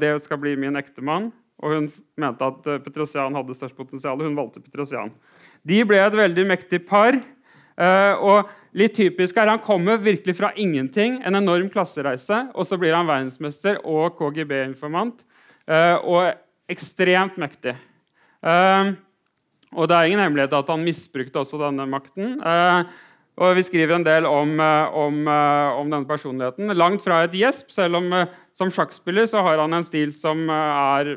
Det 0.00 0.14
skal 0.24 0.40
bli 0.40 0.54
min 0.56 0.78
ektemann. 0.80 1.28
Og 1.64 1.72
hun 1.72 1.86
mente 2.20 2.44
at 2.44 2.68
eh, 2.68 2.80
Petrosian 2.84 3.36
hadde 3.36 3.56
størst 3.56 3.76
potensial. 3.78 4.20
Hun 4.20 4.36
valgte 4.36 4.60
Petrosian. 4.60 5.12
De 5.64 5.80
ble 5.88 6.00
et 6.02 6.18
veldig 6.18 6.44
mektig 6.50 6.82
par. 6.88 7.16
Eh, 7.76 8.14
og 8.24 8.48
litt 8.76 8.94
typisk 8.96 9.36
er 9.36 9.50
Han 9.52 9.60
kommer 9.60 10.00
virkelig 10.00 10.36
fra 10.38 10.52
ingenting, 10.56 11.20
en 11.24 11.36
enorm 11.36 11.68
klassereise, 11.72 12.46
og 12.54 12.64
så 12.66 12.78
blir 12.80 12.96
han 12.96 13.08
verdensmester 13.08 13.82
og 13.84 14.16
KGB-informant. 14.18 15.24
Eh, 15.68 15.96
og 16.00 16.32
ekstremt 16.72 17.36
mektig. 17.38 17.76
Og 19.76 19.86
det 19.90 19.94
er 19.96 20.08
ingen 20.08 20.22
hemmelighet 20.22 20.54
at 20.54 20.68
han 20.70 20.82
misbrukte 20.82 21.38
også 21.38 21.58
denne 21.60 21.84
makten. 21.90 22.40
Og 23.36 23.54
Vi 23.58 23.62
skriver 23.66 23.96
en 23.96 24.06
del 24.06 24.26
om, 24.26 24.58
om, 24.58 25.16
om 25.26 25.90
denne 25.90 26.06
personligheten. 26.08 26.74
Langt 26.74 27.04
fra 27.04 27.20
et 27.22 27.34
gjesp, 27.38 27.70
selv 27.70 28.00
om 28.00 28.10
som 28.56 28.70
sjakkspiller 28.72 29.26
så 29.30 29.42
har 29.46 29.62
han 29.62 29.78
en 29.78 29.86
stil 29.86 30.14
som 30.14 30.46
er 30.50 31.16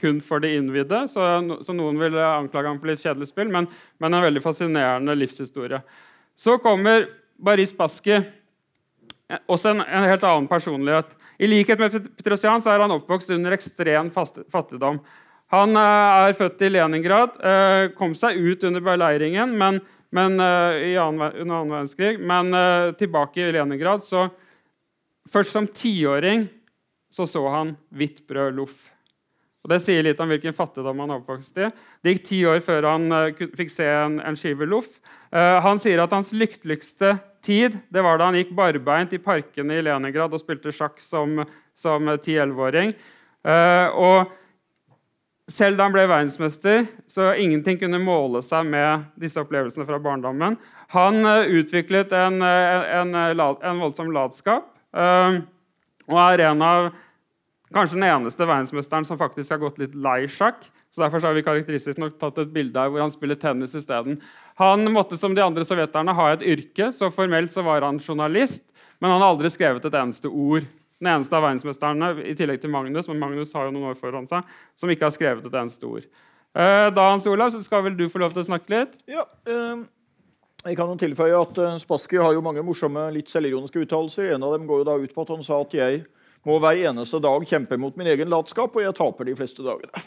kun 0.00 0.20
for 0.22 0.42
de 0.42 0.54
innvidde, 0.56 1.04
så, 1.10 1.26
så, 1.64 1.74
noen 1.74 1.98
vil 2.00 2.16
anklage 2.22 2.70
ham 2.70 2.78
for 2.78 2.90
litt 2.90 3.02
kjedelig 3.02 3.30
spill, 3.32 3.50
men, 3.52 3.66
men, 3.98 4.14
en 4.14 4.26
veldig 4.26 4.42
fascinerende 4.44 5.16
livshistorie. 5.18 5.80
Så 6.38 6.58
kommer 6.62 7.08
Baris 7.38 7.74
Baski, 7.76 8.20
også 9.50 9.74
en, 9.74 9.82
en, 9.84 10.08
helt 10.08 10.24
annen 10.24 10.48
personlighet. 10.50 11.10
I 11.38 11.50
likhet 11.50 11.80
med 11.82 11.96
Petrosian 12.16 12.62
er 12.64 12.84
han 12.84 12.94
oppvokst 12.94 13.34
under 13.34 13.54
ekstrem 13.56 14.10
fattigdom. 14.14 15.02
Han 15.52 15.76
uh, 15.76 16.28
er 16.28 16.36
født 16.36 16.64
i 16.66 16.72
Leningrad, 16.72 17.38
uh, 17.40 17.88
kom 17.98 18.14
seg 18.18 18.38
ut 18.38 18.64
under 18.68 18.84
beleiringen 18.84 19.54
men, 19.58 19.80
men, 20.14 20.36
annen, 20.40 21.24
under 21.42 21.54
annen 21.58 21.72
verdenskrig, 21.72 22.20
men 22.20 22.54
tilbake 23.00 23.42
i 23.44 23.56
Leningrad 23.56 24.06
så 24.06 24.28
Først 25.28 25.52
som 25.52 25.66
tiåring 25.68 26.46
så, 27.12 27.26
så 27.26 27.42
han 27.52 27.74
hvitt 27.92 28.22
brød 28.28 28.54
loff. 28.56 28.76
Og 29.68 29.74
Det 29.74 29.82
sier 29.84 30.06
litt 30.06 30.20
om 30.24 30.30
hvilken 30.32 30.56
fattigdom 30.56 31.02
han 31.04 31.10
oppvokste 31.18 31.66
i. 31.66 31.70
Det 32.00 32.14
gikk 32.14 32.22
ti 32.24 32.38
år 32.48 32.62
før 32.64 32.86
han 32.88 33.02
uh, 33.12 33.48
fikk 33.58 33.68
se 33.74 33.84
en, 33.84 34.14
en 34.24 34.36
skive 34.38 34.64
loff. 34.64 34.94
Uh, 35.28 35.60
han 35.60 35.76
sier 35.76 36.00
at 36.00 36.14
hans 36.16 36.30
lykkeligste 36.32 37.18
tid 37.44 37.76
det 37.92 38.00
var 38.00 38.16
da 38.16 38.30
han 38.30 38.38
gikk 38.38 38.54
barbeint 38.56 39.12
i 39.12 39.20
parkene 39.20 39.76
i 39.76 39.82
Leningrad 39.84 40.32
og 40.32 40.40
spilte 40.40 40.72
sjakk 40.72 40.96
som, 41.04 41.42
som 41.76 42.08
10-11-åring. 42.14 42.94
Uh, 43.44 43.52
eh, 43.52 43.98
og 44.00 45.52
selv 45.52 45.76
da 45.76 45.84
han 45.84 45.92
ble 45.92 46.06
verdensmester, 46.08 46.88
så 47.04 47.34
ingenting 47.36 47.76
kunne 47.82 48.00
måle 48.00 48.40
seg 48.44 48.64
med 48.72 49.04
disse 49.20 49.40
opplevelsene 49.44 49.84
fra 49.88 50.00
barndommen. 50.00 50.56
Han 50.96 51.28
utviklet 51.28 52.12
en, 52.16 52.40
en, 52.40 53.12
en, 53.20 53.44
en 53.52 53.84
voldsom 53.84 54.16
latskap 54.16 54.72
og 56.08 56.20
er 56.24 56.42
en 56.48 56.64
av 56.64 56.88
Kanskje 57.74 57.98
den 57.98 58.06
eneste 58.08 58.46
verdensmesteren 58.48 59.04
som 59.04 59.18
faktisk 59.20 59.52
har 59.52 59.60
gått 59.60 59.80
litt 59.80 59.96
lei 59.96 60.22
sjakk. 60.30 60.62
så 60.90 61.02
Derfor 61.02 61.20
har 61.26 61.34
vi 61.36 61.44
karakteristisk 61.44 61.98
nok 62.00 62.16
tatt 62.20 62.38
et 62.38 62.52
bilde 62.52 62.80
av 62.80 62.92
hvor 62.92 63.04
han 63.04 63.12
spiller 63.12 63.36
tennis 63.36 63.76
isteden. 63.76 64.20
Han 64.56 64.88
måtte 64.92 65.18
som 65.20 65.34
de 65.36 65.44
andre 65.44 65.66
sovjeterne 65.68 66.14
ha 66.16 66.30
et 66.32 66.42
yrke, 66.42 66.92
så 66.92 67.12
formelt 67.12 67.52
så 67.52 67.62
var 67.66 67.84
han 67.84 68.00
journalist. 68.00 68.64
Men 68.98 69.12
han 69.12 69.20
har 69.20 69.34
aldri 69.34 69.50
skrevet 69.52 69.84
et 69.84 69.98
eneste 70.00 70.30
ord. 70.30 70.64
Den 70.98 71.12
eneste 71.12 71.36
av 71.36 71.44
verdensmesterne 71.44 72.14
i 72.24 72.34
tillegg 72.34 72.62
til 72.62 72.72
Magnus, 72.72 73.06
men 73.10 73.20
Magnus 73.20 73.52
har 73.54 73.68
jo 73.68 73.76
noen 73.76 73.92
år 73.92 74.00
foran 74.00 74.26
seg, 74.26 74.48
som 74.74 74.90
ikke 74.90 75.06
har 75.06 75.14
skrevet 75.14 75.46
et 75.46 75.60
eneste 75.60 75.86
ord. 75.86 76.08
Eh, 76.58 76.88
da 76.90 77.04
Hans 77.12 77.28
Olav, 77.30 77.52
så 77.54 77.60
skal 77.62 77.84
vel 77.84 77.94
du 77.94 78.08
få 78.10 78.24
lov 78.24 78.32
til 78.34 78.42
å 78.42 78.48
snakke 78.48 78.74
litt? 78.74 78.98
Ja, 79.06 79.28
um 79.46 79.86
jeg 80.66 80.74
kan 80.74 80.90
jo 80.90 80.98
tilføye 80.98 81.36
at 81.38 81.58
uh, 81.62 81.76
Spassky 81.78 82.18
har 82.18 82.32
jo 82.34 82.42
mange 82.42 82.64
morsomme, 82.66 83.04
litt 83.14 83.30
selvironiske 83.30 83.78
uttalelser. 83.84 84.32
En 84.34 84.42
av 84.42 84.56
dem 84.56 84.66
går 84.66 84.82
jo 84.82 84.86
da 84.88 84.96
ut 84.98 85.12
på 85.14 85.22
at 85.22 85.30
han 85.30 85.44
sa 85.46 85.60
at 85.62 85.76
jeg 85.76 86.00
Må 86.48 86.56
hver 86.62 86.78
eneste 86.88 87.18
dag 87.20 87.44
kjempe 87.44 87.76
mot 87.80 87.96
min 87.98 88.08
egen 88.08 88.30
latskap, 88.32 88.72
og 88.72 88.84
jeg 88.84 88.96
taper 88.96 89.28
de 89.28 89.36
fleste 89.38 89.66
dagene. 89.66 89.92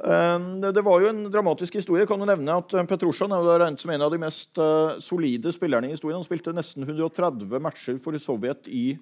Um, 0.00 0.62
det, 0.64 0.80
var 0.80 1.02
jo 1.02 1.10
en 1.10 1.26
dramatisk 1.28 1.74
historie. 1.76 2.06
Jeg 2.06 2.08
kan 2.08 2.22
jo 2.22 2.24
nevne 2.24 2.54
at 2.56 2.72
uh, 2.72 2.80
Petrosjan 2.88 3.34
er 3.36 3.42
regnet 3.60 3.82
som 3.82 3.90
en 3.92 4.00
av 4.06 4.08
de 4.08 4.16
mest 4.22 4.56
uh, 4.56 4.94
solide 4.96 5.52
spillerne 5.52 5.90
i 5.90 5.92
historien. 5.92 6.16
Han 6.16 6.24
spilte 6.24 6.54
nesten 6.56 6.86
130 6.86 7.60
matcher 7.60 7.98
for 8.00 8.16
Sovjet 8.16 8.70
i 8.72 8.94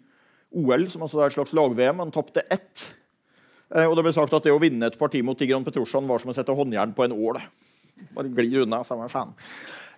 OL, 0.50 0.88
som 0.90 1.06
altså 1.06 1.20
er 1.22 1.30
et 1.30 1.36
slags 1.36 1.54
lag-VM. 1.54 2.02
Han 2.02 2.10
tapte 2.10 2.42
ett. 2.50 2.88
Uh, 3.70 3.84
og 3.84 3.94
det 3.94 4.08
ble 4.08 4.14
sagt 4.16 4.34
at 4.34 4.50
det 4.50 4.56
å 4.56 4.58
vinne 4.58 4.90
et 4.90 4.98
parti 4.98 5.22
mot 5.22 5.38
Tigran 5.38 5.62
Petrosjan 5.62 6.10
var 6.10 6.18
som 6.18 6.34
å 6.34 6.34
sette 6.34 6.58
håndjern 6.58 6.96
på 6.98 7.06
en 7.06 7.14
ål. 7.14 7.38
Bare 8.18 8.34
glir 8.34 8.66
unna, 8.66 8.82
samme 8.82 9.06
faen. 9.12 9.36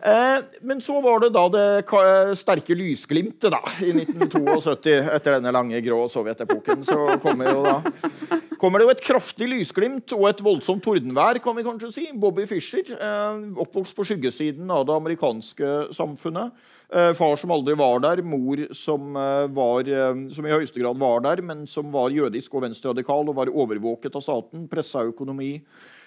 Eh, 0.03 0.45
men 0.61 0.81
så 0.81 0.97
var 1.05 1.21
det 1.21 1.29
da 1.35 1.43
det 1.53 2.37
sterke 2.41 2.77
lysglimtet 2.77 3.53
da, 3.53 3.61
i 3.85 3.93
1972, 3.93 4.95
etter 5.13 5.37
denne 5.37 5.53
lange 5.53 5.81
grå 5.85 6.01
sovjetepoken. 6.09 6.85
Så 6.87 6.97
kommer, 7.21 7.51
jo 7.53 7.65
da, 7.67 8.39
kommer 8.61 8.81
det 8.81 8.89
jo 8.89 8.95
et 8.95 9.05
kraftig 9.05 9.51
lysglimt 9.51 10.17
og 10.17 10.27
et 10.31 10.43
voldsomt 10.45 10.83
tordenvær, 10.85 11.43
kan 11.45 11.59
vi 11.59 11.67
kanskje 11.67 11.93
si. 11.99 12.07
Bobby 12.17 12.49
Fischer, 12.49 12.95
eh, 12.97 13.45
oppvokst 13.61 13.99
på 13.99 14.09
skyggesiden 14.09 14.73
av 14.73 14.89
det 14.89 14.97
amerikanske 14.97 15.77
samfunnet. 15.97 16.57
Eh, 16.91 17.13
far 17.15 17.37
som 17.39 17.53
aldri 17.55 17.77
var 17.79 18.01
der, 18.03 18.25
mor 18.27 18.65
som, 18.75 19.15
var, 19.55 19.95
som 20.33 20.49
i 20.49 20.57
høyeste 20.57 20.81
grad 20.81 20.99
var 20.99 21.23
der, 21.29 21.45
men 21.45 21.67
som 21.71 21.93
var 21.93 22.15
jødisk 22.15 22.57
og 22.57 22.65
venstreradikal 22.67 23.29
og 23.29 23.37
var 23.37 23.53
overvåket 23.53 24.17
av 24.17 24.25
staten. 24.25 24.69
Pressa 24.73 25.05
økonomi. 25.13 25.59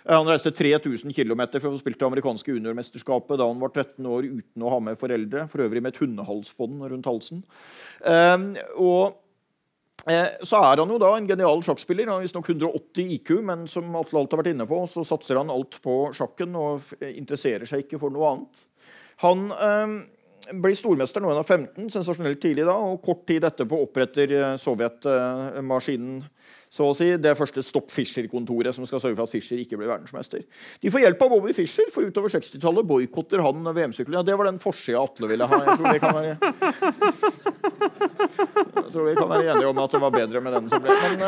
Eh, 0.04 0.16
han 0.16 0.30
reiste 0.30 0.52
3000 0.52 1.14
km 1.16 1.44
for 1.58 1.72
å 1.72 1.80
spille 1.82 2.00
det 2.00 2.08
amerikanske 2.08 2.56
juniormesterskapet 2.56 3.40
da 3.40 3.50
han 3.50 3.62
var 3.62 3.74
13 3.74 4.08
år 4.08 4.30
uten 4.30 4.66
å 4.66 4.72
ha 4.74 4.80
med 4.84 5.00
foreldre. 5.00 5.48
For 5.52 5.66
øvrig 5.66 5.84
med 5.84 5.94
et 5.94 6.02
hundehalsbånd 6.04 6.88
rundt 6.94 7.10
halsen. 7.10 7.44
Eh, 8.06 8.64
og 8.78 9.20
eh, 10.10 10.34
så 10.44 10.64
er 10.64 10.84
han 10.84 10.96
jo 10.96 11.00
da 11.02 11.14
en 11.18 11.30
genial 11.30 11.64
sjakkspiller. 11.66 12.10
Han 12.10 12.20
har 12.20 12.28
visstnok 12.28 12.50
180 12.50 13.16
IQ, 13.20 13.38
men 13.48 13.68
som 13.72 13.96
Atle 14.00 14.24
alt 14.24 14.36
har 14.36 14.44
vært 14.44 14.54
inne 14.56 14.68
på, 14.70 14.84
så 14.92 15.06
satser 15.08 15.40
han 15.42 15.54
alt 15.54 15.80
på 15.84 16.02
sjakken 16.16 16.60
og 16.60 16.92
interesserer 17.14 17.70
seg 17.70 17.86
ikke 17.86 18.02
for 18.02 18.14
noe 18.14 18.36
annet. 18.36 18.68
Han 19.24 19.48
eh, 19.56 19.98
blir 20.52 20.76
stormester 20.76 21.24
når 21.24 21.36
han 21.36 21.42
er 21.42 21.48
15, 21.48 21.90
sensasjonelt 21.94 22.42
tidlig 22.44 22.66
da, 22.68 22.76
og 22.76 23.02
kort 23.04 23.24
tid 23.30 23.46
etterpå 23.48 23.80
oppretter 23.86 24.34
eh, 24.36 24.56
sovjetmaskinen 24.60 26.24
så 26.74 26.88
å 26.90 26.94
si, 26.98 27.06
det 27.22 27.36
første 27.38 27.62
Stopp 27.62 27.92
Fischer-kontoret 27.94 28.74
som 28.74 28.88
skal 28.90 28.98
sørge 29.04 29.18
for 29.20 29.28
at 29.28 29.34
Fischer 29.34 29.60
ikke 29.62 29.78
blir 29.78 29.92
verdensmester. 29.92 30.42
De 30.82 30.90
får 30.90 31.04
hjelp 31.04 31.20
av 31.22 31.30
Bobby 31.36 31.54
Fischer, 31.54 31.86
for 31.94 32.02
utover 32.10 32.34
60-tallet 32.34 32.88
boikotter 32.90 33.44
han 33.46 33.62
VM-sykkelen. 33.68 34.18
Ja, 34.18 34.24
det 34.26 34.38
var 34.40 34.50
den 34.50 34.58
forsida 34.62 35.04
Atle 35.04 35.30
ville 35.30 35.46
ha. 35.46 35.60
Jeg 35.68 35.78
tror 35.78 35.94
vi 35.94 36.02
kan 36.02 36.18
være 36.18 36.32
Jeg 38.74 38.90
tror 38.90 39.06
vi 39.06 39.14
kan 39.20 39.30
være 39.30 39.54
enige 39.54 39.70
om 39.70 39.82
at 39.84 39.94
det 39.94 40.02
var 40.02 40.16
bedre 40.16 40.42
med 40.42 40.58
den 40.58 40.72
som 40.72 40.82
ble 40.82 40.96
Men, 40.98 41.22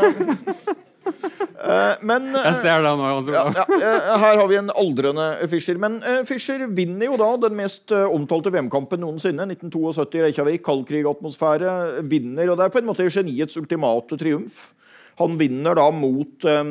uh, 1.62 1.94
men 2.02 2.26
uh, 2.34 2.40
Jeg 2.40 2.56
ser 2.64 2.82
det 2.82 2.94
nå. 2.98 3.10
Ja, 3.36 3.44
ja, 3.54 3.66
uh, 3.70 4.10
her 4.24 4.42
har 4.42 4.50
vi 4.50 4.58
en 4.58 4.74
aldrende 4.74 5.28
Fischer. 5.52 5.78
Men 5.82 6.00
Fischer 6.26 6.66
vinner 6.74 7.12
jo 7.12 7.20
da 7.22 7.30
den 7.46 7.54
mest 7.60 7.94
omtalte 7.94 8.50
VM-kampen 8.56 9.04
noensinne. 9.06 9.46
1972 9.54 10.18
i 10.18 10.26
Reykjavik, 10.26 10.66
kaldkrigatmosfære. 10.66 11.76
Vinner, 12.10 12.50
og 12.50 12.58
det 12.58 12.66
er 12.66 12.74
på 12.74 12.82
en 12.82 12.90
måte 12.90 13.06
geniets 13.14 13.62
ultimate 13.62 14.18
triumf. 14.18 14.74
Han 15.22 15.38
vinner 15.38 15.76
da 15.76 15.90
mot, 15.92 16.46
eh, 16.46 16.64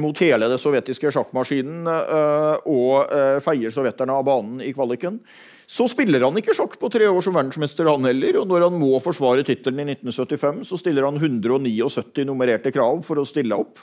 mot 0.00 0.24
hele 0.24 0.48
det 0.48 0.60
sovjetiske 0.60 1.12
sjakkmaskinen 1.12 1.88
eh, 1.92 2.68
og 2.72 3.12
eh, 3.12 3.40
feier 3.44 3.72
sovjeterne 3.74 4.16
av 4.16 4.26
banen 4.28 4.62
i 4.64 4.72
kvaliken. 4.72 5.20
Så 5.68 5.86
spiller 5.88 6.24
han 6.24 6.36
ikke 6.36 6.54
sjakk 6.56 6.76
på 6.80 6.90
tre 6.92 7.06
år 7.08 7.20
som 7.24 7.36
verdensmester, 7.36 7.88
han 7.88 8.08
heller. 8.08 8.42
Og 8.42 8.48
når 8.50 8.66
han 8.68 8.80
må 8.80 8.98
forsvare 9.04 9.44
tittelen 9.46 9.84
i 9.84 9.94
1975, 9.94 10.64
så 10.68 10.80
stiller 10.80 11.06
han 11.08 11.20
179 11.20 12.26
nummererte 12.28 12.72
krav 12.74 13.00
for 13.06 13.20
å 13.20 13.28
stille 13.28 13.56
opp. 13.56 13.80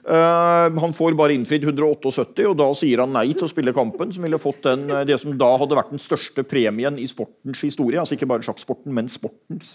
Han 0.00 0.94
får 0.96 1.12
bare 1.12 1.34
innfridd 1.36 1.66
178, 1.66 2.46
og 2.48 2.54
da 2.56 2.70
sier 2.72 3.02
han 3.02 3.12
nei 3.12 3.34
til 3.34 3.44
å 3.44 3.50
spille 3.50 3.74
kampen, 3.76 4.08
som 4.16 4.24
ville 4.24 4.40
fått 4.40 4.62
den, 4.64 4.86
det 5.04 5.18
som 5.20 5.36
da 5.36 5.50
hadde 5.60 5.76
vært 5.76 5.92
den 5.92 6.00
største 6.00 6.40
premien 6.48 6.96
i 6.96 7.04
sportens 7.10 7.60
historie. 7.66 8.00
Altså 8.00 8.16
ikke 8.16 8.30
bare 8.30 8.46
sjakksporten, 8.46 8.94
men 8.96 9.12
sportens 9.12 9.74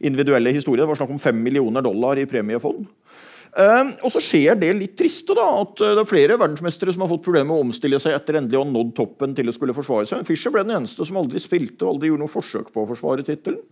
individuelle 0.00 0.52
historie. 0.56 0.82
Det 0.82 0.90
var 0.90 0.98
snakk 0.98 1.14
om 1.14 1.22
5 1.22 1.42
millioner 1.42 1.84
dollar 1.84 2.20
i 2.20 2.26
premiefond. 2.28 2.86
Uh, 3.56 3.94
og 4.04 4.10
så 4.12 4.20
skjer 4.20 4.58
det 4.60 4.68
litt 4.76 4.98
triste, 4.98 5.32
da, 5.36 5.44
at 5.62 5.80
uh, 5.80 5.94
det 5.96 6.02
er 6.02 6.08
flere 6.10 6.34
verdensmestere 6.36 6.92
som 6.92 7.06
har 7.06 7.08
fått 7.14 7.22
problemer 7.24 7.48
med 7.48 7.56
å 7.56 7.64
omstille 7.64 8.00
seg 8.02 8.12
etter 8.12 8.36
endelig 8.36 8.58
å 8.58 8.66
ha 8.66 8.68
nådd 8.68 8.90
toppen 8.98 9.32
til 9.38 9.48
å 9.48 9.54
skulle 9.56 9.76
forsvare 9.76 10.08
seg. 10.10 10.26
Fischer 10.28 10.52
ble 10.52 10.66
den 10.66 10.76
eneste 10.76 11.06
som 11.08 11.16
aldri 11.16 11.40
spilte 11.40 11.86
og 11.86 11.94
aldri 11.94 12.10
gjorde 12.10 12.26
noe 12.26 12.34
forsøk 12.34 12.68
på 12.74 12.84
å 12.84 12.90
forsvare 12.90 13.24
tittelen. 13.24 13.62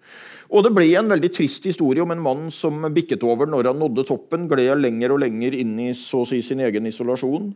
Og 0.53 0.65
det 0.65 0.73
ble 0.77 0.87
en 0.99 1.09
veldig 1.09 1.31
trist 1.33 1.65
historie 1.69 2.03
om 2.05 2.13
en 2.13 2.23
mann 2.23 2.49
som 2.53 2.83
bikket 2.93 3.25
over 3.25 3.49
når 3.49 3.71
han 3.71 3.81
nådde 3.81 4.05
toppen, 4.09 4.47
gled 4.51 4.83
lenger 4.83 5.15
og 5.15 5.23
lenger 5.23 5.57
inn 5.57 5.73
i 5.87 5.89
så 5.97 6.23
å 6.25 6.29
si 6.29 6.41
sin 6.45 6.61
egen 6.65 6.89
isolasjon. 6.91 7.51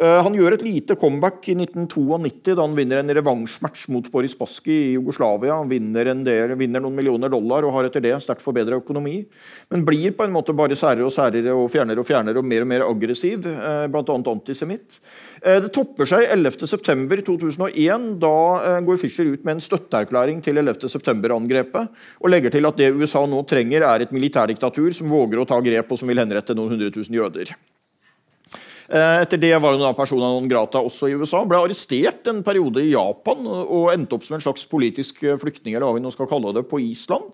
Uh, 0.00 0.20
han 0.24 0.36
gjør 0.36 0.56
et 0.56 0.64
lite 0.64 0.96
comeback 1.00 1.50
i 1.52 1.56
1992 1.58 2.56
da 2.56 2.64
han 2.64 2.76
vinner 2.78 3.02
en 3.02 3.14
revansjmatch 3.20 3.88
mot 3.92 4.08
Boris 4.12 4.36
Baski 4.38 4.72
i 4.72 4.94
Jugoslavia. 4.94 5.58
Han 5.60 5.70
vinner, 5.70 6.12
del, 6.24 6.54
vinner, 6.60 6.82
noen 6.82 6.96
millioner 6.96 7.32
dollar 7.32 7.66
og 7.66 7.74
har 7.76 7.90
etter 7.90 8.04
det 8.04 8.14
sterkt 8.24 8.44
forbedra 8.44 8.80
økonomi. 8.80 9.20
Men 9.72 9.84
blir 9.86 10.16
på 10.16 10.24
en 10.24 10.34
måte 10.34 10.56
bare 10.56 10.78
særere 10.78 11.06
og 11.08 11.14
særere 11.14 11.54
og 11.56 11.68
fjernere 11.72 12.00
og 12.00 12.08
fjernere 12.08 12.40
og 12.40 12.48
mer 12.48 12.64
og 12.64 12.72
mer 12.72 12.86
aggressiv, 12.88 13.44
uh, 13.44 13.84
bl.a. 13.92 14.16
antisemitt. 14.32 14.98
Uh, 15.44 15.58
det 15.66 15.74
topper 15.76 16.08
seg 16.08 16.26
11.9.2001. 16.32 18.08
Da 18.20 18.34
går 18.84 19.00
Fischer 19.00 19.28
ut 19.28 19.44
med 19.44 19.58
en 19.58 19.64
støtteerklæring 19.64 20.40
til 20.44 20.60
11.9-angrepet. 20.62 21.94
og 22.20 22.29
legger 22.30 22.54
til 22.54 22.68
at 22.68 22.78
det 22.78 22.92
USA 22.94 23.24
nå 23.28 23.42
trenger, 23.48 23.84
er 23.86 24.04
et 24.04 24.14
militærdiktatur 24.14 24.94
som 24.96 25.10
våger 25.12 25.42
å 25.42 25.48
ta 25.48 25.58
grep, 25.64 25.90
og 25.90 26.00
som 26.00 26.10
vil 26.10 26.22
henrette 26.22 26.56
noen 26.56 26.76
hundre 26.76 26.90
tusen 26.94 27.18
jøder. 27.18 27.52
Eh, 28.90 29.16
etter 29.22 29.38
det 29.38 29.52
var 29.62 29.76
hun 29.76 29.84
da 29.84 29.92
persona 29.94 30.32
non 30.32 30.48
grata 30.50 30.82
også 30.82 31.10
i 31.10 31.18
USA. 31.18 31.44
Ble 31.46 31.60
arrestert 31.62 32.26
en 32.30 32.42
periode 32.46 32.82
i 32.82 32.94
Japan 32.94 33.44
og 33.46 33.92
endte 33.92 34.16
opp 34.16 34.26
som 34.26 34.38
en 34.38 34.42
slags 34.42 34.66
politisk 34.70 35.22
flyktning 35.42 35.76
eller 35.76 35.86
hva 35.86 35.98
vi 35.98 36.02
nå 36.02 36.10
skal 36.14 36.30
kalle 36.30 36.54
det, 36.56 36.66
på 36.70 36.82
Island 36.82 37.30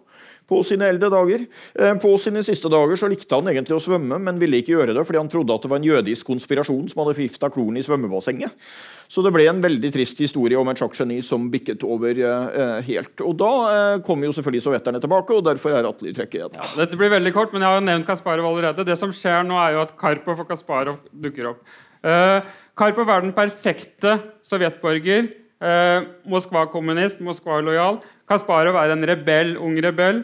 på 0.47 0.63
sine 0.67 0.89
eldre 0.93 1.11
dager. 1.13 1.47
Eh, 1.75 1.95
på 2.03 2.13
sine 2.21 2.43
siste 2.47 2.71
dager 2.73 2.99
så 2.99 3.11
likte 3.11 3.39
han 3.39 3.51
egentlig 3.51 3.77
å 3.77 3.83
svømme, 3.83 4.19
men 4.23 4.41
ville 4.43 4.61
ikke 4.61 4.77
gjøre 4.77 4.95
det 4.97 5.07
fordi 5.07 5.23
han 5.23 5.31
trodde 5.33 5.55
at 5.55 5.65
det 5.65 5.73
var 5.73 5.83
en 5.83 5.89
jødisk 5.89 6.31
konspirasjon 6.31 6.87
som 6.93 7.03
hadde 7.03 7.17
forgifta 7.19 7.51
kloren 7.53 7.81
i 7.81 7.85
svømmebassenget. 7.87 8.69
Så 9.09 9.23
det 9.23 9.33
ble 9.35 9.47
en 9.51 9.63
veldig 9.63 9.91
trist 9.95 10.21
historie 10.23 10.59
om 10.59 10.69
et 10.71 10.81
sjakkgeni 10.81 11.21
som 11.25 11.47
bikket 11.53 11.85
over 11.87 12.19
eh, 12.19 12.77
helt. 12.89 13.15
Og 13.23 13.37
da 13.39 13.53
eh, 13.71 13.99
kommer 14.07 14.29
jo 14.29 14.35
selvfølgelig 14.37 14.65
sovjeterne 14.67 15.01
tilbake, 15.03 15.37
og 15.37 15.47
derfor 15.47 15.77
er 15.77 15.87
Atle 15.89 16.11
i 16.11 16.17
trekket 16.17 16.41
igjen. 16.41 16.59
Ja, 16.59 16.69
dette 16.83 16.99
blir 16.99 17.13
veldig 17.15 17.33
kort, 17.37 17.55
men 17.55 17.63
jeg 17.63 17.71
har 17.71 17.81
jo 17.81 17.87
nevnt 17.87 18.09
Kasparov 18.09 18.51
allerede. 18.51 18.87
Det 18.89 18.99
som 18.99 19.15
skjer 19.15 19.47
nå, 19.47 19.59
er 19.63 19.77
jo 19.77 19.83
at 19.87 19.95
Karpov 20.01 20.43
og 20.43 20.51
Kasparov 20.51 21.01
dukker 21.27 21.53
opp. 21.53 21.77
Eh, 22.07 22.55
Karpov 22.79 23.11
er 23.11 23.27
den 23.27 23.35
perfekte 23.37 24.19
sovjetborger. 24.47 25.31
Uh, 25.57 26.05
Moskva-kommunist, 26.29 27.23
Moskva-lojal. 27.25 28.03
Kasparov 28.29 28.77
er 28.77 28.93
en 28.93 29.07
rebell, 29.09 29.55
ung 29.57 29.79
rebell. 29.81 30.19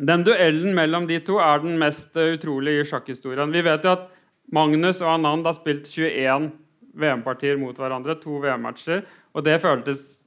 Den 0.00 0.24
duellen 0.26 0.74
mellom 0.74 1.06
de 1.06 1.20
to 1.22 1.36
er 1.38 1.62
den 1.62 1.76
mest 1.78 2.18
uh, 2.18 2.32
utrolige 2.34 2.82
i 2.82 2.88
sjakkhistorien. 2.90 3.52
Vi 3.54 3.62
vet 3.62 3.86
jo 3.86 3.92
at 3.92 4.08
Magnus 4.50 4.98
og 5.04 5.12
Anand 5.12 5.46
har 5.46 5.54
spilt 5.54 5.86
21 5.86 6.50
VM-partier 6.94 7.58
mot 7.60 7.76
hverandre. 7.76 8.16
To 8.22 8.40
VM-matcher. 8.42 9.04
Og 9.34 9.44
det 9.46 9.60
føltes 9.62 10.20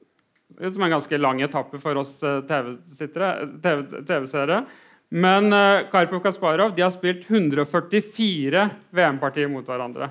som 0.53 0.83
en 0.85 0.93
ganske 0.93 1.17
lang 1.17 1.41
etappe 1.41 1.79
for 1.81 1.97
oss 2.01 2.23
uh, 2.23 2.41
TV-seere. 2.45 4.59
Men 5.13 5.53
uh, 5.53 5.89
Karpov 5.91 6.21
Kasparov 6.23 6.75
de 6.75 6.81
har 6.85 6.91
spilt 6.93 7.29
144 7.29 8.69
VM-partier 8.93 9.49
mot 9.51 9.67
hverandre. 9.67 10.09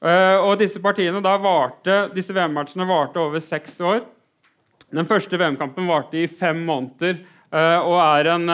Uh, 0.00 0.38
og 0.46 0.58
disse 0.60 0.80
partiene 0.80 1.20
da 1.24 1.36
varte, 1.40 2.08
disse 2.16 2.34
VM-matchene 2.36 2.88
varte 2.88 3.20
over 3.20 3.40
seks 3.44 3.80
år. 3.84 4.00
Den 4.90 5.08
første 5.08 5.38
VM-kampen 5.38 5.88
varte 5.88 6.22
i 6.22 6.28
fem 6.28 6.64
måneder. 6.66 7.14
uh, 7.52 7.80
og 7.84 8.00
er 8.00 8.24
en 8.34 8.48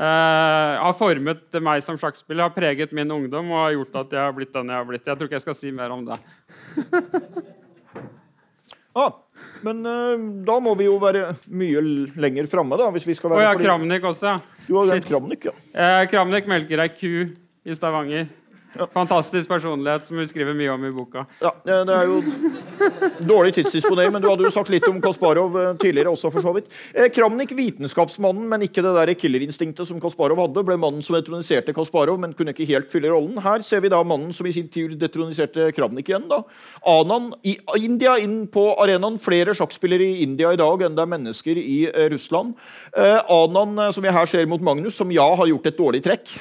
eh, 0.00 0.80
har 0.80 0.96
formet 0.98 1.60
meg 1.62 1.84
som 1.84 1.98
sjakkspiller, 2.00 2.48
har 2.48 2.54
preget 2.54 2.94
min 2.96 3.10
ungdom 3.12 3.52
og 3.52 3.64
har 3.64 3.74
gjort 3.76 3.98
at 4.04 4.14
jeg 4.16 4.22
har 4.24 4.36
blitt 4.36 4.52
den 4.56 4.72
jeg 4.72 4.80
har 4.80 4.88
blitt. 4.88 5.06
Jeg 5.06 5.18
tror 5.18 5.28
ikke 5.28 5.38
jeg 5.38 5.46
skal 5.46 5.58
si 5.58 5.72
mer 5.76 5.94
om 5.94 6.06
det. 6.08 6.18
ah, 9.04 9.12
men 9.66 9.84
uh, 9.84 10.26
da 10.48 10.58
må 10.64 10.74
vi 10.80 10.88
jo 10.88 10.96
være 11.02 11.34
mye 11.52 11.84
lenger 12.20 12.48
framme, 12.50 12.80
da. 12.80 12.88
Hvis 12.94 13.08
vi 13.10 13.18
skal 13.18 13.34
være 13.34 13.44
jeg 13.44 13.52
har 13.52 13.64
Kramnik 13.68 14.10
også. 14.14 14.36
Du 14.66 14.74
har 14.78 14.92
glemt 14.92 15.08
Kramnik, 15.12 15.48
ja. 15.50 15.56
Uh, 15.76 16.02
Kramnik 16.10 16.50
melker 16.50 16.84
ei 16.86 16.92
ku 16.96 17.12
i 17.60 17.76
Stavanger. 17.76 18.30
Fantastisk 18.70 19.48
personlighet 19.50 20.06
som 20.06 20.18
hun 20.20 20.28
skriver 20.30 20.54
mye 20.54 20.70
om 20.70 20.84
i 20.86 20.92
boka. 20.94 21.24
Ja, 21.42 21.50
Det 21.64 21.94
er 21.94 22.06
jo 22.06 22.20
dårlig 23.18 23.54
tidsdisponering, 23.56 24.12
men 24.14 24.22
du 24.22 24.28
hadde 24.30 24.46
jo 24.46 24.52
sagt 24.54 24.70
litt 24.70 24.86
om 24.88 25.00
Kasparov 25.02 25.56
eh, 25.58 25.72
tidligere 25.80 26.12
også, 26.12 26.30
for 26.30 26.44
så 26.44 26.52
vidt. 26.54 26.70
Eh, 26.94 27.08
Kramnik, 27.12 27.50
vitenskapsmannen, 27.56 28.46
men 28.48 28.66
ikke 28.66 28.84
det 28.86 28.94
der 28.94 29.12
killerinstinktet 29.18 29.88
som 29.88 29.98
Kasparov 30.02 30.38
hadde, 30.44 30.64
ble 30.66 30.78
mannen 30.80 31.02
som 31.02 31.18
detroniserte 31.18 31.74
Kasparov, 31.74 32.20
men 32.22 32.34
kunne 32.38 32.54
ikke 32.54 32.68
helt 32.70 32.92
fylle 32.92 33.10
rollen. 33.10 33.40
Her 33.42 33.64
ser 33.66 33.82
vi 33.82 33.90
da 33.92 34.02
mannen 34.06 34.30
som 34.36 34.46
i 34.46 34.54
sin 34.54 34.70
tid 34.70 34.94
detroniserte 35.00 35.70
Kramnik 35.74 36.12
igjen. 36.12 36.28
da. 36.30 36.42
Anand 36.86 37.34
i 37.42 37.56
India 37.80 38.16
inn 38.22 38.44
på 38.52 38.68
arenaen. 38.80 39.18
Flere 39.20 39.56
sjakkspillere 39.56 40.06
i 40.06 40.22
India 40.24 40.54
i 40.54 40.60
dag 40.60 40.86
enn 40.86 40.94
det 40.94 41.04
er 41.04 41.14
mennesker 41.16 41.58
i 41.58 41.80
eh, 41.90 42.08
Russland. 42.14 42.54
Anan, 43.30 43.78
som 43.94 44.04
vi 44.04 44.12
her 44.14 44.28
ser 44.30 44.46
mot 44.50 44.62
Magnus, 44.62 44.94
som 44.98 45.10
ja 45.12 45.26
har 45.36 45.48
gjort 45.50 45.66
et 45.70 45.78
dårlig 45.78 46.02
trekk. 46.04 46.38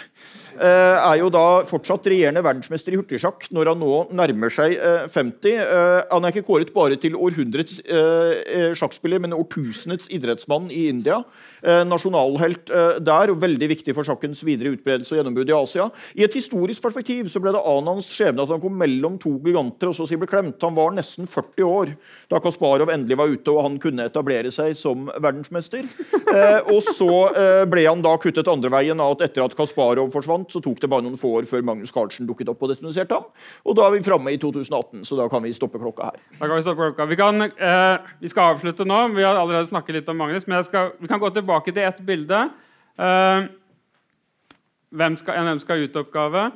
Eh, 0.58 0.98
er 0.98 1.20
jo 1.22 1.30
da 1.34 1.62
fortsatt 1.70 2.08
regjerende 2.10 2.44
verdensmester 2.46 2.96
i 2.96 3.00
hurtigsjakk 3.00 3.46
når 3.56 3.72
han 3.74 3.82
nå 3.84 3.94
nærmer 4.16 4.54
seg 4.54 4.76
eh, 4.76 5.06
50. 5.12 5.60
Eh, 5.60 6.00
han 6.10 6.26
er 6.26 6.34
ikke 6.34 6.48
kåret 6.48 6.74
bare 6.76 6.98
til 7.02 7.18
århundrets 7.20 7.80
eh, 7.86 8.34
eh, 8.44 8.72
sjakkspiller, 8.78 9.22
men 9.24 9.36
årtusenets 9.38 10.10
idrettsmann 10.16 10.70
i 10.74 10.88
India. 10.92 11.22
Eh, 11.62 11.84
nasjonalhelt 11.88 12.72
eh, 12.72 13.00
der, 13.04 13.34
og 13.34 13.42
veldig 13.44 13.70
viktig 13.74 13.96
for 13.98 14.08
sjakkens 14.08 14.42
videre 14.48 14.74
utbredelse 14.76 15.14
og 15.14 15.20
gjennombrudd 15.20 15.52
i 15.52 15.58
Asia. 15.58 15.90
I 16.16 16.26
et 16.28 16.38
historisk 16.40 16.84
perspektiv 16.86 17.28
så 17.32 17.42
ble 17.44 17.54
det 17.56 17.64
Anans 17.68 18.12
skjebne 18.16 18.46
at 18.46 18.54
han 18.54 18.64
kom 18.64 18.78
mellom 18.80 19.20
to 19.22 19.36
giganter 19.44 19.92
og 19.92 19.98
så 19.98 20.08
ble 20.20 20.30
klemt. 20.30 20.62
Han 20.64 20.78
var 20.78 20.96
nesten 20.96 21.28
40 21.30 21.68
år 21.68 21.94
da 22.32 22.40
Kasparov 22.44 22.92
endelig 22.94 23.20
var 23.20 23.34
ute 23.34 23.54
og 23.54 23.64
han 23.66 23.78
kunne 23.82 24.08
etablere 24.08 24.54
seg 24.56 24.78
som 24.80 25.10
verdensmester. 25.20 25.84
Eh, 26.30 26.72
og 26.72 26.84
så 26.86 27.10
eh, 27.34 27.64
ble 27.70 27.84
han 27.88 28.04
da 28.06 28.16
kuttet 28.22 28.48
andre 28.52 28.72
veien 28.72 29.00
av 29.02 29.18
at 29.18 29.26
etter 29.28 29.44
at 29.44 29.56
Kasparov 29.58 30.12
forsvant, 30.14 30.39
så 30.50 30.62
tok 30.64 30.80
det 30.82 30.90
bare 30.92 31.04
noen 31.06 31.20
få 31.20 31.32
år 31.40 31.48
før 31.50 31.64
Magnus 31.66 31.92
Carlsen 31.96 32.28
dukket 32.30 32.50
opp 32.52 32.62
og 32.64 32.72
detoniserte 32.72 33.18
ham. 33.18 33.28
Og 33.66 33.78
da 33.78 33.88
er 33.88 33.96
vi 33.96 34.06
framme 34.06 34.34
i 34.34 34.40
2018, 34.42 35.04
så 35.08 35.18
da 35.20 35.28
kan 35.32 35.44
vi 35.44 35.54
stoppe 35.56 35.82
klokka 35.82 36.12
her. 36.12 36.20
Da 36.38 36.48
kan 36.48 36.56
Vi 36.56 36.66
stoppe 36.66 36.88
klokka. 36.88 37.08
Vi, 37.10 37.20
kan, 37.20 37.42
eh, 37.50 38.14
vi 38.22 38.32
skal 38.32 38.56
avslutte 38.56 38.88
nå. 38.88 39.02
Vi 39.16 39.26
har 39.26 39.36
allerede 39.36 39.70
snakket 39.70 40.00
litt 40.00 40.12
om 40.12 40.20
Magnus. 40.22 40.48
Men 40.48 40.64
skal, 40.64 40.94
vi 41.00 41.12
kan 41.12 41.22
gå 41.22 41.30
tilbake 41.36 41.74
til 41.74 41.84
ett 41.84 42.00
bilde. 42.06 42.46
Eh, 43.00 43.50
hvem 44.90 45.18
skal, 45.20 45.42
en 45.42 45.60
hvem 45.60 45.86
ut-oppgave. 45.86 46.50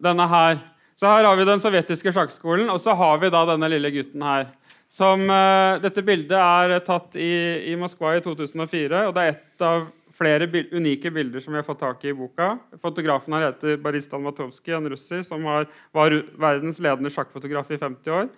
Denne 0.00 0.26
her. 0.28 0.58
Så 0.96 1.08
her 1.08 1.24
har 1.24 1.36
vi 1.36 1.44
den 1.48 1.60
sovjetiske 1.60 2.12
sjakkskolen, 2.12 2.68
og 2.72 2.80
så 2.80 2.94
har 2.96 3.20
vi 3.20 3.30
da 3.32 3.44
denne 3.48 3.68
lille 3.72 3.92
gutten 3.94 4.24
her. 4.24 4.50
Som, 4.90 5.22
eh, 5.30 5.78
dette 5.80 6.02
bildet 6.02 6.36
er 6.36 6.80
tatt 6.84 7.14
i, 7.16 7.70
i 7.70 7.76
Moskva 7.78 8.16
i 8.18 8.20
2004, 8.24 9.06
og 9.06 9.14
det 9.14 9.22
er 9.22 9.36
et 9.36 9.64
av 9.64 9.86
flere 10.20 10.46
bil 10.50 10.68
unike 10.76 11.10
bilder 11.14 11.40
som 11.40 11.54
vi 11.54 11.60
har 11.60 11.66
fått 11.66 11.80
tak 11.80 12.04
i 12.04 12.12
i 12.12 12.16
boka. 12.16 12.52
Fotografen 12.82 13.34
her 13.36 13.48
heter 13.48 13.80
Baristan 13.80 14.22
Matovskij, 14.24 14.76
en 14.76 14.90
russer 14.92 15.24
som 15.26 15.42
var, 15.46 15.66
var 15.96 16.16
verdens 16.40 16.80
ledende 16.82 17.12
sjakkfotograf 17.12 17.70
i 17.72 17.80
50 17.80 18.16
år. 18.18 18.28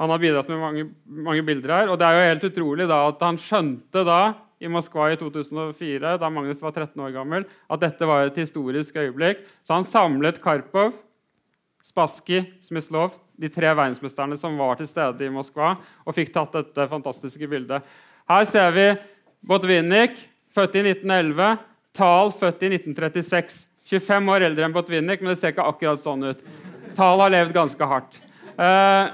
Han 0.00 0.12
har 0.12 0.20
bidratt 0.20 0.48
med 0.48 0.60
mange, 0.60 0.86
mange 1.04 1.42
bilder 1.44 1.74
her, 1.74 1.90
og 1.92 1.98
det 2.00 2.06
er 2.08 2.16
jo 2.16 2.28
helt 2.28 2.46
utrolig 2.48 2.86
da 2.88 3.02
at 3.08 3.24
han 3.24 3.40
skjønte 3.40 4.04
da 4.08 4.20
i 4.60 4.68
Moskva 4.68 5.10
i 5.12 5.18
2004, 5.20 6.14
da 6.20 6.28
Magnus 6.32 6.60
var 6.64 6.74
13 6.76 7.00
år 7.04 7.12
gammel, 7.14 7.46
at 7.68 7.82
dette 7.82 8.08
var 8.08 8.26
et 8.26 8.40
historisk 8.40 8.96
øyeblikk. 9.00 9.42
Så 9.64 9.76
han 9.76 9.84
samlet 9.84 10.40
Karpov, 10.40 10.92
Spassky, 11.84 12.42
Smyslov, 12.64 13.16
de 13.40 13.48
tre 13.52 13.72
verdensmesterne 13.72 14.36
som 14.40 14.58
var 14.60 14.76
til 14.76 14.88
stede 14.88 15.24
i 15.24 15.32
Moskva, 15.32 15.74
og 16.04 16.16
fikk 16.16 16.32
tatt 16.34 16.56
dette 16.58 16.88
fantastiske 16.92 17.48
bildet. 17.48 17.88
Her 18.28 18.48
ser 18.48 18.72
vi 18.76 18.86
Botvinnik, 19.48 20.18
født 20.54 20.78
i 20.80 20.84
1911, 20.90 21.58
Tal, 21.96 22.32
født 22.32 22.62
i 22.66 22.72
1936. 22.76 23.66
25 23.90 24.28
år 24.30 24.44
eldre 24.46 24.66
enn 24.68 24.74
Botvinnik, 24.74 25.22
men 25.22 25.32
det 25.32 25.40
ser 25.40 25.50
ikke 25.50 25.66
akkurat 25.66 26.02
sånn 26.02 26.22
ut. 26.28 26.44
Tal 26.94 27.22
har 27.24 27.32
levd 27.34 27.56
ganske 27.56 27.88
hardt. 27.90 28.20
Eh, 28.54 29.08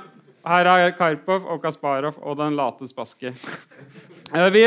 her 0.47 0.69
er 0.73 0.93
Karpov 0.99 1.47
og 1.49 1.63
Kasparov 1.63 2.19
og 2.21 2.37
den 2.43 2.59
late 2.59 2.89
Spassky. 2.91 3.33
Eh, 3.33 4.51
vi 4.53 4.67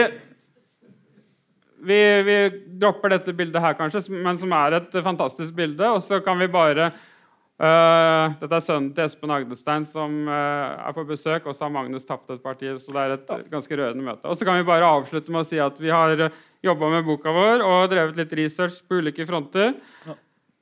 vi, 1.80 2.00
vi 2.24 2.38
dropper 2.80 3.14
dette 3.14 3.34
bildet 3.36 3.62
her, 3.64 3.76
kanskje, 3.78 4.02
men 4.12 4.38
som 4.40 4.52
er 4.56 4.80
et 4.80 4.98
fantastisk 5.04 5.56
bilde. 5.56 5.86
Og 5.94 6.02
så 6.04 6.20
kan 6.24 6.40
vi 6.40 6.50
bare 6.52 6.90
øh, 7.60 8.38
Dette 8.40 8.56
er 8.56 8.66
sønnen 8.66 8.92
til 8.96 9.06
Espen 9.06 9.34
Agdestein 9.36 9.88
som 9.88 10.16
uh, 10.28 10.88
er 10.88 10.96
på 10.96 11.06
besøk. 11.10 11.46
Og 11.46 11.58
så 11.58 11.68
har 11.68 11.74
Magnus 11.76 12.08
tapt 12.08 12.32
et 12.36 12.44
parti, 12.44 12.72
så 12.80 12.96
det 12.96 13.04
er 13.04 13.18
et 13.18 13.52
ganske 13.52 13.80
rørende 13.80 14.06
møte. 14.06 14.26
Og 14.30 14.40
så 14.40 14.48
kan 14.48 14.60
vi 14.60 14.68
bare 14.68 14.88
avslutte 14.88 15.34
med 15.34 15.44
å 15.44 15.50
si 15.50 15.62
at 15.64 15.80
vi 15.82 15.92
har 15.94 16.30
jobba 16.66 16.90
med 16.96 17.06
boka 17.08 17.34
vår 17.36 17.64
og 17.64 17.92
drevet 17.92 18.20
litt 18.20 18.36
research 18.42 18.82
på 18.88 19.00
ulike 19.00 19.28
fronter. 19.28 19.76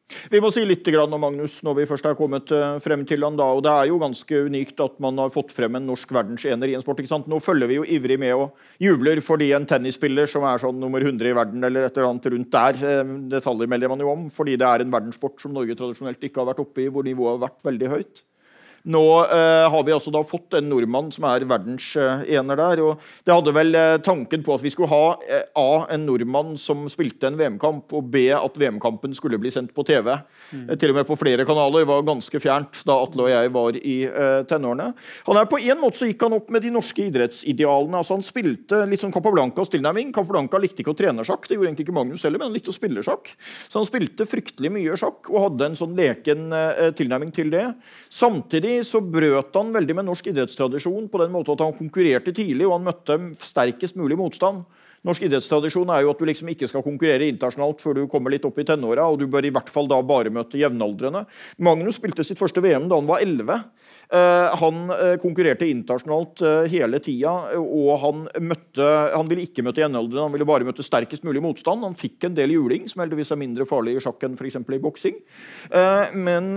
Vi 0.08 0.40
må 0.40 0.48
si 0.56 0.62
litt 0.64 0.88
om 1.02 1.18
Magnus 1.20 1.58
når 1.68 1.82
vi 1.82 1.86
først 1.90 2.06
er 2.08 2.16
kommet 2.16 2.52
eh, 2.56 2.78
frem 2.80 3.02
til 3.08 3.26
han 3.28 3.36
da. 3.36 3.48
og 3.58 3.64
Det 3.66 3.74
er 3.74 3.90
jo 3.90 4.00
ganske 4.00 4.40
unikt 4.48 4.80
at 4.84 4.96
man 5.04 5.20
har 5.20 5.34
fått 5.34 5.52
frem 5.52 5.76
en 5.76 5.88
norsk 5.90 6.14
verdensener 6.16 6.72
i 6.72 6.78
en 6.78 6.84
sport. 6.84 7.02
ikke 7.04 7.12
sant? 7.12 7.28
Nå 7.28 7.42
følger 7.44 7.68
vi 7.68 7.80
jo 7.82 7.84
ivrig 7.98 8.16
med 8.22 8.32
og 8.38 8.56
jubler 8.84 9.20
fordi 9.24 9.50
en 9.58 9.68
tennisspiller 9.68 10.30
som 10.32 10.48
er 10.48 10.64
sånn 10.64 10.80
nummer 10.80 11.04
100 11.04 11.28
i 11.28 11.36
verden 11.36 11.68
eller 11.68 11.90
et 11.90 12.00
eller 12.00 12.14
annet 12.14 12.32
rundt 12.32 12.56
der, 12.56 12.80
eh, 12.88 13.14
detaljer 13.36 13.72
melder 13.74 13.92
man 13.92 14.06
jo 14.06 14.14
om, 14.14 14.26
fordi 14.32 14.56
det 14.56 14.70
er 14.70 14.86
en 14.86 14.96
verdenssport 14.96 15.44
som 15.44 15.56
Norge 15.56 15.76
tradisjonelt 15.76 16.24
ikke 16.24 16.40
har 16.40 16.54
vært 16.54 16.64
oppe 16.64 16.86
i, 16.86 16.90
hvor 16.94 17.04
nivået 17.04 17.36
har 17.36 17.50
vært 17.50 17.68
veldig 17.68 17.92
høyt. 17.98 18.24
Nå 18.88 19.04
eh, 19.26 19.66
har 19.72 19.84
vi 19.84 19.92
altså 19.92 20.12
da 20.16 20.22
fått 20.24 20.56
en 20.56 20.70
nordmann 20.72 21.10
som 21.12 21.26
er 21.28 21.44
verdensener 21.48 22.60
der. 22.60 22.82
og 22.86 23.02
Det 23.28 23.36
hadde 23.36 23.54
vel 23.56 23.76
eh, 23.76 23.98
tanken 24.04 24.46
på 24.46 24.56
at 24.56 24.64
vi 24.64 24.72
skulle 24.72 24.92
ha 24.92 25.18
eh, 25.28 25.44
A. 25.60 25.86
en 25.92 26.06
nordmann 26.08 26.54
som 26.62 26.86
spilte 26.92 27.28
en 27.28 27.36
VM-kamp, 27.40 27.92
og 27.98 28.08
B. 28.14 28.30
at 28.32 28.56
VM-kampen 28.60 29.16
skulle 29.18 29.40
bli 29.42 29.52
sendt 29.52 29.74
på 29.76 29.84
TV. 29.88 30.14
Eh, 30.14 30.76
til 30.80 30.94
og 30.94 31.02
med 31.02 31.10
på 31.10 31.18
flere 31.20 31.44
kanaler. 31.48 31.84
var 31.90 32.06
ganske 32.08 32.40
fjernt 32.40 32.80
da 32.88 32.96
Atle 33.04 33.28
og 33.28 33.32
jeg 33.34 33.52
var 33.58 33.80
i 33.82 33.98
eh, 34.08 34.40
tenårene. 34.48 34.94
Han 35.28 35.42
er 35.42 35.52
På 35.52 35.60
en 35.60 35.82
måte 35.82 36.00
så 36.00 36.08
gikk 36.08 36.24
han 36.24 36.38
opp 36.40 36.48
med 36.54 36.64
de 36.64 36.72
norske 36.72 37.10
idrettsidealene. 37.10 38.00
altså 38.00 38.16
Han 38.16 38.26
spilte 38.26 38.86
litt 38.88 39.04
sånn 39.04 39.16
Capablancas 39.16 39.74
tilnærming. 39.74 40.16
Capablanca 40.16 40.62
likte 40.64 40.86
ikke 40.86 40.96
å 40.96 41.00
trene 41.00 41.28
sjakk, 41.28 41.50
det 41.50 41.58
gjorde 41.58 41.74
egentlig 41.74 41.90
ikke 41.90 41.98
Magnus 42.00 42.24
heller, 42.24 42.40
men 42.40 42.54
han 42.54 42.56
likte 42.56 42.72
å 42.72 42.78
spille 42.78 43.04
sjakk. 43.04 43.34
Så 43.68 43.82
han 43.82 43.90
spilte 43.90 44.30
fryktelig 44.30 44.72
mye 44.72 44.96
sjakk 45.00 45.28
og 45.34 45.50
hadde 45.50 45.72
en 45.72 45.80
sånn 45.80 45.96
leken 45.98 46.48
eh, 46.56 46.90
tilnærming 46.96 47.36
til 47.36 47.52
det. 47.52 47.68
Samtidig 48.14 48.77
så 48.86 49.02
brøt 49.02 49.56
han 49.58 49.72
veldig 49.76 49.96
med 49.98 50.08
norsk 50.10 50.30
idrettstradisjon 50.32 51.08
på 51.12 51.22
den 51.22 51.32
måten 51.34 51.56
at 51.56 51.64
han 51.66 51.78
konkurrerte 51.78 52.34
tidlig, 52.36 52.68
og 52.68 52.78
han 52.78 52.86
møtte 52.90 53.18
sterkest 53.40 53.98
mulig 54.00 54.18
motstand. 54.20 54.66
Norsk 55.06 55.28
idrettstradisjon 55.28 55.92
er 55.94 56.04
jo 56.04 56.12
at 56.12 56.20
du 56.20 56.26
liksom 56.28 56.50
ikke 56.52 56.68
skal 56.70 56.84
konkurrere 56.84 57.28
internasjonalt 57.30 57.84
før 57.84 58.00
du 58.00 58.02
kommer 58.12 58.34
litt 58.34 58.46
opp 58.48 58.58
i 58.60 58.66
tenåra, 58.68 59.06
og 59.08 59.22
du 59.22 59.28
bør 59.32 59.46
i 59.48 59.52
hvert 59.54 59.70
fall 59.72 59.88
da 59.90 60.00
bare 60.04 60.34
møte 60.34 60.60
jevnaldrende. 60.60 61.24
Magnus 61.64 62.00
spilte 62.02 62.26
sitt 62.28 62.42
første 62.42 62.64
VM 62.66 62.90
da 62.90 63.00
han 63.00 63.10
var 63.10 63.24
11. 63.24 63.62
Eh, 64.08 64.56
han 64.62 64.76
eh, 64.90 65.16
konkurrerte 65.20 65.68
internasjonalt 65.68 66.40
eh, 66.40 66.70
hele 66.72 67.00
tida, 67.04 67.34
og 67.60 67.90
han, 68.00 68.22
møtte, 68.40 68.86
han 69.12 69.28
ville 69.28 69.44
ikke 69.44 69.66
møte 69.68 69.84
jevnaldrende, 69.84 70.24
han 70.24 70.32
ville 70.32 70.48
bare 70.48 70.68
møte 70.68 70.86
sterkest 70.86 71.26
mulig 71.28 71.42
motstand. 71.44 71.84
Han 71.84 71.98
fikk 71.98 72.30
en 72.30 72.38
del 72.38 72.54
juling, 72.56 72.86
som 72.88 73.04
heldigvis 73.04 73.34
er 73.36 73.42
mindre 73.42 73.68
farlig 73.68 73.98
i 73.98 74.04
sjakk 74.04 74.24
enn 74.24 74.38
f.eks. 74.40 74.60
i 74.64 74.80
boksing. 74.84 75.20
Men 76.16 76.56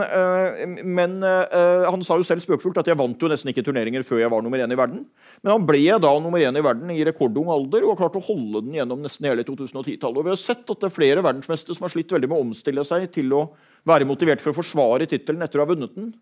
men 1.01 1.17
han 1.25 2.03
sa 2.07 2.17
jo 2.19 2.25
selv 2.27 2.43
spøkefullt 2.45 2.79
at 2.83 2.91
jeg 2.91 2.99
vant 2.99 3.21
jo 3.21 3.31
nesten 3.31 3.51
ikke 3.53 3.65
turneringer 3.67 4.05
før 4.07 4.21
jeg 4.23 4.33
var 4.33 4.45
nummer 4.45 4.63
én 4.63 4.73
i 4.73 4.79
verden. 4.79 5.03
Men 5.43 5.55
han 5.55 5.67
ble 5.67 5.83
da 6.03 6.13
nummer 6.23 6.43
én 6.43 6.57
i 6.57 6.65
verden 6.65 6.93
i 6.95 7.03
rekordung 7.07 7.51
alder 7.53 7.85
og 7.85 7.95
har 7.95 8.01
klart 8.05 8.19
å 8.21 8.25
holde 8.31 8.63
den 8.67 8.79
gjennom 8.79 9.03
nesten 9.03 9.29
hele 9.29 9.45
2010-tallet. 9.47 10.23
Og 10.23 10.29
Vi 10.29 10.35
har 10.35 10.41
sett 10.41 10.65
at 10.65 10.83
det 10.83 10.91
er 10.91 10.97
flere 10.97 11.25
verdensmestere 11.27 11.77
som 11.77 11.89
har 11.89 11.95
slitt 11.95 12.15
veldig 12.15 12.31
med 12.31 12.39
å 12.39 12.49
omstille 12.49 12.87
seg 12.87 13.09
til 13.15 13.35
å 13.37 13.47
være 13.89 14.09
motivert 14.09 14.43
for 14.45 14.53
å 14.53 14.61
forsvare 14.61 15.09
tittelen 15.11 15.43
etter 15.47 15.61
å 15.61 15.67
ha 15.67 15.73
vunnet 15.73 15.97
den. 15.97 16.13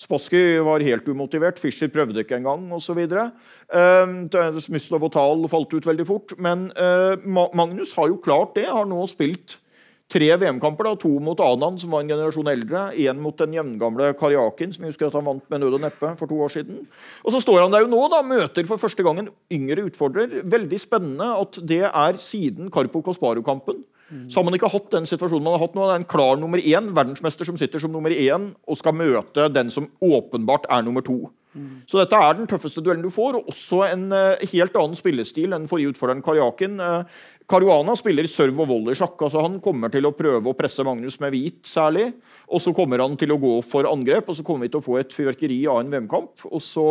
Spassky 0.00 0.58
var 0.64 0.80
helt 0.80 1.08
umotivert. 1.12 1.58
Fischer 1.60 1.90
prøvde 1.92 2.22
ikke 2.22 2.38
engang 2.40 2.70
osv. 2.72 3.02
Uh, 3.04 4.60
Smyslov 4.64 5.10
og 5.10 5.12
Tal 5.12 5.48
falt 5.52 5.74
ut 5.76 5.88
veldig 5.90 6.06
fort. 6.08 6.36
Men 6.40 6.70
uh, 6.72 7.20
Magnus 7.28 7.92
har 7.98 8.08
jo 8.08 8.20
klart 8.22 8.56
det. 8.56 8.70
Har 8.70 8.88
nå 8.88 9.02
spilt 9.10 9.58
tre 10.10 10.30
VM-kamper. 10.40 10.88
To 11.04 11.12
mot 11.22 11.40
Anand, 11.44 11.82
som 11.82 11.92
var 11.92 12.04
en 12.04 12.14
generasjon 12.14 12.48
eldre. 12.48 12.86
Én 12.96 13.20
mot 13.20 13.36
den 13.38 13.54
jevngamle 13.58 14.14
Karjakin, 14.18 14.72
som 14.72 14.86
jeg 14.86 14.94
husker 14.94 15.10
at 15.10 15.18
han 15.18 15.28
vant 15.28 15.44
med 15.52 15.62
nød 15.62 15.78
og 15.78 15.84
neppe 15.84 16.14
for 16.18 16.30
to 16.30 16.40
år 16.46 16.56
siden. 16.56 16.82
Og 17.24 17.36
så 17.36 17.42
står 17.44 17.66
han 17.66 17.76
der 17.76 17.84
jo 17.84 17.92
nå, 17.92 18.00
da, 18.12 18.24
møter 18.26 18.66
for 18.68 18.80
første 18.80 19.04
gang 19.06 19.20
en 19.20 19.32
yngre 19.52 19.84
utfordrer. 19.90 20.40
Veldig 20.48 20.80
spennende 20.80 21.28
at 21.44 21.60
det 21.60 21.84
er 21.86 22.20
siden 22.20 22.72
Karpo-Kasparov-kampen. 22.72 23.84
Så 24.28 24.40
har 24.40 24.46
man 24.46 24.56
ikke 24.56 24.70
hatt 24.72 24.88
den 24.94 25.06
situasjonen 25.06 25.44
man 25.46 25.54
har 25.56 25.64
hatt 25.64 25.76
nå. 25.76 25.84
Det 25.86 25.96
er 25.96 26.02
en 26.02 26.12
klar 26.14 26.40
nummer 26.40 26.62
én, 26.62 26.90
verdensmester 26.96 27.46
som 27.46 27.58
sitter 27.60 27.82
som 27.82 27.92
nummer 27.94 28.10
én 28.14 28.50
og 28.66 28.78
skal 28.78 28.96
møte 28.96 29.46
den 29.54 29.70
som 29.70 29.86
åpenbart 30.02 30.66
er 30.70 30.82
nummer 30.86 31.04
to. 31.06 31.30
Så 31.90 31.98
dette 31.98 32.14
er 32.14 32.36
den 32.38 32.46
tøffeste 32.46 32.82
duellen 32.84 33.02
du 33.02 33.10
får, 33.10 33.40
og 33.40 33.48
også 33.50 33.82
en 33.88 34.04
uh, 34.14 34.42
helt 34.52 34.76
annen 34.78 34.98
spillestil 34.98 35.56
enn 35.56 35.66
forrige 35.70 35.90
utfordreren 35.90 36.22
Karjakin. 36.22 36.76
Uh, 36.78 37.40
Caruana 37.50 37.96
spiller 37.98 38.28
serve- 38.30 38.62
og 38.62 38.70
volleysjakk. 38.70 39.16
Altså 39.26 39.42
han 39.42 39.58
kommer 39.62 39.90
til 39.90 40.06
å 40.06 40.14
prøve 40.14 40.52
å 40.52 40.54
presse 40.58 40.86
Magnus 40.86 41.18
med 41.22 41.34
hvit 41.34 41.64
særlig. 41.66 42.12
Og 42.46 42.62
så 42.62 42.74
kommer 42.76 43.02
han 43.02 43.18
til 43.18 43.34
å 43.34 43.40
gå 43.42 43.56
for 43.66 43.88
angrep, 43.90 44.30
og 44.30 44.38
så 44.38 44.46
kommer 44.46 44.68
vi 44.68 44.74
til 44.74 44.78
å 44.78 44.86
få 44.86 45.00
et 45.00 45.16
fyrverkeri 45.16 45.64
av 45.66 45.82
en 45.82 45.90
VM-kamp. 45.90 46.46
Og 46.52 46.62
så 46.62 46.86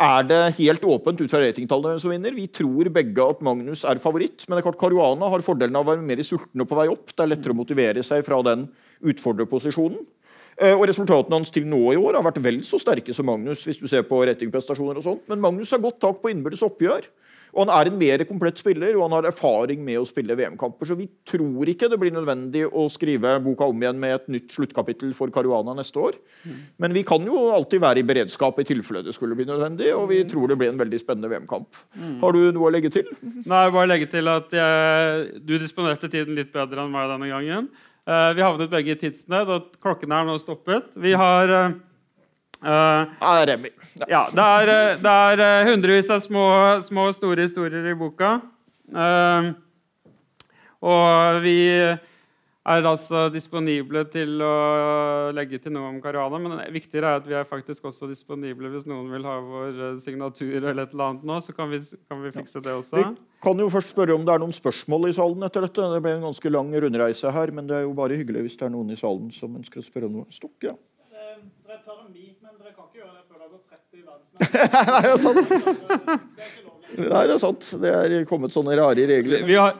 er 0.00 0.24
det 0.24 0.40
helt 0.56 0.84
åpent 0.88 1.20
ut 1.20 1.30
fra 1.30 1.42
ratingtallene 1.42 2.00
som 2.00 2.12
vinner. 2.12 2.32
Vi 2.32 2.46
tror 2.48 2.88
begge 2.94 3.26
at 3.26 3.42
Magnus 3.44 3.84
er 3.88 4.00
favoritt, 4.02 4.46
men 4.46 4.56
det 4.56 4.62
er 4.62 4.68
klart 4.70 4.80
Caruana 4.80 5.28
har 5.32 5.44
fordelen 5.44 5.76
av 5.76 5.84
å 5.84 5.92
være 5.92 6.06
mer 6.06 6.22
sulten 6.24 6.64
og 6.64 6.70
på 6.70 6.78
vei 6.78 6.86
opp. 6.92 7.12
Det 7.12 7.24
er 7.24 7.32
lettere 7.34 7.54
å 7.54 7.58
motivere 7.58 8.04
seg 8.06 8.24
fra 8.26 8.40
den 8.46 8.66
utfordrerposisjonen. 9.12 10.00
Eh, 10.60 10.74
og 10.74 10.86
Resultatene 10.88 11.38
hans 11.38 11.52
til 11.52 11.68
nå 11.68 11.80
i 11.92 12.00
år 12.00 12.18
har 12.18 12.24
vært 12.26 12.40
vel 12.44 12.60
så 12.66 12.80
sterke 12.80 13.14
som 13.16 13.28
Magnus. 13.28 13.64
hvis 13.64 13.80
du 13.80 13.86
ser 13.88 14.04
på 14.08 14.20
ratingprestasjoner 14.28 14.96
og 15.00 15.04
sånt. 15.04 15.26
Men 15.28 15.40
Magnus 15.40 15.72
har 15.72 15.80
godt 15.84 16.00
tak 16.00 16.20
på 16.20 16.32
innbyrdes 16.32 16.64
oppgjør. 16.64 17.08
Og 17.54 17.66
Han 17.66 17.72
er 17.74 17.90
en 17.90 17.98
mer 17.98 18.24
komplett 18.28 18.60
spiller 18.60 18.94
og 18.96 19.04
han 19.06 19.16
har 19.18 19.28
erfaring 19.30 19.82
med 19.84 19.98
å 20.00 20.06
spille 20.08 20.36
VM-kamper. 20.38 20.86
Så 20.86 20.96
vi 20.98 21.08
tror 21.26 21.70
ikke 21.72 21.88
det 21.90 21.98
blir 22.00 22.14
nødvendig 22.14 22.64
å 22.66 22.86
skrive 22.92 23.36
boka 23.42 23.68
om 23.70 23.82
igjen 23.82 23.98
med 24.00 24.16
et 24.16 24.30
nytt 24.36 24.54
sluttkapittel 24.54 25.12
for 25.16 25.32
Caruana 25.34 25.74
neste 25.78 26.00
år. 26.00 26.18
Men 26.80 26.94
vi 26.96 27.04
kan 27.06 27.24
jo 27.26 27.48
alltid 27.54 27.82
være 27.82 28.02
i 28.02 28.06
beredskap 28.06 28.60
i 28.60 28.66
tilfelle 28.68 29.04
det 29.06 29.16
skulle 29.16 29.36
bli 29.38 29.48
nødvendig. 29.48 29.92
Og 29.96 30.08
vi 30.12 30.22
tror 30.30 30.50
det 30.50 30.58
blir 30.60 30.72
en 30.72 30.80
veldig 30.80 31.02
spennende 31.02 31.30
VM-kamp. 31.32 31.84
Har 32.22 32.36
du 32.36 32.42
noe 32.54 32.70
å 32.70 32.74
legge 32.74 32.92
til? 32.94 33.10
Nei, 33.20 33.66
bare 33.74 33.90
legge 33.90 34.10
til 34.10 34.30
at 34.30 34.52
jeg, 34.54 35.28
Du 35.46 35.56
disponerte 35.58 36.10
tiden 36.10 36.36
litt 36.38 36.52
bedre 36.54 36.84
enn 36.84 36.92
meg 36.92 37.10
denne 37.10 37.30
gangen. 37.30 37.70
Eh, 38.08 38.30
vi 38.34 38.42
havnet 38.44 38.72
begge 38.72 38.94
i 38.94 38.98
tidsnød, 38.98 39.50
og 39.52 39.78
klokken 39.82 40.12
er 40.14 40.26
nå 40.26 40.38
stoppet. 40.40 40.94
Vi 40.98 41.12
har 41.18 41.52
eh, 42.62 43.00
eh, 43.00 43.06
Ja, 43.20 43.46
Remi. 43.46 43.70
Ja. 43.94 44.06
Ja, 44.08 44.22
det 44.34 44.46
er, 44.46 44.72
eh, 44.74 44.98
det 45.00 45.16
er 45.24 45.42
eh, 45.46 45.70
hundrevis 45.70 46.10
av 46.10 46.20
små, 46.24 46.46
små 46.82 47.10
store 47.16 47.48
historier 47.48 47.90
i 47.90 47.96
boka. 47.98 48.40
Uh, 48.90 49.52
og 50.82 51.42
vi 51.44 51.60
er 51.80 52.86
altså 52.86 53.28
disponible 53.32 54.02
til 54.12 54.40
å 54.42 55.30
legge 55.36 55.60
til 55.62 55.74
noe 55.74 55.92
om 55.92 56.00
Caruana. 56.02 56.40
Men 56.42 56.56
det 56.58 56.66
viktigere 56.74 57.14
er 57.14 57.22
at 57.22 57.28
vi 57.28 57.36
er 57.38 57.48
faktisk 57.48 57.86
også 57.90 58.08
disponible 58.10 58.72
hvis 58.72 58.88
noen 58.90 59.08
vil 59.12 59.24
ha 59.28 59.38
vår 59.44 59.80
signatur 60.02 60.58
eller 60.58 60.82
et 60.84 60.94
eller 60.94 61.06
annet 61.06 61.26
nå. 61.30 61.38
Så 61.44 61.54
kan 61.56 61.70
vi, 61.70 61.80
kan 62.10 62.22
vi 62.24 62.34
fikse 62.34 62.62
det 62.64 62.74
også. 62.74 62.98
Vi 62.98 63.06
kan 63.44 63.62
jo 63.62 63.70
først 63.72 63.94
spørre 63.94 64.18
om 64.18 64.26
det 64.26 64.34
er 64.34 64.42
noen 64.42 64.56
spørsmål 64.56 65.08
i 65.08 65.16
salen 65.16 65.46
etter 65.46 65.68
dette. 65.68 65.90
Det 65.94 66.04
ble 66.04 66.18
en 66.18 66.28
ganske 66.28 66.52
lang 66.52 66.74
rundreise 66.84 67.34
her, 67.36 67.54
men 67.56 67.70
det 67.70 67.78
er 67.78 67.86
jo 67.86 67.96
bare 67.96 68.18
hyggelig 68.20 68.48
hvis 68.48 68.60
det 68.60 68.68
er 68.68 68.74
noen 68.74 68.92
i 68.92 69.00
salen 69.00 69.30
som 69.34 69.56
ønsker 69.60 69.80
å 69.80 69.86
spørre 69.86 70.10
om 70.10 70.20
noe. 70.20 70.32
Stokk, 70.34 70.58
ja. 70.68 70.76
Jeg 71.70 71.84
tar 71.84 72.00
en 72.02 72.10
mi, 72.10 72.32
men 72.42 72.56
dere 72.58 72.72
kan 72.74 72.88
ikke 72.88 72.98
gjøre 72.98 73.12
det 73.14 73.24
før 73.28 73.36
det 73.38 73.44
har 73.44 73.50
gått 73.52 73.68
30 73.70 73.70
verdensmenn. 73.70 73.89
Nei, 74.40 75.00
det 75.04 75.12
er 75.12 75.20
sant. 75.20 75.54
Nei, 76.96 77.22
det 77.28 77.34
er 77.36 77.40
sant. 77.42 77.70
Det 77.82 77.94
er 77.94 78.16
kommet 78.28 78.54
sånne 78.54 78.76
rare 78.80 79.06
regler. 79.10 79.44
Vi 79.46 79.56
har, 79.58 79.78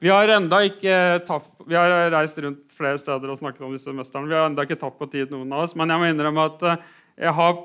vi 0.00 0.12
har 0.12 0.34
enda 0.38 0.62
ikke 0.66 0.94
tapt, 1.28 1.50
Vi 1.68 1.76
har 1.76 2.10
reist 2.14 2.38
rundt 2.40 2.64
flere 2.72 2.98
steder 3.00 3.32
og 3.32 3.40
snakket 3.40 3.66
om 3.66 3.74
disse 3.76 3.92
mesterne. 3.92 4.30
Vi 4.30 4.36
har 4.38 4.48
enda 4.48 4.64
ikke 4.64 4.78
tatt 4.80 4.96
på 4.98 5.10
tid, 5.12 5.28
noen 5.34 5.52
av 5.52 5.66
oss. 5.66 5.76
Men 5.76 5.92
jeg 5.92 6.00
må 6.00 6.08
innrømme 6.08 6.46
at 6.48 6.64
eh, 6.64 6.86
jeg 7.26 7.34
har 7.36 7.58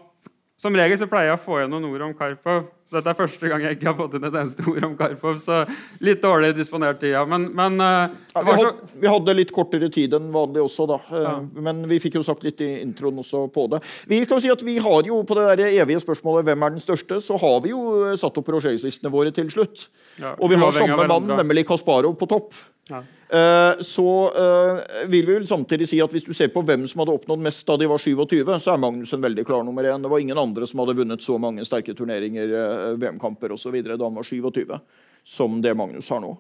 som 0.64 0.76
regel 0.78 1.00
så 1.00 1.10
pleier 1.10 1.32
jeg 1.32 1.40
å 1.40 1.44
få 1.44 1.58
igjen 1.60 1.74
noen 1.74 1.90
ord 1.90 2.06
om 2.06 2.14
Karpov. 2.18 2.68
Dette 2.94 3.12
er 3.12 3.18
første 3.18 3.50
gang 3.52 3.64
jeg 3.66 3.78
ikke 3.78 3.90
har 3.90 3.98
fått 3.98 4.18
inn 4.18 4.28
et 4.28 4.38
eneste 4.42 4.66
ord 4.70 4.88
om 4.88 4.96
Karpov, 5.00 5.40
så 5.44 5.64
litt 6.06 6.22
dårlig 6.24 6.54
disponert 6.58 7.02
tida. 7.02 7.24
Men, 7.30 7.50
men 7.56 7.80
eh, 7.84 8.20
Ja, 8.34 8.44
vi, 8.48 8.58
så 8.62 8.72
vi 9.02 9.10
hadde 9.12 9.36
litt 9.38 9.54
kortere 9.54 9.90
tid 9.94 10.16
enn 10.18 10.32
vanlig 10.34 10.64
også, 10.64 10.88
da. 10.90 11.00
Ja. 11.12 11.34
Men 11.68 11.84
vi 11.90 12.00
fikk 12.04 12.18
jo 12.20 12.26
sagt 12.26 12.46
litt 12.46 12.62
i 12.66 12.70
introen 12.82 13.22
også 13.22 13.46
på 13.54 13.68
det. 13.74 13.84
Vi 14.10 14.22
kan 14.26 14.40
jo 14.40 14.44
si 14.46 14.54
at 14.54 14.66
vi 14.66 14.78
har 14.84 15.10
jo 15.10 15.22
på 15.28 15.38
det 15.38 15.48
der 15.52 15.82
evige 15.84 16.02
spørsmålet 16.04 16.48
'Hvem 16.48 16.66
er 16.66 16.76
den 16.78 16.84
største?' 16.84 17.22
så 17.24 17.38
har 17.40 17.62
vi 17.64 17.74
jo 17.74 18.10
eh, 18.10 18.18
satt 18.20 18.38
opp 18.38 18.54
rangeringslistene 18.54 19.12
våre 19.14 19.34
til 19.34 19.50
slutt. 19.54 19.88
Ja, 20.22 20.36
Og 20.40 20.50
vi 20.50 20.60
har 20.62 20.72
samme 20.72 21.08
mann, 21.08 21.28
nemlig 21.38 21.68
Kasparov, 21.68 22.16
på 22.18 22.30
topp. 22.30 22.54
Ja. 22.90 23.04
Eh, 23.30 23.82
Så 23.82 24.32
eh, 24.36 25.08
vil 25.08 25.26
vi 25.26 25.34
vel 25.34 25.48
samtidig 25.48 25.88
si 25.90 26.02
at 26.04 26.12
hvis 26.12 26.26
du 26.28 26.34
ser 26.36 26.52
på 26.54 26.64
hvem 26.66 26.86
som 26.90 27.04
hadde 27.04 27.16
oppnådd 27.16 27.44
mest 27.44 27.68
da 27.68 27.78
de 27.80 27.88
var 27.90 28.02
27, 28.02 28.44
så 28.60 28.74
er 28.74 28.82
Magnus 28.82 29.14
en 29.16 29.24
veldig 29.24 29.46
klar 29.48 29.64
nummer 29.64 29.88
én. 29.88 30.04
Det 30.04 30.12
var 30.12 30.24
ingen 30.24 30.38
andre 30.38 30.68
som 30.68 30.84
hadde 30.84 30.98
vunnet 31.00 31.24
så 31.24 31.40
mange 31.42 31.66
sterke 31.68 31.96
turneringer, 31.96 32.52
eh, 32.60 32.90
VM-kamper 33.00 33.56
osv. 33.56 33.80
da 33.84 33.98
han 34.04 34.20
var 34.20 34.28
27, 34.28 34.80
som 35.24 35.62
det 35.62 35.76
Magnus 35.78 36.10
har 36.10 36.22
nå. 36.24 36.36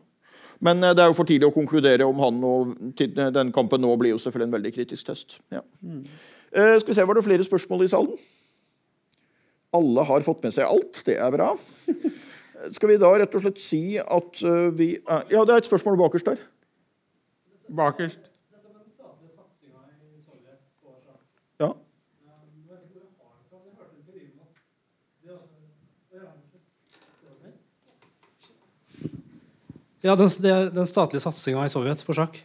Men 0.63 0.79
det 0.79 0.99
er 1.01 1.09
jo 1.09 1.17
for 1.17 1.27
tidlig 1.27 1.49
å 1.49 1.55
konkludere 1.55 2.05
om 2.07 2.19
han 2.23 2.37
og 2.47 2.75
den 2.95 3.49
kampen 3.51 3.81
nå 3.83 3.95
blir 3.99 4.13
jo 4.13 4.21
selvfølgelig 4.21 4.47
en 4.47 4.53
veldig 4.53 4.71
kritisk 4.75 5.09
test. 5.09 5.39
Ja. 5.51 5.59
Mm. 5.83 6.03
skal 6.53 6.87
vi 6.87 6.95
se, 6.95 7.03
Var 7.03 7.17
det 7.17 7.23
flere 7.25 7.43
spørsmål 7.43 7.83
i 7.83 7.89
salen? 7.91 8.15
Alle 9.73 10.05
har 10.05 10.21
fått 10.21 10.43
med 10.45 10.53
seg 10.53 10.69
alt. 10.69 11.01
Det 11.03 11.17
er 11.17 11.33
bra. 11.33 11.49
Skal 12.71 12.89
vi 12.93 12.97
da 12.97 13.09
rett 13.19 13.33
og 13.35 13.41
slett 13.43 13.59
si 13.59 13.97
at 13.99 14.39
eh, 14.43 14.69
vi 14.71 14.93
er 15.03 15.25
Ja, 15.33 15.43
det 15.45 15.53
er 15.55 15.57
et 15.63 15.67
spørsmål 15.67 15.97
bakerst 15.99 16.25
der. 16.25 16.37
bakerst. 17.69 18.19
Ja. 21.59 21.73
Ja, 30.03 30.15
den, 30.19 30.27
det- 30.41 30.73
den 30.75 30.85
statlige 30.85 31.23
satsinga 31.23 31.63
i 31.65 31.71
Sovjet 31.71 32.03
på 32.05 32.13
sjakk. 32.17 32.41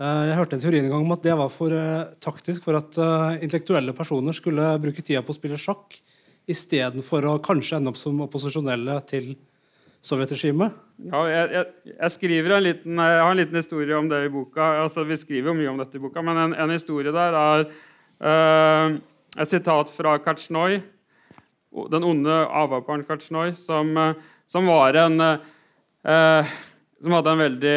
Eh, 0.00 0.22
Jeg 0.30 0.36
hørte 0.38 0.56
en 0.56 0.60
teori 0.62 0.78
en 0.80 0.88
gang 0.88 1.02
om 1.04 1.12
at 1.12 1.22
det 1.22 1.34
var 1.36 1.50
for 1.52 1.70
eh, 1.76 2.08
taktisk 2.24 2.64
for 2.64 2.76
at 2.78 2.96
eh, 2.96 3.42
intellektuelle 3.44 3.92
personer 3.92 4.32
skulle 4.32 4.78
bruke 4.80 5.02
tida 5.04 5.20
på 5.22 5.34
å 5.34 5.36
spille 5.36 5.58
sjakk 5.60 5.98
istedenfor 6.48 7.26
å 7.28 7.38
kanskje 7.44 7.78
ende 7.78 7.92
opp 7.92 7.98
som 8.00 8.20
opposisjonelle 8.24 8.96
til 9.10 9.34
sovjetregimet. 10.04 10.76
Ja, 11.10 11.20
jeg, 11.28 11.50
jeg, 11.54 11.96
jeg, 11.96 12.62
liten, 12.64 13.00
jeg 13.00 13.20
har 13.20 13.30
en 13.30 13.40
liten 13.40 13.60
historie 13.60 13.96
om 13.96 14.08
det 14.08 14.22
i 14.26 14.32
boka. 14.32 14.70
Altså, 14.84 15.04
vi 15.08 15.18
skriver 15.20 15.52
jo 15.52 15.58
mye 15.58 15.70
om 15.72 15.80
dette 15.80 15.98
i 15.98 16.02
boka, 16.02 16.24
men 16.24 16.40
en, 16.40 16.56
en 16.56 16.72
historie 16.72 17.12
der 17.14 17.36
er 17.36 17.66
uh, 18.24 18.96
et 19.40 19.52
sitat 19.52 19.92
fra 19.92 20.16
Katsjnoj, 20.24 20.80
den 21.92 22.08
onde 22.08 22.40
avhopperen 22.48 23.04
Katsjnoj, 23.06 23.52
som, 23.54 23.92
eh, 23.94 24.16
som 24.50 24.66
var 24.66 24.96
en 24.98 25.22
uh, 25.22 26.56
som 27.00 27.14
hadde 27.16 27.32
en 27.32 27.40
veldig, 27.40 27.76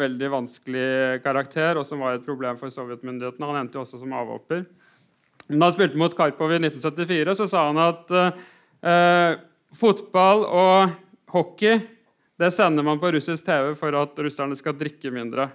veldig 0.00 0.30
vanskelig 0.32 0.86
karakter, 1.22 1.78
og 1.78 1.86
som 1.86 2.00
var 2.02 2.16
et 2.16 2.24
problem 2.26 2.56
for 2.58 2.72
sovjetmyndighetene. 2.74 3.46
Han 3.46 3.60
endte 3.60 3.78
jo 3.78 3.84
også 3.84 4.00
som 4.00 4.14
avhopper. 4.16 4.64
Da 5.48 5.66
han 5.66 5.74
spilte 5.74 6.00
mot 6.00 6.14
Karpov 6.16 6.52
i 6.52 6.60
1974, 6.60 7.34
så 7.36 7.48
sa 7.48 7.66
han 7.68 7.80
at 7.82 8.12
eh, 8.14 9.40
fotball 9.76 10.46
og 10.48 10.94
hockey 11.34 11.82
det 12.36 12.50
sender 12.50 12.82
man 12.82 12.98
på 12.98 13.12
russisk 13.14 13.46
TV 13.46 13.74
for 13.78 13.94
at 13.94 14.18
russerne 14.18 14.56
skal 14.58 14.74
drikke 14.78 15.12
mindre. 15.14 15.48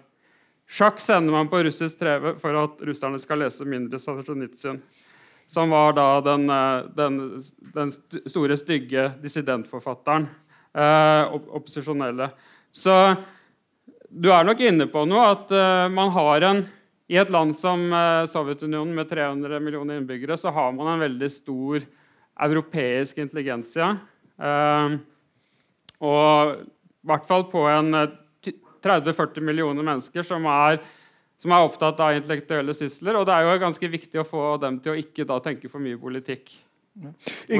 Sjakk 0.70 1.02
sender 1.02 1.34
man 1.34 1.50
på 1.52 1.64
russisk 1.66 2.00
TV 2.00 2.36
for 2.40 2.56
at 2.56 2.84
russerne 2.88 3.20
skal 3.20 3.42
lese 3.44 3.66
mindre 3.68 4.00
Solzjenitsyn. 4.00 4.78
Som 5.50 5.74
var 5.74 5.96
da 5.98 6.08
den, 6.22 6.46
eh, 6.54 6.86
den, 6.96 7.18
den 7.74 7.92
store, 8.30 8.58
stygge 8.58 9.10
dissidentforfatteren. 9.24 10.30
Eh, 10.78 11.34
opposisjonelle. 11.34 12.30
Så 12.72 12.94
du 14.10 14.30
er 14.32 14.46
nok 14.46 14.62
inne 14.62 14.86
på 14.88 15.04
noe, 15.10 15.32
at 15.34 15.52
eh, 15.52 15.88
man 15.90 16.14
har 16.14 16.46
en 16.46 16.62
I 17.10 17.18
et 17.18 17.32
land 17.34 17.56
som 17.58 17.88
eh, 17.90 18.28
Sovjetunionen 18.30 18.94
med 18.94 19.10
300 19.10 19.60
millioner 19.66 19.98
innbyggere, 19.98 20.38
så 20.38 20.52
har 20.54 20.74
man 20.78 20.92
en 20.94 21.02
veldig 21.02 21.30
stor 21.34 21.86
europeisk 22.46 23.18
intelligensia. 23.18 23.96
Eh, 24.38 24.98
og 26.06 26.54
i 26.54 27.10
hvert 27.10 27.26
fall 27.26 27.48
på 27.50 27.66
en 27.72 27.98
eh, 27.98 28.54
30-40 28.86 29.44
millioner 29.44 29.84
mennesker 29.84 30.24
som 30.24 30.46
er, 30.54 30.78
som 31.42 31.52
er 31.56 31.66
opptatt 31.66 32.00
av 32.06 32.14
intellektuelle 32.16 32.78
sysler. 32.78 33.18
Og 33.18 33.26
det 33.28 33.36
er 33.36 33.48
jo 33.48 33.60
ganske 33.66 33.92
viktig 33.98 34.22
å 34.22 34.28
få 34.28 34.46
dem 34.62 34.78
til 34.84 34.94
å 34.94 35.02
ikke 35.02 35.26
da 35.28 35.42
tenke 35.44 35.72
for 35.72 35.82
mye 35.84 36.00
politikk. 36.00 36.54
I, 37.48 37.58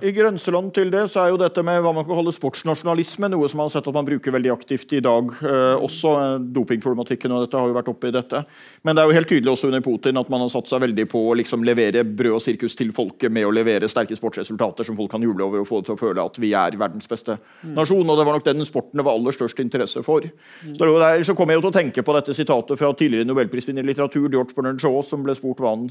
det? 0.00 0.08
I 0.08 0.12
grenseland 0.14 0.68
til 0.76 0.90
det 0.92 1.02
så 1.10 1.22
er 1.24 1.32
jo 1.32 1.38
dette 1.40 1.62
med 1.66 1.80
hva 1.82 1.90
man 1.96 2.04
kan 2.06 2.14
kalle 2.14 2.32
sportsnasjonalisme 2.34 3.30
noe 3.32 3.48
som 3.50 3.58
man 3.58 3.66
har 3.66 3.72
sett 3.74 3.88
at 3.90 3.96
man 3.96 4.06
bruker 4.06 4.34
veldig 4.34 4.52
aktivt 4.52 4.92
i 4.94 5.00
dag. 5.02 5.32
Eh, 5.42 5.82
også 5.82 6.12
eh, 6.20 6.34
dopingproblematikken 6.54 7.34
og 7.34 7.42
dette 7.46 7.58
har 7.58 7.70
jo 7.70 7.76
vært 7.76 7.90
oppe 7.90 8.10
i 8.10 8.14
dette. 8.14 8.42
Men 8.86 8.94
det 8.94 9.02
er 9.02 9.10
jo 9.10 9.16
helt 9.16 9.30
tydelig 9.32 9.54
også 9.54 9.70
under 9.72 9.82
Putin 9.84 10.20
at 10.20 10.30
man 10.32 10.44
har 10.44 10.52
satt 10.52 10.70
seg 10.70 10.84
veldig 10.84 11.08
på 11.10 11.24
å 11.30 11.34
liksom 11.40 11.66
levere 11.66 12.04
brød 12.06 12.38
og 12.38 12.44
sirkus 12.44 12.78
til 12.78 12.92
folket 12.94 13.34
med 13.34 13.48
å 13.48 13.54
levere 13.56 13.90
sterke 13.90 14.16
sportsresultater 14.18 14.86
som 14.86 15.00
folk 15.00 15.10
kan 15.16 15.26
juble 15.26 15.48
over 15.48 15.64
og 15.64 15.68
få 15.68 15.80
det 15.82 15.90
til 15.90 15.96
å 15.96 16.02
føle 16.04 16.28
at 16.28 16.38
vi 16.42 16.54
er 16.54 16.78
verdens 16.78 17.10
beste 17.10 17.40
nasjon. 17.72 18.06
Og 18.06 18.20
det 18.20 18.28
var 18.28 18.38
nok 18.38 18.46
den 18.46 18.68
sporten 18.68 19.00
det 19.00 19.08
var 19.08 19.18
aller 19.18 19.34
størst 19.34 19.64
interesse 19.64 20.04
for. 20.06 20.28
Så, 20.62 20.76
det 20.78 20.86
er 20.86 21.04
der, 21.08 21.26
så 21.26 21.34
kommer 21.34 21.56
jeg 21.56 21.62
jo 21.62 21.66
til 21.66 21.74
å 21.74 21.80
tenke 21.80 22.06
på 22.06 22.16
dette 22.20 22.36
sitatet 22.36 22.78
fra 22.78 22.94
tidligere 22.94 23.26
nobelprisvinner 23.32 23.82
i 23.82 23.90
litteratur, 23.90 24.28
George 24.28 24.54
Bernard 24.54 24.80
Shaw, 24.82 25.00
som 25.06 25.26
ble 25.26 25.34
spurt 25.38 25.60
hva 25.62 25.74
han 25.74 25.90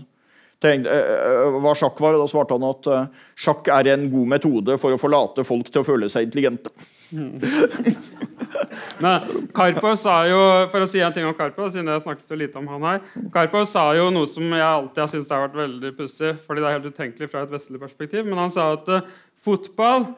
tenkte, 0.61 0.93
eh, 0.93 1.59
hva 1.63 1.73
sjakk 1.77 1.99
var, 2.03 2.15
da 2.17 2.27
svarte 2.29 2.55
han 2.57 2.67
at 2.67 2.89
eh, 2.91 3.07
sjakk 3.39 3.69
er 3.73 3.91
en 3.93 4.07
god 4.11 4.27
metode 4.35 4.77
for 4.81 4.93
å 4.93 4.99
forlate 5.01 5.45
folk 5.47 5.71
til 5.71 5.81
å 5.81 5.87
føle 5.87 6.09
seg 6.11 6.27
intelligente. 6.27 6.69
Men 9.03 9.47
Karpov 9.55 9.97
sa 9.99 10.21
jo, 10.29 10.39
for 10.71 10.85
å 10.85 10.89
si 10.89 11.01
en 11.03 11.13
ting 11.15 11.25
om 11.27 11.35
Karpov, 11.37 11.71
siden 11.73 11.89
jeg 11.91 12.03
snakket 12.05 12.29
så 12.29 12.37
lite 12.39 12.59
om 12.61 12.69
han 12.71 12.85
her 12.87 13.01
Karpov 13.33 13.65
sa 13.69 13.89
jo 13.97 14.05
noe 14.13 14.29
som 14.29 14.45
jeg 14.45 14.63
alltid 14.67 15.01
har 15.03 15.11
syntes 15.11 15.33
har 15.33 15.43
vært 15.47 15.59
veldig 15.63 15.91
pussig, 15.97 16.35
fordi 16.45 16.63
det 16.63 16.69
er 16.69 16.77
helt 16.77 16.91
utenkelig 16.93 17.31
fra 17.31 17.43
et 17.45 17.55
vestlig 17.55 17.81
perspektiv, 17.81 18.27
men 18.29 18.39
han 18.39 18.53
sa 18.53 18.71
at 18.77 18.91
eh, 18.93 19.09
fotball 19.41 20.11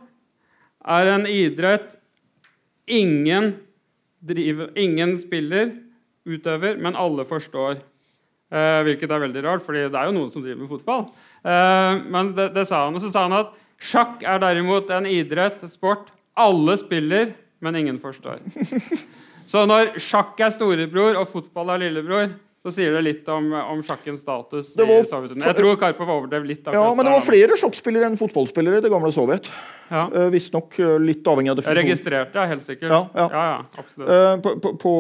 er 0.84 1.14
en 1.14 1.26
idrett 1.30 1.96
ingen, 2.92 3.54
driver, 4.20 4.74
ingen 4.76 5.16
spiller, 5.20 5.72
utøver, 6.28 6.78
men 6.80 6.96
alle 7.00 7.24
forstår. 7.28 7.80
Eh, 8.54 8.80
hvilket 8.86 9.10
er 9.10 9.22
veldig 9.24 9.42
rart, 9.48 9.64
fordi 9.66 9.88
det 9.90 9.98
er 9.98 10.10
jo 10.10 10.14
noen 10.14 10.30
som 10.30 10.44
driver 10.44 10.62
med 10.62 10.70
fotball. 10.70 11.06
Eh, 11.42 12.02
men 12.14 12.34
det, 12.38 12.52
det 12.54 12.68
sa 12.70 12.84
han. 12.86 12.94
Og 12.94 13.02
så 13.02 13.10
sa 13.10 13.26
han 13.26 13.38
at 13.40 13.54
sjakk 13.82 14.22
er 14.22 14.42
derimot 14.44 14.92
en 14.94 15.10
idrett, 15.10 15.64
sport, 15.74 16.12
alle 16.38 16.78
spiller, 16.78 17.34
men 17.64 17.80
ingen 17.82 18.02
forstår. 18.02 18.42
Så 19.54 19.68
når 19.70 20.00
sjakk 20.02 20.40
er 20.42 20.54
storebror 20.56 21.20
og 21.20 21.28
fotball 21.30 21.76
er 21.76 21.84
lillebror, 21.84 22.32
så 22.64 22.72
sier 22.72 22.94
det 22.96 23.02
litt 23.04 23.28
om, 23.30 23.52
om 23.54 23.82
sjakkens 23.84 24.22
status 24.24 24.70
var 24.80 24.88
i 24.88 25.02
Sovjetunionen. 25.04 25.44
Jeg 25.50 25.58
tror 25.58 25.76
Karpov 25.82 26.10
overdrev 26.14 26.46
litt. 26.48 26.70
Ja, 26.72 26.86
Men 26.96 27.06
det 27.06 27.12
var 27.12 27.26
flere 27.26 27.58
sjakkspillere 27.60 28.08
enn 28.08 28.16
fotballspillere 28.18 28.80
i 28.80 28.86
det 28.86 28.92
gamle 28.94 29.12
Sovjet. 29.14 29.50
Ja. 29.94 30.08
Uh, 30.10 30.28
Visstnok 30.34 30.80
uh, 30.82 30.96
litt 30.98 31.28
avhengig 31.30 31.54
av 31.54 31.60
definisjonen. 31.60 31.92
Registrert, 31.92 32.34
ja, 32.34 32.48
helt 32.50 32.66
sikkert. 32.66 32.90
Ja, 32.90 33.28
ja. 33.30 33.56
absolutt. 33.78 34.10
Eh, 34.10 34.38
på, 34.42 34.60
på, 34.60 34.74
på, 34.78 34.94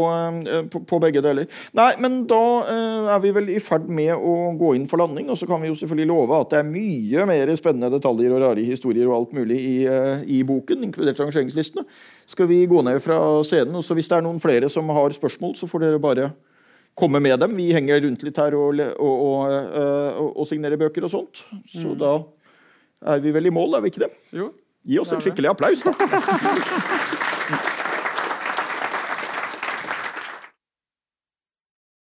eh, 0.47 0.81
på, 0.89 0.99
begge 0.99 1.21
deler. 1.23 1.47
Nei, 1.77 1.89
men 2.03 2.21
da 2.29 2.41
eh, 2.69 3.09
er 3.15 3.21
vi 3.23 3.33
vel 3.35 3.49
i 3.53 3.59
ferd 3.63 3.89
med 3.91 4.13
å 4.15 4.53
gå 4.59 4.73
inn 4.77 4.87
for 4.89 5.01
landing. 5.01 5.29
Og 5.33 5.39
så 5.39 5.47
kan 5.49 5.61
vi 5.63 5.71
jo 5.71 5.77
selvfølgelig 5.79 6.09
love 6.09 6.39
at 6.39 6.53
det 6.53 6.61
er 6.61 6.69
mye 6.69 7.27
mer 7.29 7.53
spennende 7.59 7.91
detaljer 7.93 8.35
og 8.35 8.43
rare 8.45 8.65
historier 8.65 9.09
og 9.09 9.17
alt 9.17 9.35
mulig 9.37 9.59
i, 9.59 9.75
eh, 9.89 10.23
i 10.37 10.41
boken, 10.47 10.87
inkludert 10.89 11.21
rangeringslistene. 11.21 11.85
Skal 12.29 12.49
vi 12.51 12.63
gå 12.69 12.85
ned 12.85 13.01
fra 13.03 13.19
scenen, 13.45 13.75
og 13.79 13.85
så 13.85 13.97
hvis 13.97 14.09
det 14.11 14.19
er 14.19 14.25
noen 14.25 14.41
flere 14.43 14.71
som 14.71 14.89
har 14.95 15.15
spørsmål, 15.15 15.57
så 15.59 15.69
får 15.69 15.87
dere 15.87 16.03
bare 16.03 16.31
komme 16.97 17.21
med 17.23 17.39
dem. 17.41 17.55
Vi 17.57 17.71
henger 17.73 18.03
rundt 18.05 18.25
litt 18.25 18.39
her 18.39 18.55
og, 18.57 18.79
og, 18.79 19.13
og, 19.13 19.53
eh, 19.53 20.21
og, 20.21 20.29
og 20.43 20.49
signerer 20.49 20.81
bøker 20.81 21.07
og 21.07 21.13
sånt. 21.13 21.45
Så 21.73 21.95
da 21.99 22.17
er 23.13 23.23
vi 23.23 23.33
vel 23.35 23.49
i 23.49 23.53
mål, 23.53 23.77
er 23.77 23.83
vi 23.83 23.91
ikke 23.91 24.05
det? 24.05 24.13
Jo. 24.35 24.51
Gi 24.83 24.99
oss 24.99 25.11
en 25.15 25.21
skikkelig 25.23 25.49
applaus, 25.53 25.83
da. 25.87 25.93